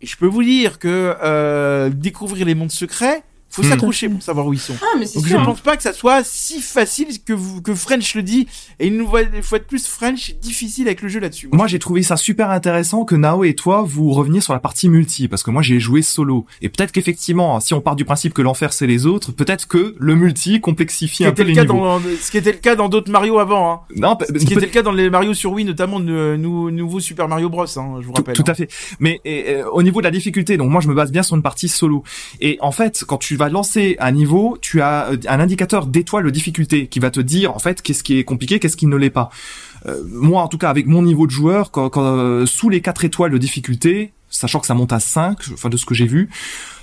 Et 0.00 0.06
je 0.06 0.16
peux 0.16 0.26
vous 0.26 0.42
dire 0.42 0.78
que 0.78 1.16
euh, 1.22 1.90
découvrir 1.90 2.44
les 2.46 2.54
mondes 2.54 2.72
secrets, 2.72 3.22
faut 3.52 3.62
Hmm. 3.62 3.68
s'accrocher 3.68 4.08
pour 4.08 4.22
savoir 4.22 4.46
où 4.46 4.52
ils 4.52 4.58
sont. 4.58 4.74
ah 4.82 4.96
mais 4.98 5.06
c'est 5.06 5.16
Donc 5.16 5.24
je 5.24 5.28
sûr 5.30 5.40
hein. 5.40 5.44
pense 5.44 5.60
pas 5.60 5.76
que 5.76 5.82
ça 5.82 5.92
soit 5.92 6.22
si 6.24 6.60
facile 6.60 7.22
que 7.24 7.32
vous, 7.32 7.62
que 7.62 7.74
French 7.74 8.14
le 8.14 8.22
dit. 8.22 8.48
Et 8.80 8.88
une 8.88 9.06
fois, 9.06 9.22
de 9.24 9.64
plus, 9.64 9.86
French 9.86 10.30
est 10.30 10.40
difficile 10.42 10.86
avec 10.86 11.02
le 11.02 11.08
jeu 11.08 11.20
là-dessus. 11.20 11.48
Moi, 11.52 11.66
j'ai 11.66 11.78
trouvé 11.78 12.02
ça 12.02 12.16
super 12.16 12.50
intéressant 12.50 13.04
que 13.04 13.14
Nao 13.14 13.44
et 13.44 13.54
toi 13.54 13.82
vous 13.86 14.10
reveniez 14.12 14.40
sur 14.40 14.52
la 14.54 14.58
partie 14.58 14.88
multi 14.88 15.28
parce 15.28 15.42
que 15.42 15.50
moi 15.50 15.62
j'ai 15.62 15.78
joué 15.80 16.02
solo 16.02 16.46
et 16.62 16.68
peut-être 16.68 16.92
qu'effectivement 16.92 17.60
si 17.60 17.74
on 17.74 17.80
part 17.80 17.94
du 17.96 18.04
principe 18.04 18.32
que 18.34 18.42
l'enfer 18.42 18.72
c'est 18.72 18.86
les 18.86 19.06
autres, 19.06 19.32
peut-être 19.32 19.68
que 19.68 19.94
le 19.98 20.14
multi 20.16 20.60
complexifie 20.60 21.24
un 21.24 21.32
peu 21.32 21.42
les 21.42 21.50
le 21.50 21.54
cas 21.54 21.62
niveaux. 21.62 21.84
dans, 21.84 22.00
ce 22.00 22.30
qui 22.30 22.38
était 22.38 22.52
le 22.52 22.58
cas 22.58 22.74
dans 22.74 22.88
d'autres 22.88 23.10
Mario 23.10 23.38
avant, 23.38 23.72
hein. 23.72 23.80
Non, 23.96 24.16
Ce 24.26 24.44
qui 24.44 24.52
était 24.54 24.66
le 24.66 24.72
cas 24.72 24.82
dans 24.82 24.92
les 24.92 25.10
Mario 25.10 25.34
sur 25.34 25.52
Wii, 25.52 25.64
notamment 25.66 26.00
de 26.00 26.36
nou- 26.36 26.70
nouveau 26.70 27.00
Super 27.00 27.28
Mario 27.28 27.48
Bros, 27.50 27.64
hein, 27.78 27.96
je 28.00 28.06
vous 28.06 28.12
Tout, 28.12 28.20
rappelle. 28.20 28.34
tout 28.36 28.44
à 28.46 28.54
fait. 28.54 28.68
Mais 29.00 29.20
et, 29.24 29.50
euh, 29.56 29.68
au 29.70 29.82
niveau 29.82 30.00
de 30.00 30.04
la 30.04 30.10
difficulté, 30.10 30.56
donc 30.56 30.70
moi 30.70 30.80
je 30.80 30.88
me 30.88 30.94
base 30.94 31.12
bien 31.12 31.22
sur 31.22 31.36
une 31.36 31.42
partie 31.42 31.68
solo. 31.68 32.02
Et 32.40 32.56
en 32.60 32.72
fait, 32.72 33.04
quand 33.06 33.18
tu 33.18 33.36
vas 33.36 33.41
lancer 33.48 33.96
un 33.98 34.12
niveau, 34.12 34.56
tu 34.60 34.80
as 34.80 35.10
euh, 35.10 35.16
un 35.28 35.40
indicateur 35.40 35.86
d'étoiles 35.86 36.24
de 36.24 36.30
difficulté 36.30 36.86
qui 36.86 36.98
va 36.98 37.10
te 37.10 37.20
dire 37.20 37.54
en 37.54 37.58
fait 37.58 37.82
qu'est-ce 37.82 38.02
qui 38.02 38.18
est 38.18 38.24
compliqué, 38.24 38.58
qu'est-ce 38.58 38.76
qui 38.76 38.86
ne 38.86 38.96
l'est 38.96 39.10
pas. 39.10 39.30
Euh, 39.86 40.02
moi, 40.08 40.42
en 40.42 40.48
tout 40.48 40.58
cas, 40.58 40.70
avec 40.70 40.86
mon 40.86 41.02
niveau 41.02 41.26
de 41.26 41.32
joueur, 41.32 41.70
quand, 41.70 41.88
quand, 41.88 42.04
euh, 42.04 42.46
sous 42.46 42.68
les 42.68 42.80
quatre 42.80 43.04
étoiles 43.04 43.32
de 43.32 43.38
difficulté, 43.38 44.12
sachant 44.28 44.60
que 44.60 44.66
ça 44.66 44.74
monte 44.74 44.92
à 44.92 45.00
5, 45.00 45.38
enfin 45.52 45.68
de 45.68 45.76
ce 45.76 45.84
que 45.86 45.94
j'ai 45.94 46.06
vu, 46.06 46.30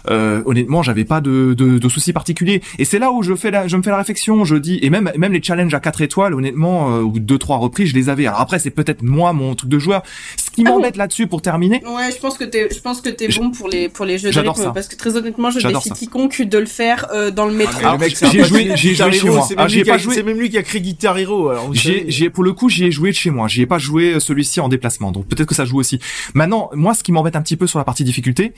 euh, 0.10 0.42
honnêtement, 0.46 0.84
j'avais 0.84 1.06
pas 1.06 1.22
de, 1.22 1.54
de, 1.58 1.78
de 1.78 1.90
soucis 1.90 2.14
particuliers. 2.14 2.62
Et 2.78 2.86
c'est 2.86 3.00
là 3.00 3.12
où 3.12 3.24
je 3.24 3.36
fais 3.36 3.52
la, 3.52 3.68
je 3.68 3.78
me 3.78 3.84
fais 3.84 3.90
la 3.92 3.98
réflexion, 3.98 4.44
je 4.46 4.56
dis, 4.56 4.80
et 4.82 4.90
même 4.90 5.12
même 5.18 5.34
les 5.34 5.42
challenges 5.42 5.74
à 5.74 5.80
4 5.80 6.02
étoiles, 6.02 6.34
honnêtement, 6.34 6.96
euh, 6.98 7.06
de 7.12 7.20
deux 7.20 7.38
trois 7.38 7.58
reprises, 7.58 7.90
je 7.90 7.96
les 7.96 8.10
avais. 8.10 8.26
Alors 8.28 8.42
après, 8.42 8.60
c'est 8.60 8.70
peut-être 8.72 9.02
moi 9.04 9.34
mon 9.34 9.56
truc 9.56 9.70
de 9.70 9.80
joueur. 9.80 10.04
Ce 10.38 10.50
qui 10.52 10.64
Ah 10.66 10.70
m'embête 10.72 10.98
là-dessus 10.98 11.28
pour 11.28 11.42
terminer, 11.42 11.82
Ouais, 11.86 12.12
je 12.12 12.20
pense 12.20 12.38
que 12.38 12.44
t'es, 12.44 12.70
je 12.74 12.80
pense 12.80 13.02
que 13.02 13.10
t'es 13.10 13.28
bon 13.30 13.52
pour 13.52 13.70
les 13.70 13.90
pour 13.90 14.06
les 14.06 14.18
jeux 14.18 14.32
de 14.32 14.40
rythme 14.40 14.56
ça. 14.64 14.72
parce 14.72 14.88
que 14.88 14.96
très 14.96 15.16
honnêtement, 15.16 15.52
je 15.52 15.60
défie 15.68 15.92
quiconque 15.92 16.42
de 16.42 16.58
le 16.58 16.66
faire 16.66 17.08
euh, 17.14 17.32
dans 17.32 17.46
le 17.46 17.54
métro. 17.54 17.98
mec, 17.98 18.16
c'est 18.16 18.26
un 18.26 18.32
j'ai 18.32 18.44
joué- 18.44 18.72
j'ai 18.76 18.96
joué 18.96 19.12
chez 19.12 19.30
moi. 19.30 19.46
C'est 19.48 19.56
Ah, 19.58 19.62
même, 19.64 19.70
j'y 19.70 19.76
lui 19.76 19.82
ai 19.82 19.84
qui 19.84 19.90
a- 19.90 19.94
pas 19.94 19.98
joué. 20.00 20.16
c'est 20.16 20.24
même 20.24 20.40
lui 20.40 20.50
qui 20.50 20.58
a 20.58 20.64
créé 20.64 20.82
Guitar 20.82 21.18
Hero. 21.18 21.52
J'ai, 21.74 22.06
j'ai, 22.10 22.30
pour 22.30 22.44
le 22.44 22.54
coup, 22.54 22.70
j'y 22.70 22.86
ai 22.86 22.92
joué 22.92 23.10
de 23.12 23.16
chez 23.16 23.30
moi. 23.30 23.48
J'y 23.48 23.62
ai 23.62 23.66
pas 23.66 23.78
joué 23.78 24.14
euh, 24.16 24.20
celui-ci 24.20 24.60
en 24.60 24.70
déplacement. 24.70 25.12
Donc 25.12 25.28
peut-être 25.28 25.48
que 25.48 25.56
ça 25.56 25.66
joue 25.66 25.78
aussi. 25.80 26.00
Maintenant, 26.34 26.70
moi, 26.74 26.94
ce 26.94 27.04
qui 27.04 27.12
m'embête 27.12 27.36
un 27.36 27.42
petit 27.42 27.58
peu 27.58 27.68
sur 27.68 27.80
la 27.80 27.86
partie 27.86 28.04
difficulté, 28.04 28.54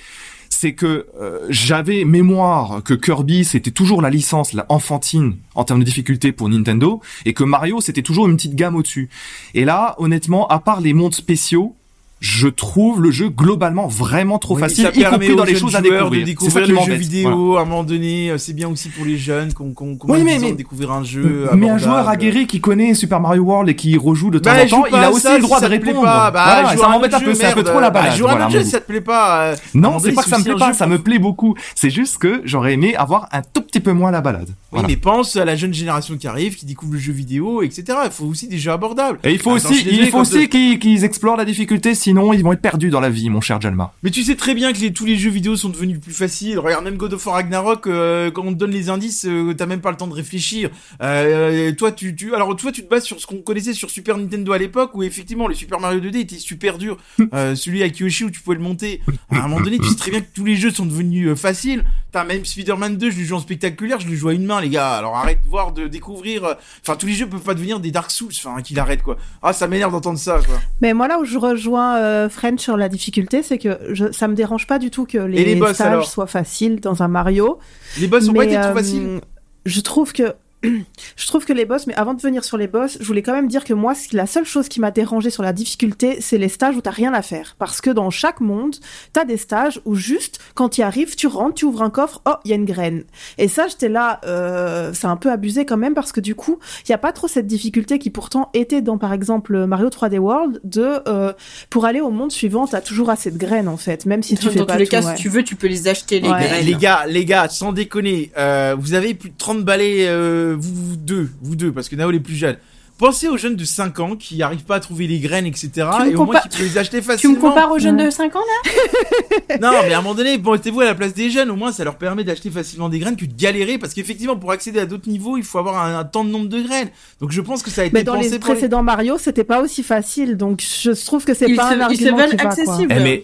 c'est 0.62 0.74
que 0.74 1.08
euh, 1.20 1.48
j'avais 1.50 2.06
mémoire 2.06 2.84
que 2.84 2.94
Kirby 2.94 3.44
c'était 3.46 3.72
toujours 3.72 4.00
la 4.00 4.12
licence 4.12 4.54
la 4.54 4.68
enfantine 4.70 5.38
en 5.56 5.64
termes 5.64 5.80
de 5.80 5.86
difficulté 5.86 6.32
pour 6.32 6.50
Nintendo 6.50 7.02
et 7.26 7.34
que 7.34 7.44
Mario 7.44 7.82
c'était 7.82 8.04
toujours 8.04 8.28
une 8.28 8.36
petite 8.36 8.54
gamme 8.54 8.76
au-dessus. 8.76 9.10
Et 9.56 9.66
là, 9.66 9.96
honnêtement, 9.98 10.48
à 10.50 10.60
part 10.60 10.80
les 10.80 10.94
mondes 10.94 11.16
spéciaux, 11.16 11.76
je 12.22 12.48
trouve 12.48 13.02
le 13.02 13.10
jeu 13.12 13.30
globalement 13.30 13.88
vraiment 13.88 14.38
trop 14.38 14.54
Oui, 14.56 14.62
facile, 14.62 14.92
y 14.94 15.04
compris 15.04 15.36
dans 15.36 15.44
les 15.44 15.56
choses 15.56 15.76
à 15.76 15.82
découvrir. 15.82 16.22
de 16.22 16.26
découvrir 16.26 16.64
qui 16.66 16.70
le 16.72 16.76
jeu 16.78 16.82
m'embête. 16.84 17.00
vidéo 17.00 17.46
Voilà. 17.48 17.60
à 17.60 17.64
un 17.64 17.66
moment 17.66 17.84
donné. 17.84 18.30
euh, 18.30 18.38
C'est 18.38 18.54
bien 18.54 18.70
aussi 18.70 18.90
pour 18.90 19.06
les 19.06 19.18
jeunes 19.18 19.54
qu'on 19.54 19.74
qu'on 19.74 19.96
qu'on 19.98 20.14
Oui, 20.14 20.22
a 20.22 20.24
mais- 20.24 20.34
10 20.38 20.38
ans 20.38 20.46
mais- 20.46 20.52
de 20.52 20.58
découvrir 20.58 20.92
un 20.92 21.04
jeu. 21.04 21.50
Mais 21.56 21.68
un 21.70 21.78
joueur 21.80 22.08
aguerri 22.08 22.46
qui 22.48 22.62
connaît 22.62 22.94
Super 22.94 23.20
Mario 23.20 23.42
World 23.44 23.70
et 23.70 23.76
qui 23.76 23.98
rejoue 23.98 24.30
de 24.30 24.38
temps 24.40 24.52
Bah, 24.52 24.64
en 24.64 24.68
temps, 24.68 24.86
il 24.88 24.96
a 24.96 25.10
aussi 25.12 25.22
ça 25.22 25.36
le 25.36 25.42
droit 25.42 25.58
si 25.58 25.64
de 25.66 25.70
répondre. 25.70 26.04
Pas. 26.04 26.30
Bah, 26.32 26.60
Voilà, 26.62 26.78
ça 26.78 26.86
un 26.86 26.90
m'embête 26.92 27.14
un 27.16 27.20
peu, 27.20 27.34
c'est 27.34 27.46
un 27.46 27.52
peu 27.54 27.64
trop 27.64 27.80
la 27.80 27.90
Bah, 27.90 28.02
balade. 28.02 28.18
joue 28.18 28.28
à 28.28 28.34
un 28.34 28.42
autre 28.46 28.52
jeu 28.52 28.64
ça 28.64 28.80
te 28.80 28.86
plaît 28.88 29.02
pas. 29.02 29.42
euh, 29.48 29.56
Non, 29.74 29.98
c'est 30.00 30.12
pas 30.14 30.22
que 30.24 30.30
ça 30.30 30.38
me 30.38 30.44
plaît 30.44 30.56
pas, 30.56 30.74
ça 30.74 30.86
me 30.88 31.00
plaît 31.00 31.20
beaucoup. 31.20 31.56
C'est 31.74 31.90
juste 31.90 32.20
que 32.20 32.42
j'aurais 32.46 32.74
aimé 32.74 32.96
avoir 32.96 33.28
un 33.32 33.42
tout 33.42 33.62
petit 33.64 33.80
peu 33.80 33.94
moins 33.94 34.12
la 34.12 34.22
balade. 34.22 34.50
Oui, 34.74 34.82
mais 34.88 34.96
pense 34.96 35.36
à 35.36 35.44
la 35.44 35.56
jeune 35.56 35.74
génération 35.74 36.16
qui 36.18 36.28
arrive, 36.28 36.56
qui 36.56 36.66
découvre 36.68 36.94
le 36.94 37.00
jeu 37.00 37.12
vidéo, 37.14 37.62
etc. 37.64 37.84
Il 38.06 38.12
faut 38.12 38.26
aussi 38.26 38.48
des 38.48 38.58
jeux 38.60 38.72
abordables. 38.72 39.18
Et 39.24 39.32
il 39.34 39.40
faut 39.40 39.58
je 39.58 39.66
aussi, 39.66 39.74
suis 39.76 39.84
désolé, 39.86 40.04
il 40.04 40.06
faut 40.12 40.18
quand 40.18 40.22
aussi 40.22 40.48
qu'ils 40.50 40.80
qu'ils 40.80 41.04
explorent 41.04 41.36
la 41.38 41.46
difficulté, 41.46 41.94
sinon 42.12 42.34
ils 42.34 42.44
vont 42.44 42.52
être 42.54 42.62
perdus 42.62 42.90
dans 42.90 43.00
la 43.00 43.10
vie, 43.10 43.30
mon 43.30 43.40
cher 43.42 43.60
Jalma. 43.62 43.94
Mais 44.04 44.12
tu 44.12 44.24
sais 44.24 44.36
très 44.36 44.54
bien 44.54 44.74
que 44.74 44.80
les, 44.80 44.92
tous 44.92 45.06
les 45.06 45.16
jeux 45.16 45.30
vidéo 45.30 45.56
sont 45.56 45.70
devenus 45.70 46.00
plus 46.00 46.14
faciles. 46.14 46.60
Regarde 46.60 46.84
même 46.84 46.98
God 46.98 47.14
of 47.14 47.26
War 47.26 47.36
Ragnarok, 47.36 47.88
euh, 47.88 48.32
quand 48.32 48.44
on 48.46 48.54
te 48.54 48.58
donne 48.58 48.72
les 48.72 48.90
indices, 48.90 49.26
euh, 49.26 49.54
t'as 49.54 49.66
même 49.66 49.80
pas 49.82 49.92
le 49.92 49.98
temps 49.98 50.08
de 50.08 50.14
réfléchir. 50.14 50.70
Euh, 51.02 51.72
toi, 51.74 51.92
tu, 51.92 52.16
tu, 52.16 52.36
alors 52.36 52.56
toi, 52.56 52.72
tu 52.72 52.84
te 52.84 52.90
bases 52.90 53.04
sur 53.04 53.20
ce 53.20 53.26
qu'on 53.28 53.38
connaissait 53.38 53.74
sur 53.74 53.90
Super 53.90 54.18
Nintendo 54.18 54.52
à 54.52 54.58
l'époque, 54.58 54.92
où 54.94 55.04
effectivement 55.04 55.48
le 55.48 55.54
Super 55.54 55.80
Mario 55.80 56.00
2D 56.02 56.18
était 56.18 56.38
super 56.40 56.78
dur. 56.78 56.98
Euh, 57.34 57.56
celui 57.56 57.82
avec 57.82 57.98
Yoshi 58.00 58.26
où 58.26 58.30
tu 58.32 58.42
pouvais 58.42 58.58
le 58.58 58.62
monter. 58.64 59.00
À 59.32 59.38
un 59.38 59.48
moment 59.48 59.62
donné, 59.62 59.78
tu 59.80 59.86
sais 59.88 59.96
très 59.96 60.12
bien 60.12 60.20
que 60.20 60.28
tous 60.34 60.44
les 60.44 60.56
jeux 60.58 60.72
sont 60.72 60.86
devenus 60.86 61.30
euh, 61.30 61.36
faciles. 61.36 61.86
T'as 62.12 62.26
même 62.26 62.44
Spider-Man 62.44 62.98
2, 62.98 63.10
je 63.12 63.20
le 63.20 63.24
joue 63.24 63.36
en 63.36 63.40
spectaculaire, 63.40 64.00
je 64.02 64.08
le 64.10 64.16
joue 64.16 64.28
à 64.30 64.34
une 64.34 64.46
main, 64.46 64.60
les 64.60 64.68
gars. 64.70 64.96
Alors 64.96 65.16
arrête 65.16 65.42
de 65.42 65.48
voir, 65.50 65.72
de 65.72 65.88
découvrir. 65.88 66.44
euh, 66.44 66.54
Enfin, 66.86 66.98
tous 66.98 67.06
les 67.06 67.14
jeux 67.14 67.28
peuvent 67.30 67.40
pas 67.42 67.54
devenir 67.54 67.80
des 67.80 67.92
Dark 67.92 68.12
Souls. 68.12 68.32
Enfin, 68.44 68.62
qu'il 68.62 68.78
arrête 68.80 69.02
quoi. 69.02 69.16
Ah, 69.42 69.54
ça 69.54 69.68
m'énerve 69.68 69.92
d'entendre 69.94 70.20
ça 70.20 70.40
quoi. 70.46 70.56
Mais 70.82 70.94
moi 70.94 71.08
là 71.08 71.20
où 71.20 71.26
je 71.26 71.38
rejoins 71.38 71.96
euh, 72.02 72.30
French 72.30 72.60
sur 72.60 72.78
la 72.78 72.90
difficulté, 72.90 73.44
c'est 73.44 73.58
que 73.58 73.80
je, 73.92 74.12
ça 74.12 74.28
me 74.28 74.36
dérange 74.36 74.68
pas 74.68 74.80
du 74.80 74.90
tout 74.90 75.06
que 75.06 75.18
les, 75.18 75.46
les 75.46 75.56
boss, 75.56 75.74
stages 75.74 76.08
soient 76.08 76.28
faciles 76.28 76.80
dans 76.80 77.04
un 77.04 77.08
Mario. 77.08 77.60
Les 78.00 78.08
boss 78.08 78.28
ont 78.30 78.34
pas 78.34 78.46
été 78.46 78.56
trop 78.56 78.70
euh, 78.70 78.74
faciles. 78.74 79.22
Je 79.66 79.82
trouve 79.82 80.12
que 80.12 80.34
je 81.16 81.28
trouve 81.28 81.46
que 81.46 81.54
les 81.54 81.66
boss, 81.66 81.88
mais 81.88 81.94
avant 81.96 82.14
de 82.14 82.22
venir 82.22 82.44
sur 82.44 82.58
les 82.58 82.68
boss, 82.68 82.98
je 83.00 83.06
voulais 83.06 83.22
quand 83.22 83.34
même 83.34 83.48
dire 83.48 83.64
que 83.64 83.74
moi, 83.74 83.94
la 84.12 84.28
seule 84.28 84.46
chose 84.46 84.68
qui 84.70 84.80
m'a 84.80 84.92
dérangé 84.92 85.30
sur 85.30 85.44
la 85.44 85.54
difficulté, 85.54 86.18
c'est 86.22 86.38
les 86.38 86.50
stages 86.50 86.76
où 86.76 86.82
t'as 86.82 86.92
rien 86.92 87.14
à 87.14 87.22
faire. 87.22 87.56
Parce 87.58 87.82
que 87.82 87.90
dans 87.90 88.10
chaque 88.10 88.42
monde, 88.42 88.76
t'as 89.14 89.26
des 89.26 89.38
stages 89.38 89.82
où 89.86 89.96
juste, 89.96 90.40
quand 90.54 90.70
tu 90.70 90.82
arrives, 90.82 91.16
tu 91.16 91.28
rentres, 91.28 91.56
tu 91.56 91.66
ouvres 91.66 91.82
un 91.82 91.90
coffre, 91.90 92.22
oh, 92.28 92.34
il 92.46 92.50
y 92.50 92.54
a 92.54 92.58
une 92.58 92.66
graine. 92.66 93.04
Et 93.38 93.48
ça, 93.48 93.68
j'étais 93.68 93.90
là, 93.90 94.22
euh, 94.26 94.92
c'est 94.94 95.08
un 95.08 95.18
peu 95.18 95.32
abusé 95.32 95.66
quand 95.66 95.78
même 95.78 95.94
parce 95.94 96.12
que 96.12 96.20
du 96.20 96.36
coup, 96.36 96.60
il 96.86 96.92
y 96.92 96.94
a 96.94 96.98
pas 96.98 97.12
trop 97.12 97.28
cette 97.28 97.48
difficulté 97.48 97.98
qui 98.00 98.10
pourtant 98.10 98.50
était 98.54 98.82
dans, 98.82 98.98
par 98.98 99.14
exemple, 99.14 99.66
Mario 99.66 99.90
3D 99.90 100.18
World, 100.20 100.60
de, 100.64 101.00
euh, 101.08 101.34
pour 101.70 101.86
aller 101.86 102.02
au 102.02 102.12
monde 102.12 102.32
suivant, 102.32 102.68
t'as 102.68 102.82
toujours 102.82 103.10
assez 103.10 103.32
de 103.32 103.38
graines, 103.38 103.68
en 103.68 103.78
fait, 103.78 104.06
même 104.06 104.22
si 104.24 104.36
tu 104.36 104.46
dans 104.46 104.52
fais 104.52 104.60
tous 104.60 104.66
pas 104.66 104.78
les 104.78 104.86
tout, 104.86 104.92
cas, 104.92 105.02
ouais. 105.04 105.16
si 105.16 105.22
tu 105.22 105.30
veux, 105.30 105.44
tu 105.44 105.56
peux 105.56 105.68
les 105.68 105.88
acheter, 105.88 106.20
les 106.20 106.30
Ouais. 106.30 106.40
graines. 106.40 106.66
Les 106.66 106.76
gars, 106.76 107.06
les 107.08 107.26
gars, 107.26 107.50
sans 107.50 107.72
déconner, 107.72 108.32
euh, 108.38 108.76
vous 108.78 108.94
avez 108.94 109.14
plus 109.14 109.30
de 109.30 109.38
30 109.38 109.64
balais, 109.64 110.08
euh, 110.08 110.51
vous, 110.54 110.74
vous 110.74 110.96
deux, 110.96 111.30
vous 111.42 111.56
deux, 111.56 111.72
parce 111.72 111.90
que 111.90 111.96
Nao 111.96 112.12
est 112.12 112.20
plus 112.20 112.36
jeune. 112.36 112.58
Pensez 112.98 113.28
aux 113.28 113.38
jeunes 113.38 113.56
de 113.56 113.66
5 113.66 114.00
ans 114.00 114.16
qui 114.16 114.44
arrivent 114.44 114.64
pas 114.64 114.76
à 114.76 114.80
trouver 114.80 115.08
les 115.08 115.18
graines, 115.20 115.48
etc. 115.48 115.70
Tu 115.74 115.80
me 116.06 116.12
et 116.12 116.16
au 116.16 116.26
moins 116.26 116.40
qui 116.40 116.50
peuvent 116.50 116.62
les 116.62 116.78
acheter 116.78 116.98
Tu 117.00 117.04
facilement. 117.04 117.36
me 117.36 117.42
compares 117.42 117.72
aux 117.72 117.80
jeunes 117.80 117.98
de 117.98 118.12
5 118.12 118.36
ans, 118.36 118.40
là 118.40 119.58
Non, 119.60 119.72
mais 119.88 119.94
à 119.94 119.98
un 119.98 120.02
moment 120.04 120.14
donné, 120.14 120.38
mettez-vous 120.38 120.82
à 120.82 120.86
la 120.86 120.94
place 120.94 121.16
des 121.16 121.32
jeunes. 121.32 121.50
Au 121.50 121.56
moins, 121.56 121.72
ça 121.72 121.84
leur 121.84 121.96
permet 121.96 122.24
d'acheter 122.24 122.52
facilement 122.52 122.90
des 122.90 123.00
graines 123.00 123.16
que 123.16 123.26
de 123.26 123.34
galérer, 123.34 123.80
parce 123.80 123.96
qu'effectivement, 123.96 124.36
pour 124.36 124.52
accéder 124.52 124.80
à 124.80 124.86
d'autres 124.86 125.10
niveaux, 125.10 125.36
il 125.38 125.44
faut 125.44 125.58
avoir 125.58 125.84
un, 125.84 125.98
un 125.98 126.04
temps 126.04 126.24
de 126.24 126.30
nombre 126.30 126.48
de 126.48 126.62
graines. 126.62 126.90
Donc, 127.20 127.32
je 127.32 127.42
pense 127.42 127.64
que 127.64 127.72
ça 127.72 127.82
a 127.82 127.86
été 127.86 127.94
Mais 127.96 128.04
dans 128.04 128.18
pensé 128.18 128.30
les 128.30 128.38
pour 128.40 128.50
les- 128.50 128.54
précédents 128.54 128.84
Mario, 128.84 129.18
c'était 129.18 129.46
pas 129.46 129.62
aussi 129.64 129.82
facile, 129.82 130.38
donc 130.38 130.62
je 130.62 130.92
trouve 131.04 131.26
que 131.26 131.34
c'est 131.34 131.56
pas 131.56 131.70
se- 131.72 131.74
un 131.82 131.90
ils 131.90 131.98
se 131.98 132.04
argument 132.08 132.18
veulent 132.18 132.36
accessibles. 132.40 132.94
Eh 132.96 133.00
mais 133.04 133.24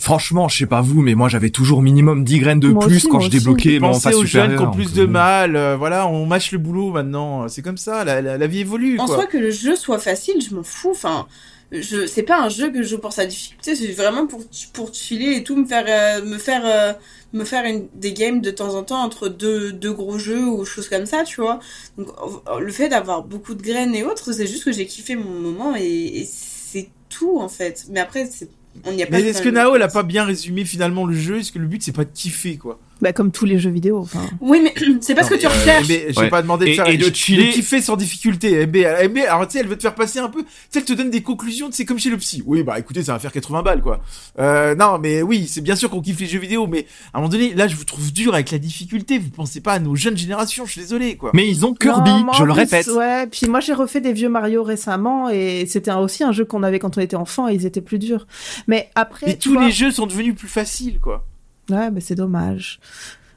franchement, 0.00 0.48
je 0.48 0.58
sais 0.58 0.66
pas 0.66 0.80
vous, 0.80 1.02
mais 1.02 1.14
moi 1.14 1.28
j'avais 1.28 1.50
toujours 1.50 1.82
minimum 1.82 2.24
10 2.24 2.38
graines 2.40 2.60
de 2.60 2.68
Moi 2.68 2.86
plus 2.86 2.96
aussi, 2.96 3.08
quand 3.08 3.20
je 3.20 3.30
débloquais 3.30 3.78
mon 3.78 3.94
face 3.94 4.14
aux 4.14 4.24
jeunes 4.24 4.56
qui 4.56 4.62
ont 4.62 4.70
plus 4.70 4.92
de 4.92 5.04
bon. 5.04 5.12
mal. 5.12 5.56
euh, 5.56 5.76
voilà, 5.76 6.06
on 6.06 6.26
mâche 6.26 6.52
le 6.52 6.58
boulot 6.58 6.90
maintenant. 6.90 7.48
C'est 7.48 7.62
comme 7.62 7.76
ça, 7.76 8.04
la, 8.04 8.20
la, 8.20 8.38
la 8.38 8.46
vie 8.46 8.60
évolue. 8.60 8.98
En 8.98 9.06
quoi. 9.06 9.16
soi, 9.16 9.26
que 9.26 9.38
le 9.38 9.50
jeu 9.50 9.76
soit 9.76 9.98
facile, 9.98 10.40
je 10.40 10.54
m'en 10.54 10.62
fous. 10.62 10.90
Enfin, 10.90 11.26
je, 11.72 12.06
c'est 12.06 12.22
pas 12.22 12.40
un 12.40 12.48
jeu 12.48 12.70
que 12.70 12.82
je 12.82 12.88
joue 12.88 12.98
pour 12.98 13.12
sa 13.12 13.26
difficulté, 13.26 13.76
c'est 13.76 13.92
vraiment 13.92 14.26
pour, 14.26 14.42
pour 14.72 14.92
chiller 14.92 15.36
et 15.36 15.44
tout, 15.44 15.56
me 15.56 15.64
faire, 15.66 15.84
euh, 15.88 16.24
me 16.24 16.38
faire, 16.38 16.62
euh, 16.64 16.92
me 17.32 17.44
faire 17.44 17.64
une, 17.64 17.88
des 17.94 18.12
games 18.12 18.40
de 18.40 18.50
temps 18.50 18.74
en 18.74 18.82
temps 18.82 19.02
entre 19.02 19.28
deux, 19.28 19.72
deux 19.72 19.92
gros 19.92 20.18
jeux 20.18 20.44
ou 20.44 20.64
choses 20.64 20.88
comme 20.88 21.06
ça, 21.06 21.22
tu 21.24 21.40
vois. 21.40 21.60
Donc, 21.96 22.08
euh, 22.48 22.58
le 22.58 22.72
fait 22.72 22.88
d'avoir 22.88 23.22
beaucoup 23.22 23.54
de 23.54 23.62
graines 23.62 23.94
et 23.94 24.04
autres, 24.04 24.32
c'est 24.32 24.46
juste 24.46 24.64
que 24.64 24.72
j'ai 24.72 24.86
kiffé 24.86 25.14
mon 25.14 25.38
moment 25.38 25.76
et, 25.76 25.82
et 25.82 26.24
c'est 26.24 26.88
tout, 27.08 27.38
en 27.38 27.48
fait. 27.48 27.86
Mais 27.90 28.00
après, 28.00 28.26
c'est, 28.26 28.48
on 28.84 28.92
n'y 28.92 29.02
a 29.02 29.06
pas 29.06 29.18
Mais 29.18 29.22
est-ce 29.22 29.42
que. 29.42 29.48
Nao, 29.48 29.74
elle 29.76 29.82
a 29.82 29.88
pas 29.88 30.02
bien 30.02 30.24
résumé 30.24 30.64
finalement 30.64 31.06
le 31.06 31.14
jeu? 31.14 31.38
Est-ce 31.38 31.52
que 31.52 31.58
le 31.58 31.66
but, 31.66 31.82
c'est 31.82 31.92
pas 31.92 32.04
de 32.04 32.10
kiffer, 32.12 32.56
quoi? 32.56 32.78
Bah, 33.00 33.12
comme 33.12 33.30
tous 33.30 33.44
les 33.46 33.58
jeux 33.58 33.70
vidéo. 33.70 33.98
Enfin. 34.00 34.20
Oui, 34.40 34.60
mais 34.62 34.74
c'est 35.00 35.14
pas 35.14 35.22
ce 35.22 35.30
que 35.30 35.34
tu 35.36 35.46
recherches. 35.46 35.88
mais 35.88 36.06
j'ai 36.10 36.20
Ouais. 36.20 36.28
pas 36.28 36.42
demandé 36.42 36.66
de 36.66 36.70
Et- 36.70 36.74
faire 36.74 36.88
et 36.88 36.96
de 36.98 37.14
chiller. 37.14 37.50
kiffer 37.50 37.80
sans 37.80 37.96
difficulté. 37.96 38.66
MB, 38.66 38.76
elle- 38.76 39.08
MB, 39.10 39.18
alors 39.26 39.46
tu 39.46 39.52
sais, 39.54 39.60
elle 39.60 39.68
veut 39.68 39.76
te 39.76 39.82
faire 39.82 39.94
passer 39.94 40.18
un 40.18 40.28
peu. 40.28 40.42
Tu 40.42 40.48
sais, 40.70 40.78
elle 40.80 40.84
te 40.84 40.92
donne 40.92 41.10
des 41.10 41.22
conclusions. 41.22 41.68
C'est 41.72 41.84
comme 41.86 41.98
chez 41.98 42.10
le 42.10 42.16
psy. 42.18 42.42
Oui, 42.46 42.62
bah 42.62 42.78
écoutez, 42.78 43.02
ça 43.02 43.12
va 43.14 43.18
faire 43.18 43.32
80 43.32 43.62
balles, 43.62 43.80
quoi. 43.80 44.00
Euh, 44.38 44.74
non, 44.74 44.98
mais 44.98 45.22
oui, 45.22 45.46
c'est 45.48 45.60
bien 45.62 45.76
sûr 45.76 45.88
qu'on 45.90 46.00
kiffe 46.02 46.20
les 46.20 46.26
jeux 46.26 46.38
vidéo, 46.38 46.66
mais 46.66 46.86
à 47.14 47.18
un 47.18 47.20
moment 47.20 47.30
donné, 47.30 47.54
là, 47.54 47.68
je 47.68 47.76
vous 47.76 47.84
trouve 47.84 48.12
dur 48.12 48.34
avec 48.34 48.50
la 48.50 48.58
difficulté. 48.58 49.18
Vous 49.18 49.30
pensez 49.30 49.60
pas 49.60 49.72
à 49.74 49.78
nos 49.78 49.96
jeunes 49.96 50.16
générations. 50.16 50.66
Je 50.66 50.72
suis 50.72 50.80
désolé, 50.80 51.16
quoi. 51.16 51.30
Mais 51.34 51.48
ils 51.48 51.64
ont 51.64 51.72
Kirby, 51.74 52.10
Non, 52.10 52.24
moi, 52.24 52.34
je 52.36 52.44
le 52.44 52.52
plus, 52.52 52.60
répète. 52.60 52.86
Ouais, 52.88 53.26
puis 53.26 53.46
moi 53.48 53.60
j'ai 53.60 53.72
refait 53.72 54.00
des 54.00 54.12
vieux 54.12 54.28
Mario 54.28 54.62
récemment 54.62 55.28
et 55.30 55.64
c'était 55.66 55.92
aussi 55.92 56.22
un 56.24 56.32
jeu 56.32 56.44
qu'on 56.44 56.62
avait 56.62 56.78
quand 56.78 56.98
on 56.98 57.00
était 57.00 57.16
enfant 57.16 57.48
et 57.48 57.54
ils 57.54 57.64
étaient 57.66 57.80
plus 57.80 57.98
durs. 57.98 58.26
Mais 58.66 58.90
après, 58.94 59.26
Mais 59.28 59.32
tu 59.34 59.48
tous 59.48 59.54
vois- 59.54 59.64
les 59.64 59.70
jeux 59.72 59.90
sont 59.90 60.06
devenus 60.06 60.34
plus 60.34 60.48
faciles, 60.48 60.98
quoi. 61.00 61.24
Ouais, 61.70 61.90
mais 61.90 62.00
c'est 62.00 62.14
dommage. 62.14 62.80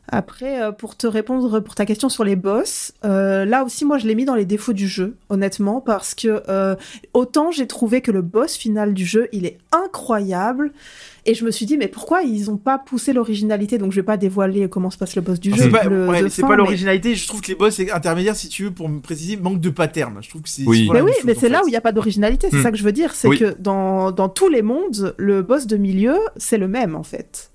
Après, 0.10 0.62
euh, 0.62 0.74
pour 0.74 0.98
te 0.98 1.08
répondre 1.08 1.62
pour 1.62 1.76
ta 1.76 1.86
question 1.86 2.10
sur 2.10 2.26
les 2.26 2.36
boss, 2.36 2.92
euh, 3.06 3.46
là 3.46 3.64
aussi, 3.64 3.86
moi, 3.86 3.98
je 3.98 4.06
l'ai 4.06 4.16
mis 4.16 4.26
dans 4.26 4.36
les 4.36 4.44
défauts 4.46 4.74
du 4.74 4.88
jeu, 4.88 5.16
honnêtement, 5.30 5.80
parce 5.80 6.14
que 6.14 6.44
euh, 6.50 6.76
autant 7.14 7.52
j'ai 7.52 7.68
trouvé 7.68 8.02
que 8.02 8.12
le 8.12 8.22
boss 8.22 8.56
final 8.56 8.94
du 8.94 9.06
jeu, 9.06 9.30
il 9.32 9.46
est 9.46 9.58
incroyable, 9.72 10.74
et 11.26 11.34
je 11.34 11.46
me 11.46 11.52
suis 11.52 11.66
dit, 11.66 11.78
mais 11.78 11.88
pourquoi 11.88 12.22
ils 12.22 12.52
ont 12.52 12.58
pas 12.58 12.78
poussé 12.78 13.14
l'originalité? 13.14 13.78
Donc, 13.78 13.94
je 13.94 13.96
vais 13.96 14.04
pas 14.06 14.18
dévoiler 14.18 14.68
comment 14.68 14.90
se 14.92 14.98
passe 14.98 15.16
le 15.16 15.22
boss 15.22 15.40
du 15.40 15.52
jeu. 15.52 15.64
C'est 15.64 15.70
pas, 15.70 15.88
ouais, 15.88 16.22
mais- 16.22 16.56
l'originalité. 16.58 17.16
Je 17.16 17.26
trouve 17.26 17.40
que 17.40 17.48
les 17.48 17.56
boss 17.56 17.80
intermédiaires, 17.80 18.36
si 18.36 18.50
tu 18.50 18.66
veux, 18.66 18.72
pour 18.72 18.90
me 18.90 19.00
préciser, 19.00 19.38
manquent 19.38 19.62
de 19.62 19.70
pattern. 19.70 20.18
Je 20.22 20.28
trouve 20.30 20.42
que 20.42 20.50
c'est. 20.50 20.64
Oui. 20.66 20.90
Mais 20.92 21.00
oui, 21.00 21.14
chose, 21.14 21.24
mais 21.26 21.34
c'est 21.34 21.48
là 21.50 21.64
où 21.64 21.68
il 21.68 21.72
n'y 21.72 21.78
a 21.78 21.82
pas 21.82 21.94
d'originalité, 21.94 22.50
c'est 22.52 22.58
Hmm. 22.58 22.64
ça 22.64 22.72
que 22.72 22.78
je 22.78 22.84
veux 22.84 22.92
dire. 22.92 23.16
C'est 23.16 23.30
Oui. 23.30 23.40
que 23.40 23.56
dans, 23.58 24.12
dans 24.12 24.28
tous 24.28 24.50
les 24.50 24.62
mondes, 24.62 25.16
le 25.18 25.42
boss 25.42 25.66
de 25.66 25.78
milieu, 25.78 26.18
c'est 26.36 26.58
le 26.58 26.68
même 26.68 26.94
en 26.98 27.04
fait. 27.04 27.52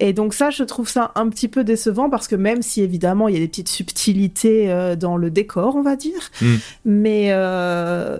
Et 0.00 0.12
donc 0.12 0.32
ça, 0.34 0.50
je 0.50 0.62
trouve 0.64 0.88
ça 0.88 1.12
un 1.16 1.28
petit 1.28 1.48
peu 1.48 1.64
décevant 1.64 2.08
parce 2.10 2.28
que 2.28 2.36
même 2.36 2.62
si 2.62 2.82
évidemment 2.82 3.28
il 3.28 3.34
y 3.34 3.36
a 3.36 3.40
des 3.40 3.48
petites 3.48 3.68
subtilités 3.68 4.70
euh, 4.70 4.96
dans 4.96 5.16
le 5.16 5.30
décor, 5.30 5.76
on 5.76 5.82
va 5.82 5.96
dire, 5.96 6.30
Hmm. 6.40 6.56
mais 6.84 7.28
euh, 7.32 8.18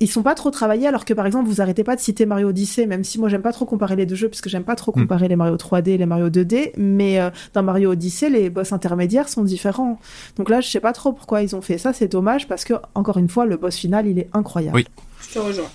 ils 0.00 0.08
sont 0.08 0.22
pas 0.22 0.34
trop 0.34 0.50
travaillés. 0.50 0.86
Alors 0.86 1.04
que 1.04 1.14
par 1.14 1.26
exemple, 1.26 1.48
vous 1.48 1.60
arrêtez 1.60 1.84
pas 1.84 1.96
de 1.96 2.00
citer 2.00 2.26
Mario 2.26 2.48
Odyssey, 2.48 2.86
même 2.86 3.02
si 3.04 3.18
moi 3.18 3.28
j'aime 3.28 3.42
pas 3.42 3.52
trop 3.52 3.64
comparer 3.64 3.96
les 3.96 4.06
deux 4.06 4.14
jeux 4.14 4.28
puisque 4.28 4.48
j'aime 4.48 4.64
pas 4.64 4.76
trop 4.76 4.92
Hmm. 4.94 5.00
comparer 5.00 5.28
les 5.28 5.36
Mario 5.36 5.56
3D 5.56 5.88
et 5.90 5.98
les 5.98 6.06
Mario 6.06 6.28
2D. 6.30 6.72
Mais 6.76 7.18
euh, 7.20 7.30
dans 7.54 7.62
Mario 7.62 7.92
Odyssey, 7.92 8.30
les 8.30 8.50
boss 8.50 8.72
intermédiaires 8.72 9.28
sont 9.28 9.42
différents. 9.42 9.98
Donc 10.36 10.48
là, 10.50 10.60
je 10.60 10.68
sais 10.68 10.80
pas 10.80 10.92
trop 10.92 11.12
pourquoi 11.12 11.42
ils 11.42 11.56
ont 11.56 11.60
fait 11.62 11.78
ça. 11.78 11.92
C'est 11.92 12.08
dommage 12.08 12.46
parce 12.48 12.64
que 12.64 12.74
encore 12.94 13.16
une 13.18 13.28
fois, 13.28 13.46
le 13.46 13.56
boss 13.56 13.76
final, 13.76 14.06
il 14.06 14.18
est 14.18 14.28
incroyable. 14.32 14.76
Oui. 14.76 14.86
Je 15.28 15.34
te 15.34 15.38
rejoins. 15.38 15.70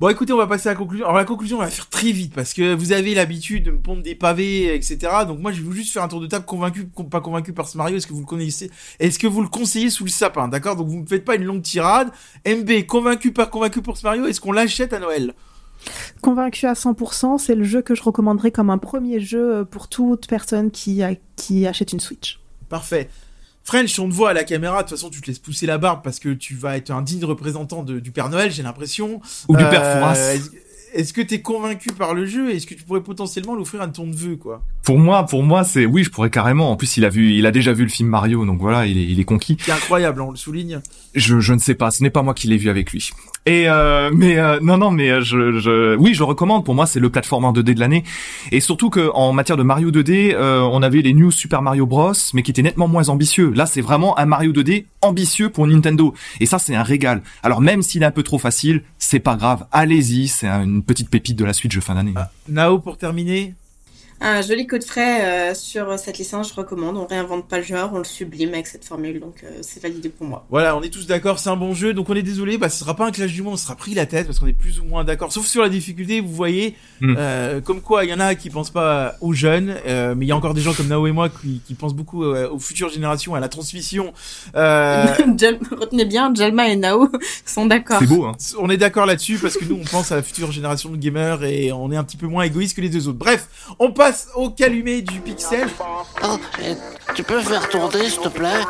Bon, 0.00 0.08
écoutez, 0.08 0.32
on 0.32 0.38
va 0.38 0.46
passer 0.46 0.70
à 0.70 0.72
la 0.72 0.78
conclusion. 0.78 1.04
Alors, 1.04 1.18
la 1.18 1.26
conclusion, 1.26 1.58
on 1.58 1.60
va 1.60 1.68
faire 1.68 1.90
très 1.90 2.10
vite 2.10 2.32
parce 2.34 2.54
que 2.54 2.72
vous 2.74 2.92
avez 2.92 3.14
l'habitude 3.14 3.64
de 3.64 3.70
me 3.70 3.78
pondre 3.78 4.02
des 4.02 4.14
pavés, 4.14 4.74
etc. 4.74 4.98
Donc, 5.26 5.40
moi, 5.40 5.52
je 5.52 5.58
vais 5.58 5.64
vous 5.64 5.72
juste 5.74 5.92
faire 5.92 6.02
un 6.02 6.08
tour 6.08 6.22
de 6.22 6.26
table 6.26 6.46
convaincu, 6.46 6.86
pas 7.10 7.20
convaincu 7.20 7.52
par 7.52 7.68
ce 7.68 7.76
Mario. 7.76 7.96
Est-ce 7.98 8.06
que 8.06 8.14
vous 8.14 8.20
le 8.20 8.26
connaissez? 8.26 8.70
Est-ce 8.98 9.18
que 9.18 9.26
vous 9.26 9.42
le 9.42 9.48
conseillez 9.48 9.90
sous 9.90 10.04
le 10.04 10.10
sapin? 10.10 10.48
D'accord? 10.48 10.76
Donc, 10.76 10.88
vous 10.88 10.96
me 11.00 11.06
faites 11.06 11.26
pas 11.26 11.34
une 11.34 11.44
longue 11.44 11.60
tirade. 11.60 12.08
MB, 12.46 12.86
convaincu, 12.86 13.30
pas 13.32 13.44
convaincu 13.44 13.82
pour 13.82 13.98
ce 13.98 14.06
Mario 14.06 14.24
Est-ce 14.24 14.40
qu'on 14.40 14.52
l'achète 14.52 14.94
à 14.94 15.00
Noël? 15.00 15.34
Convaincu 16.22 16.64
à 16.64 16.72
100%, 16.72 17.36
c'est 17.36 17.54
le 17.54 17.64
jeu 17.64 17.82
que 17.82 17.94
je 17.94 18.02
recommanderais 18.02 18.50
comme 18.52 18.70
un 18.70 18.78
premier 18.78 19.20
jeu 19.20 19.54
euh, 19.56 19.64
pour 19.64 19.88
toute 19.88 20.26
personne 20.28 20.70
qui, 20.70 21.02
a- 21.02 21.14
qui 21.36 21.66
achète 21.66 21.92
une 21.92 22.00
Switch. 22.00 22.40
Parfait. 22.70 23.10
French, 23.64 23.98
on 23.98 24.08
te 24.08 24.14
voit 24.14 24.30
à 24.30 24.32
la 24.32 24.44
caméra. 24.44 24.82
De 24.82 24.88
toute 24.88 24.96
façon, 24.96 25.10
tu 25.10 25.20
te 25.20 25.26
laisses 25.28 25.38
pousser 25.38 25.66
la 25.66 25.78
barbe 25.78 26.00
parce 26.02 26.18
que 26.18 26.30
tu 26.30 26.54
vas 26.56 26.76
être 26.76 26.90
un 26.90 27.02
digne 27.02 27.24
représentant 27.24 27.82
de- 27.82 28.00
du 28.00 28.10
Père 28.10 28.28
Noël, 28.28 28.50
j'ai 28.50 28.62
l'impression. 28.62 29.20
Ou 29.48 29.56
du 29.56 29.62
Euh, 29.64 29.70
père 29.70 29.98
Fouras. 29.98 30.14
Est-ce 30.34 30.50
est-ce 30.92 31.12
que 31.12 31.20
t'es 31.20 31.40
convaincu 31.40 31.90
par 31.92 32.14
le 32.14 32.26
jeu? 32.26 32.50
Est-ce 32.52 32.66
que 32.66 32.74
tu 32.74 32.82
pourrais 32.82 33.02
potentiellement 33.02 33.54
l'offrir 33.54 33.80
à 33.80 33.86
ton 33.86 34.06
neveu, 34.06 34.34
quoi? 34.34 34.64
Pour 34.82 34.98
moi, 34.98 35.24
pour 35.24 35.44
moi, 35.44 35.62
c'est 35.62 35.86
oui, 35.86 36.02
je 36.02 36.10
pourrais 36.10 36.30
carrément. 36.30 36.72
En 36.72 36.76
plus, 36.76 36.96
il 36.96 37.04
a 37.04 37.08
vu, 37.08 37.32
il 37.32 37.46
a 37.46 37.52
déjà 37.52 37.72
vu 37.72 37.84
le 37.84 37.88
film 37.90 38.08
Mario, 38.08 38.44
donc 38.44 38.58
voilà, 38.60 38.86
il 38.86 38.98
est, 38.98 39.04
il 39.04 39.20
est 39.20 39.24
conquis. 39.24 39.56
C'est 39.64 39.70
incroyable, 39.70 40.20
hein, 40.20 40.24
on 40.26 40.30
le 40.32 40.36
souligne. 40.36 40.80
Je, 41.14 41.38
je 41.38 41.52
ne 41.52 41.58
sais 41.60 41.76
pas, 41.76 41.92
ce 41.92 42.02
n'est 42.02 42.10
pas 42.10 42.22
moi 42.22 42.34
qui 42.34 42.48
l'ai 42.48 42.56
vu 42.56 42.70
avec 42.70 42.90
lui. 42.90 43.10
Et 43.46 43.68
euh, 43.68 44.10
mais 44.14 44.38
euh, 44.38 44.58
non 44.60 44.76
non 44.76 44.90
mais 44.90 45.08
euh, 45.10 45.20
je, 45.22 45.58
je 45.58 45.96
oui 45.96 46.12
je 46.14 46.22
recommande. 46.22 46.64
Pour 46.64 46.74
moi 46.74 46.84
c'est 46.86 47.00
le 47.00 47.08
platformer 47.08 47.48
2D 47.48 47.74
de 47.74 47.80
l'année. 47.80 48.04
Et 48.52 48.60
surtout 48.60 48.90
que 48.90 49.10
en 49.14 49.32
matière 49.32 49.56
de 49.56 49.62
Mario 49.62 49.90
2D 49.90 50.34
euh, 50.34 50.60
on 50.60 50.82
avait 50.82 51.00
les 51.00 51.14
New 51.14 51.30
Super 51.30 51.62
Mario 51.62 51.86
Bros 51.86 52.12
mais 52.34 52.42
qui 52.42 52.50
étaient 52.50 52.62
nettement 52.62 52.86
moins 52.86 53.08
ambitieux. 53.08 53.50
Là 53.54 53.64
c'est 53.64 53.80
vraiment 53.80 54.18
un 54.18 54.26
Mario 54.26 54.52
2D 54.52 54.84
ambitieux 55.00 55.48
pour 55.48 55.66
Nintendo. 55.66 56.12
Et 56.38 56.46
ça 56.46 56.58
c'est 56.58 56.74
un 56.74 56.82
régal. 56.82 57.22
Alors 57.42 57.62
même 57.62 57.80
s'il 57.82 58.02
est 58.02 58.06
un 58.06 58.10
peu 58.10 58.22
trop 58.22 58.38
facile 58.38 58.82
c'est 58.98 59.20
pas 59.20 59.36
grave. 59.36 59.66
Allez-y 59.72 60.28
c'est 60.28 60.46
un- 60.46 60.62
une 60.64 60.70
une 60.80 60.82
petite 60.84 61.10
pépite 61.10 61.36
de 61.38 61.44
la 61.44 61.52
suite 61.52 61.74
de 61.74 61.80
fin 61.80 61.94
d'année. 61.94 62.12
Ah, 62.16 62.30
Nao 62.48 62.78
pour 62.78 62.96
terminer 62.98 63.54
un 64.20 64.42
joli 64.42 64.66
coup 64.66 64.78
de 64.78 64.84
frais 64.84 65.50
euh, 65.50 65.54
sur 65.54 65.98
cette 65.98 66.18
licence, 66.18 66.50
je 66.50 66.54
recommande. 66.54 66.96
On 66.98 67.06
réinvente 67.06 67.48
pas 67.48 67.56
le 67.56 67.64
genre, 67.64 67.90
on 67.94 67.98
le 67.98 68.04
sublime 68.04 68.52
avec 68.52 68.66
cette 68.66 68.84
formule, 68.84 69.18
donc 69.18 69.42
euh, 69.44 69.58
c'est 69.62 69.82
validé 69.82 70.10
pour 70.10 70.26
moi. 70.26 70.44
Voilà, 70.50 70.76
on 70.76 70.82
est 70.82 70.90
tous 70.90 71.06
d'accord, 71.06 71.38
c'est 71.38 71.48
un 71.48 71.56
bon 71.56 71.72
jeu, 71.72 71.94
donc 71.94 72.10
on 72.10 72.14
est 72.14 72.22
désolé, 72.22 72.58
bah 72.58 72.68
ce 72.68 72.78
sera 72.78 72.94
pas 72.94 73.06
un 73.06 73.12
clash 73.12 73.32
du 73.32 73.42
monde, 73.42 73.54
on 73.54 73.56
sera 73.56 73.76
pris 73.76 73.94
la 73.94 74.04
tête 74.04 74.26
parce 74.26 74.38
qu'on 74.38 74.46
est 74.46 74.52
plus 74.52 74.78
ou 74.78 74.84
moins 74.84 75.04
d'accord. 75.04 75.32
Sauf 75.32 75.46
sur 75.46 75.62
la 75.62 75.70
difficulté, 75.70 76.20
vous 76.20 76.34
voyez, 76.34 76.76
mm. 77.00 77.14
euh, 77.16 77.60
comme 77.62 77.80
quoi 77.80 78.04
il 78.04 78.10
y 78.10 78.14
en 78.14 78.20
a 78.20 78.34
qui 78.34 78.50
pensent 78.50 78.70
pas 78.70 79.14
aux 79.22 79.32
jeunes, 79.32 79.74
euh, 79.86 80.14
mais 80.14 80.26
il 80.26 80.28
y 80.28 80.32
a 80.32 80.36
encore 80.36 80.52
des 80.52 80.60
gens 80.60 80.74
comme 80.74 80.88
Nao 80.88 81.06
et 81.06 81.12
moi 81.12 81.30
qui, 81.30 81.62
qui 81.66 81.74
pensent 81.74 81.94
beaucoup 81.94 82.24
aux 82.24 82.58
futures 82.58 82.90
générations, 82.90 83.34
à 83.34 83.40
la 83.40 83.48
transmission. 83.48 84.12
Retenez 84.54 86.04
bien, 86.04 86.32
Jalma 86.34 86.68
et 86.68 86.76
Nao 86.76 87.08
sont 87.46 87.64
d'accord. 87.64 88.00
C'est 88.00 88.06
beau, 88.06 88.24
hein. 88.24 88.36
On 88.58 88.68
est 88.68 88.76
d'accord 88.76 89.06
là-dessus 89.06 89.38
parce 89.38 89.56
que 89.56 89.64
nous 89.64 89.78
on 89.80 89.84
pense 89.84 90.12
à 90.12 90.16
la 90.16 90.22
future 90.22 90.52
génération 90.52 90.90
de 90.90 90.96
gamers 90.96 91.42
et 91.44 91.72
on 91.72 91.90
est 91.90 91.96
un 91.96 92.04
petit 92.04 92.18
peu 92.18 92.26
moins 92.26 92.42
égoïste 92.42 92.76
que 92.76 92.82
les 92.82 92.90
deux 92.90 93.08
autres. 93.08 93.18
Bref, 93.18 93.48
on 93.78 93.92
passe 93.92 94.09
au 94.34 94.50
calumet 94.50 95.02
du 95.02 95.20
pixel. 95.20 95.68
Oh, 96.24 96.38
tu 97.14 97.22
peux 97.22 97.40
faire 97.40 97.68
tourner, 97.68 98.08
s'il 98.08 98.20
te 98.20 98.28
plaît? 98.28 98.62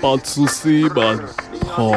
Pas 0.00 0.16
de 0.16 0.26
soucis, 0.26 0.84
man. 0.94 1.22
Oh. 1.78 1.92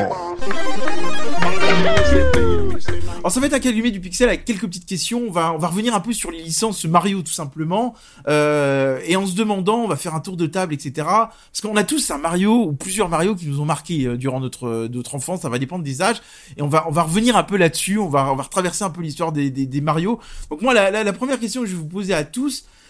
Alors 3.19 3.33
ça 3.33 3.41
va 3.41 3.47
être 3.47 3.53
un 3.53 3.59
calumet 3.59 3.91
du 3.91 3.99
pixel 3.99 4.29
avec 4.29 4.45
quelques 4.45 4.65
petites 4.65 4.85
questions. 4.85 5.23
On 5.27 5.31
va, 5.31 5.53
on 5.53 5.57
va 5.57 5.67
revenir 5.67 5.93
un 5.93 5.99
peu 5.99 6.13
sur 6.13 6.31
les 6.31 6.41
licences 6.41 6.85
Mario 6.85 7.21
tout 7.21 7.33
simplement. 7.33 7.93
Euh, 8.29 9.01
et 9.05 9.17
en 9.17 9.25
se 9.25 9.35
demandant, 9.35 9.79
on 9.79 9.87
va 9.89 9.97
faire 9.97 10.15
un 10.15 10.21
tour 10.21 10.37
de 10.37 10.45
table, 10.45 10.73
etc. 10.73 11.05
Parce 11.05 11.61
qu'on 11.61 11.75
a 11.75 11.83
tous 11.83 12.11
un 12.11 12.17
Mario 12.17 12.63
ou 12.63 12.73
plusieurs 12.73 13.09
Mario 13.09 13.35
qui 13.35 13.47
nous 13.47 13.59
ont 13.59 13.65
marqué 13.65 14.05
euh, 14.05 14.15
durant 14.15 14.39
notre, 14.39 14.87
notre 14.87 15.15
enfance. 15.15 15.41
Ça 15.41 15.49
va 15.49 15.59
dépendre 15.59 15.83
des 15.83 16.01
âges. 16.01 16.21
Et 16.55 16.61
on 16.61 16.69
va, 16.69 16.87
on 16.87 16.91
va 16.91 17.03
revenir 17.03 17.35
un 17.35 17.43
peu 17.43 17.57
là-dessus. 17.57 17.99
On 17.99 18.07
va, 18.07 18.31
on 18.31 18.35
va 18.35 18.43
retraverser 18.43 18.85
un 18.85 18.89
peu 18.89 19.01
l'histoire 19.01 19.33
des, 19.33 19.49
des, 19.49 19.65
des, 19.65 19.81
Mario. 19.81 20.19
Donc 20.49 20.61
moi, 20.61 20.73
la, 20.73 20.89
la, 20.89 21.03
la, 21.03 21.13
première 21.13 21.39
question 21.41 21.61
que 21.61 21.67
je 21.67 21.73
vais 21.73 21.81
vous 21.81 21.87
poser 21.87 22.13
à 22.13 22.23
tous, 22.23 22.48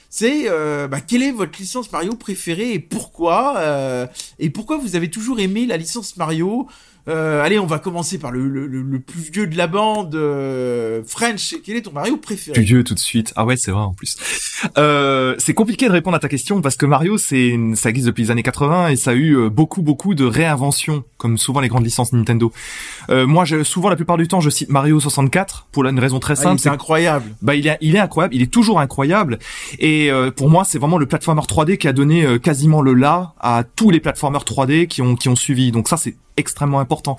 c'est 0.09 0.49
euh, 0.49 0.87
bah, 0.87 1.01
quelle 1.01 1.21
est 1.21 1.31
votre 1.31 1.59
licence 1.59 1.91
Mario 1.91 2.15
préférée 2.15 2.73
et 2.73 2.79
pourquoi 2.79 3.57
euh, 3.57 4.07
Et 4.39 4.49
pourquoi 4.49 4.77
vous 4.77 4.95
avez 4.95 5.09
toujours 5.09 5.39
aimé 5.39 5.67
la 5.67 5.77
licence 5.77 6.17
Mario? 6.17 6.67
Euh, 7.07 7.43
allez, 7.43 7.59
on 7.59 7.65
va 7.65 7.79
commencer 7.79 8.17
par 8.17 8.31
le, 8.31 8.47
le, 8.47 8.67
le 8.67 8.99
plus 8.99 9.31
vieux 9.31 9.47
de 9.47 9.57
la 9.57 9.67
bande, 9.67 10.15
euh, 10.15 11.01
French. 11.05 11.55
Quel 11.63 11.77
est 11.77 11.81
ton 11.81 11.91
Mario 11.91 12.17
préféré 12.17 12.53
Plus 12.53 12.63
vieux 12.63 12.83
tout 12.83 12.93
de 12.93 12.99
suite. 12.99 13.33
Ah 13.35 13.45
ouais, 13.45 13.57
c'est 13.57 13.71
vrai 13.71 13.81
en 13.81 13.93
plus. 13.93 14.17
Euh, 14.77 15.35
c'est 15.37 15.53
compliqué 15.53 15.87
de 15.87 15.91
répondre 15.91 16.15
à 16.15 16.19
ta 16.19 16.29
question 16.29 16.61
parce 16.61 16.75
que 16.75 16.85
Mario, 16.85 17.17
c'est 17.17 17.57
ça 17.75 17.89
existe 17.89 18.07
depuis 18.07 18.23
les 18.23 18.31
années 18.31 18.43
80 18.43 18.89
et 18.89 18.95
ça 18.95 19.11
a 19.11 19.13
eu 19.13 19.35
euh, 19.35 19.49
beaucoup 19.49 19.81
beaucoup 19.81 20.15
de 20.15 20.25
réinventions, 20.25 21.03
comme 21.17 21.37
souvent 21.37 21.59
les 21.61 21.67
grandes 21.67 21.85
licences 21.85 22.13
Nintendo. 22.13 22.51
Euh, 23.09 23.25
moi, 23.25 23.45
je, 23.45 23.63
souvent 23.63 23.89
la 23.89 23.95
plupart 23.95 24.17
du 24.17 24.27
temps, 24.27 24.41
je 24.41 24.49
cite 24.49 24.69
Mario 24.69 24.99
64 24.99 25.67
pour 25.71 25.85
une 25.85 25.99
raison 25.99 26.19
très 26.19 26.33
ah, 26.39 26.43
simple. 26.43 26.59
c'est 26.59 26.69
incroyable. 26.69 27.25
Bah, 27.41 27.55
il 27.55 27.67
est, 27.67 27.77
il 27.81 27.95
est 27.95 27.99
incroyable. 27.99 28.35
Il 28.35 28.41
est 28.41 28.51
toujours 28.51 28.79
incroyable. 28.79 29.39
Et 29.79 30.11
euh, 30.11 30.31
pour 30.31 30.49
moi, 30.49 30.63
c'est 30.63 30.77
vraiment 30.79 30.97
le 30.97 31.05
platformer 31.05 31.41
3D 31.41 31.77
qui 31.77 31.87
a 31.87 31.93
donné 31.93 32.39
quasiment 32.39 32.81
le 32.81 32.93
là 32.93 33.33
à 33.39 33.63
tous 33.63 33.89
les 33.89 33.99
platformers 33.99 34.39
3D 34.39 34.87
qui 34.87 35.01
ont 35.01 35.15
qui 35.15 35.29
ont 35.29 35.35
suivi. 35.35 35.71
Donc 35.71 35.87
ça, 35.87 35.97
c'est 35.97 36.15
extrêmement 36.39 36.79
important. 36.79 37.17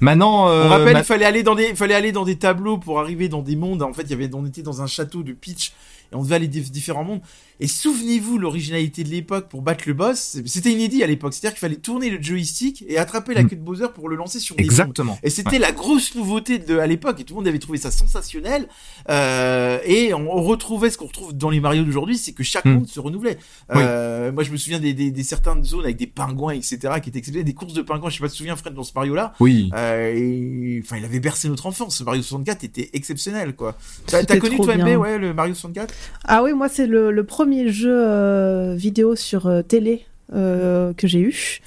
Maintenant, 0.00 0.48
euh, 0.48 0.64
on 0.64 0.68
rappelle, 0.68 0.96
il 0.98 1.04
fallait 1.04 1.24
aller 1.24 1.42
dans 1.42 1.54
des, 1.54 1.68
il 1.70 1.76
fallait 1.76 1.94
aller 1.94 2.12
dans 2.12 2.24
des 2.24 2.36
tableaux 2.36 2.78
pour 2.78 2.98
arriver 3.00 3.28
dans 3.28 3.42
des 3.42 3.56
mondes. 3.56 3.82
En 3.82 3.92
fait, 3.92 4.02
il 4.02 4.10
y 4.10 4.14
avait, 4.14 4.30
on 4.34 4.46
était 4.46 4.62
dans 4.62 4.82
un 4.82 4.86
château 4.86 5.22
de 5.22 5.32
Peach 5.32 5.72
et 6.12 6.16
on 6.16 6.22
devait 6.22 6.36
aller 6.36 6.48
dans 6.48 6.60
différents 6.70 7.04
mondes. 7.04 7.20
Et 7.62 7.68
souvenez-vous 7.68 8.38
l'originalité 8.38 9.04
de 9.04 9.08
l'époque 9.08 9.48
pour 9.48 9.62
battre 9.62 9.84
le 9.86 9.94
boss, 9.94 10.38
c'était 10.46 10.72
inédit 10.72 11.04
à 11.04 11.06
l'époque. 11.06 11.32
C'est-à-dire 11.32 11.52
qu'il 11.52 11.60
fallait 11.60 11.76
tourner 11.76 12.10
le 12.10 12.20
joystick 12.20 12.84
et 12.88 12.98
attraper 12.98 13.34
la 13.34 13.44
mm. 13.44 13.50
queue 13.50 13.54
de 13.54 13.60
Bowser 13.60 13.86
pour 13.94 14.08
le 14.08 14.16
lancer 14.16 14.40
sur 14.40 14.56
des 14.56 14.64
Exactement. 14.64 15.16
Et 15.22 15.30
c'était 15.30 15.60
la 15.60 15.70
grosse 15.70 16.16
nouveauté 16.16 16.58
de 16.58 16.78
à 16.78 16.88
l'époque 16.88 17.20
et 17.20 17.24
tout 17.24 17.34
le 17.34 17.38
monde 17.38 17.46
avait 17.46 17.60
trouvé 17.60 17.78
ça 17.78 17.92
sensationnel. 17.92 18.66
Euh, 19.10 19.78
et 19.84 20.12
on, 20.12 20.42
retrouvait 20.42 20.90
ce 20.90 20.98
qu'on 20.98 21.06
retrouve 21.06 21.34
dans 21.34 21.50
les 21.50 21.60
Mario 21.60 21.84
d'aujourd'hui, 21.84 22.18
c'est 22.18 22.32
que 22.32 22.42
chaque 22.42 22.64
mm. 22.64 22.72
monde 22.72 22.88
se 22.88 22.98
renouvelait. 22.98 23.38
Euh, 23.70 24.32
moi, 24.32 24.42
je 24.42 24.50
me 24.50 24.56
souviens 24.56 24.80
des, 24.80 24.92
des, 24.92 25.12
des, 25.12 25.22
certaines 25.22 25.62
zones 25.62 25.84
avec 25.84 25.98
des 25.98 26.08
pingouins, 26.08 26.54
etc., 26.54 26.78
qui 27.00 27.10
étaient 27.10 27.20
exceptionnels, 27.20 27.44
des 27.44 27.54
courses 27.54 27.74
de 27.74 27.82
pingouins. 27.82 28.10
Je 28.10 28.16
sais 28.16 28.22
pas 28.22 28.28
si 28.28 28.32
tu 28.32 28.38
te 28.38 28.38
souviens, 28.38 28.56
Fred, 28.56 28.74
dans 28.74 28.82
ce 28.82 28.90
Mario-là. 28.92 29.34
Oui. 29.38 29.70
Euh, 29.72 30.80
enfin, 30.82 30.96
il 30.96 31.04
avait 31.04 31.20
bercé 31.20 31.48
notre 31.48 31.66
enfance. 31.66 31.98
Ce 31.98 32.02
Mario 32.02 32.22
64 32.22 32.64
était 32.64 32.90
exceptionnel, 32.92 33.54
quoi. 33.54 33.76
T'as 34.06 34.24
connu 34.38 34.56
toi, 34.56 34.76
MB, 34.76 35.00
ouais, 35.00 35.18
le 35.18 35.32
Mario 35.32 35.54
64 35.54 35.94
Ah 36.24 36.42
oui, 36.42 36.52
moi 36.54 36.68
c'est 36.68 36.88
le, 36.88 37.12
le, 37.12 37.24
premier 37.24 37.51
jeu 37.68 37.94
euh, 37.94 38.74
vidéo 38.76 39.16
sur 39.16 39.46
euh, 39.46 39.62
télé 39.62 40.04
euh, 40.34 40.92
que 40.94 41.06
j'ai 41.06 41.20
eu. 41.20 41.60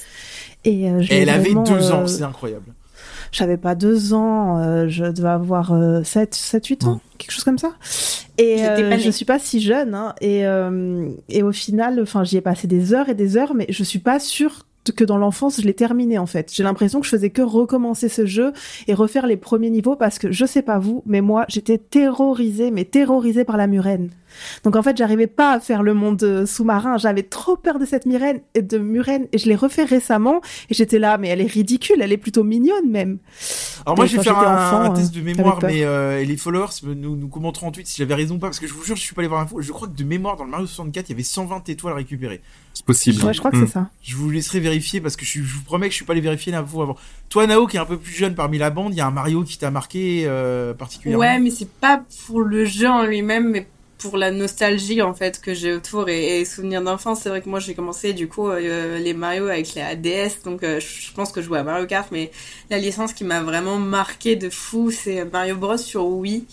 Et, 0.63 0.83
elle 0.83 1.29
avait 1.29 1.53
deux 1.53 1.91
ans, 1.91 2.07
c'est 2.07 2.23
incroyable. 2.23 2.73
J'avais 3.31 3.57
pas 3.57 3.75
deux 3.75 4.13
ans, 4.13 4.87
je 4.87 5.05
devais 5.11 5.29
avoir 5.29 5.75
7, 6.03 6.33
7, 6.33 6.65
8 6.65 6.83
ans, 6.85 7.01
quelque 7.17 7.31
chose 7.31 7.43
comme 7.43 7.57
ça. 7.57 7.73
Et 8.37 8.59
je 8.97 9.09
suis 9.11 9.25
pas 9.25 9.39
si 9.39 9.59
jeune, 9.61 9.93
hein, 9.93 10.15
et, 10.21 10.43
et 11.29 11.43
au 11.43 11.51
final, 11.51 11.99
enfin, 12.01 12.23
j'y 12.23 12.37
ai 12.37 12.41
passé 12.41 12.65
des 12.65 12.93
heures 12.93 13.09
et 13.09 13.13
des 13.13 13.37
heures, 13.37 13.53
mais 13.53 13.67
je 13.69 13.83
suis 13.83 13.99
pas 13.99 14.19
sûre 14.19 14.64
que 14.91 15.03
dans 15.03 15.17
l'enfance, 15.17 15.61
je 15.61 15.65
l'ai 15.65 15.73
terminé 15.73 16.17
en 16.17 16.25
fait. 16.25 16.51
J'ai 16.53 16.63
l'impression 16.63 16.99
que 16.99 17.05
je 17.05 17.11
faisais 17.11 17.29
que 17.29 17.41
recommencer 17.41 18.09
ce 18.09 18.25
jeu 18.25 18.53
et 18.87 18.93
refaire 18.93 19.27
les 19.27 19.37
premiers 19.37 19.69
niveaux 19.69 19.95
parce 19.95 20.19
que 20.19 20.31
je 20.31 20.45
sais 20.45 20.61
pas 20.61 20.79
vous, 20.79 21.03
mais 21.05 21.21
moi, 21.21 21.45
j'étais 21.47 21.77
terrorisée, 21.77 22.71
mais 22.71 22.85
terrorisée 22.85 23.45
par 23.45 23.57
la 23.57 23.67
murène. 23.67 24.09
Donc 24.63 24.75
en 24.75 24.83
fait, 24.83 24.97
j'arrivais 24.97 25.27
pas 25.27 25.53
à 25.53 25.59
faire 25.59 25.83
le 25.83 25.93
monde 25.93 26.21
euh, 26.23 26.45
sous-marin. 26.45 26.97
J'avais 26.97 27.23
trop 27.23 27.55
peur 27.55 27.79
de 27.79 27.85
cette 27.85 28.05
murène 28.05 28.41
et 28.53 28.61
de 28.61 28.77
murène 28.77 29.27
et 29.31 29.37
je 29.37 29.47
l'ai 29.47 29.55
refait 29.55 29.83
récemment 29.83 30.41
et 30.69 30.73
j'étais 30.73 30.99
là, 30.99 31.17
mais 31.17 31.29
elle 31.29 31.41
est 31.41 31.51
ridicule, 31.51 32.01
elle 32.01 32.11
est 32.11 32.17
plutôt 32.17 32.43
mignonne 32.43 32.89
même. 32.89 33.19
Alors 33.85 33.97
moi, 33.97 34.05
je 34.07 34.17
vais 34.17 34.23
faire 34.23 34.37
un, 34.37 34.89
test 34.91 35.13
de 35.13 35.21
mémoire, 35.21 35.59
mais 35.61 35.83
euh, 35.83 36.23
les 36.23 36.37
followers 36.37 36.69
nous, 36.83 37.15
nous 37.15 37.27
commenteront 37.27 37.67
en 37.67 37.71
tweet 37.71 37.87
si 37.87 37.97
j'avais 37.97 38.15
raison 38.15 38.35
ou 38.35 38.39
pas, 38.39 38.47
parce 38.47 38.59
que 38.59 38.67
je 38.67 38.73
vous 38.73 38.83
jure, 38.83 38.95
je 38.95 39.01
suis 39.01 39.13
pas 39.13 39.21
allé 39.21 39.27
voir 39.27 39.41
l'info. 39.41 39.61
Je 39.61 39.71
crois 39.71 39.87
que 39.87 39.95
de 39.95 40.03
mémoire, 40.03 40.37
dans 40.37 40.43
le 40.43 40.49
Mario 40.49 40.65
64, 40.65 41.09
il 41.09 41.11
y 41.11 41.13
avait 41.13 41.23
120 41.23 41.69
étoiles 41.69 41.93
récupérées. 41.93 42.41
C'est 42.73 42.85
possible. 42.85 43.23
Ouais, 43.23 43.33
je 43.33 43.39
crois 43.39 43.51
que 43.51 43.57
c'est 43.57 43.63
hmm. 43.63 43.67
ça. 43.67 43.89
Je 44.01 44.15
vous 44.15 44.29
laisserai 44.31 44.59
vérifier 44.59 45.01
parce 45.01 45.15
que 45.15 45.23
je, 45.23 45.39
vous 45.41 45.61
promets 45.61 45.87
que 45.87 45.91
je 45.91 45.97
suis 45.97 46.05
pas 46.05 46.13
allé 46.13 46.21
vérifier 46.21 46.51
l'info 46.51 46.81
avant. 46.81 46.97
Toi, 47.29 47.45
Nao, 47.45 47.67
qui 47.67 47.77
est 47.77 47.79
un 47.79 47.85
peu 47.85 47.97
plus 47.97 48.13
jeune 48.13 48.33
parmi 48.33 48.57
la 48.57 48.71
bande, 48.71 48.93
il 48.93 48.97
y 48.97 49.01
a 49.01 49.07
un 49.07 49.11
Mario 49.11 49.43
qui 49.43 49.57
t'a 49.57 49.69
marqué 49.69 50.23
euh, 50.25 50.73
particulièrement. 50.73 51.23
Ouais, 51.23 51.39
mais 51.39 51.51
c'est 51.51 51.69
pas 51.69 52.03
pour 52.25 52.41
le 52.41 52.65
jeu 52.65 52.89
en 52.89 53.03
lui-même, 53.03 53.51
mais 53.51 53.67
pour 53.97 54.17
la 54.17 54.31
nostalgie 54.31 55.01
en 55.01 55.13
fait 55.13 55.41
que 55.41 55.53
j'ai 55.53 55.73
autour 55.73 56.09
et, 56.09 56.43
souvenirs 56.45 56.81
d'enfance. 56.81 57.21
C'est 57.21 57.29
vrai 57.29 57.41
que 57.41 57.49
moi 57.49 57.59
j'ai 57.59 57.73
commencé 57.73 58.13
du 58.13 58.27
coup 58.27 58.49
euh, 58.49 58.97
les 58.99 59.13
Mario 59.13 59.47
avec 59.47 59.73
les 59.73 59.81
ADS, 59.81 60.43
donc 60.43 60.63
euh, 60.63 60.79
je 60.79 61.11
pense 61.13 61.31
que 61.31 61.41
je 61.41 61.47
jouais 61.47 61.59
à 61.59 61.63
Mario 61.63 61.85
Kart, 61.85 62.07
mais 62.11 62.31
la 62.69 62.77
licence 62.77 63.13
qui 63.13 63.23
m'a 63.23 63.41
vraiment 63.41 63.77
marqué 63.77 64.35
de 64.35 64.49
fou, 64.49 64.91
c'est 64.91 65.25
Mario 65.25 65.55
Bros. 65.55 65.77
sur 65.77 66.05
Wii 66.05 66.45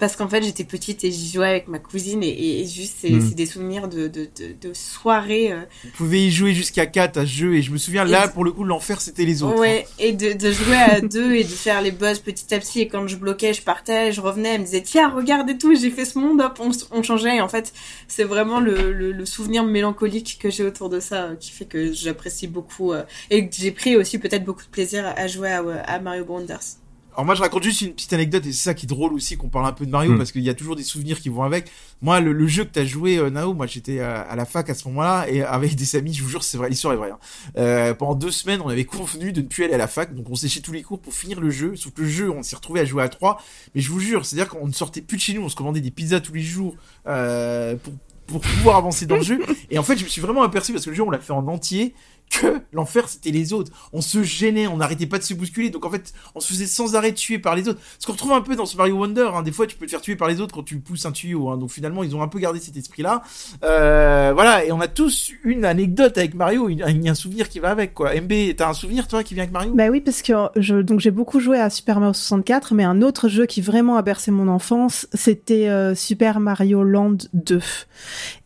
parce 0.00 0.16
qu'en 0.16 0.28
fait 0.28 0.42
j'étais 0.42 0.64
petite 0.64 1.04
et 1.04 1.12
j'y 1.12 1.30
jouais 1.30 1.46
avec 1.46 1.68
ma 1.68 1.78
cousine 1.78 2.22
et, 2.22 2.60
et 2.60 2.66
juste 2.66 2.96
c'est 3.00 3.10
mm. 3.10 3.34
des 3.34 3.46
souvenirs 3.46 3.88
de, 3.88 4.08
de, 4.08 4.24
de, 4.24 4.68
de 4.68 4.74
soirées. 4.74 5.52
Euh. 5.52 5.60
Vous 5.84 5.90
pouvez 5.90 6.26
y 6.26 6.30
jouer 6.30 6.54
jusqu'à 6.54 6.86
4 6.86 7.18
à 7.18 7.26
ce 7.26 7.30
jeu 7.30 7.54
et 7.54 7.62
je 7.62 7.70
me 7.70 7.78
souviens 7.78 8.04
là 8.04 8.26
pour 8.26 8.42
le 8.42 8.50
coup 8.50 8.64
l'enfer 8.64 9.00
c'était 9.00 9.24
les 9.24 9.42
autres. 9.42 9.60
Ouais 9.60 9.86
hein. 9.86 9.92
et 9.98 10.12
de, 10.12 10.32
de 10.32 10.50
jouer 10.50 10.76
à 10.76 11.00
deux 11.00 11.34
et 11.34 11.44
de 11.44 11.48
faire 11.48 11.82
les 11.82 11.92
boss 11.92 12.18
petit 12.18 12.52
à 12.54 12.58
petit 12.58 12.80
et 12.80 12.88
quand 12.88 13.06
je 13.06 13.16
bloquais 13.16 13.52
je 13.52 13.62
partais 13.62 14.10
je 14.10 14.20
revenais 14.20 14.54
elle 14.54 14.60
me 14.62 14.64
disait 14.64 14.82
tiens 14.82 15.10
regarde 15.10 15.48
et 15.50 15.58
tout 15.58 15.74
j'ai 15.76 15.90
fait 15.90 16.06
ce 16.06 16.18
monde 16.18 16.40
hop 16.40 16.58
on, 16.60 16.70
on 16.90 17.02
changeait 17.02 17.36
et 17.36 17.40
en 17.42 17.48
fait 17.48 17.72
c'est 18.08 18.24
vraiment 18.24 18.58
le, 18.58 18.92
le, 18.92 19.12
le, 19.12 19.26
souvenir 19.26 19.64
mélancolique 19.64 20.38
que 20.40 20.50
j'ai 20.50 20.64
autour 20.64 20.88
de 20.88 20.98
ça 20.98 21.24
euh, 21.24 21.36
qui 21.36 21.50
fait 21.50 21.66
que 21.66 21.92
j'apprécie 21.92 22.46
beaucoup 22.46 22.92
euh, 22.92 23.02
et 23.28 23.48
que 23.48 23.54
j'ai 23.54 23.70
pris 23.70 23.96
aussi 23.96 24.18
peut-être 24.18 24.44
beaucoup 24.44 24.64
de 24.64 24.70
plaisir 24.70 25.12
à 25.16 25.26
jouer 25.26 25.50
à, 25.52 25.62
à 25.84 25.98
Mario 26.00 26.24
Wonders. 26.24 26.80
Alors 27.12 27.24
moi 27.24 27.34
je 27.34 27.40
raconte 27.40 27.64
juste 27.64 27.80
une 27.82 27.92
petite 27.92 28.12
anecdote 28.12 28.46
et 28.46 28.52
c'est 28.52 28.64
ça 28.64 28.74
qui 28.74 28.86
est 28.86 28.88
drôle 28.88 29.12
aussi 29.12 29.36
qu'on 29.36 29.48
parle 29.48 29.66
un 29.66 29.72
peu 29.72 29.84
de 29.84 29.90
Mario 29.90 30.12
hmm. 30.12 30.18
parce 30.18 30.32
qu'il 30.32 30.42
y 30.42 30.48
a 30.48 30.54
toujours 30.54 30.76
des 30.76 30.82
souvenirs 30.82 31.20
qui 31.20 31.28
vont 31.28 31.42
avec. 31.42 31.70
Moi 32.02 32.20
le, 32.20 32.46
jeu 32.46 32.64
que 32.64 32.70
t'as 32.70 32.84
joué 32.84 33.18
euh, 33.18 33.30
Nao, 33.30 33.52
moi 33.52 33.66
j'étais 33.66 34.00
à, 34.00 34.34
la 34.36 34.44
fac 34.44 34.70
à 34.70 34.74
ce 34.74 34.86
moment-là 34.88 35.26
et 35.28 35.42
avec 35.42 35.74
des 35.74 35.96
amis, 35.96 36.14
je 36.14 36.22
vous 36.22 36.28
jure 36.28 36.44
c'est 36.44 36.56
vrai, 36.56 36.68
l'histoire 36.68 36.94
est 36.94 36.96
vraie. 36.96 37.10
Hein. 37.10 37.18
Euh, 37.58 37.94
pendant 37.94 38.14
deux 38.14 38.30
semaines 38.30 38.60
on 38.64 38.68
avait 38.68 38.84
convenu 38.84 39.32
de 39.32 39.40
ne 39.40 39.46
plus 39.46 39.64
aller 39.64 39.74
à 39.74 39.78
la 39.78 39.88
fac 39.88 40.14
donc 40.14 40.30
on 40.30 40.34
séchait 40.34 40.60
tous 40.60 40.72
les 40.72 40.82
cours 40.82 41.00
pour 41.00 41.12
finir 41.12 41.40
le 41.40 41.50
jeu. 41.50 41.74
Sauf 41.76 41.92
que 41.92 42.02
le 42.02 42.08
jeu 42.08 42.30
on 42.30 42.42
s'est 42.42 42.56
retrouvé 42.56 42.80
à 42.80 42.84
jouer 42.84 43.02
à 43.02 43.08
trois. 43.08 43.42
Mais 43.74 43.80
je 43.80 43.90
vous 43.90 44.00
jure, 44.00 44.24
c'est-à-dire 44.24 44.48
qu'on 44.48 44.66
ne 44.66 44.72
sortait 44.72 45.00
plus 45.00 45.16
de 45.16 45.22
chez 45.22 45.34
nous, 45.34 45.42
on 45.42 45.48
se 45.48 45.56
commandait 45.56 45.80
des 45.80 45.90
pizzas 45.90 46.20
tous 46.20 46.34
les 46.34 46.42
jours 46.42 46.74
euh, 47.06 47.76
pour 47.76 47.92
pour 48.30 48.40
pouvoir 48.40 48.76
avancer 48.76 49.06
dans 49.06 49.16
le 49.16 49.22
jeu. 49.22 49.40
Et 49.70 49.78
en 49.78 49.82
fait, 49.82 49.96
je 49.96 50.04
me 50.04 50.08
suis 50.08 50.20
vraiment 50.20 50.42
aperçu 50.42 50.72
parce 50.72 50.84
que 50.84 50.90
le 50.90 50.96
jeu, 50.96 51.02
on 51.02 51.10
l'a 51.10 51.18
fait 51.18 51.32
en 51.32 51.46
entier 51.48 51.94
que 52.30 52.60
l'enfer 52.72 53.08
c'était 53.08 53.30
les 53.30 53.52
autres. 53.52 53.72
On 53.92 54.00
se 54.00 54.22
gênait, 54.22 54.66
on 54.66 54.78
n'arrêtait 54.78 55.06
pas 55.06 55.18
de 55.18 55.22
se 55.22 55.34
bousculer, 55.34 55.70
donc 55.70 55.84
en 55.84 55.90
fait 55.90 56.12
on 56.34 56.40
se 56.40 56.48
faisait 56.48 56.66
sans 56.66 56.94
arrêt 56.94 57.12
tuer 57.12 57.38
par 57.38 57.54
les 57.54 57.68
autres. 57.68 57.80
Ce 57.98 58.06
qu'on 58.06 58.12
retrouve 58.12 58.32
un 58.32 58.40
peu 58.40 58.56
dans 58.56 58.66
ce 58.66 58.76
Mario 58.76 58.96
Wonder, 58.96 59.30
hein. 59.34 59.42
des 59.42 59.52
fois 59.52 59.66
tu 59.66 59.76
peux 59.76 59.86
te 59.86 59.90
faire 59.90 60.00
tuer 60.00 60.16
par 60.16 60.28
les 60.28 60.40
autres 60.40 60.54
quand 60.54 60.62
tu 60.62 60.78
pousses 60.78 61.06
un 61.06 61.12
tuyau, 61.12 61.50
hein. 61.50 61.58
donc 61.58 61.70
finalement 61.70 62.02
ils 62.02 62.14
ont 62.16 62.22
un 62.22 62.28
peu 62.28 62.38
gardé 62.38 62.60
cet 62.60 62.76
esprit-là. 62.76 63.22
Euh, 63.64 64.30
voilà, 64.34 64.64
et 64.64 64.72
on 64.72 64.80
a 64.80 64.88
tous 64.88 65.32
une 65.44 65.64
anecdote 65.64 66.16
avec 66.16 66.34
Mario, 66.34 66.68
un 66.68 67.14
souvenir 67.14 67.48
qui 67.48 67.58
va 67.58 67.70
avec 67.70 67.94
quoi. 67.94 68.14
MB, 68.14 68.32
t'as 68.56 68.68
un 68.68 68.74
souvenir 68.74 69.08
toi 69.08 69.22
qui 69.22 69.34
vient 69.34 69.42
avec 69.42 69.52
Mario? 69.52 69.74
Bah 69.74 69.88
oui, 69.90 70.00
parce 70.00 70.22
que 70.22 70.32
je, 70.56 70.76
donc 70.76 71.00
j'ai 71.00 71.10
beaucoup 71.10 71.40
joué 71.40 71.58
à 71.58 71.70
Super 71.70 72.00
Mario 72.00 72.14
64, 72.14 72.74
mais 72.74 72.84
un 72.84 73.02
autre 73.02 73.28
jeu 73.28 73.46
qui 73.46 73.60
vraiment 73.60 73.96
a 73.96 74.02
bercé 74.02 74.30
mon 74.30 74.48
enfance, 74.48 75.06
c'était 75.12 75.68
euh, 75.68 75.94
Super 75.94 76.40
Mario 76.40 76.82
Land 76.82 77.18
2. 77.34 77.60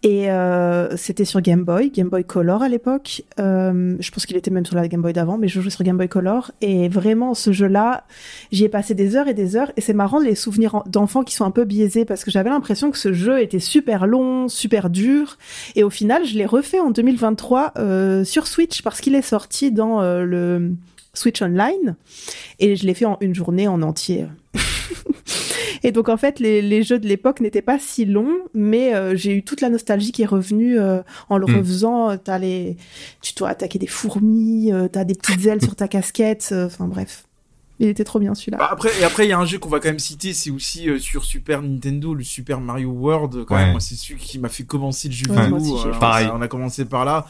Et 0.03 0.31
euh, 0.31 0.97
c'était 0.97 1.25
sur 1.25 1.41
Game 1.41 1.65
Boy, 1.65 1.91
Game 1.91 2.09
Boy 2.09 2.25
Color 2.25 2.63
à 2.63 2.69
l'époque. 2.69 3.23
Je 3.99 4.11
pense 4.11 4.27
qu'il 4.27 4.37
était 4.37 4.51
même 4.51 4.67
sur 4.67 4.77
la 4.77 4.89
Game 4.89 5.03
Boy 5.03 5.13
d'avant, 5.13 5.39
mais 5.39 5.49
je 5.49 5.61
jouais 5.61 5.71
sur 5.71 5.85
Game 5.85 5.97
Boy 5.97 6.09
Color. 6.09 6.53
Et 6.61 6.89
vraiment, 6.89 7.35
ce 7.35 7.53
jeu-là, 7.53 8.05
j'y 8.53 8.65
ai 8.65 8.69
passé 8.69 8.95
des 8.95 9.17
heures 9.17 9.29
et 9.29 9.35
des 9.35 9.57
heures. 9.57 9.73
Et 9.77 9.81
c'est 9.81 9.95
marrant 9.95 10.19
les 10.19 10.35
souvenirs 10.35 10.83
d'enfants 10.87 11.23
qui 11.23 11.35
sont 11.35 11.45
un 11.45 11.51
peu 11.51 11.65
biaisés 11.65 12.05
parce 12.05 12.25
que 12.25 12.31
j'avais 12.31 12.51
l'impression 12.51 12.91
que 12.91 12.99
ce 12.99 13.13
jeu 13.13 13.41
était 13.41 13.61
super 13.61 14.07
long, 14.07 14.49
super 14.49 14.91
dur. 14.91 15.39
Et 15.75 15.85
au 15.85 15.91
final, 15.91 16.25
je 16.25 16.37
l'ai 16.37 16.47
refait 16.47 16.81
en 16.81 16.91
2023 16.91 17.73
euh, 17.79 18.25
sur 18.25 18.47
Switch 18.47 18.83
parce 18.83 19.01
qu'il 19.01 19.15
est 19.15 19.23
sorti 19.23 19.73
dans 19.73 20.01
euh, 20.01 20.25
le 20.25 20.73
Switch 21.15 21.43
Online. 21.43 21.97
Et 22.59 22.77
je 22.77 22.87
l'ai 22.87 22.95
fait 22.95 23.07
en 23.07 23.19
une 23.21 23.35
journée 23.35 23.69
en 23.69 23.83
entier. 23.83 24.27
Et 25.87 25.93
donc 25.93 26.09
en 26.09 26.17
fait, 26.17 26.41
les, 26.41 26.63
les 26.63 26.83
jeux 26.83 26.99
de 26.99 27.07
l'époque 27.07 27.41
n'étaient 27.41 27.63
pas 27.63 27.79
si 27.79 28.07
longs, 28.07 28.39
mais 28.55 28.95
euh, 28.95 29.15
j'ai 29.15 29.33
eu 29.37 29.43
toute 29.45 29.61
la 29.61 29.69
nostalgie 29.69 30.11
qui 30.13 30.23
est 30.23 30.27
revenue 30.27 30.79
euh, 30.79 31.03
en 31.29 31.37
le 31.39 31.47
Mm. 31.47 31.57
refaisant. 31.59 32.17
T'as 32.17 32.39
les, 32.39 32.77
tu 33.23 33.35
dois 33.35 33.51
attaquer 33.51 33.79
des 33.79 33.87
fourmis, 33.87 34.73
euh, 34.73 34.89
t'as 34.89 35.05
des 35.05 35.15
petites 35.15 35.45
ailes 35.47 35.63
sur 35.63 35.77
ta 35.77 35.87
casquette. 35.87 36.49
euh, 36.53 36.67
Enfin 36.67 36.87
bref, 36.89 37.25
il 37.81 37.89
était 37.89 38.03
trop 38.05 38.19
bien 38.19 38.35
celui-là. 38.35 38.57
Bah, 38.59 38.69
après, 38.73 38.89
et 38.99 39.05
après, 39.05 39.27
il 39.27 39.29
y 39.29 39.33
a 39.33 39.39
un 39.39 39.45
jeu 39.45 39.59
qu'on 39.59 39.69
va 39.69 39.79
quand 39.79 39.89
même 39.91 39.99
citer, 39.99 40.33
c'est 40.33 40.51
aussi 40.51 40.89
euh, 40.89 40.99
sur 40.99 41.25
Super 41.25 41.61
Nintendo, 41.61 42.15
le 42.15 42.25
Super 42.25 42.61
Mario 42.61 42.89
World. 42.91 43.45
Quand 43.45 43.55
Ouais. 43.55 43.63
même, 43.65 43.73
moi, 43.73 43.81
c'est 43.81 43.95
celui 43.95 44.19
qui 44.19 44.39
m'a 44.39 44.49
fait 44.49 44.65
commencer 44.65 45.09
le 45.09 45.15
jeu 45.15 45.27
Ouais, 45.29 45.43
vidéo. 45.43 45.57
aussi, 45.57 45.83
j'ai 45.83 45.89
euh, 45.95 45.99
Pareil. 45.99 46.29
On 46.33 46.41
a 46.41 46.49
commencé 46.49 46.87
par 46.87 47.05
là. 47.05 47.27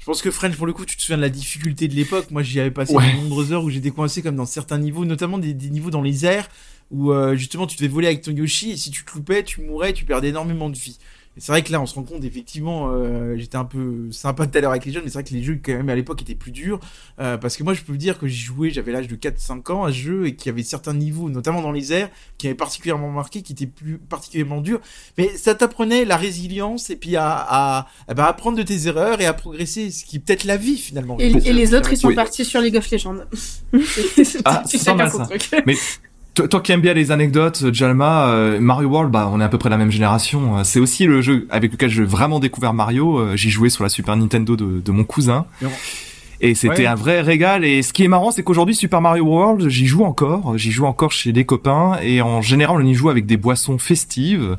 Je 0.00 0.06
pense 0.06 0.20
que 0.22 0.32
French, 0.32 0.56
pour 0.56 0.66
le 0.66 0.72
coup, 0.72 0.84
tu 0.84 0.96
te 0.96 1.02
souviens 1.02 1.18
de 1.18 1.22
la 1.22 1.28
difficulté 1.28 1.86
de 1.86 1.94
l'époque. 1.94 2.32
Moi, 2.32 2.42
j'y 2.42 2.58
avais 2.58 2.72
passé 2.72 2.92
Ouais. 2.96 3.12
de 3.12 3.16
nombreuses 3.18 3.52
heures 3.52 3.62
où 3.62 3.70
j'étais 3.70 3.92
coincé 3.92 4.20
comme 4.22 4.34
dans 4.34 4.46
certains 4.46 4.78
niveaux, 4.78 5.04
notamment 5.04 5.38
des, 5.38 5.54
des 5.54 5.70
niveaux 5.70 5.90
dans 5.90 6.02
les 6.02 6.26
airs 6.26 6.48
où 6.92 7.10
euh, 7.10 7.34
justement 7.34 7.66
tu 7.66 7.76
devais 7.76 7.88
voler 7.88 8.06
avec 8.06 8.22
ton 8.22 8.30
Yoshi 8.32 8.70
et 8.72 8.76
si 8.76 8.90
tu 8.90 9.04
te 9.04 9.12
loupais, 9.14 9.42
tu 9.42 9.60
mourais, 9.62 9.92
tu 9.92 10.04
perdais 10.04 10.28
énormément 10.28 10.70
de 10.70 10.76
vie. 10.76 10.98
Et 11.34 11.40
c'est 11.40 11.50
vrai 11.50 11.62
que 11.62 11.72
là, 11.72 11.80
on 11.80 11.86
se 11.86 11.94
rend 11.94 12.02
compte, 12.02 12.22
effectivement, 12.24 12.90
euh, 12.92 13.36
j'étais 13.38 13.56
un 13.56 13.64
peu 13.64 14.08
sympa 14.10 14.46
tout 14.46 14.58
à 14.58 14.60
l'heure 14.60 14.72
avec 14.72 14.84
les 14.84 14.92
jeunes, 14.92 15.02
mais 15.04 15.08
c'est 15.08 15.14
vrai 15.14 15.24
que 15.24 15.32
les 15.32 15.42
jeux, 15.42 15.58
quand 15.64 15.72
même, 15.72 15.88
à 15.88 15.94
l'époque, 15.94 16.20
étaient 16.20 16.34
plus 16.34 16.50
durs. 16.52 16.78
Euh, 17.20 17.38
parce 17.38 17.56
que 17.56 17.62
moi, 17.62 17.72
je 17.72 17.80
peux 17.80 17.92
vous 17.92 17.96
dire 17.96 18.18
que 18.18 18.26
j'ai 18.28 18.36
joué, 18.36 18.68
j'avais 18.68 18.92
l'âge 18.92 19.08
de 19.08 19.16
4-5 19.16 19.72
ans 19.72 19.84
à 19.84 19.92
ce 19.92 19.96
jeu 19.96 20.26
et 20.26 20.36
qu'il 20.36 20.48
y 20.48 20.50
avait 20.50 20.62
certains 20.62 20.92
niveaux, 20.92 21.30
notamment 21.30 21.62
dans 21.62 21.72
les 21.72 21.90
airs, 21.94 22.10
qui 22.36 22.48
avaient 22.48 22.54
particulièrement 22.54 23.10
marqué, 23.10 23.40
qui 23.40 23.54
étaient 23.54 23.64
plus 23.66 23.96
particulièrement 23.96 24.60
durs. 24.60 24.80
Mais 25.16 25.30
ça 25.34 25.54
t'apprenait 25.54 26.04
la 26.04 26.18
résilience 26.18 26.90
et 26.90 26.96
puis 26.96 27.16
à, 27.16 27.30
à, 27.30 27.86
à 28.08 28.12
bah, 28.12 28.26
apprendre 28.26 28.58
de 28.58 28.62
tes 28.62 28.86
erreurs 28.86 29.22
et 29.22 29.24
à 29.24 29.32
progresser, 29.32 29.90
ce 29.90 30.04
qui 30.04 30.16
est 30.16 30.18
peut-être 30.18 30.44
la 30.44 30.58
vie, 30.58 30.76
finalement. 30.76 31.16
Et, 31.18 31.28
et 31.30 31.54
les 31.54 31.72
autres, 31.72 31.94
ils 31.94 31.96
sont 31.96 32.08
Oui. 32.08 32.14
partis 32.14 32.44
sur 32.44 32.60
League 32.60 32.76
of 32.76 32.90
Legends. 32.90 33.20
C'est- 33.72 34.42
Ah, 34.44 34.64
ça. 34.66 34.94
truc. 35.24 35.48
Toi, 35.48 35.62
toi 36.34 36.60
qui 36.60 36.72
aimes 36.72 36.80
bien 36.80 36.94
les 36.94 37.10
anecdotes, 37.10 37.72
Jalma, 37.72 38.26
euh, 38.28 38.58
Mario 38.60 38.88
World, 38.88 39.10
bah, 39.10 39.28
on 39.32 39.40
est 39.40 39.44
à 39.44 39.48
peu 39.48 39.58
près 39.58 39.68
la 39.70 39.76
même 39.76 39.90
génération. 39.90 40.58
Euh, 40.58 40.64
C'est 40.64 40.80
aussi 40.80 41.04
le 41.04 41.20
jeu 41.20 41.46
avec 41.50 41.72
lequel 41.72 41.90
j'ai 41.90 42.04
vraiment 42.04 42.40
découvert 42.40 42.72
Mario. 42.72 43.18
Euh, 43.18 43.36
J'y 43.36 43.50
jouais 43.50 43.68
sur 43.70 43.82
la 43.84 43.90
Super 43.90 44.16
Nintendo 44.16 44.56
de, 44.56 44.80
de 44.80 44.92
mon 44.92 45.04
cousin. 45.04 45.44
Et 46.44 46.54
c'était 46.56 46.80
Ouais. 46.80 46.86
un 46.86 46.96
vrai 46.96 47.20
régal. 47.20 47.64
Et 47.64 47.82
ce 47.82 47.92
qui 47.92 48.02
est 48.02 48.08
marrant, 48.08 48.30
c'est 48.32 48.42
qu'aujourd'hui, 48.42 48.74
Super 48.74 49.00
Mario 49.00 49.24
World, 49.24 49.68
j'y 49.68 49.86
joue 49.86 50.02
encore. 50.04 50.58
J'y 50.58 50.72
joue 50.72 50.86
encore 50.86 51.12
chez 51.12 51.30
des 51.32 51.44
copains. 51.44 51.98
Et 52.02 52.20
en 52.20 52.40
général, 52.42 52.78
on 52.80 52.84
y 52.84 52.94
joue 52.94 53.10
avec 53.10 53.26
des 53.26 53.36
boissons 53.36 53.78
festives. 53.78 54.56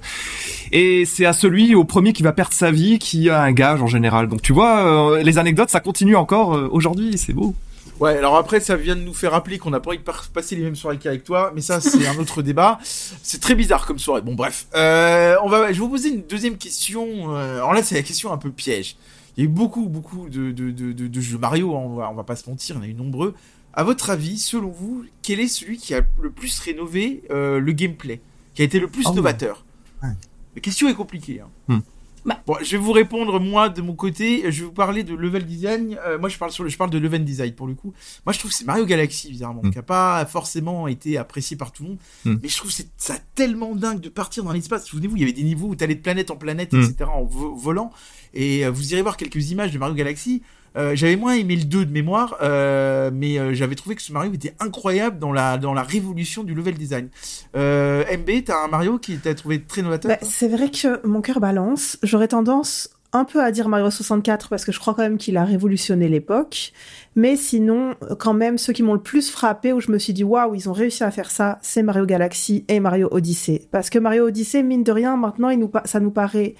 Et 0.72 1.04
c'est 1.06 1.26
à 1.26 1.34
celui, 1.34 1.76
au 1.76 1.84
premier 1.84 2.14
qui 2.14 2.24
va 2.24 2.32
perdre 2.32 2.54
sa 2.54 2.72
vie, 2.72 3.00
qui 3.00 3.30
a 3.30 3.41
un 3.41 3.52
gage 3.52 3.82
en 3.82 3.88
général. 3.88 4.28
Donc 4.30 4.41
tu 4.41 4.54
vois, 4.54 4.86
euh, 5.18 5.24
les 5.24 5.38
anecdotes, 5.40 5.70
ça 5.72 5.82
continue 5.82 6.16
encore 6.16 6.50
aujourd'hui. 6.72 7.18
C'est 7.18 7.34
beau. 7.34 7.54
Ouais, 7.99 8.18
alors 8.18 8.36
après, 8.38 8.60
ça 8.60 8.76
vient 8.76 8.95
de 8.95 9.02
nous 9.02 9.14
faire 9.14 9.32
rappeler 9.32 9.57
qu'on 9.60 9.70
n'a 9.70 9.80
pas 9.80 9.90
envie 9.91 9.99
de 9.99 10.03
passer 10.34 10.56
les 10.56 10.64
mêmes 10.64 10.76
soirées 10.76 10.98
qu'avec 10.98 11.24
toi, 11.24 11.52
mais 11.56 11.61
ça, 11.61 11.80
c'est 11.80 12.06
un 12.07 12.18
autre 12.18 12.41
débat. 12.41 12.80
C'est 12.84 13.40
très 13.40 13.56
bizarre 13.56 13.86
comme 13.86 13.99
soirée. 13.99 14.22
Bon, 14.22 14.34
bref. 14.36 14.68
Euh, 14.76 15.36
on 15.44 15.49
va, 15.49 15.68
je 15.68 15.74
vais 15.74 15.80
vous 15.80 15.90
poser 15.90 16.10
une 16.10 16.24
deuxième 16.24 16.57
question. 16.57 17.36
Euh, 17.36 17.57
alors 17.57 17.74
là, 17.74 17.84
c'est 17.84 17.95
la 17.95 18.02
question 18.02 18.34
un 18.34 18.38
peu 18.38 18.52
piège. 18.52 18.98
Il 19.38 19.44
y 19.44 19.48
a 19.48 19.49
eu 19.49 19.52
beaucoup, 19.52 19.88
beaucoup 19.88 20.28
de, 20.30 20.52
de, 20.52 20.72
de, 20.72 20.91
de, 20.91 21.07
de 21.07 21.22
jeux 21.22 21.38
Mario, 21.38 21.76
hein, 21.76 21.82
on, 21.86 21.95
va, 21.95 22.10
on 22.11 22.14
va 22.14 22.24
pas 22.24 22.36
se 22.36 22.49
mentir, 22.49 22.76
il 22.76 22.80
y 22.80 22.82
en 22.82 22.84
a 22.84 22.88
eu 22.88 22.94
nombreux. 22.94 23.34
À 23.74 23.84
votre 23.84 24.10
avis, 24.11 24.38
selon 24.38 24.70
vous, 24.70 25.06
quel 25.24 25.40
est 25.40 25.48
celui 25.48 25.78
qui 25.78 25.95
a 25.95 26.02
le 26.22 26.30
plus 26.30 26.60
rénové 26.60 27.24
euh, 27.32 27.60
le 27.60 27.72
gameplay 27.72 28.22
Qui 28.53 28.61
a 28.61 28.65
été 28.65 28.80
le 28.80 28.88
plus 28.88 29.06
Oh. 29.07 29.14
novateur? 29.14 29.65
Ouais. 30.03 30.10
La 30.56 30.61
question 30.61 30.88
est 30.88 30.94
compliquée. 30.94 31.41
Hein. 31.41 31.49
Hmm. 31.68 31.80
Bah. 32.26 32.41
Bon, 32.48 32.56
je 32.62 32.72
vais 32.72 32.78
vous 32.78 32.91
répondre 32.94 33.40
moi 33.40 33.70
de 33.70 33.82
mon 33.82 33.95
côté. 33.95 34.44
Je 34.52 34.62
vais 34.62 34.66
vous 34.68 34.72
parler 34.72 35.04
de 35.04 35.14
level 35.14 35.45
design. 35.45 35.98
Euh, 36.06 36.18
moi, 36.18 36.30
je 36.30 36.38
parle 36.38 36.52
sur 36.52 36.64
le, 36.64 36.70
je 36.70 36.78
parle 36.78 36.90
de 36.90 36.98
level 36.98 37.24
design 37.26 37.54
pour 37.54 37.68
le 37.68 37.74
coup. 37.74 37.94
Moi, 38.26 38.32
je 38.34 38.40
trouve 38.40 38.52
que 38.52 38.58
c'est 38.58 38.66
Mario 38.66 38.86
Galaxy 38.86 39.30
bizarrement, 39.30 39.62
Mm. 39.64 39.72
qui 39.72 39.78
a 39.80 39.84
pas 39.84 40.26
forcément 40.26 40.88
été 40.88 41.18
apprécié 41.18 41.58
par 41.58 41.72
tout 41.72 41.84
le 41.84 41.90
monde. 41.90 41.98
Mm. 42.26 42.36
Mais 42.41 42.48
je 42.50 42.58
trouve 42.58 42.70
que 42.72 42.76
c'est 42.78 42.88
ça 42.98 43.16
tellement 43.36 43.76
dingue 43.76 44.00
de 44.00 44.10
partir 44.10 44.44
dans 44.44 44.52
l'espace. 44.54 44.86
Souvenez-vous, 44.86 45.18
il 45.18 45.20
y 45.20 45.24
avait 45.24 45.34
des 45.34 45.44
niveaux 45.44 45.68
où 45.68 45.76
t'allais 45.76 45.95
de 45.95 46.02
planète 46.02 46.32
en 46.32 46.36
planète, 46.38 46.74
Mm. 46.74 46.82
etc. 46.84 47.10
en 47.14 47.24
vo- 47.24 47.56
volant. 47.56 47.91
Et 48.34 48.66
euh, 48.66 48.72
vous 48.72 48.94
irez 48.94 49.02
voir 49.02 49.18
quelques 49.18 49.52
images 49.52 49.72
de 49.72 49.78
Mario 49.78 49.95
Galaxy. 49.95 50.41
Euh, 50.76 50.95
j'avais 50.95 51.16
moins 51.16 51.34
aimé 51.36 51.56
le 51.56 51.66
2 51.66 51.86
de 51.86 51.91
mémoire, 51.91 52.38
euh, 52.41 53.12
mais 53.14 53.38
euh, 53.38 53.54
j'avais 53.54 53.76
trouvé 53.76 53.95
que 53.95 54.02
ce 54.02 54.12
Mario 54.12 54.34
était 54.34 54.56
incroyable 54.60 55.20
dans 55.20 55.32
la 55.32 55.58
dans 55.58 55.74
la 55.74 55.84
révolution 55.84 56.44
du 56.44 56.54
level 56.56 56.76
design. 56.76 57.10
MB, 57.56 58.44
t'as 58.45 58.64
un 58.66 58.68
Mario 58.68 58.98
qui 58.98 59.18
t'a 59.18 59.34
trouvé 59.36 59.62
très 59.62 59.82
novateur 59.82 60.10
Bah, 60.10 60.18
c'est 60.22 60.48
vrai 60.48 60.70
que 60.70 61.06
mon 61.06 61.22
cœur 61.22 61.40
balance. 61.40 61.98
J'aurais 62.04 62.28
tendance 62.28 62.90
un 63.16 63.26
peu 63.26 63.44
à 63.44 63.52
dire 63.52 63.70
Mario 63.70 63.91
64 63.91 64.50
parce 64.50 64.66
que 64.66 64.72
je 64.72 64.80
crois 64.80 64.95
quand 64.95 65.04
même 65.04 65.20
qu'il 65.20 65.38
a 65.38 65.45
révolutionné 65.45 66.08
l'époque. 66.10 66.74
Mais 67.16 67.36
sinon, 67.36 67.94
quand 68.18 68.34
même, 68.34 68.58
ceux 68.58 68.74
qui 68.74 68.82
m'ont 68.82 68.94
le 68.95 69.00
plus 69.02 69.30
frappé, 69.30 69.72
où 69.72 69.80
je 69.80 69.91
me 69.91 70.00
suis 70.00 70.14
dit 70.14 70.24
waouh, 70.24 70.56
ils 70.56 70.68
ont 70.68 70.74
réussi 70.74 71.04
à 71.04 71.12
faire 71.12 71.30
ça, 71.30 71.60
c'est 71.62 71.84
Mario 71.84 72.08
Galaxy 72.08 72.66
et 72.68 72.80
Mario 72.80 73.08
Odyssey. 73.12 73.68
Parce 73.70 73.91
que 73.91 74.00
Mario 74.00 74.26
Odyssey, 74.26 74.64
mine 74.64 74.84
de 74.84 74.91
rien, 74.91 75.16
maintenant, 75.16 75.50
il 75.52 75.60
nous 75.60 75.68
pa- 75.68 75.84
ça 75.86 76.00
nous 76.00 76.10
paraît 76.10 76.56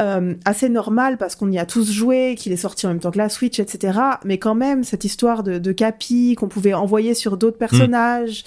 euh, 0.00 0.34
assez 0.44 0.68
normal 0.68 1.18
parce 1.18 1.34
qu'on 1.34 1.50
y 1.50 1.58
a 1.58 1.66
tous 1.66 1.90
joué, 1.90 2.34
qu'il 2.36 2.52
est 2.52 2.56
sorti 2.56 2.86
en 2.86 2.90
même 2.90 3.00
temps 3.00 3.10
que 3.10 3.18
la 3.18 3.28
Switch, 3.28 3.60
etc. 3.60 3.98
Mais 4.24 4.38
quand 4.38 4.54
même, 4.54 4.82
cette 4.84 5.04
histoire 5.04 5.42
de, 5.42 5.58
de 5.58 5.72
Capi 5.72 6.34
qu'on 6.34 6.48
pouvait 6.48 6.74
envoyer 6.74 7.14
sur 7.14 7.36
d'autres 7.36 7.58
personnages, 7.58 8.44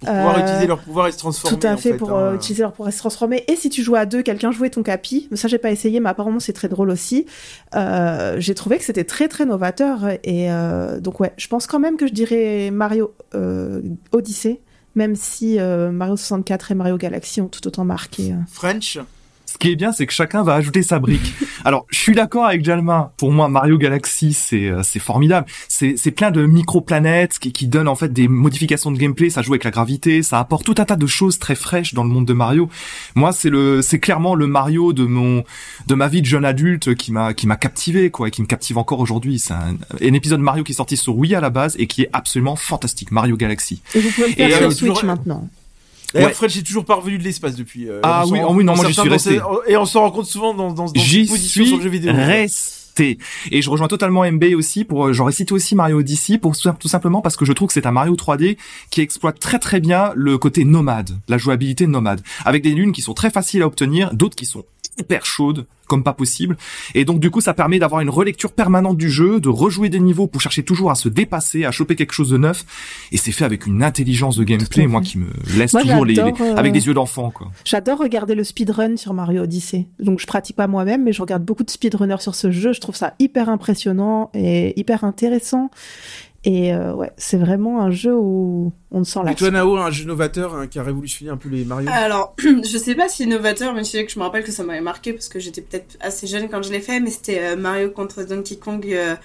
pour 0.00 0.08
pouvoir 0.10 0.36
euh, 0.38 0.42
utiliser 0.42 0.66
leur 0.66 0.78
pouvoir 0.80 1.06
et 1.06 1.12
se 1.12 1.18
transformer. 1.18 1.58
tout 1.58 1.66
à 1.66 1.72
en 1.72 1.76
fait, 1.76 1.94
pour 1.94 2.12
hein. 2.12 2.32
euh, 2.32 2.34
utiliser 2.34 2.62
leur 2.62 2.72
pouvoir 2.72 2.92
se 2.92 2.98
transformer. 2.98 3.44
Et 3.48 3.56
si 3.56 3.70
tu 3.70 3.82
jouais 3.82 3.98
à 3.98 4.06
deux, 4.06 4.22
quelqu'un 4.22 4.52
jouait 4.52 4.70
ton 4.70 4.82
capi. 4.82 5.28
Ça, 5.32 5.48
j'ai 5.48 5.58
pas 5.58 5.70
essayé, 5.70 6.00
mais 6.00 6.10
apparemment 6.10 6.40
c'est 6.40 6.52
très 6.52 6.68
drôle 6.68 6.90
aussi. 6.90 7.26
Euh, 7.74 8.36
j'ai 8.38 8.54
trouvé 8.54 8.78
que 8.78 8.84
c'était 8.84 9.04
très 9.04 9.28
très 9.28 9.46
novateur. 9.46 10.00
Et 10.24 10.48
donc 11.00 11.20
ouais, 11.20 11.32
je 11.36 11.48
pense 11.48 11.66
quand 11.66 11.78
même 11.78 11.96
que 11.96 12.06
je 12.06 12.12
dirais 12.12 12.70
Mario 12.70 13.14
Odyssey, 14.12 14.60
même 14.96 15.14
si 15.14 15.60
euh, 15.60 15.92
Mario 15.92 16.16
64 16.16 16.72
et 16.72 16.74
Mario 16.74 16.96
Galaxy 16.96 17.40
ont 17.40 17.48
tout 17.48 17.64
autant 17.68 17.84
marqué. 17.84 18.32
euh. 18.32 18.36
French? 18.50 18.98
Ce 19.56 19.58
qui 19.58 19.70
est 19.72 19.76
bien, 19.76 19.90
c'est 19.90 20.04
que 20.04 20.12
chacun 20.12 20.42
va 20.42 20.52
ajouter 20.54 20.82
sa 20.82 20.98
brique. 20.98 21.32
Alors, 21.64 21.86
je 21.88 21.98
suis 21.98 22.12
d'accord 22.14 22.44
avec 22.44 22.62
Jalma. 22.62 23.14
Pour 23.16 23.32
moi, 23.32 23.48
Mario 23.48 23.78
Galaxy, 23.78 24.34
c'est 24.34 24.66
euh, 24.68 24.82
c'est 24.82 24.98
formidable. 24.98 25.46
C'est 25.66 25.94
c'est 25.96 26.10
plein 26.10 26.30
de 26.30 26.44
micro-planètes 26.44 27.38
qui, 27.38 27.52
qui 27.52 27.66
donnent 27.66 27.88
en 27.88 27.94
fait 27.94 28.12
des 28.12 28.28
modifications 28.28 28.90
de 28.90 28.98
gameplay. 28.98 29.30
Ça 29.30 29.40
joue 29.40 29.52
avec 29.54 29.64
la 29.64 29.70
gravité, 29.70 30.22
ça 30.22 30.38
apporte 30.40 30.66
tout 30.66 30.74
un 30.76 30.84
tas 30.84 30.96
de 30.96 31.06
choses 31.06 31.38
très 31.38 31.54
fraîches 31.54 31.94
dans 31.94 32.04
le 32.04 32.10
monde 32.10 32.26
de 32.26 32.34
Mario. 32.34 32.68
Moi, 33.14 33.32
c'est 33.32 33.48
le 33.48 33.80
c'est 33.80 33.98
clairement 33.98 34.34
le 34.34 34.46
Mario 34.46 34.92
de 34.92 35.06
mon 35.06 35.42
de 35.86 35.94
ma 35.94 36.08
vie 36.08 36.20
de 36.20 36.26
jeune 36.26 36.44
adulte 36.44 36.94
qui 36.94 37.10
m'a 37.10 37.32
qui 37.32 37.46
m'a 37.46 37.56
captivé 37.56 38.10
quoi 38.10 38.28
et 38.28 38.30
qui 38.30 38.42
me 38.42 38.46
captive 38.46 38.76
encore 38.76 39.00
aujourd'hui. 39.00 39.38
C'est 39.38 39.54
un, 39.54 39.76
un 40.02 40.12
épisode 40.12 40.40
Mario 40.40 40.64
qui 40.64 40.72
est 40.72 40.76
sorti 40.76 40.98
sur 40.98 41.16
Wii 41.16 41.34
à 41.34 41.40
la 41.40 41.48
base 41.48 41.76
et 41.78 41.86
qui 41.86 42.02
est 42.02 42.10
absolument 42.12 42.56
fantastique. 42.56 43.10
Mario 43.10 43.38
Galaxy. 43.38 43.80
Et 43.94 44.00
vous 44.00 44.10
pouvez 44.10 44.28
le 44.28 44.32
faire 44.34 44.48
Et, 44.48 44.52
sur 44.52 44.66
euh, 44.66 44.70
Switch 44.70 44.90
toujours- 44.90 45.04
maintenant. 45.06 45.48
D'ailleurs, 46.14 46.28
Ouais. 46.30 46.34
French 46.34 46.56
est 46.56 46.62
toujours 46.62 46.84
pas 46.84 46.94
revenu 46.94 47.18
de 47.18 47.24
l'espace 47.24 47.56
depuis. 47.56 47.88
euh, 47.88 48.00
Ah 48.02 48.24
oui, 48.28 48.38
oh 48.42 48.52
oui, 48.54 48.64
non, 48.64 48.74
moi, 48.76 48.86
j'y 48.86 48.94
suis 48.94 49.18
ces- 49.18 49.40
Et 49.68 49.76
on 49.76 49.84
s'en 49.86 50.00
rend 50.02 50.10
compte 50.10 50.26
souvent 50.26 50.54
dans, 50.54 50.72
dans, 50.72 50.84
dans 50.84 50.86
cette 50.88 51.28
position 51.28 51.64
suis 51.64 51.66
sur 51.68 51.76
le 51.78 51.82
jeu 51.82 51.88
vidéo. 51.90 52.12
resté. 52.14 53.18
Et 53.50 53.60
je 53.60 53.68
rejoins 53.68 53.88
totalement 53.88 54.24
MB 54.24 54.44
aussi 54.56 54.84
pour, 54.84 55.06
euh, 55.08 55.12
j'aurais 55.12 55.32
cité 55.32 55.52
aussi 55.52 55.74
Mario 55.74 55.98
Odyssey 55.98 56.38
pour 56.38 56.56
tout 56.56 56.88
simplement 56.88 57.20
parce 57.20 57.36
que 57.36 57.44
je 57.44 57.52
trouve 57.52 57.68
que 57.68 57.74
c'est 57.74 57.84
un 57.84 57.90
Mario 57.92 58.14
3D 58.14 58.56
qui 58.90 59.02
exploite 59.02 59.38
très 59.38 59.58
très 59.58 59.80
bien 59.80 60.12
le 60.14 60.38
côté 60.38 60.64
nomade, 60.64 61.10
la 61.28 61.36
jouabilité 61.36 61.86
nomade, 61.86 62.22
avec 62.46 62.62
des 62.62 62.70
lunes 62.72 62.92
qui 62.92 63.02
sont 63.02 63.12
très 63.12 63.28
faciles 63.30 63.60
à 63.62 63.66
obtenir, 63.66 64.14
d'autres 64.14 64.34
qui 64.36 64.46
sont 64.46 64.64
hyper 64.98 65.24
chaudes 65.24 65.66
comme 65.86 66.02
pas 66.02 66.12
possible. 66.12 66.56
Et 66.94 67.04
donc 67.04 67.20
du 67.20 67.30
coup, 67.30 67.40
ça 67.40 67.54
permet 67.54 67.78
d'avoir 67.78 68.00
une 68.00 68.10
relecture 68.10 68.52
permanente 68.52 68.96
du 68.96 69.10
jeu, 69.10 69.40
de 69.40 69.48
rejouer 69.48 69.88
des 69.88 70.00
niveaux 70.00 70.26
pour 70.26 70.40
chercher 70.40 70.62
toujours 70.62 70.90
à 70.90 70.94
se 70.94 71.08
dépasser, 71.08 71.64
à 71.64 71.70
choper 71.70 71.96
quelque 71.96 72.12
chose 72.12 72.30
de 72.30 72.38
neuf. 72.38 72.64
Et 73.12 73.16
c'est 73.16 73.32
fait 73.32 73.44
avec 73.44 73.66
une 73.66 73.82
intelligence 73.82 74.36
de 74.36 74.44
gameplay, 74.44 74.86
moi, 74.86 75.00
qui 75.00 75.18
me 75.18 75.28
laisse 75.56 75.72
Moi, 75.72 75.82
toujours 75.82 76.04
les, 76.04 76.18
euh, 76.18 76.56
avec 76.56 76.72
des 76.72 76.86
yeux 76.86 76.94
d'enfant, 76.94 77.30
quoi. 77.30 77.50
J'adore 77.64 77.98
regarder 77.98 78.34
le 78.34 78.44
speedrun 78.44 78.96
sur 78.96 79.14
Mario 79.14 79.42
Odyssey. 79.42 79.86
Donc 80.00 80.20
je 80.20 80.26
pratique 80.26 80.56
pas 80.56 80.66
moi-même, 80.66 81.04
mais 81.04 81.12
je 81.12 81.20
regarde 81.20 81.44
beaucoup 81.44 81.64
de 81.64 81.70
speedrunners 81.70 82.20
sur 82.20 82.34
ce 82.34 82.50
jeu. 82.50 82.72
Je 82.72 82.80
trouve 82.80 82.96
ça 82.96 83.14
hyper 83.18 83.48
impressionnant 83.48 84.30
et 84.34 84.78
hyper 84.78 85.04
intéressant. 85.04 85.70
Et 86.44 86.72
euh, 86.72 86.92
ouais, 86.94 87.10
c'est 87.16 87.38
vraiment 87.38 87.80
un 87.82 87.90
jeu 87.90 88.14
où 88.14 88.72
on 88.92 89.02
sent 89.04 89.20
Et 89.22 89.26
la. 89.26 89.34
toi, 89.34 89.50
Nao, 89.50 89.76
un 89.76 89.90
jeu 89.90 90.04
novateur 90.04 90.54
hein, 90.54 90.66
qui 90.68 90.78
a 90.78 90.82
révolutionné 90.84 91.30
un 91.32 91.36
peu 91.36 91.48
les 91.48 91.64
Mario? 91.64 91.88
Alors, 91.92 92.34
je 92.38 92.78
sais 92.78 92.94
pas 92.94 93.08
si 93.08 93.26
novateur, 93.26 93.74
mais 93.74 93.82
je 93.82 93.90
sais 93.90 94.04
que 94.06 94.12
je 94.12 94.18
me 94.18 94.24
rappelle 94.24 94.44
que 94.44 94.52
ça 94.52 94.62
m'avait 94.62 94.80
marqué 94.80 95.12
parce 95.12 95.28
que 95.28 95.40
j'étais 95.40 95.60
peut-être 95.60 95.96
assez 96.00 96.26
jeune 96.28 96.48
quand 96.48 96.62
je 96.62 96.70
l'ai 96.70 96.80
fait, 96.80 97.00
mais 97.00 97.10
c'était 97.10 97.40
euh, 97.42 97.56
Mario 97.56 97.90
contre 97.90 98.22
Donkey 98.22 98.56
Kong. 98.56 98.86
euh, 98.88 99.16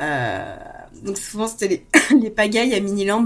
euh, 0.00 0.56
donc 1.04 1.18
souvent 1.18 1.46
c'était 1.48 1.68
les, 1.68 1.86
les 2.22 2.30
pagailles 2.30 2.74
à 2.74 2.80
Miniland 2.80 3.24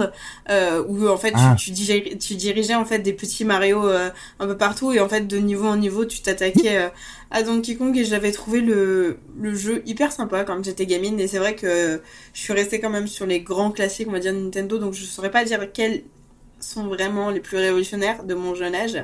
euh, 0.50 0.82
où 0.88 1.06
en 1.08 1.16
fait 1.16 1.32
Ah. 1.36 1.54
tu, 1.58 1.66
tu, 1.66 1.70
dirigeais, 1.72 2.16
tu 2.18 2.34
dirigeais 2.34 2.74
en 2.74 2.84
fait 2.84 2.98
des 3.00 3.12
petits 3.12 3.44
Mario 3.44 3.86
euh, 3.86 4.08
un 4.40 4.46
peu 4.46 4.56
partout 4.56 4.92
et 4.92 5.00
en 5.00 5.08
fait 5.08 5.26
de 5.26 5.36
niveau 5.36 5.66
en 5.66 5.76
niveau 5.76 6.04
tu 6.06 6.20
t'attaquais 6.22 6.78
euh, 6.78 6.88
à 7.32 7.42
Donkey 7.42 7.76
Kong 7.76 7.96
et 7.96 8.04
j'avais 8.04 8.30
trouvé 8.30 8.60
le, 8.60 9.18
jeu 9.54 9.82
hyper 9.86 10.12
sympa 10.12 10.44
quand 10.44 10.62
j'étais 10.62 10.86
gamine. 10.86 11.18
Et 11.18 11.26
c'est 11.26 11.38
vrai 11.38 11.56
que 11.56 12.00
je 12.34 12.40
suis 12.40 12.52
restée 12.52 12.78
quand 12.78 12.90
même 12.90 13.08
sur 13.08 13.26
les 13.26 13.40
grands 13.40 13.72
classiques 13.72 14.06
on 14.08 14.12
va 14.12 14.20
dire 14.20 14.34
Nintendo. 14.34 14.78
Donc 14.78 14.92
je 14.92 15.04
saurais 15.04 15.30
pas 15.30 15.44
dire 15.44 15.72
quels 15.72 16.02
sont 16.60 16.86
vraiment 16.86 17.30
les 17.30 17.40
plus 17.40 17.56
révolutionnaires 17.56 18.24
de 18.24 18.34
mon 18.34 18.54
jeune 18.54 18.74
âge. 18.74 19.02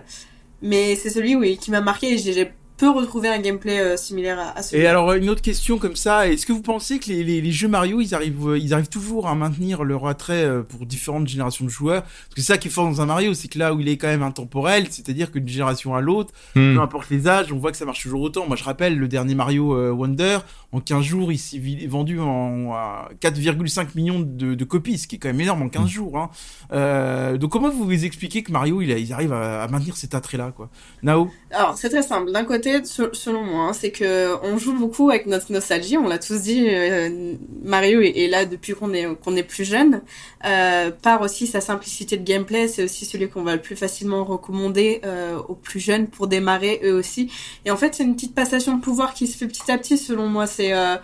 Mais 0.61 0.95
c'est 0.95 1.11
celui 1.11 1.37
oui, 1.37 1.57
qui 1.57 1.71
m'a 1.71 1.81
marqué 1.81 2.15
et 2.15 2.19
j'ai 2.19 2.53
j'ai 2.81 2.87
peu 2.87 2.91
retrouvé 2.91 3.29
un 3.29 3.39
gameplay 3.41 3.81
euh, 3.81 3.97
similaire 3.97 4.39
à, 4.39 4.59
à 4.59 4.63
celui 4.63 4.83
Et 4.83 4.87
alors 4.87 5.13
une 5.13 5.29
autre 5.31 5.43
question 5.43 5.79
comme 5.79 5.97
ça, 5.97 6.29
est-ce 6.29 6.47
que 6.47 6.53
vous 6.53 6.63
pensez 6.63 6.99
que 6.99 7.09
les, 7.09 7.25
les, 7.25 7.41
les 7.41 7.53
jeux 7.53 7.69
Mario, 7.69 8.01
ils 8.01 8.15
arrivent, 8.15 8.51
euh, 8.51 8.59
ils 8.59 8.73
arrivent 8.73 8.89
toujours 8.89 9.27
à 9.27 9.35
maintenir 9.35 9.83
leur 9.85 10.07
attrait 10.07 10.45
euh, 10.45 10.63
pour 10.63 10.87
différentes 10.87 11.27
générations 11.29 11.65
de 11.65 11.71
joueurs? 11.71 12.03
Parce 12.03 12.35
que 12.37 12.41
c'est 12.41 12.53
ça 12.53 12.59
qui 12.59 12.69
est 12.69 12.71
fort 12.71 12.85
dans 12.87 13.01
un 13.01 13.07
Mario, 13.07 13.35
c'est 13.35 13.49
que 13.49 13.59
là 13.59 13.75
où 13.75 13.81
il 13.81 13.89
est 13.89 13.97
quand 13.97 14.07
même 14.09 14.23
intemporel, 14.23 14.87
c'est-à-dire 14.91 15.31
qu'une 15.33 15.49
génération 15.49 15.95
à 15.95 16.01
l'autre, 16.01 16.33
Hmm. 16.55 16.75
peu 16.75 16.81
importe 16.81 17.11
les 17.11 17.27
âges, 17.29 17.53
on 17.53 17.59
voit 17.59 17.71
que 17.73 17.77
ça 17.77 17.85
marche 17.85 18.03
toujours 18.03 18.23
autant. 18.23 18.47
Moi, 18.47 18.57
je 18.57 18.65
rappelle 18.65 18.97
le 18.99 19.09
dernier 19.09 19.35
Mario 19.35 19.75
euh, 19.75 19.91
Wonder, 19.91 20.39
en 20.73 20.81
15 20.81 21.03
jours, 21.03 21.33
il 21.33 21.39
s'est 21.39 21.59
vendu 21.89 22.21
en 22.21 22.73
à 22.73 23.09
4,5 23.21 23.89
millions 23.95 24.21
de, 24.21 24.55
de 24.55 24.65
copies, 24.65 24.99
ce 24.99 25.07
qui 25.09 25.17
est 25.17 25.19
quand 25.19 25.29
même 25.29 25.41
énorme 25.41 25.63
en 25.63 25.69
15 25.71 25.89
jours. 25.89 26.19
Hein. 26.19 26.31
Euh, 26.73 27.39
donc 27.39 27.53
comment 27.53 27.71
vous 27.71 27.85
vous 27.85 28.05
expliquez 28.05 28.43
que 28.43 28.53
Mario, 28.53 28.83
il, 28.83 29.13
arrive 29.13 29.33
à, 29.33 29.63
à 29.63 29.69
maintenir 29.69 29.97
cet 29.97 30.15
attrait-là, 30.15 30.53
quoi? 30.55 30.71
Nao? 31.03 31.31
Alors, 31.51 31.79
c'est 31.79 31.89
très 31.89 32.03
simple. 32.03 32.31
D'un 32.33 32.45
côté, 32.45 32.85
se- 32.85 33.09
selon 33.15 33.43
moi, 33.43 33.69
hein, 33.69 33.73
c'est 33.73 33.91
que 33.91 34.35
on 34.45 34.59
joue 34.59 34.75
beaucoup 34.79 35.09
avec 35.09 35.25
notre 35.27 35.51
nostalgie. 35.53 35.97
On 35.97 36.07
l'a 36.07 36.19
tous 36.19 36.43
dit. 36.43 36.67
euh, 36.69 37.35
Mario 37.63 38.03
est, 38.03 38.19
est 38.19 38.29
là 38.29 38.45
depuis 38.45 38.75
qu'on 38.75 38.93
est 38.93 39.07
qu'on 39.17 39.37
est 39.37 39.43
plus 39.43 39.65
jeune. 39.65 40.03
Euh, 40.45 40.91
par 40.91 41.23
aussi 41.23 41.47
sa 41.47 41.61
simplicité 41.63 42.19
de 42.19 42.25
gameplay, 42.25 42.69
c'est 42.69 42.85
aussi 42.85 43.07
celui 43.07 43.29
qu'on 43.31 43.43
va 43.43 43.57
le 43.57 43.63
plus 43.63 43.77
facilement 43.77 44.25
recommander 44.25 45.01
euh, 45.05 45.39
aux 45.49 45.55
plus 45.55 45.81
jeunes 45.81 46.09
pour 46.09 46.27
démarrer 46.27 46.81
eux 46.85 46.93
aussi. 46.95 47.33
Et 47.65 47.71
en 47.71 47.77
fait, 47.79 47.95
c'est 47.95 48.05
une 48.05 48.15
petite 48.15 48.35
passation 48.35 48.77
de 48.77 48.83
pouvoir 48.83 49.15
qui 49.15 49.27
se 49.27 49.37
fait 49.39 49.47
petit 49.49 49.71
à 49.73 49.79
petit, 49.79 49.97
selon 49.97 50.29
moi. 50.29 50.47
C'est 50.59 50.73
euh, 50.73 50.97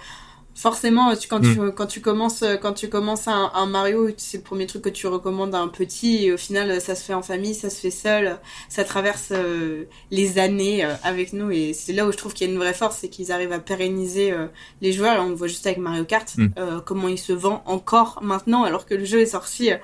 Forcément, 0.56 1.16
tu, 1.16 1.26
quand, 1.26 1.40
tu, 1.40 1.58
quand 1.72 1.86
tu 1.88 2.00
commences, 2.00 2.44
quand 2.62 2.74
tu 2.74 2.88
commences 2.88 3.26
un, 3.26 3.50
un 3.54 3.66
Mario, 3.66 4.10
c'est 4.16 4.36
le 4.36 4.44
premier 4.44 4.68
truc 4.68 4.82
que 4.82 4.88
tu 4.88 5.08
recommandes 5.08 5.52
à 5.52 5.58
un 5.58 5.66
petit, 5.66 6.26
et 6.26 6.32
au 6.32 6.36
final, 6.36 6.80
ça 6.80 6.94
se 6.94 7.02
fait 7.02 7.12
en 7.12 7.22
famille, 7.22 7.56
ça 7.56 7.70
se 7.70 7.80
fait 7.80 7.90
seul, 7.90 8.38
ça 8.68 8.84
traverse 8.84 9.30
euh, 9.32 9.86
les 10.12 10.38
années 10.38 10.84
euh, 10.84 10.94
avec 11.02 11.32
nous, 11.32 11.50
et 11.50 11.72
c'est 11.72 11.92
là 11.92 12.06
où 12.06 12.12
je 12.12 12.16
trouve 12.16 12.34
qu'il 12.34 12.46
y 12.46 12.50
a 12.50 12.52
une 12.52 12.60
vraie 12.60 12.72
force, 12.72 12.98
c'est 13.00 13.08
qu'ils 13.08 13.32
arrivent 13.32 13.50
à 13.50 13.58
pérenniser 13.58 14.30
euh, 14.30 14.46
les 14.80 14.92
joueurs, 14.92 15.16
et 15.16 15.20
on 15.26 15.30
le 15.30 15.34
voit 15.34 15.48
juste 15.48 15.66
avec 15.66 15.78
Mario 15.78 16.04
Kart, 16.04 16.30
Mm. 16.36 16.46
euh, 16.56 16.80
comment 16.80 17.08
il 17.08 17.18
se 17.18 17.32
vend 17.32 17.64
encore 17.66 18.20
maintenant, 18.22 18.62
alors 18.62 18.86
que 18.86 18.94
le 18.94 19.04
jeu 19.04 19.20
est 19.22 19.32
sorti 19.38 19.72
euh, 19.72 19.76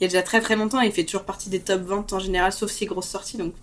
il 0.00 0.02
y 0.02 0.06
a 0.06 0.08
déjà 0.08 0.24
très 0.24 0.40
très 0.40 0.56
longtemps, 0.56 0.82
et 0.82 0.86
il 0.86 0.92
fait 0.92 1.04
toujours 1.04 1.24
partie 1.24 1.50
des 1.50 1.60
top 1.60 1.82
ventes 1.82 2.12
en 2.12 2.18
général, 2.18 2.50
sauf 2.52 2.72
ses 2.72 2.86
grosses 2.86 3.08
sorties, 3.16 3.36
donc 3.36 3.54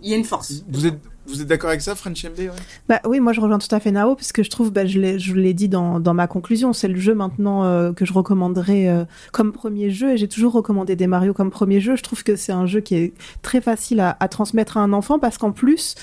il 0.00 0.10
y 0.10 0.14
a 0.14 0.16
une 0.16 0.24
force. 0.24 0.62
Vous 0.68 0.86
êtes, 0.86 1.00
vous 1.26 1.40
êtes 1.40 1.48
d'accord 1.48 1.70
avec 1.70 1.80
ça, 1.80 1.94
French 1.94 2.22
MD 2.24 2.50
Bah 2.88 3.00
oui, 3.06 3.18
moi 3.18 3.32
je 3.32 3.40
rejoins 3.40 3.58
tout 3.58 3.74
à 3.74 3.80
fait 3.80 3.90
Nao 3.90 4.14
parce 4.14 4.32
que 4.32 4.42
je 4.42 4.50
trouve, 4.50 4.70
bah, 4.70 4.84
je 4.84 4.98
l'ai, 4.98 5.54
dit 5.54 5.68
dans, 5.68 6.00
ma 6.14 6.26
conclusion, 6.26 6.72
c'est 6.72 6.88
le 6.88 6.98
jeu 6.98 7.14
maintenant 7.14 7.64
euh, 7.64 7.92
que 7.92 8.04
je 8.04 8.12
recommanderais 8.12 8.88
euh, 8.88 9.04
comme 9.32 9.52
premier 9.52 9.90
jeu 9.90 10.12
et 10.12 10.16
j'ai 10.16 10.28
toujours 10.28 10.52
recommandé 10.52 10.96
des 10.96 11.06
Mario 11.06 11.32
comme 11.32 11.50
premier 11.50 11.80
jeu. 11.80 11.96
Je 11.96 12.02
trouve 12.02 12.22
que 12.22 12.36
c'est 12.36 12.52
un 12.52 12.66
jeu 12.66 12.80
qui 12.80 12.96
est 12.96 13.14
très 13.42 13.60
facile 13.60 14.00
à, 14.00 14.28
transmettre 14.28 14.76
à 14.76 14.80
un 14.80 14.92
enfant 14.92 15.18
parce 15.18 15.38
qu'en 15.38 15.52
plus 15.52 15.94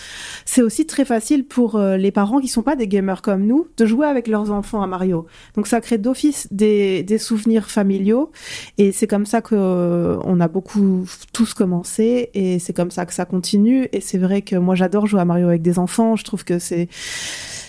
c'est 0.46 0.62
aussi 0.62 0.86
très 0.86 1.06
facile 1.06 1.46
pour 1.46 1.76
euh, 1.76 1.98
les 1.98 2.12
parents 2.12 2.40
qui 2.40 2.48
sont 2.48 2.64
pas 2.64 2.76
des 2.76 2.88
gamers 2.88 3.22
comme 3.22 3.46
nous 3.46 3.68
de 3.78 3.86
jouer 3.86 4.08
avec 4.08 4.28
leurs 4.28 4.52
enfants 4.52 4.82
à 4.82 4.88
Mario. 4.88 5.28
Donc 5.56 5.68
ça 5.68 5.82
crée 5.82 5.98
d'office 5.98 6.48
des, 6.52 7.04
des 7.04 7.18
souvenirs 7.18 7.70
familiaux 7.70 8.32
et 8.78 8.92
c'est 8.92 9.08
comme 9.08 9.26
ça 9.26 9.42
que 9.42 10.18
on 10.24 10.40
a 10.40 10.48
beaucoup 10.48 11.06
tous 11.34 11.54
commencé 11.54 12.30
et 12.34 12.60
c'est 12.60 12.74
comme 12.74 12.92
ça 12.92 13.06
que 13.06 13.14
ça 13.14 13.26
continue 13.26 13.88
et 13.92 14.02
c'est 14.02 14.18
vrai 14.18 14.42
que 14.42 14.56
moi 14.56 14.76
j'adore 14.76 15.08
jouer 15.12 15.22
à 15.22 15.26
Mario 15.26 15.48
avec 15.48 15.62
des 15.62 15.78
enfants. 15.80 16.16
Je 16.16 16.24
trouve 16.24 16.44
que 16.44 16.60
c'est 16.60 16.88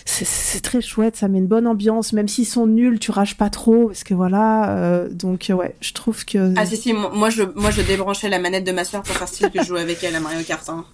c'est- 0.05 0.61
très 0.61 0.81
chouette, 0.81 1.15
ça 1.15 1.27
met 1.27 1.37
une 1.37 1.47
bonne 1.47 1.65
ambiance, 1.67 2.13
même 2.13 2.27
s'ils 2.27 2.45
sont 2.45 2.67
nuls, 2.67 2.99
tu 2.99 3.11
rages 3.11 3.37
pas 3.37 3.49
trop, 3.49 3.87
parce 3.87 4.03
que 4.03 4.13
voilà, 4.13 4.77
euh, 4.77 5.09
donc 5.09 5.49
ouais, 5.49 5.75
je 5.81 5.93
trouve 5.93 6.25
que... 6.25 6.53
Ah 6.57 6.65
si 6.65 6.77
si, 6.77 6.93
moi 6.93 7.11
moi, 7.13 7.29
je, 7.29 7.43
moi 7.55 7.71
je 7.71 7.81
débranchais 7.81 8.29
la 8.29 8.39
manette 8.39 8.65
de 8.65 8.71
ma 8.71 8.83
soeur 8.83 9.01
pour 9.03 9.15
faire 9.15 9.27
style 9.27 9.49
que 9.49 9.61
je 9.61 9.67
jouais 9.67 9.81
avec 9.81 10.03
elle 10.03 10.15
à 10.15 10.19
Mario 10.19 10.41
Kart. 10.45 10.67
Hein. 10.69 10.85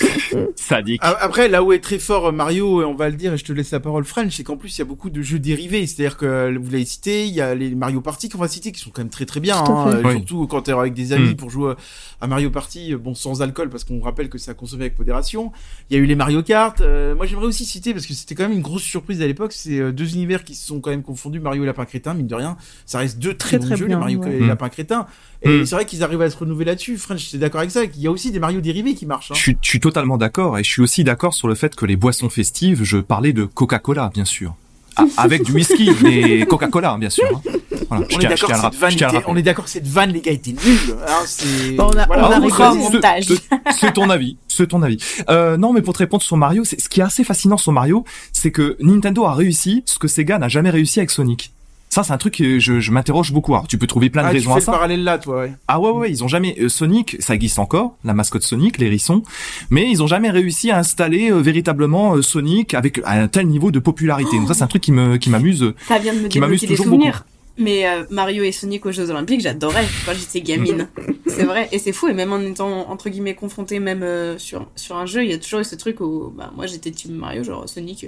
Sadique. 0.56 1.00
Après, 1.02 1.48
là 1.48 1.62
où 1.62 1.72
est 1.72 1.80
très 1.80 1.98
fort 1.98 2.26
euh, 2.26 2.32
Mario, 2.32 2.82
et 2.82 2.84
on 2.84 2.94
va 2.94 3.08
le 3.08 3.16
dire, 3.16 3.32
et 3.34 3.36
je 3.38 3.44
te 3.44 3.52
laisse 3.52 3.70
la 3.70 3.80
parole, 3.80 4.04
French, 4.04 4.34
c'est 4.36 4.44
qu'en 4.44 4.56
plus, 4.56 4.76
il 4.76 4.78
y 4.80 4.82
a 4.82 4.84
beaucoup 4.84 5.10
de 5.10 5.22
jeux 5.22 5.38
dérivés. 5.38 5.86
C'est-à-dire 5.86 6.16
que, 6.16 6.26
euh, 6.26 6.58
vous 6.60 6.70
l'avez 6.70 6.84
cité, 6.84 7.26
il 7.26 7.34
y 7.34 7.40
a 7.40 7.54
les 7.54 7.74
Mario 7.74 8.00
Party 8.00 8.28
qu'on 8.28 8.38
va 8.38 8.48
citer, 8.48 8.72
qui 8.72 8.80
sont 8.80 8.90
quand 8.90 9.02
même 9.02 9.10
très 9.10 9.26
très 9.26 9.40
bien. 9.40 9.56
À 9.56 9.68
hein, 9.70 9.88
euh, 9.94 10.02
Oui. 10.04 10.12
Surtout 10.16 10.46
quand 10.46 10.62
t'es 10.62 10.72
avec 10.72 10.94
des 10.94 11.12
amis 11.12 11.30
Mm. 11.30 11.36
pour 11.36 11.50
jouer 11.50 11.74
à 12.20 12.26
Mario 12.26 12.50
Party, 12.50 12.94
bon, 12.96 13.14
sans 13.14 13.42
alcool, 13.42 13.68
parce 13.70 13.84
qu'on 13.84 14.00
rappelle 14.00 14.28
que 14.28 14.38
ça 14.38 14.54
consommé 14.54 14.84
avec 14.84 14.98
modération. 14.98 15.52
Il 15.90 15.96
y 15.96 16.00
a 16.00 16.02
eu 16.02 16.06
les 16.06 16.14
Mario 16.16 16.42
Kart. 16.42 16.80
euh, 16.80 17.14
moi, 17.14 17.26
j'aimerais 17.26 17.46
aussi 17.46 17.64
citer, 17.64 17.92
parce 17.92 18.06
que 18.06 18.14
c'était 18.14 18.34
quand 18.34 18.44
même 18.44 18.52
une 18.56 18.62
grosse 18.62 18.82
surprise 18.82 19.20
à 19.22 19.26
l'époque, 19.26 19.52
c'est 19.52 19.92
deux 19.92 20.14
univers 20.14 20.44
qui 20.44 20.54
se 20.54 20.66
sont 20.66 20.80
quand 20.80 20.90
même 20.90 21.02
confondus, 21.02 21.40
Mario 21.40 21.62
et 21.62 21.66
Lapin 21.66 21.84
Crétin, 21.84 22.14
mine 22.14 22.26
de 22.26 22.34
rien. 22.34 22.56
Ça 22.86 22.98
reste 22.98 23.18
deux 23.18 23.34
très, 23.34 23.50
Très, 23.50 23.58
bons 23.58 23.66
très 23.66 23.76
jeux, 23.76 23.86
bien, 23.86 23.96
les 23.96 24.00
Mario 24.00 24.20
ouais. 24.20 24.36
et 24.36 24.40
Mm. 24.40 24.48
Lapin 24.48 24.68
Crétin. 24.68 25.06
Et 25.42 25.48
Mm. 25.60 25.66
c'est 25.66 25.74
vrai 25.74 25.84
qu'ils 25.86 26.02
arrivent 26.02 26.20
à 26.22 26.28
se 26.30 26.36
renouveler 26.36 26.66
là-dessus. 26.66 26.98
French, 26.98 27.30
t'es 27.30 27.38
d'accord 27.38 27.60
avec 27.60 27.70
ça? 27.70 27.84
Il 27.84 28.00
y 28.00 28.06
a 28.06 28.10
aussi 28.10 28.30
des 28.30 28.38
Mario 28.38 28.60
dérivés 28.60 28.94
qui 28.94 29.06
marchent. 29.06 29.30
Hein. 29.30 29.34
Je 29.36 29.40
suis, 29.40 29.56
je 29.62 29.68
suis 29.68 29.80
totalement 29.80 30.18
d'accord 30.18 30.58
et 30.58 30.64
je 30.64 30.70
suis 30.70 30.82
aussi 30.82 31.02
d'accord 31.04 31.32
sur 31.34 31.48
le 31.48 31.54
fait 31.54 31.74
que 31.74 31.86
les 31.86 31.96
boissons 31.96 32.28
festives, 32.28 32.84
je 32.84 32.98
parlais 32.98 33.32
de 33.32 33.44
Coca-Cola, 33.44 34.10
bien 34.12 34.24
sûr. 34.26 34.54
Ah, 34.96 35.04
avec 35.16 35.44
du 35.44 35.52
whisky, 35.52 35.90
mais 36.02 36.44
Coca-Cola, 36.46 36.96
bien 36.98 37.08
sûr. 37.10 37.24
hein. 37.34 37.40
Voilà, 37.88 38.06
je 38.08 38.16
On 38.16 38.20
est 38.20 38.26
d'accord 38.28 38.50
que 38.50 38.56
cette 38.56 38.74
vanne 38.80 38.92
était- 38.92 39.24
on 39.26 39.36
est 39.36 39.42
d'accord 39.42 39.66
cette 39.68 39.84
les 40.12 40.20
gars, 40.20 40.30
était 40.32 40.52
nulle. 40.52 40.96
Hein, 41.08 41.22
c'est... 41.26 41.72
Bon, 41.72 41.90
on 41.92 41.96
a- 41.98 42.06
Voilà. 42.06 42.28
on 42.28 42.32
a 42.50 42.56
Ah, 42.60 42.74
montage. 42.74 43.24
c'est- 43.24 43.40
C'est 43.80 43.92
ton 43.94 44.10
avis, 44.10 44.36
c'est 44.46 44.68
ton 44.68 44.82
avis. 44.82 44.98
Euh, 45.28 45.56
non, 45.56 45.72
mais 45.72 45.82
pour 45.82 45.94
te 45.94 45.98
répondre 45.98 46.22
sur 46.22 46.36
Mario, 46.36 46.62
c'est- 46.64 46.80
ce 46.80 46.88
qui 46.88 47.00
est 47.00 47.02
assez 47.02 47.24
fascinant 47.24 47.56
sur 47.56 47.72
Mario, 47.72 48.04
c'est 48.32 48.52
que 48.52 48.76
Nintendo 48.80 49.24
a 49.24 49.34
réussi 49.34 49.82
ce 49.86 49.98
que 49.98 50.06
Sega 50.06 50.38
n'a 50.38 50.48
jamais 50.48 50.70
réussi 50.70 51.00
avec 51.00 51.10
Sonic. 51.10 51.52
Ça, 51.92 52.04
c'est 52.04 52.12
un 52.12 52.18
truc 52.18 52.36
que 52.36 52.58
je, 52.60 52.78
je 52.78 52.90
m'interroge 52.92 53.32
beaucoup. 53.32 53.52
Alors, 53.52 53.66
tu 53.66 53.76
peux 53.76 53.88
trouver 53.88 54.10
plein 54.10 54.22
de 54.22 54.28
Ah, 54.28 54.30
tu 54.30 54.36
raisons 54.36 54.50
fais 54.50 54.54
à 54.54 54.58
le 54.60 54.64
ça. 54.64 54.72
parallèle 54.72 55.02
là, 55.04 55.18
toi, 55.18 55.40
ouais. 55.40 55.52
Ah 55.66 55.80
ouais, 55.80 55.90
ouais, 55.90 55.98
ouais, 55.98 56.10
ils 56.10 56.22
ont 56.22 56.28
jamais 56.28 56.56
euh, 56.60 56.68
Sonic, 56.68 57.16
ça 57.20 57.34
existe 57.34 57.58
encore, 57.58 57.96
la 58.04 58.14
mascotte 58.14 58.42
Sonic, 58.44 58.78
l'hérisson, 58.78 59.22
mais 59.70 59.90
ils 59.90 60.00
ont 60.02 60.06
jamais 60.06 60.30
réussi 60.30 60.70
à 60.70 60.78
installer 60.78 61.30
euh, 61.32 61.40
véritablement 61.40 62.14
euh, 62.14 62.22
Sonic 62.22 62.74
avec 62.74 63.00
un 63.04 63.26
tel 63.26 63.48
niveau 63.48 63.72
de 63.72 63.80
popularité. 63.80 64.36
Donc 64.38 64.46
ça, 64.48 64.54
c'est 64.54 64.62
un 64.62 64.68
truc 64.68 64.82
qui 64.82 64.92
me 64.92 65.16
qui 65.16 65.30
m'amuse. 65.30 65.74
Ça 65.88 65.98
vient 65.98 66.14
de 66.14 66.20
me 66.20 66.28
Qui 66.28 66.38
m'amuse 66.38 66.60
toujours 66.60 66.84
souvenirs. 66.86 67.24
Mais 67.58 67.86
euh, 67.86 68.04
Mario 68.10 68.44
et 68.44 68.52
Sonic 68.52 68.86
aux 68.86 68.92
Jeux 68.92 69.10
Olympiques, 69.10 69.40
j'adorais 69.40 69.84
quand 70.06 70.12
j'étais 70.14 70.40
gamine. 70.40 70.88
c'est 71.26 71.44
vrai, 71.44 71.68
et 71.72 71.78
c'est 71.80 71.92
fou. 71.92 72.06
Et 72.08 72.14
même 72.14 72.32
en 72.32 72.40
étant 72.40 72.88
entre 72.88 73.10
guillemets 73.10 73.34
confronté 73.34 73.80
même 73.80 74.02
euh, 74.04 74.38
sur 74.38 74.68
sur 74.76 74.96
un 74.96 75.04
jeu, 75.06 75.24
il 75.24 75.30
y 75.30 75.34
a 75.34 75.38
toujours 75.38 75.60
eu 75.60 75.64
ce 75.64 75.74
truc 75.74 76.00
où 76.00 76.32
bah, 76.34 76.52
moi 76.56 76.66
j'étais 76.66 76.92
team 76.92 77.14
Mario, 77.16 77.42
genre 77.42 77.68
Sonic. 77.68 78.06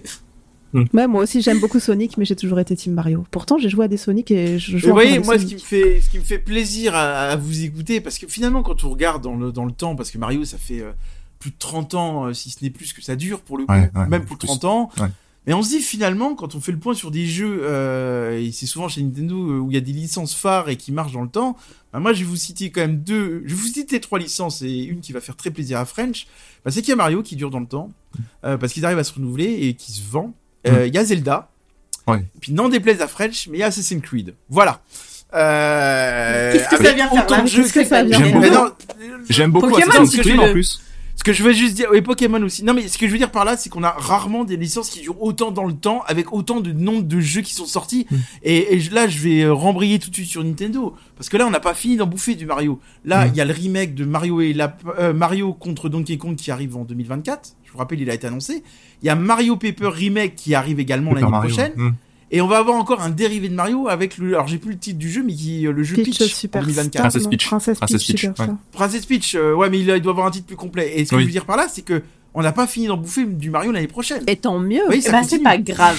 Euh, 0.74 0.84
Ouais, 0.92 1.06
moi 1.06 1.22
aussi 1.22 1.42
j'aime 1.42 1.60
beaucoup 1.60 1.80
Sonic, 1.80 2.16
mais 2.18 2.24
j'ai 2.24 2.36
toujours 2.36 2.58
été 2.60 2.74
Team 2.76 2.94
Mario. 2.94 3.24
Pourtant 3.30 3.58
j'ai 3.58 3.68
joué 3.68 3.84
à 3.84 3.88
des 3.88 3.96
Sonic 3.96 4.30
et 4.30 4.58
je 4.58 4.76
joue 4.78 4.86
vous 4.86 4.92
encore 4.92 5.02
voyez, 5.02 5.18
moi, 5.18 5.38
ce 5.38 5.44
qui 5.44 5.54
me 5.54 5.60
fait, 5.60 6.00
ce 6.00 6.10
qui 6.10 6.18
me 6.18 6.24
fait 6.24 6.38
plaisir 6.38 6.94
à, 6.94 7.28
à 7.30 7.36
vous 7.36 7.62
écouter, 7.62 8.00
parce 8.00 8.18
que 8.18 8.26
finalement, 8.26 8.62
quand 8.62 8.84
on 8.84 8.90
regarde 8.90 9.22
dans 9.22 9.36
le, 9.36 9.52
dans 9.52 9.64
le 9.64 9.72
temps, 9.72 9.96
parce 9.96 10.10
que 10.10 10.18
Mario, 10.18 10.44
ça 10.44 10.58
fait 10.58 10.80
euh, 10.80 10.92
plus 11.38 11.50
de 11.50 11.56
30 11.58 11.94
ans, 11.94 12.26
euh, 12.26 12.32
si 12.32 12.50
ce 12.50 12.62
n'est 12.62 12.70
plus 12.70 12.92
que 12.92 13.02
ça 13.02 13.16
dure 13.16 13.40
pour 13.40 13.58
le 13.58 13.66
coup, 13.66 13.72
Ouais, 13.72 13.90
ouais, 13.94 14.06
même 14.08 14.24
plus 14.24 14.34
de 14.34 14.40
plus. 14.40 14.46
30 14.48 14.64
ans. 14.64 14.90
Ouais. 15.00 15.08
Mais 15.46 15.54
on 15.54 15.62
se 15.64 15.70
dit 15.70 15.80
finalement, 15.80 16.36
quand 16.36 16.54
on 16.54 16.60
fait 16.60 16.70
le 16.70 16.78
point 16.78 16.94
sur 16.94 17.10
des 17.10 17.26
jeux, 17.26 17.62
euh, 17.64 18.38
et 18.40 18.52
c'est 18.52 18.66
souvent 18.66 18.86
chez 18.88 19.02
Nintendo 19.02 19.36
euh, 19.50 19.58
où 19.58 19.70
il 19.72 19.74
y 19.74 19.76
a 19.76 19.80
des 19.80 19.90
licences 19.92 20.34
phares 20.34 20.68
et 20.68 20.76
qui 20.76 20.92
marchent 20.92 21.12
dans 21.12 21.22
le 21.22 21.28
temps, 21.28 21.56
bah 21.92 21.98
moi 21.98 22.12
je 22.12 22.20
vais 22.20 22.26
vous 22.26 22.36
citer 22.36 22.70
quand 22.70 22.80
même 22.80 22.98
deux, 22.98 23.42
je 23.44 23.52
vais 23.52 23.60
vous 23.60 23.66
citer 23.66 24.00
trois 24.00 24.20
licences 24.20 24.62
et 24.62 24.84
une 24.84 25.00
qui 25.00 25.12
va 25.12 25.20
faire 25.20 25.34
très 25.34 25.50
plaisir 25.50 25.80
à 25.80 25.84
French. 25.84 26.28
Bah, 26.64 26.70
c'est 26.70 26.80
qu'il 26.80 26.90
y 26.90 26.92
a 26.92 26.96
Mario 26.96 27.24
qui 27.24 27.34
dure 27.34 27.50
dans 27.50 27.58
le 27.58 27.66
temps, 27.66 27.90
euh, 28.44 28.56
parce 28.56 28.72
qu'ils 28.72 28.84
arrivent 28.86 29.00
à 29.00 29.04
se 29.04 29.14
renouveler 29.14 29.66
et 29.66 29.74
qui 29.74 29.90
se 29.90 30.02
vend. 30.08 30.32
Euh, 30.66 30.86
Il 30.86 30.94
y 30.94 30.98
a 30.98 31.04
Zelda. 31.04 31.48
Ouais. 32.06 32.24
Puis 32.40 32.52
n'en 32.52 32.68
déplaise 32.68 33.00
à 33.00 33.08
French, 33.08 33.46
mais 33.50 33.58
il 33.58 33.60
y 33.60 33.62
a 33.64 33.66
Assassin's 33.66 34.02
Creed. 34.02 34.34
Voilà. 34.48 34.80
Euh, 35.34 36.52
Qu'est-ce 36.52 36.68
que 36.68 36.84
ça 36.84 36.92
vient 36.92 37.08
faire 37.08 37.26
là 37.28 37.40
de 37.42 37.46
jeux 37.46 37.62
Qu'est-ce 37.62 37.72
que 37.74 37.80
que- 37.80 37.86
ça 37.86 38.02
vient 38.02 38.18
J'aime 38.18 38.32
beaucoup. 38.40 38.70
J'aime 39.30 39.50
beaucoup 39.50 39.68
Pokémon, 39.70 39.90
Assassin's 39.90 40.16
Creed 40.20 40.38
en 40.40 40.52
plus. 40.52 40.82
Ce 41.14 41.24
que 41.24 41.32
je 41.32 41.42
veux 41.42 41.52
juste 41.52 41.74
dire, 41.74 41.88
oui, 41.92 42.00
Pokémon 42.02 42.42
aussi. 42.42 42.64
Non, 42.64 42.74
mais 42.74 42.88
ce 42.88 42.98
que 42.98 43.06
je 43.06 43.12
veux 43.12 43.18
dire 43.18 43.30
par 43.30 43.44
là, 43.44 43.56
c'est 43.56 43.68
qu'on 43.70 43.84
a 43.84 43.90
rarement 43.90 44.44
des 44.44 44.56
licences 44.56 44.90
qui 44.90 45.00
durent 45.02 45.22
autant 45.22 45.50
dans 45.50 45.64
le 45.64 45.74
temps, 45.74 46.02
avec 46.06 46.32
autant 46.32 46.60
de 46.60 46.72
nombre 46.72 47.02
de 47.02 47.20
jeux 47.20 47.42
qui 47.42 47.54
sont 47.54 47.66
sortis. 47.66 48.06
Mm. 48.10 48.16
Et, 48.44 48.74
et 48.74 48.80
là, 48.90 49.06
je 49.08 49.18
vais 49.20 49.42
euh, 49.42 49.52
rembrayer 49.52 49.98
tout 49.98 50.10
de 50.10 50.14
suite 50.14 50.28
sur 50.28 50.42
Nintendo, 50.42 50.94
parce 51.16 51.28
que 51.28 51.36
là, 51.36 51.46
on 51.46 51.50
n'a 51.50 51.60
pas 51.60 51.74
fini 51.74 51.96
d'en 51.96 52.06
bouffer 52.06 52.34
du 52.34 52.46
Mario. 52.46 52.80
Là, 53.04 53.26
Mm. 53.26 53.30
il 53.32 53.36
y 53.36 53.40
a 53.40 53.44
le 53.44 53.52
remake 53.52 53.94
de 53.94 54.04
Mario 54.04 54.40
et 54.40 54.52
la, 54.52 54.76
euh, 54.98 55.12
Mario 55.12 55.52
contre 55.52 55.88
Donkey 55.88 56.16
Kong 56.16 56.34
qui 56.34 56.50
arrive 56.50 56.76
en 56.76 56.84
2024. 56.84 57.50
Je 57.64 57.72
vous 57.72 57.78
rappelle, 57.78 58.00
il 58.00 58.10
a 58.10 58.14
été 58.14 58.26
annoncé. 58.26 58.62
Il 59.02 59.06
y 59.06 59.08
a 59.10 59.14
Mario 59.14 59.56
Paper 59.56 59.88
remake 59.88 60.34
qui 60.34 60.54
arrive 60.54 60.80
également 60.80 61.12
l'année 61.14 61.30
prochaine. 61.30 61.72
Mm. 61.76 61.90
Et 62.34 62.40
on 62.40 62.46
va 62.48 62.58
avoir 62.58 62.76
encore 62.76 63.02
un 63.02 63.10
dérivé 63.10 63.48
de 63.50 63.54
Mario 63.54 63.88
avec 63.88 64.16
le, 64.18 64.28
alors 64.34 64.48
j'ai 64.48 64.56
plus 64.58 64.72
le 64.72 64.78
titre 64.78 64.98
du 64.98 65.10
jeu, 65.10 65.22
mais 65.22 65.34
qui, 65.34 65.60
le 65.62 65.82
jeu 65.82 65.96
Peach, 65.96 66.16
Super 66.32 66.62
en 66.62 66.64
2024. 66.64 67.02
Princess 67.02 67.26
Peach. 67.28 67.46
Princess 67.46 67.78
Princess 67.78 68.04
Peach, 68.06 68.26
Peach, 68.26 68.38
ouais. 68.40 68.46
Princess 68.72 69.06
Peach, 69.06 69.34
euh, 69.34 69.52
ouais, 69.54 69.68
mais 69.68 69.78
il, 69.78 69.88
il 69.88 70.00
doit 70.00 70.12
avoir 70.12 70.26
un 70.26 70.30
titre 70.30 70.46
plus 70.46 70.56
complet. 70.56 70.92
Et 70.98 71.04
ce 71.04 71.10
que 71.10 71.16
Oui. 71.16 71.22
je 71.22 71.26
veux 71.26 71.32
dire 71.32 71.44
par 71.44 71.58
là, 71.58 71.66
c'est 71.70 71.82
que 71.82 72.02
on 72.34 72.40
n'a 72.42 72.52
pas 72.52 72.66
fini 72.66 72.86
d'en 72.86 72.96
bouffer 72.96 73.26
du 73.26 73.50
Mario 73.50 73.70
l'année 73.70 73.86
prochaine. 73.86 74.22
Et 74.26 74.36
tant 74.36 74.58
mieux. 74.58 74.80
Oui, 74.88 75.02
Eh 75.06 75.10
ben, 75.10 75.22
c'est 75.22 75.40
pas 75.40 75.58
grave. 75.58 75.98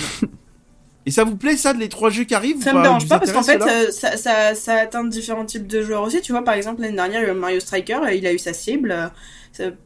Et 1.05 1.11
ça 1.11 1.23
vous 1.26 1.35
plaît 1.35 1.57
ça 1.57 1.73
de 1.73 1.80
les 1.80 1.89
trois 1.89 2.10
jeux 2.10 2.23
qui 2.23 2.34
arrivent 2.34 2.64
Ça 2.64 2.73
ou 2.73 2.77
me 2.77 2.81
dérange 2.84 3.07
pas 3.07 3.19
parce 3.19 3.31
qu'en 3.31 3.43
fait, 3.43 3.61
euh, 3.61 3.91
ça, 3.91 4.18
ça, 4.18 4.55
ça 4.55 4.76
atteint 4.76 5.03
différents 5.03 5.45
types 5.45 5.68
de 5.68 5.84
joueurs 5.84 6.01
aussi. 6.01 6.22
Tu 6.22 6.31
vois, 6.31 6.43
par 6.43 6.53
exemple, 6.55 6.81
l'année 6.81 6.95
dernière, 6.95 7.22
il 7.22 7.27
y 7.27 7.30
a 7.30 7.34
eu 7.34 7.38
Mario 7.38 7.60
Striker, 7.60 7.99
euh, 8.05 8.14
il 8.14 8.26
a 8.26 8.34
eu 8.34 8.39
sa 8.39 8.53
cible. 8.53 9.11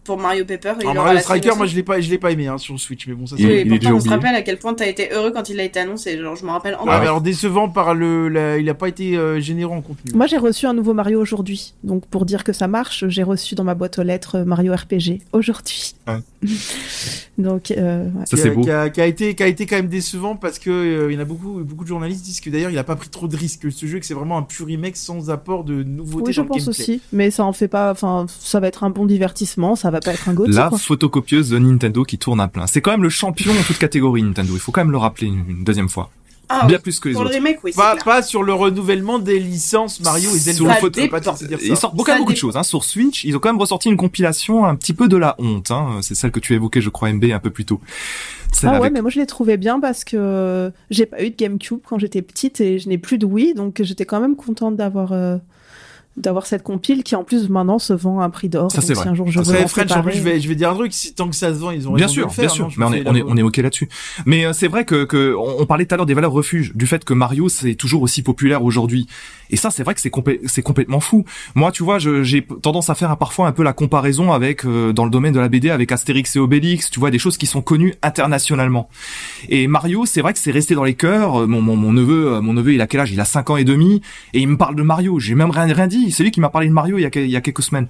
Pour 0.03 0.17
Mario 0.17 0.45
Paper, 0.45 0.73
il 0.81 0.85
Mario 0.93 1.19
Striker, 1.19 1.51
moi 1.57 1.65
je 1.65 1.75
l'ai 1.75 1.83
pas, 1.83 1.99
je 1.99 2.09
l'ai 2.09 2.17
pas 2.17 2.31
aimé 2.31 2.47
hein, 2.47 2.57
sur 2.57 2.79
Switch, 2.79 3.05
mais 3.07 3.13
bon 3.13 3.25
ça. 3.27 3.35
C'est- 3.37 3.63
Oui, 3.63 3.65
pourtant, 3.69 3.95
on 3.95 3.99
se 3.99 4.07
rappelle 4.09 4.35
à 4.35 4.41
quel 4.41 4.57
point 4.59 4.73
t'as 4.73 4.87
été 4.87 5.09
heureux 5.11 5.31
quand 5.31 5.49
il 5.49 5.59
a 5.59 5.63
été 5.63 5.79
annoncé. 5.79 6.17
Genre, 6.17 6.35
je 6.35 6.45
me 6.45 6.51
rappelle 6.51 6.75
encore. 6.75 6.87
Ouais, 6.87 6.93
mais 6.99 7.05
alors 7.05 7.21
décevant 7.21 7.67
par 7.69 7.93
le, 7.93 8.29
la- 8.29 8.57
il 8.57 8.69
a 8.69 8.73
pas 8.73 8.87
été 8.87 9.17
euh, 9.17 9.39
généreux 9.41 9.75
en 9.75 9.81
contenu. 9.81 10.13
Moi, 10.13 10.27
j'ai 10.27 10.37
reçu 10.37 10.65
un 10.67 10.73
nouveau 10.73 10.93
Mario 10.93 11.19
aujourd'hui. 11.21 11.73
Donc, 11.83 12.05
pour 12.07 12.25
dire 12.25 12.43
que 12.43 12.53
ça 12.53 12.67
marche, 12.67 13.05
j'ai 13.09 13.23
reçu 13.23 13.55
dans 13.55 13.63
ma 13.65 13.75
boîte 13.75 13.99
aux 13.99 14.03
lettres 14.03 14.37
euh, 14.37 14.45
Mario 14.45 14.73
RPG 14.73 15.21
aujourd'hui. 15.33 15.95
Ouais. 16.07 16.19
Donc, 17.37 17.71
euh, 17.71 18.05
ouais. 18.05 18.25
Ça 18.25 18.37
c'est 18.37 18.49
beau. 18.49 18.61
qui, 18.61 18.71
a, 18.71 18.89
qui 18.89 19.01
a 19.01 19.05
été 19.05 19.35
qui 19.35 19.43
a 19.43 19.47
été 19.47 19.65
quand 19.65 19.75
même 19.75 19.87
décevant 19.89 20.35
parce 20.35 20.57
que 20.59 20.69
euh, 20.71 21.11
il 21.11 21.15
y 21.15 21.17
en 21.17 21.21
a 21.21 21.25
beaucoup 21.25 21.59
beaucoup 21.63 21.83
de 21.83 21.87
journalistes 21.89 22.23
disent 22.25 22.41
que 22.41 22.49
d'ailleurs 22.49 22.71
il 22.71 22.77
a 22.77 22.83
pas 22.83 22.95
pris 22.95 23.09
trop 23.09 23.27
de 23.27 23.35
risques 23.37 23.71
ce 23.71 23.85
jeu 23.85 23.99
que 23.99 24.05
c'est 24.05 24.13
vraiment 24.15 24.37
un 24.37 24.41
pur 24.43 24.65
remake 24.65 24.97
sans 24.97 25.29
apport 25.29 25.63
de 25.63 25.83
nouveautés 25.83 26.27
oui, 26.27 26.33
je 26.33 26.41
pense 26.41 26.57
gameplay. 26.65 26.69
aussi. 26.69 27.01
Mais 27.11 27.29
ça 27.29 27.43
en 27.43 27.53
fait 27.53 27.67
pas. 27.67 27.91
Enfin, 27.91 28.25
ça 28.39 28.59
va 28.59 28.67
être 28.67 28.83
un 28.83 28.89
bon 28.89 29.05
divertissement. 29.05 29.56
Ça 29.75 29.89
va 29.91 29.99
pas 29.99 30.13
être 30.13 30.29
un 30.29 30.33
go 30.33 30.45
La 30.47 30.69
quoi. 30.69 30.77
photocopieuse 30.77 31.49
de 31.49 31.59
Nintendo 31.59 32.03
qui 32.03 32.17
tourne 32.17 32.39
à 32.39 32.47
plein. 32.47 32.67
C'est 32.67 32.81
quand 32.81 32.91
même 32.91 33.03
le 33.03 33.09
champion 33.09 33.51
en 33.51 33.63
toute 33.63 33.77
catégorie 33.77 34.23
Nintendo. 34.23 34.53
Il 34.53 34.59
faut 34.59 34.71
quand 34.71 34.81
même 34.81 34.91
le 34.91 34.97
rappeler 34.97 35.27
une, 35.27 35.43
une 35.49 35.63
deuxième 35.63 35.89
fois. 35.89 36.09
Ah, 36.49 36.65
Bien 36.65 36.77
oui. 36.77 36.81
plus 36.83 37.01
que 37.01 37.09
les 37.09 37.13
Pour 37.13 37.23
le 37.23 37.27
autres. 37.29 37.35
remake, 37.39 37.59
oui, 37.65 37.73
Pas, 38.05 38.21
sur 38.21 38.41
le 38.41 38.53
renouvellement 38.53 39.19
des 39.19 39.37
licences 39.37 39.99
Mario 39.99 40.29
et 40.29 40.39
Sur 40.39 40.53
Zelda. 40.53 40.75
Ça 40.75 40.79
Faut 40.79 40.89
pas 41.09 41.19
dire 41.19 41.35
ça. 41.37 41.45
Ils 41.61 41.75
sortent 41.75 41.95
beaucoup, 41.97 42.09
Ça 42.09 42.17
beaucoup 42.17 42.31
de 42.31 42.37
choses. 42.37 42.55
Hein. 42.55 42.63
Sur 42.63 42.85
Switch, 42.85 43.25
ils 43.25 43.35
ont 43.35 43.39
quand 43.39 43.49
même 43.49 43.59
ressorti 43.59 43.89
une 43.89 43.97
compilation 43.97 44.65
un 44.65 44.75
petit 44.75 44.93
peu 44.93 45.09
de 45.09 45.17
la 45.17 45.35
honte. 45.39 45.71
Hein. 45.71 45.99
C'est 46.01 46.15
celle 46.15 46.31
que 46.31 46.39
tu 46.39 46.53
évoquais, 46.53 46.79
je 46.79 46.89
crois, 46.89 47.11
MB 47.11 47.25
un 47.33 47.39
peu 47.39 47.49
plus 47.49 47.65
tôt. 47.65 47.81
Celle 48.53 48.69
Ah 48.69 48.71
ouais, 48.75 48.77
avec- 48.79 48.93
mais 48.93 49.01
moi 49.01 49.11
je 49.11 49.19
l'ai 49.19 49.25
trouvé 49.25 49.57
bien 49.57 49.81
parce 49.81 50.05
que 50.05 50.71
j'ai 50.89 51.05
pas 51.05 51.21
eu 51.21 51.31
de 51.31 51.35
GameCube 51.35 51.79
quand 51.85 51.99
j'étais 51.99 52.21
petite 52.21 52.61
et 52.61 52.79
je 52.79 52.87
n'ai 52.87 52.97
plus 52.97 53.17
de 53.17 53.25
Wii, 53.25 53.53
donc 53.53 53.81
j'étais 53.83 54.05
quand 54.05 54.21
même 54.21 54.37
contente 54.37 54.77
d'avoir 54.77 55.11
euh, 55.11 55.35
d'avoir 56.17 56.45
cette 56.47 56.63
compile 56.63 57.03
qui 57.03 57.15
en 57.15 57.23
plus 57.23 57.47
maintenant 57.49 57.79
se 57.79 57.93
vend 57.93 58.19
à 58.19 58.25
un 58.25 58.29
prix 58.29 58.49
d'or. 58.49 58.71
Ça, 58.71 58.81
c'est 58.81 58.93
vrai. 58.93 59.03
Si 59.03 59.09
un 59.09 59.13
jour 59.15 59.27
je 59.29 59.41
Ça, 59.41 59.51
veux 59.53 59.67
French, 59.67 59.85
en 59.91 59.95
séparer- 59.95 60.01
plus, 60.11 60.17
je 60.17 60.23
vais, 60.23 60.39
je 60.39 60.47
vais 60.49 60.55
dire 60.55 60.69
un 60.71 60.73
truc. 60.75 60.91
Si 60.93 61.13
tant 61.13 61.29
que 61.29 61.35
ça 61.35 61.53
se 61.53 61.59
vend, 61.59 61.71
ils 61.71 61.87
ont 61.87 61.93
Bien 61.93 62.07
de 62.07 62.11
sûr, 62.11 62.25
le 62.27 62.31
faire, 62.33 62.45
bien 62.45 62.53
sûr, 62.53 62.69
mais 62.77 62.85
on 62.85 62.93
est, 62.93 63.03
on 63.07 63.15
est, 63.15 63.23
on 63.23 63.37
est 63.37 63.41
ok 63.43 63.57
là-dessus. 63.57 63.87
Mais 64.25 64.45
euh, 64.45 64.51
c'est 64.53 64.67
vrai 64.67 64.83
que, 64.83 65.05
que 65.05 65.35
on, 65.37 65.61
on 65.61 65.65
parlait 65.65 65.85
tout 65.85 65.93
à 65.93 65.97
l'heure 65.97 66.05
des 66.05 66.13
valeurs 66.15 66.31
refuges, 66.31 66.73
du 66.75 66.87
fait 66.87 67.05
que 67.05 67.13
Mario 67.13 67.49
c'est 67.49 67.75
toujours 67.75 68.01
aussi 68.01 68.23
populaire 68.23 68.63
aujourd'hui. 68.63 69.07
Et 69.49 69.55
ça, 69.57 69.69
c'est 69.69 69.83
vrai 69.83 69.93
que 69.93 70.01
c'est 70.01 70.09
complè- 70.13 70.39
c'est 70.45 70.61
complètement 70.61 70.99
fou. 70.99 71.23
Moi, 71.55 71.71
tu 71.71 71.83
vois, 71.83 71.99
je- 71.99 72.23
j'ai 72.23 72.45
tendance 72.61 72.89
à 72.89 72.95
faire 72.95 73.15
parfois 73.17 73.47
un 73.47 73.51
peu 73.51 73.63
la 73.63 73.73
comparaison 73.73 74.33
avec 74.33 74.65
euh, 74.65 74.91
dans 74.93 75.05
le 75.05 75.11
domaine 75.11 75.33
de 75.33 75.39
la 75.39 75.47
BD 75.49 75.69
avec 75.69 75.91
Astérix 75.91 76.35
et 76.35 76.39
Obélix. 76.39 76.89
Tu 76.89 76.99
vois, 76.99 77.11
des 77.11 77.19
choses 77.19 77.37
qui 77.37 77.45
sont 77.45 77.61
connues 77.61 77.93
internationalement. 78.01 78.89
Et 79.49 79.67
Mario, 79.67 80.05
c'est 80.05 80.21
vrai 80.21 80.33
que 80.33 80.39
c'est 80.39 80.51
resté 80.51 80.75
dans 80.75 80.83
les 80.83 80.95
cœurs. 80.95 81.47
Mon, 81.47 81.61
mon, 81.61 81.75
mon 81.75 81.93
neveu, 81.93 82.33
euh, 82.33 82.41
mon 82.41 82.53
neveu, 82.53 82.73
il 82.73 82.81
a 82.81 82.87
quel 82.87 82.99
âge? 83.01 83.11
Il 83.11 83.19
a 83.21 83.25
5 83.25 83.49
ans 83.51 83.57
et 83.57 83.63
demi 83.63 84.01
et 84.33 84.39
il 84.39 84.47
me 84.47 84.57
parle 84.57 84.75
de 84.75 84.81
Mario. 84.83 85.19
J'ai 85.19 85.35
même 85.35 85.51
rien, 85.51 85.65
rien 85.73 85.87
dit. 85.87 86.06
C'est 86.11 86.23
lui 86.23 86.31
qui 86.31 86.39
m'a 86.39 86.49
parlé 86.49 86.67
de 86.67 86.73
Mario 86.73 86.97
il 86.97 87.01
y 87.01 87.05
a, 87.05 87.09
que- 87.09 87.19
il 87.19 87.29
y 87.29 87.35
a 87.35 87.41
quelques 87.41 87.63
semaines. 87.63 87.87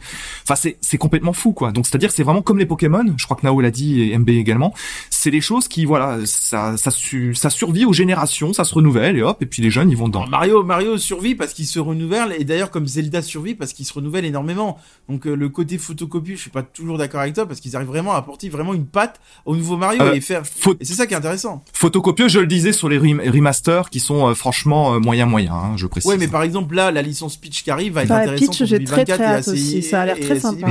Enfin, 0.50 0.70
c'est 0.82 0.98
complètement 0.98 1.34
fou, 1.34 1.52
quoi. 1.54 1.72
Donc, 1.72 1.86
c'est-à-dire, 1.88 2.10
que 2.10 2.16
c'est 2.16 2.24
vraiment 2.24 2.42
comme 2.42 2.58
les 2.60 2.66
Pokémon. 2.66 3.04
Je 3.18 3.26
crois 3.26 3.38
que 3.38 3.46
Nao 3.46 3.60
l'a 3.62 3.72
dit 3.72 4.02
et 4.02 4.18
MB 4.18 4.30
également. 4.30 4.74
C'est 5.10 5.32
des 5.32 5.42
choses 5.42 5.68
qui, 5.68 5.86
voilà, 5.86 6.20
ça, 6.26 6.78
ça, 6.78 6.92
su- 6.92 7.36
ça 7.36 7.50
survit 7.50 7.86
aux 7.86 7.94
générations, 7.94 8.54
ça 8.54 8.64
se 8.64 8.74
renouvelle 8.74 9.18
et 9.18 9.22
hop, 9.24 9.42
et 9.42 9.46
puis 9.46 9.62
les 9.62 9.70
jeunes, 9.72 9.90
ils 9.90 9.98
vont 9.98 10.08
dedans. 10.08 10.26
Mario, 10.28 10.64
Mario 10.64 10.98
survit 10.98 11.36
parce 11.36 11.54
qu'il 11.54 11.66
se 11.68 11.80
renouvelle 11.80 12.36
et 12.38 12.44
d'ailleurs 12.44 12.72
comme 12.72 12.88
Zelda 12.88 13.22
survit 13.22 13.56
parce 13.56 13.74
qu'il 13.74 13.86
se 13.86 13.94
renouvelle 13.94 14.26
énormément. 14.26 14.78
Donc 15.10 15.26
euh, 15.28 15.36
le 15.36 15.50
côté 15.50 15.78
photocopie, 15.78 16.32
je 16.36 16.42
suis 16.42 16.50
pas 16.50 16.64
toujours 16.64 16.98
d'accord 16.98 17.22
avec 17.22 17.34
toi 17.34 17.46
parce 17.46 17.60
qu'ils 17.60 17.76
arrivent 17.76 17.88
vraiment 17.88 18.14
à 18.14 18.18
apporter 18.18 18.50
vraiment 18.50 18.74
une 18.74 18.86
patte 18.86 19.20
au 19.46 19.56
nouveau 19.56 19.78
Mario 19.78 20.02
Euh, 20.02 20.14
et 20.14 20.22
faire. 20.22 20.44
Et 20.80 20.86
c'est 20.86 20.94
ça 20.94 21.08
qui 21.08 21.14
est 21.14 21.18
intéressant. 21.18 21.64
Photocopieux, 21.74 22.28
je 22.28 22.40
le 22.40 22.48
disais 22.48 22.72
sur 22.74 22.90
les 22.90 22.98
rem- 22.98 23.22
remasters 23.26 23.90
qui 23.90 24.00
sont 24.00 24.28
euh, 24.30 24.34
franchement 24.34 25.00
moyen 25.00 25.26
moyen, 25.26 25.54
hein, 25.54 25.74
je 25.78 25.88
précise. 25.88 26.10
Ouais, 26.10 26.18
mais 26.18 26.28
par 26.28 26.44
exemple 26.44 26.76
là, 26.76 26.92
la 26.92 27.02
licence 27.02 27.38
Peach 27.38 27.64
qui 27.64 27.72
arrive 27.72 27.94
va 27.94 28.04
Peach, 28.08 28.62
en 28.62 28.66
j'ai 28.66 28.84
très, 28.84 29.06
2024 29.06 29.16
très 29.16 29.26
hâte 29.26 29.48
aussi. 29.48 29.84
Ça 29.84 30.02
a 30.02 30.06
l'air 30.06 30.20
très 30.20 30.40
sympa. 30.40 30.68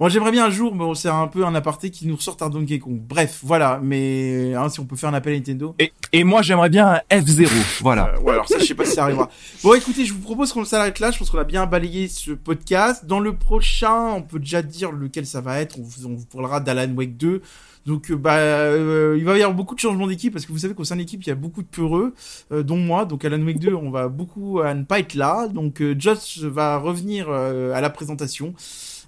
Bon, 0.00 0.08
j'aimerais 0.08 0.32
bien 0.32 0.46
un 0.46 0.50
jour, 0.50 0.72
mais 0.72 0.80
bon, 0.80 0.94
c'est 0.94 1.08
un 1.08 1.28
peu 1.28 1.44
un 1.46 1.54
aparté 1.54 1.88
qui 1.88 2.08
nous 2.08 2.16
ressorte 2.16 2.42
un 2.42 2.50
Donkey 2.50 2.80
Kong. 2.80 2.98
Bref, 3.00 3.38
voilà. 3.44 3.78
Mais 3.80 4.52
hein, 4.52 4.68
si 4.68 4.80
on 4.80 4.86
peut 4.86 4.96
faire 4.96 5.10
un 5.10 5.14
appel 5.14 5.34
à 5.34 5.36
Nintendo. 5.36 5.76
Et, 5.78 5.92
et 6.12 6.24
moi, 6.24 6.42
j'aimerais 6.42 6.68
bien 6.68 6.88
un 6.88 7.16
F0, 7.16 7.48
voilà. 7.80 8.12
Euh, 8.16 8.20
ouais, 8.22 8.32
alors 8.32 8.48
ça, 8.48 8.58
je 8.58 8.64
sais 8.64 8.74
pas 8.74 8.84
si 8.84 8.96
ça 8.96 9.04
arrivera. 9.04 9.30
Bon, 9.62 9.72
écoutez, 9.74 10.04
je 10.04 10.12
vous 10.12 10.18
propose 10.18 10.52
qu'on 10.52 10.64
s'arrête 10.64 10.98
là. 10.98 11.12
Je 11.12 11.18
pense 11.18 11.30
qu'on 11.30 11.38
a 11.38 11.44
bien 11.44 11.66
balayé 11.66 12.08
ce 12.08 12.32
podcast. 12.32 13.04
Dans 13.06 13.20
le 13.20 13.36
prochain, 13.36 14.14
on 14.16 14.22
peut 14.22 14.40
déjà 14.40 14.62
dire 14.62 14.90
lequel 14.90 15.26
ça 15.26 15.40
va 15.40 15.60
être. 15.60 15.78
On 15.78 15.82
vous, 15.82 16.06
on 16.06 16.16
vous 16.16 16.26
parlera 16.26 16.58
d'Alan 16.58 16.92
Wake 16.96 17.16
2. 17.16 17.40
Donc, 17.86 18.10
euh, 18.10 18.16
bah, 18.16 18.36
euh, 18.36 19.16
il 19.18 19.24
va 19.24 19.36
y 19.36 19.42
avoir 19.42 19.54
beaucoup 19.54 19.74
de 19.74 19.80
changements 19.80 20.06
d'équipe 20.06 20.32
parce 20.32 20.46
que 20.46 20.52
vous 20.52 20.58
savez 20.58 20.74
qu'au 20.74 20.84
sein 20.84 20.96
de 20.96 21.00
l'équipe, 21.00 21.22
il 21.22 21.28
y 21.28 21.32
a 21.32 21.36
beaucoup 21.36 21.62
de 21.62 21.68
peureux, 21.68 22.14
euh, 22.52 22.62
dont 22.62 22.78
moi. 22.78 23.04
Donc, 23.04 23.24
Alan 23.24 23.40
Wake 23.42 23.58
2, 23.58 23.74
on 23.74 23.90
va 23.90 24.08
beaucoup 24.08 24.60
à 24.60 24.74
ne 24.74 24.84
pas 24.84 25.00
être 25.00 25.14
là. 25.14 25.48
Donc, 25.48 25.80
euh, 25.80 25.94
Josh 25.98 26.38
va 26.38 26.78
revenir 26.78 27.26
euh, 27.28 27.74
à 27.74 27.80
la 27.80 27.90
présentation. 27.90 28.54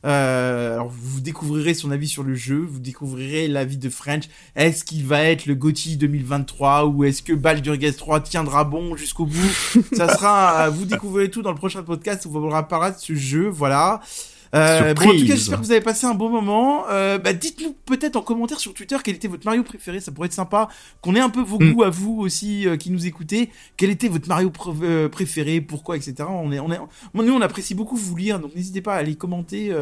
Euh, 0.05 0.75
alors 0.75 0.89
vous 0.89 1.21
découvrirez 1.21 1.75
son 1.75 1.91
avis 1.91 2.07
sur 2.07 2.23
le 2.23 2.35
jeu, 2.35 2.59
vous 2.59 2.79
découvrirez 2.79 3.49
l'avis 3.49 3.79
de 3.79 3.89
French. 3.89 4.25
Est-ce 4.55 4.85
qu'il 4.85 5.05
va 5.05 5.23
être 5.23 5.47
le 5.47 5.55
GOTY 5.55 5.97
2023 5.97 6.87
ou 6.87 7.05
est-ce 7.05 7.23
que 7.23 7.33
Baldur's 7.33 7.79
Gate 7.79 7.97
3 7.97 8.21
tiendra 8.21 8.65
bon 8.65 8.95
jusqu'au 8.95 9.27
bout? 9.27 9.83
Ça 9.93 10.15
sera, 10.15 10.69
vous 10.71 10.85
découvrirez 10.85 11.31
tout 11.31 11.43
dans 11.43 11.51
le 11.51 11.57
prochain 11.57 11.83
podcast 11.83 12.27
où 12.27 12.31
vous 12.31 12.47
de 12.49 12.95
ce 12.99 13.15
jeu, 13.15 13.49
voilà. 13.49 14.01
Euh, 14.57 14.95
bon, 14.95 15.03
en 15.09 15.13
tout 15.13 15.27
cas, 15.27 15.35
j'espère 15.35 15.61
que 15.61 15.65
vous 15.65 15.71
avez 15.73 15.81
passé 15.81 16.07
un 16.07 16.15
bon 16.15 16.31
moment. 16.31 16.85
Euh, 16.91 17.19
bah, 17.19 17.33
dites-nous 17.33 17.75
peut-être 17.85 18.17
en 18.17 18.23
commentaire 18.23 18.59
sur 18.59 18.73
Twitter 18.75 18.97
quel 19.05 19.15
était 19.17 19.29
votre 19.29 19.45
Mario 19.45 19.63
préféré. 19.63 20.01
Ça 20.01 20.13
pourrait 20.13 20.27
être 20.27 20.33
sympa 20.33 20.69
qu'on 21.03 21.15
ait 21.15 21.21
un 21.21 21.29
peu 21.31 21.43
vos 21.43 21.59
Mm. 21.59 21.73
goûts 21.73 21.83
à 21.83 21.91
vous 21.91 22.17
aussi 22.21 22.67
euh, 22.67 22.77
qui 22.77 22.91
nous 22.91 23.07
écoutez. 23.07 23.51
Quel 23.77 23.91
était 23.91 24.09
votre 24.09 24.29
Mario 24.29 24.49
pr- 24.51 25.09
préféré? 25.09 25.61
Pourquoi? 25.61 25.97
Etc. 25.97 26.15
On 26.29 26.51
est, 26.53 26.59
on 26.61 26.73
est, 26.73 26.79
nous, 27.15 27.33
on 27.35 27.41
apprécie 27.41 27.75
beaucoup 27.75 27.97
vous 27.97 28.17
lire, 28.17 28.41
donc 28.41 28.55
n'hésitez 28.55 28.81
pas 28.81 28.95
à 28.95 28.99
aller 28.99 29.15
commenter. 29.15 29.75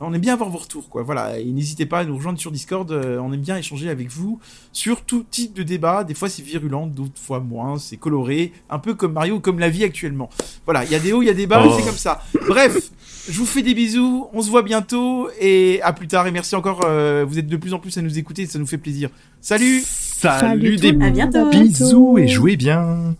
on 0.00 0.12
aime 0.14 0.20
bien 0.20 0.32
avoir 0.34 0.48
vos 0.50 0.58
retours, 0.58 0.88
quoi. 0.88 1.02
Voilà, 1.02 1.38
et 1.38 1.44
n'hésitez 1.44 1.86
pas 1.86 2.00
à 2.00 2.04
nous 2.04 2.16
rejoindre 2.16 2.38
sur 2.38 2.50
Discord. 2.50 2.90
on 2.92 3.32
aime 3.32 3.40
bien 3.40 3.56
échanger 3.56 3.88
avec 3.90 4.10
vous 4.10 4.38
sur 4.72 5.02
tout 5.02 5.24
type 5.30 5.54
de 5.54 5.62
débat. 5.62 6.04
Des 6.04 6.14
fois, 6.14 6.28
c'est 6.28 6.42
virulent, 6.42 6.86
d'autres 6.86 7.20
fois 7.20 7.40
moins. 7.40 7.78
C'est 7.78 7.96
coloré, 7.96 8.52
un 8.70 8.78
peu 8.78 8.94
comme 8.94 9.12
Mario, 9.12 9.40
comme 9.40 9.58
la 9.58 9.68
vie 9.68 9.84
actuellement. 9.84 10.30
Voilà, 10.64 10.84
il 10.84 10.90
y 10.90 10.94
a 10.94 10.98
des 10.98 11.12
hauts, 11.12 11.22
il 11.22 11.26
y 11.26 11.30
a 11.30 11.34
des 11.34 11.46
bas, 11.46 11.62
Oh. 11.66 11.74
c'est 11.76 11.84
comme 11.84 11.96
ça. 11.96 12.22
Bref, 12.48 12.90
je 13.28 13.38
vous 13.38 13.46
fais 13.46 13.62
des 13.62 13.74
bisous. 13.74 14.28
On 14.32 14.42
se 14.42 14.50
voit 14.50 14.62
bientôt 14.62 15.28
et 15.40 15.80
à 15.82 15.92
plus 15.92 16.06
tard. 16.08 16.26
Et 16.26 16.30
merci 16.30 16.54
encore. 16.56 16.82
euh, 16.84 17.24
vous 17.26 17.38
êtes 17.38 17.46
de 17.46 17.56
plus 17.56 17.72
en 17.74 17.78
plus 17.78 17.96
à 17.98 18.02
nous 18.02 18.18
écouter, 18.18 18.46
ça 18.46 18.58
nous 18.58 18.66
fait 18.66 18.78
plaisir. 18.78 19.08
Salut. 19.40 19.82
Salut, 19.84 20.40
Salut 20.40 20.76
des 20.76 21.04
À 21.04 21.10
bientôt. 21.10 21.50
bisous 21.50 22.18
et 22.18 22.28
jouez 22.28 22.56
bien. 22.56 23.14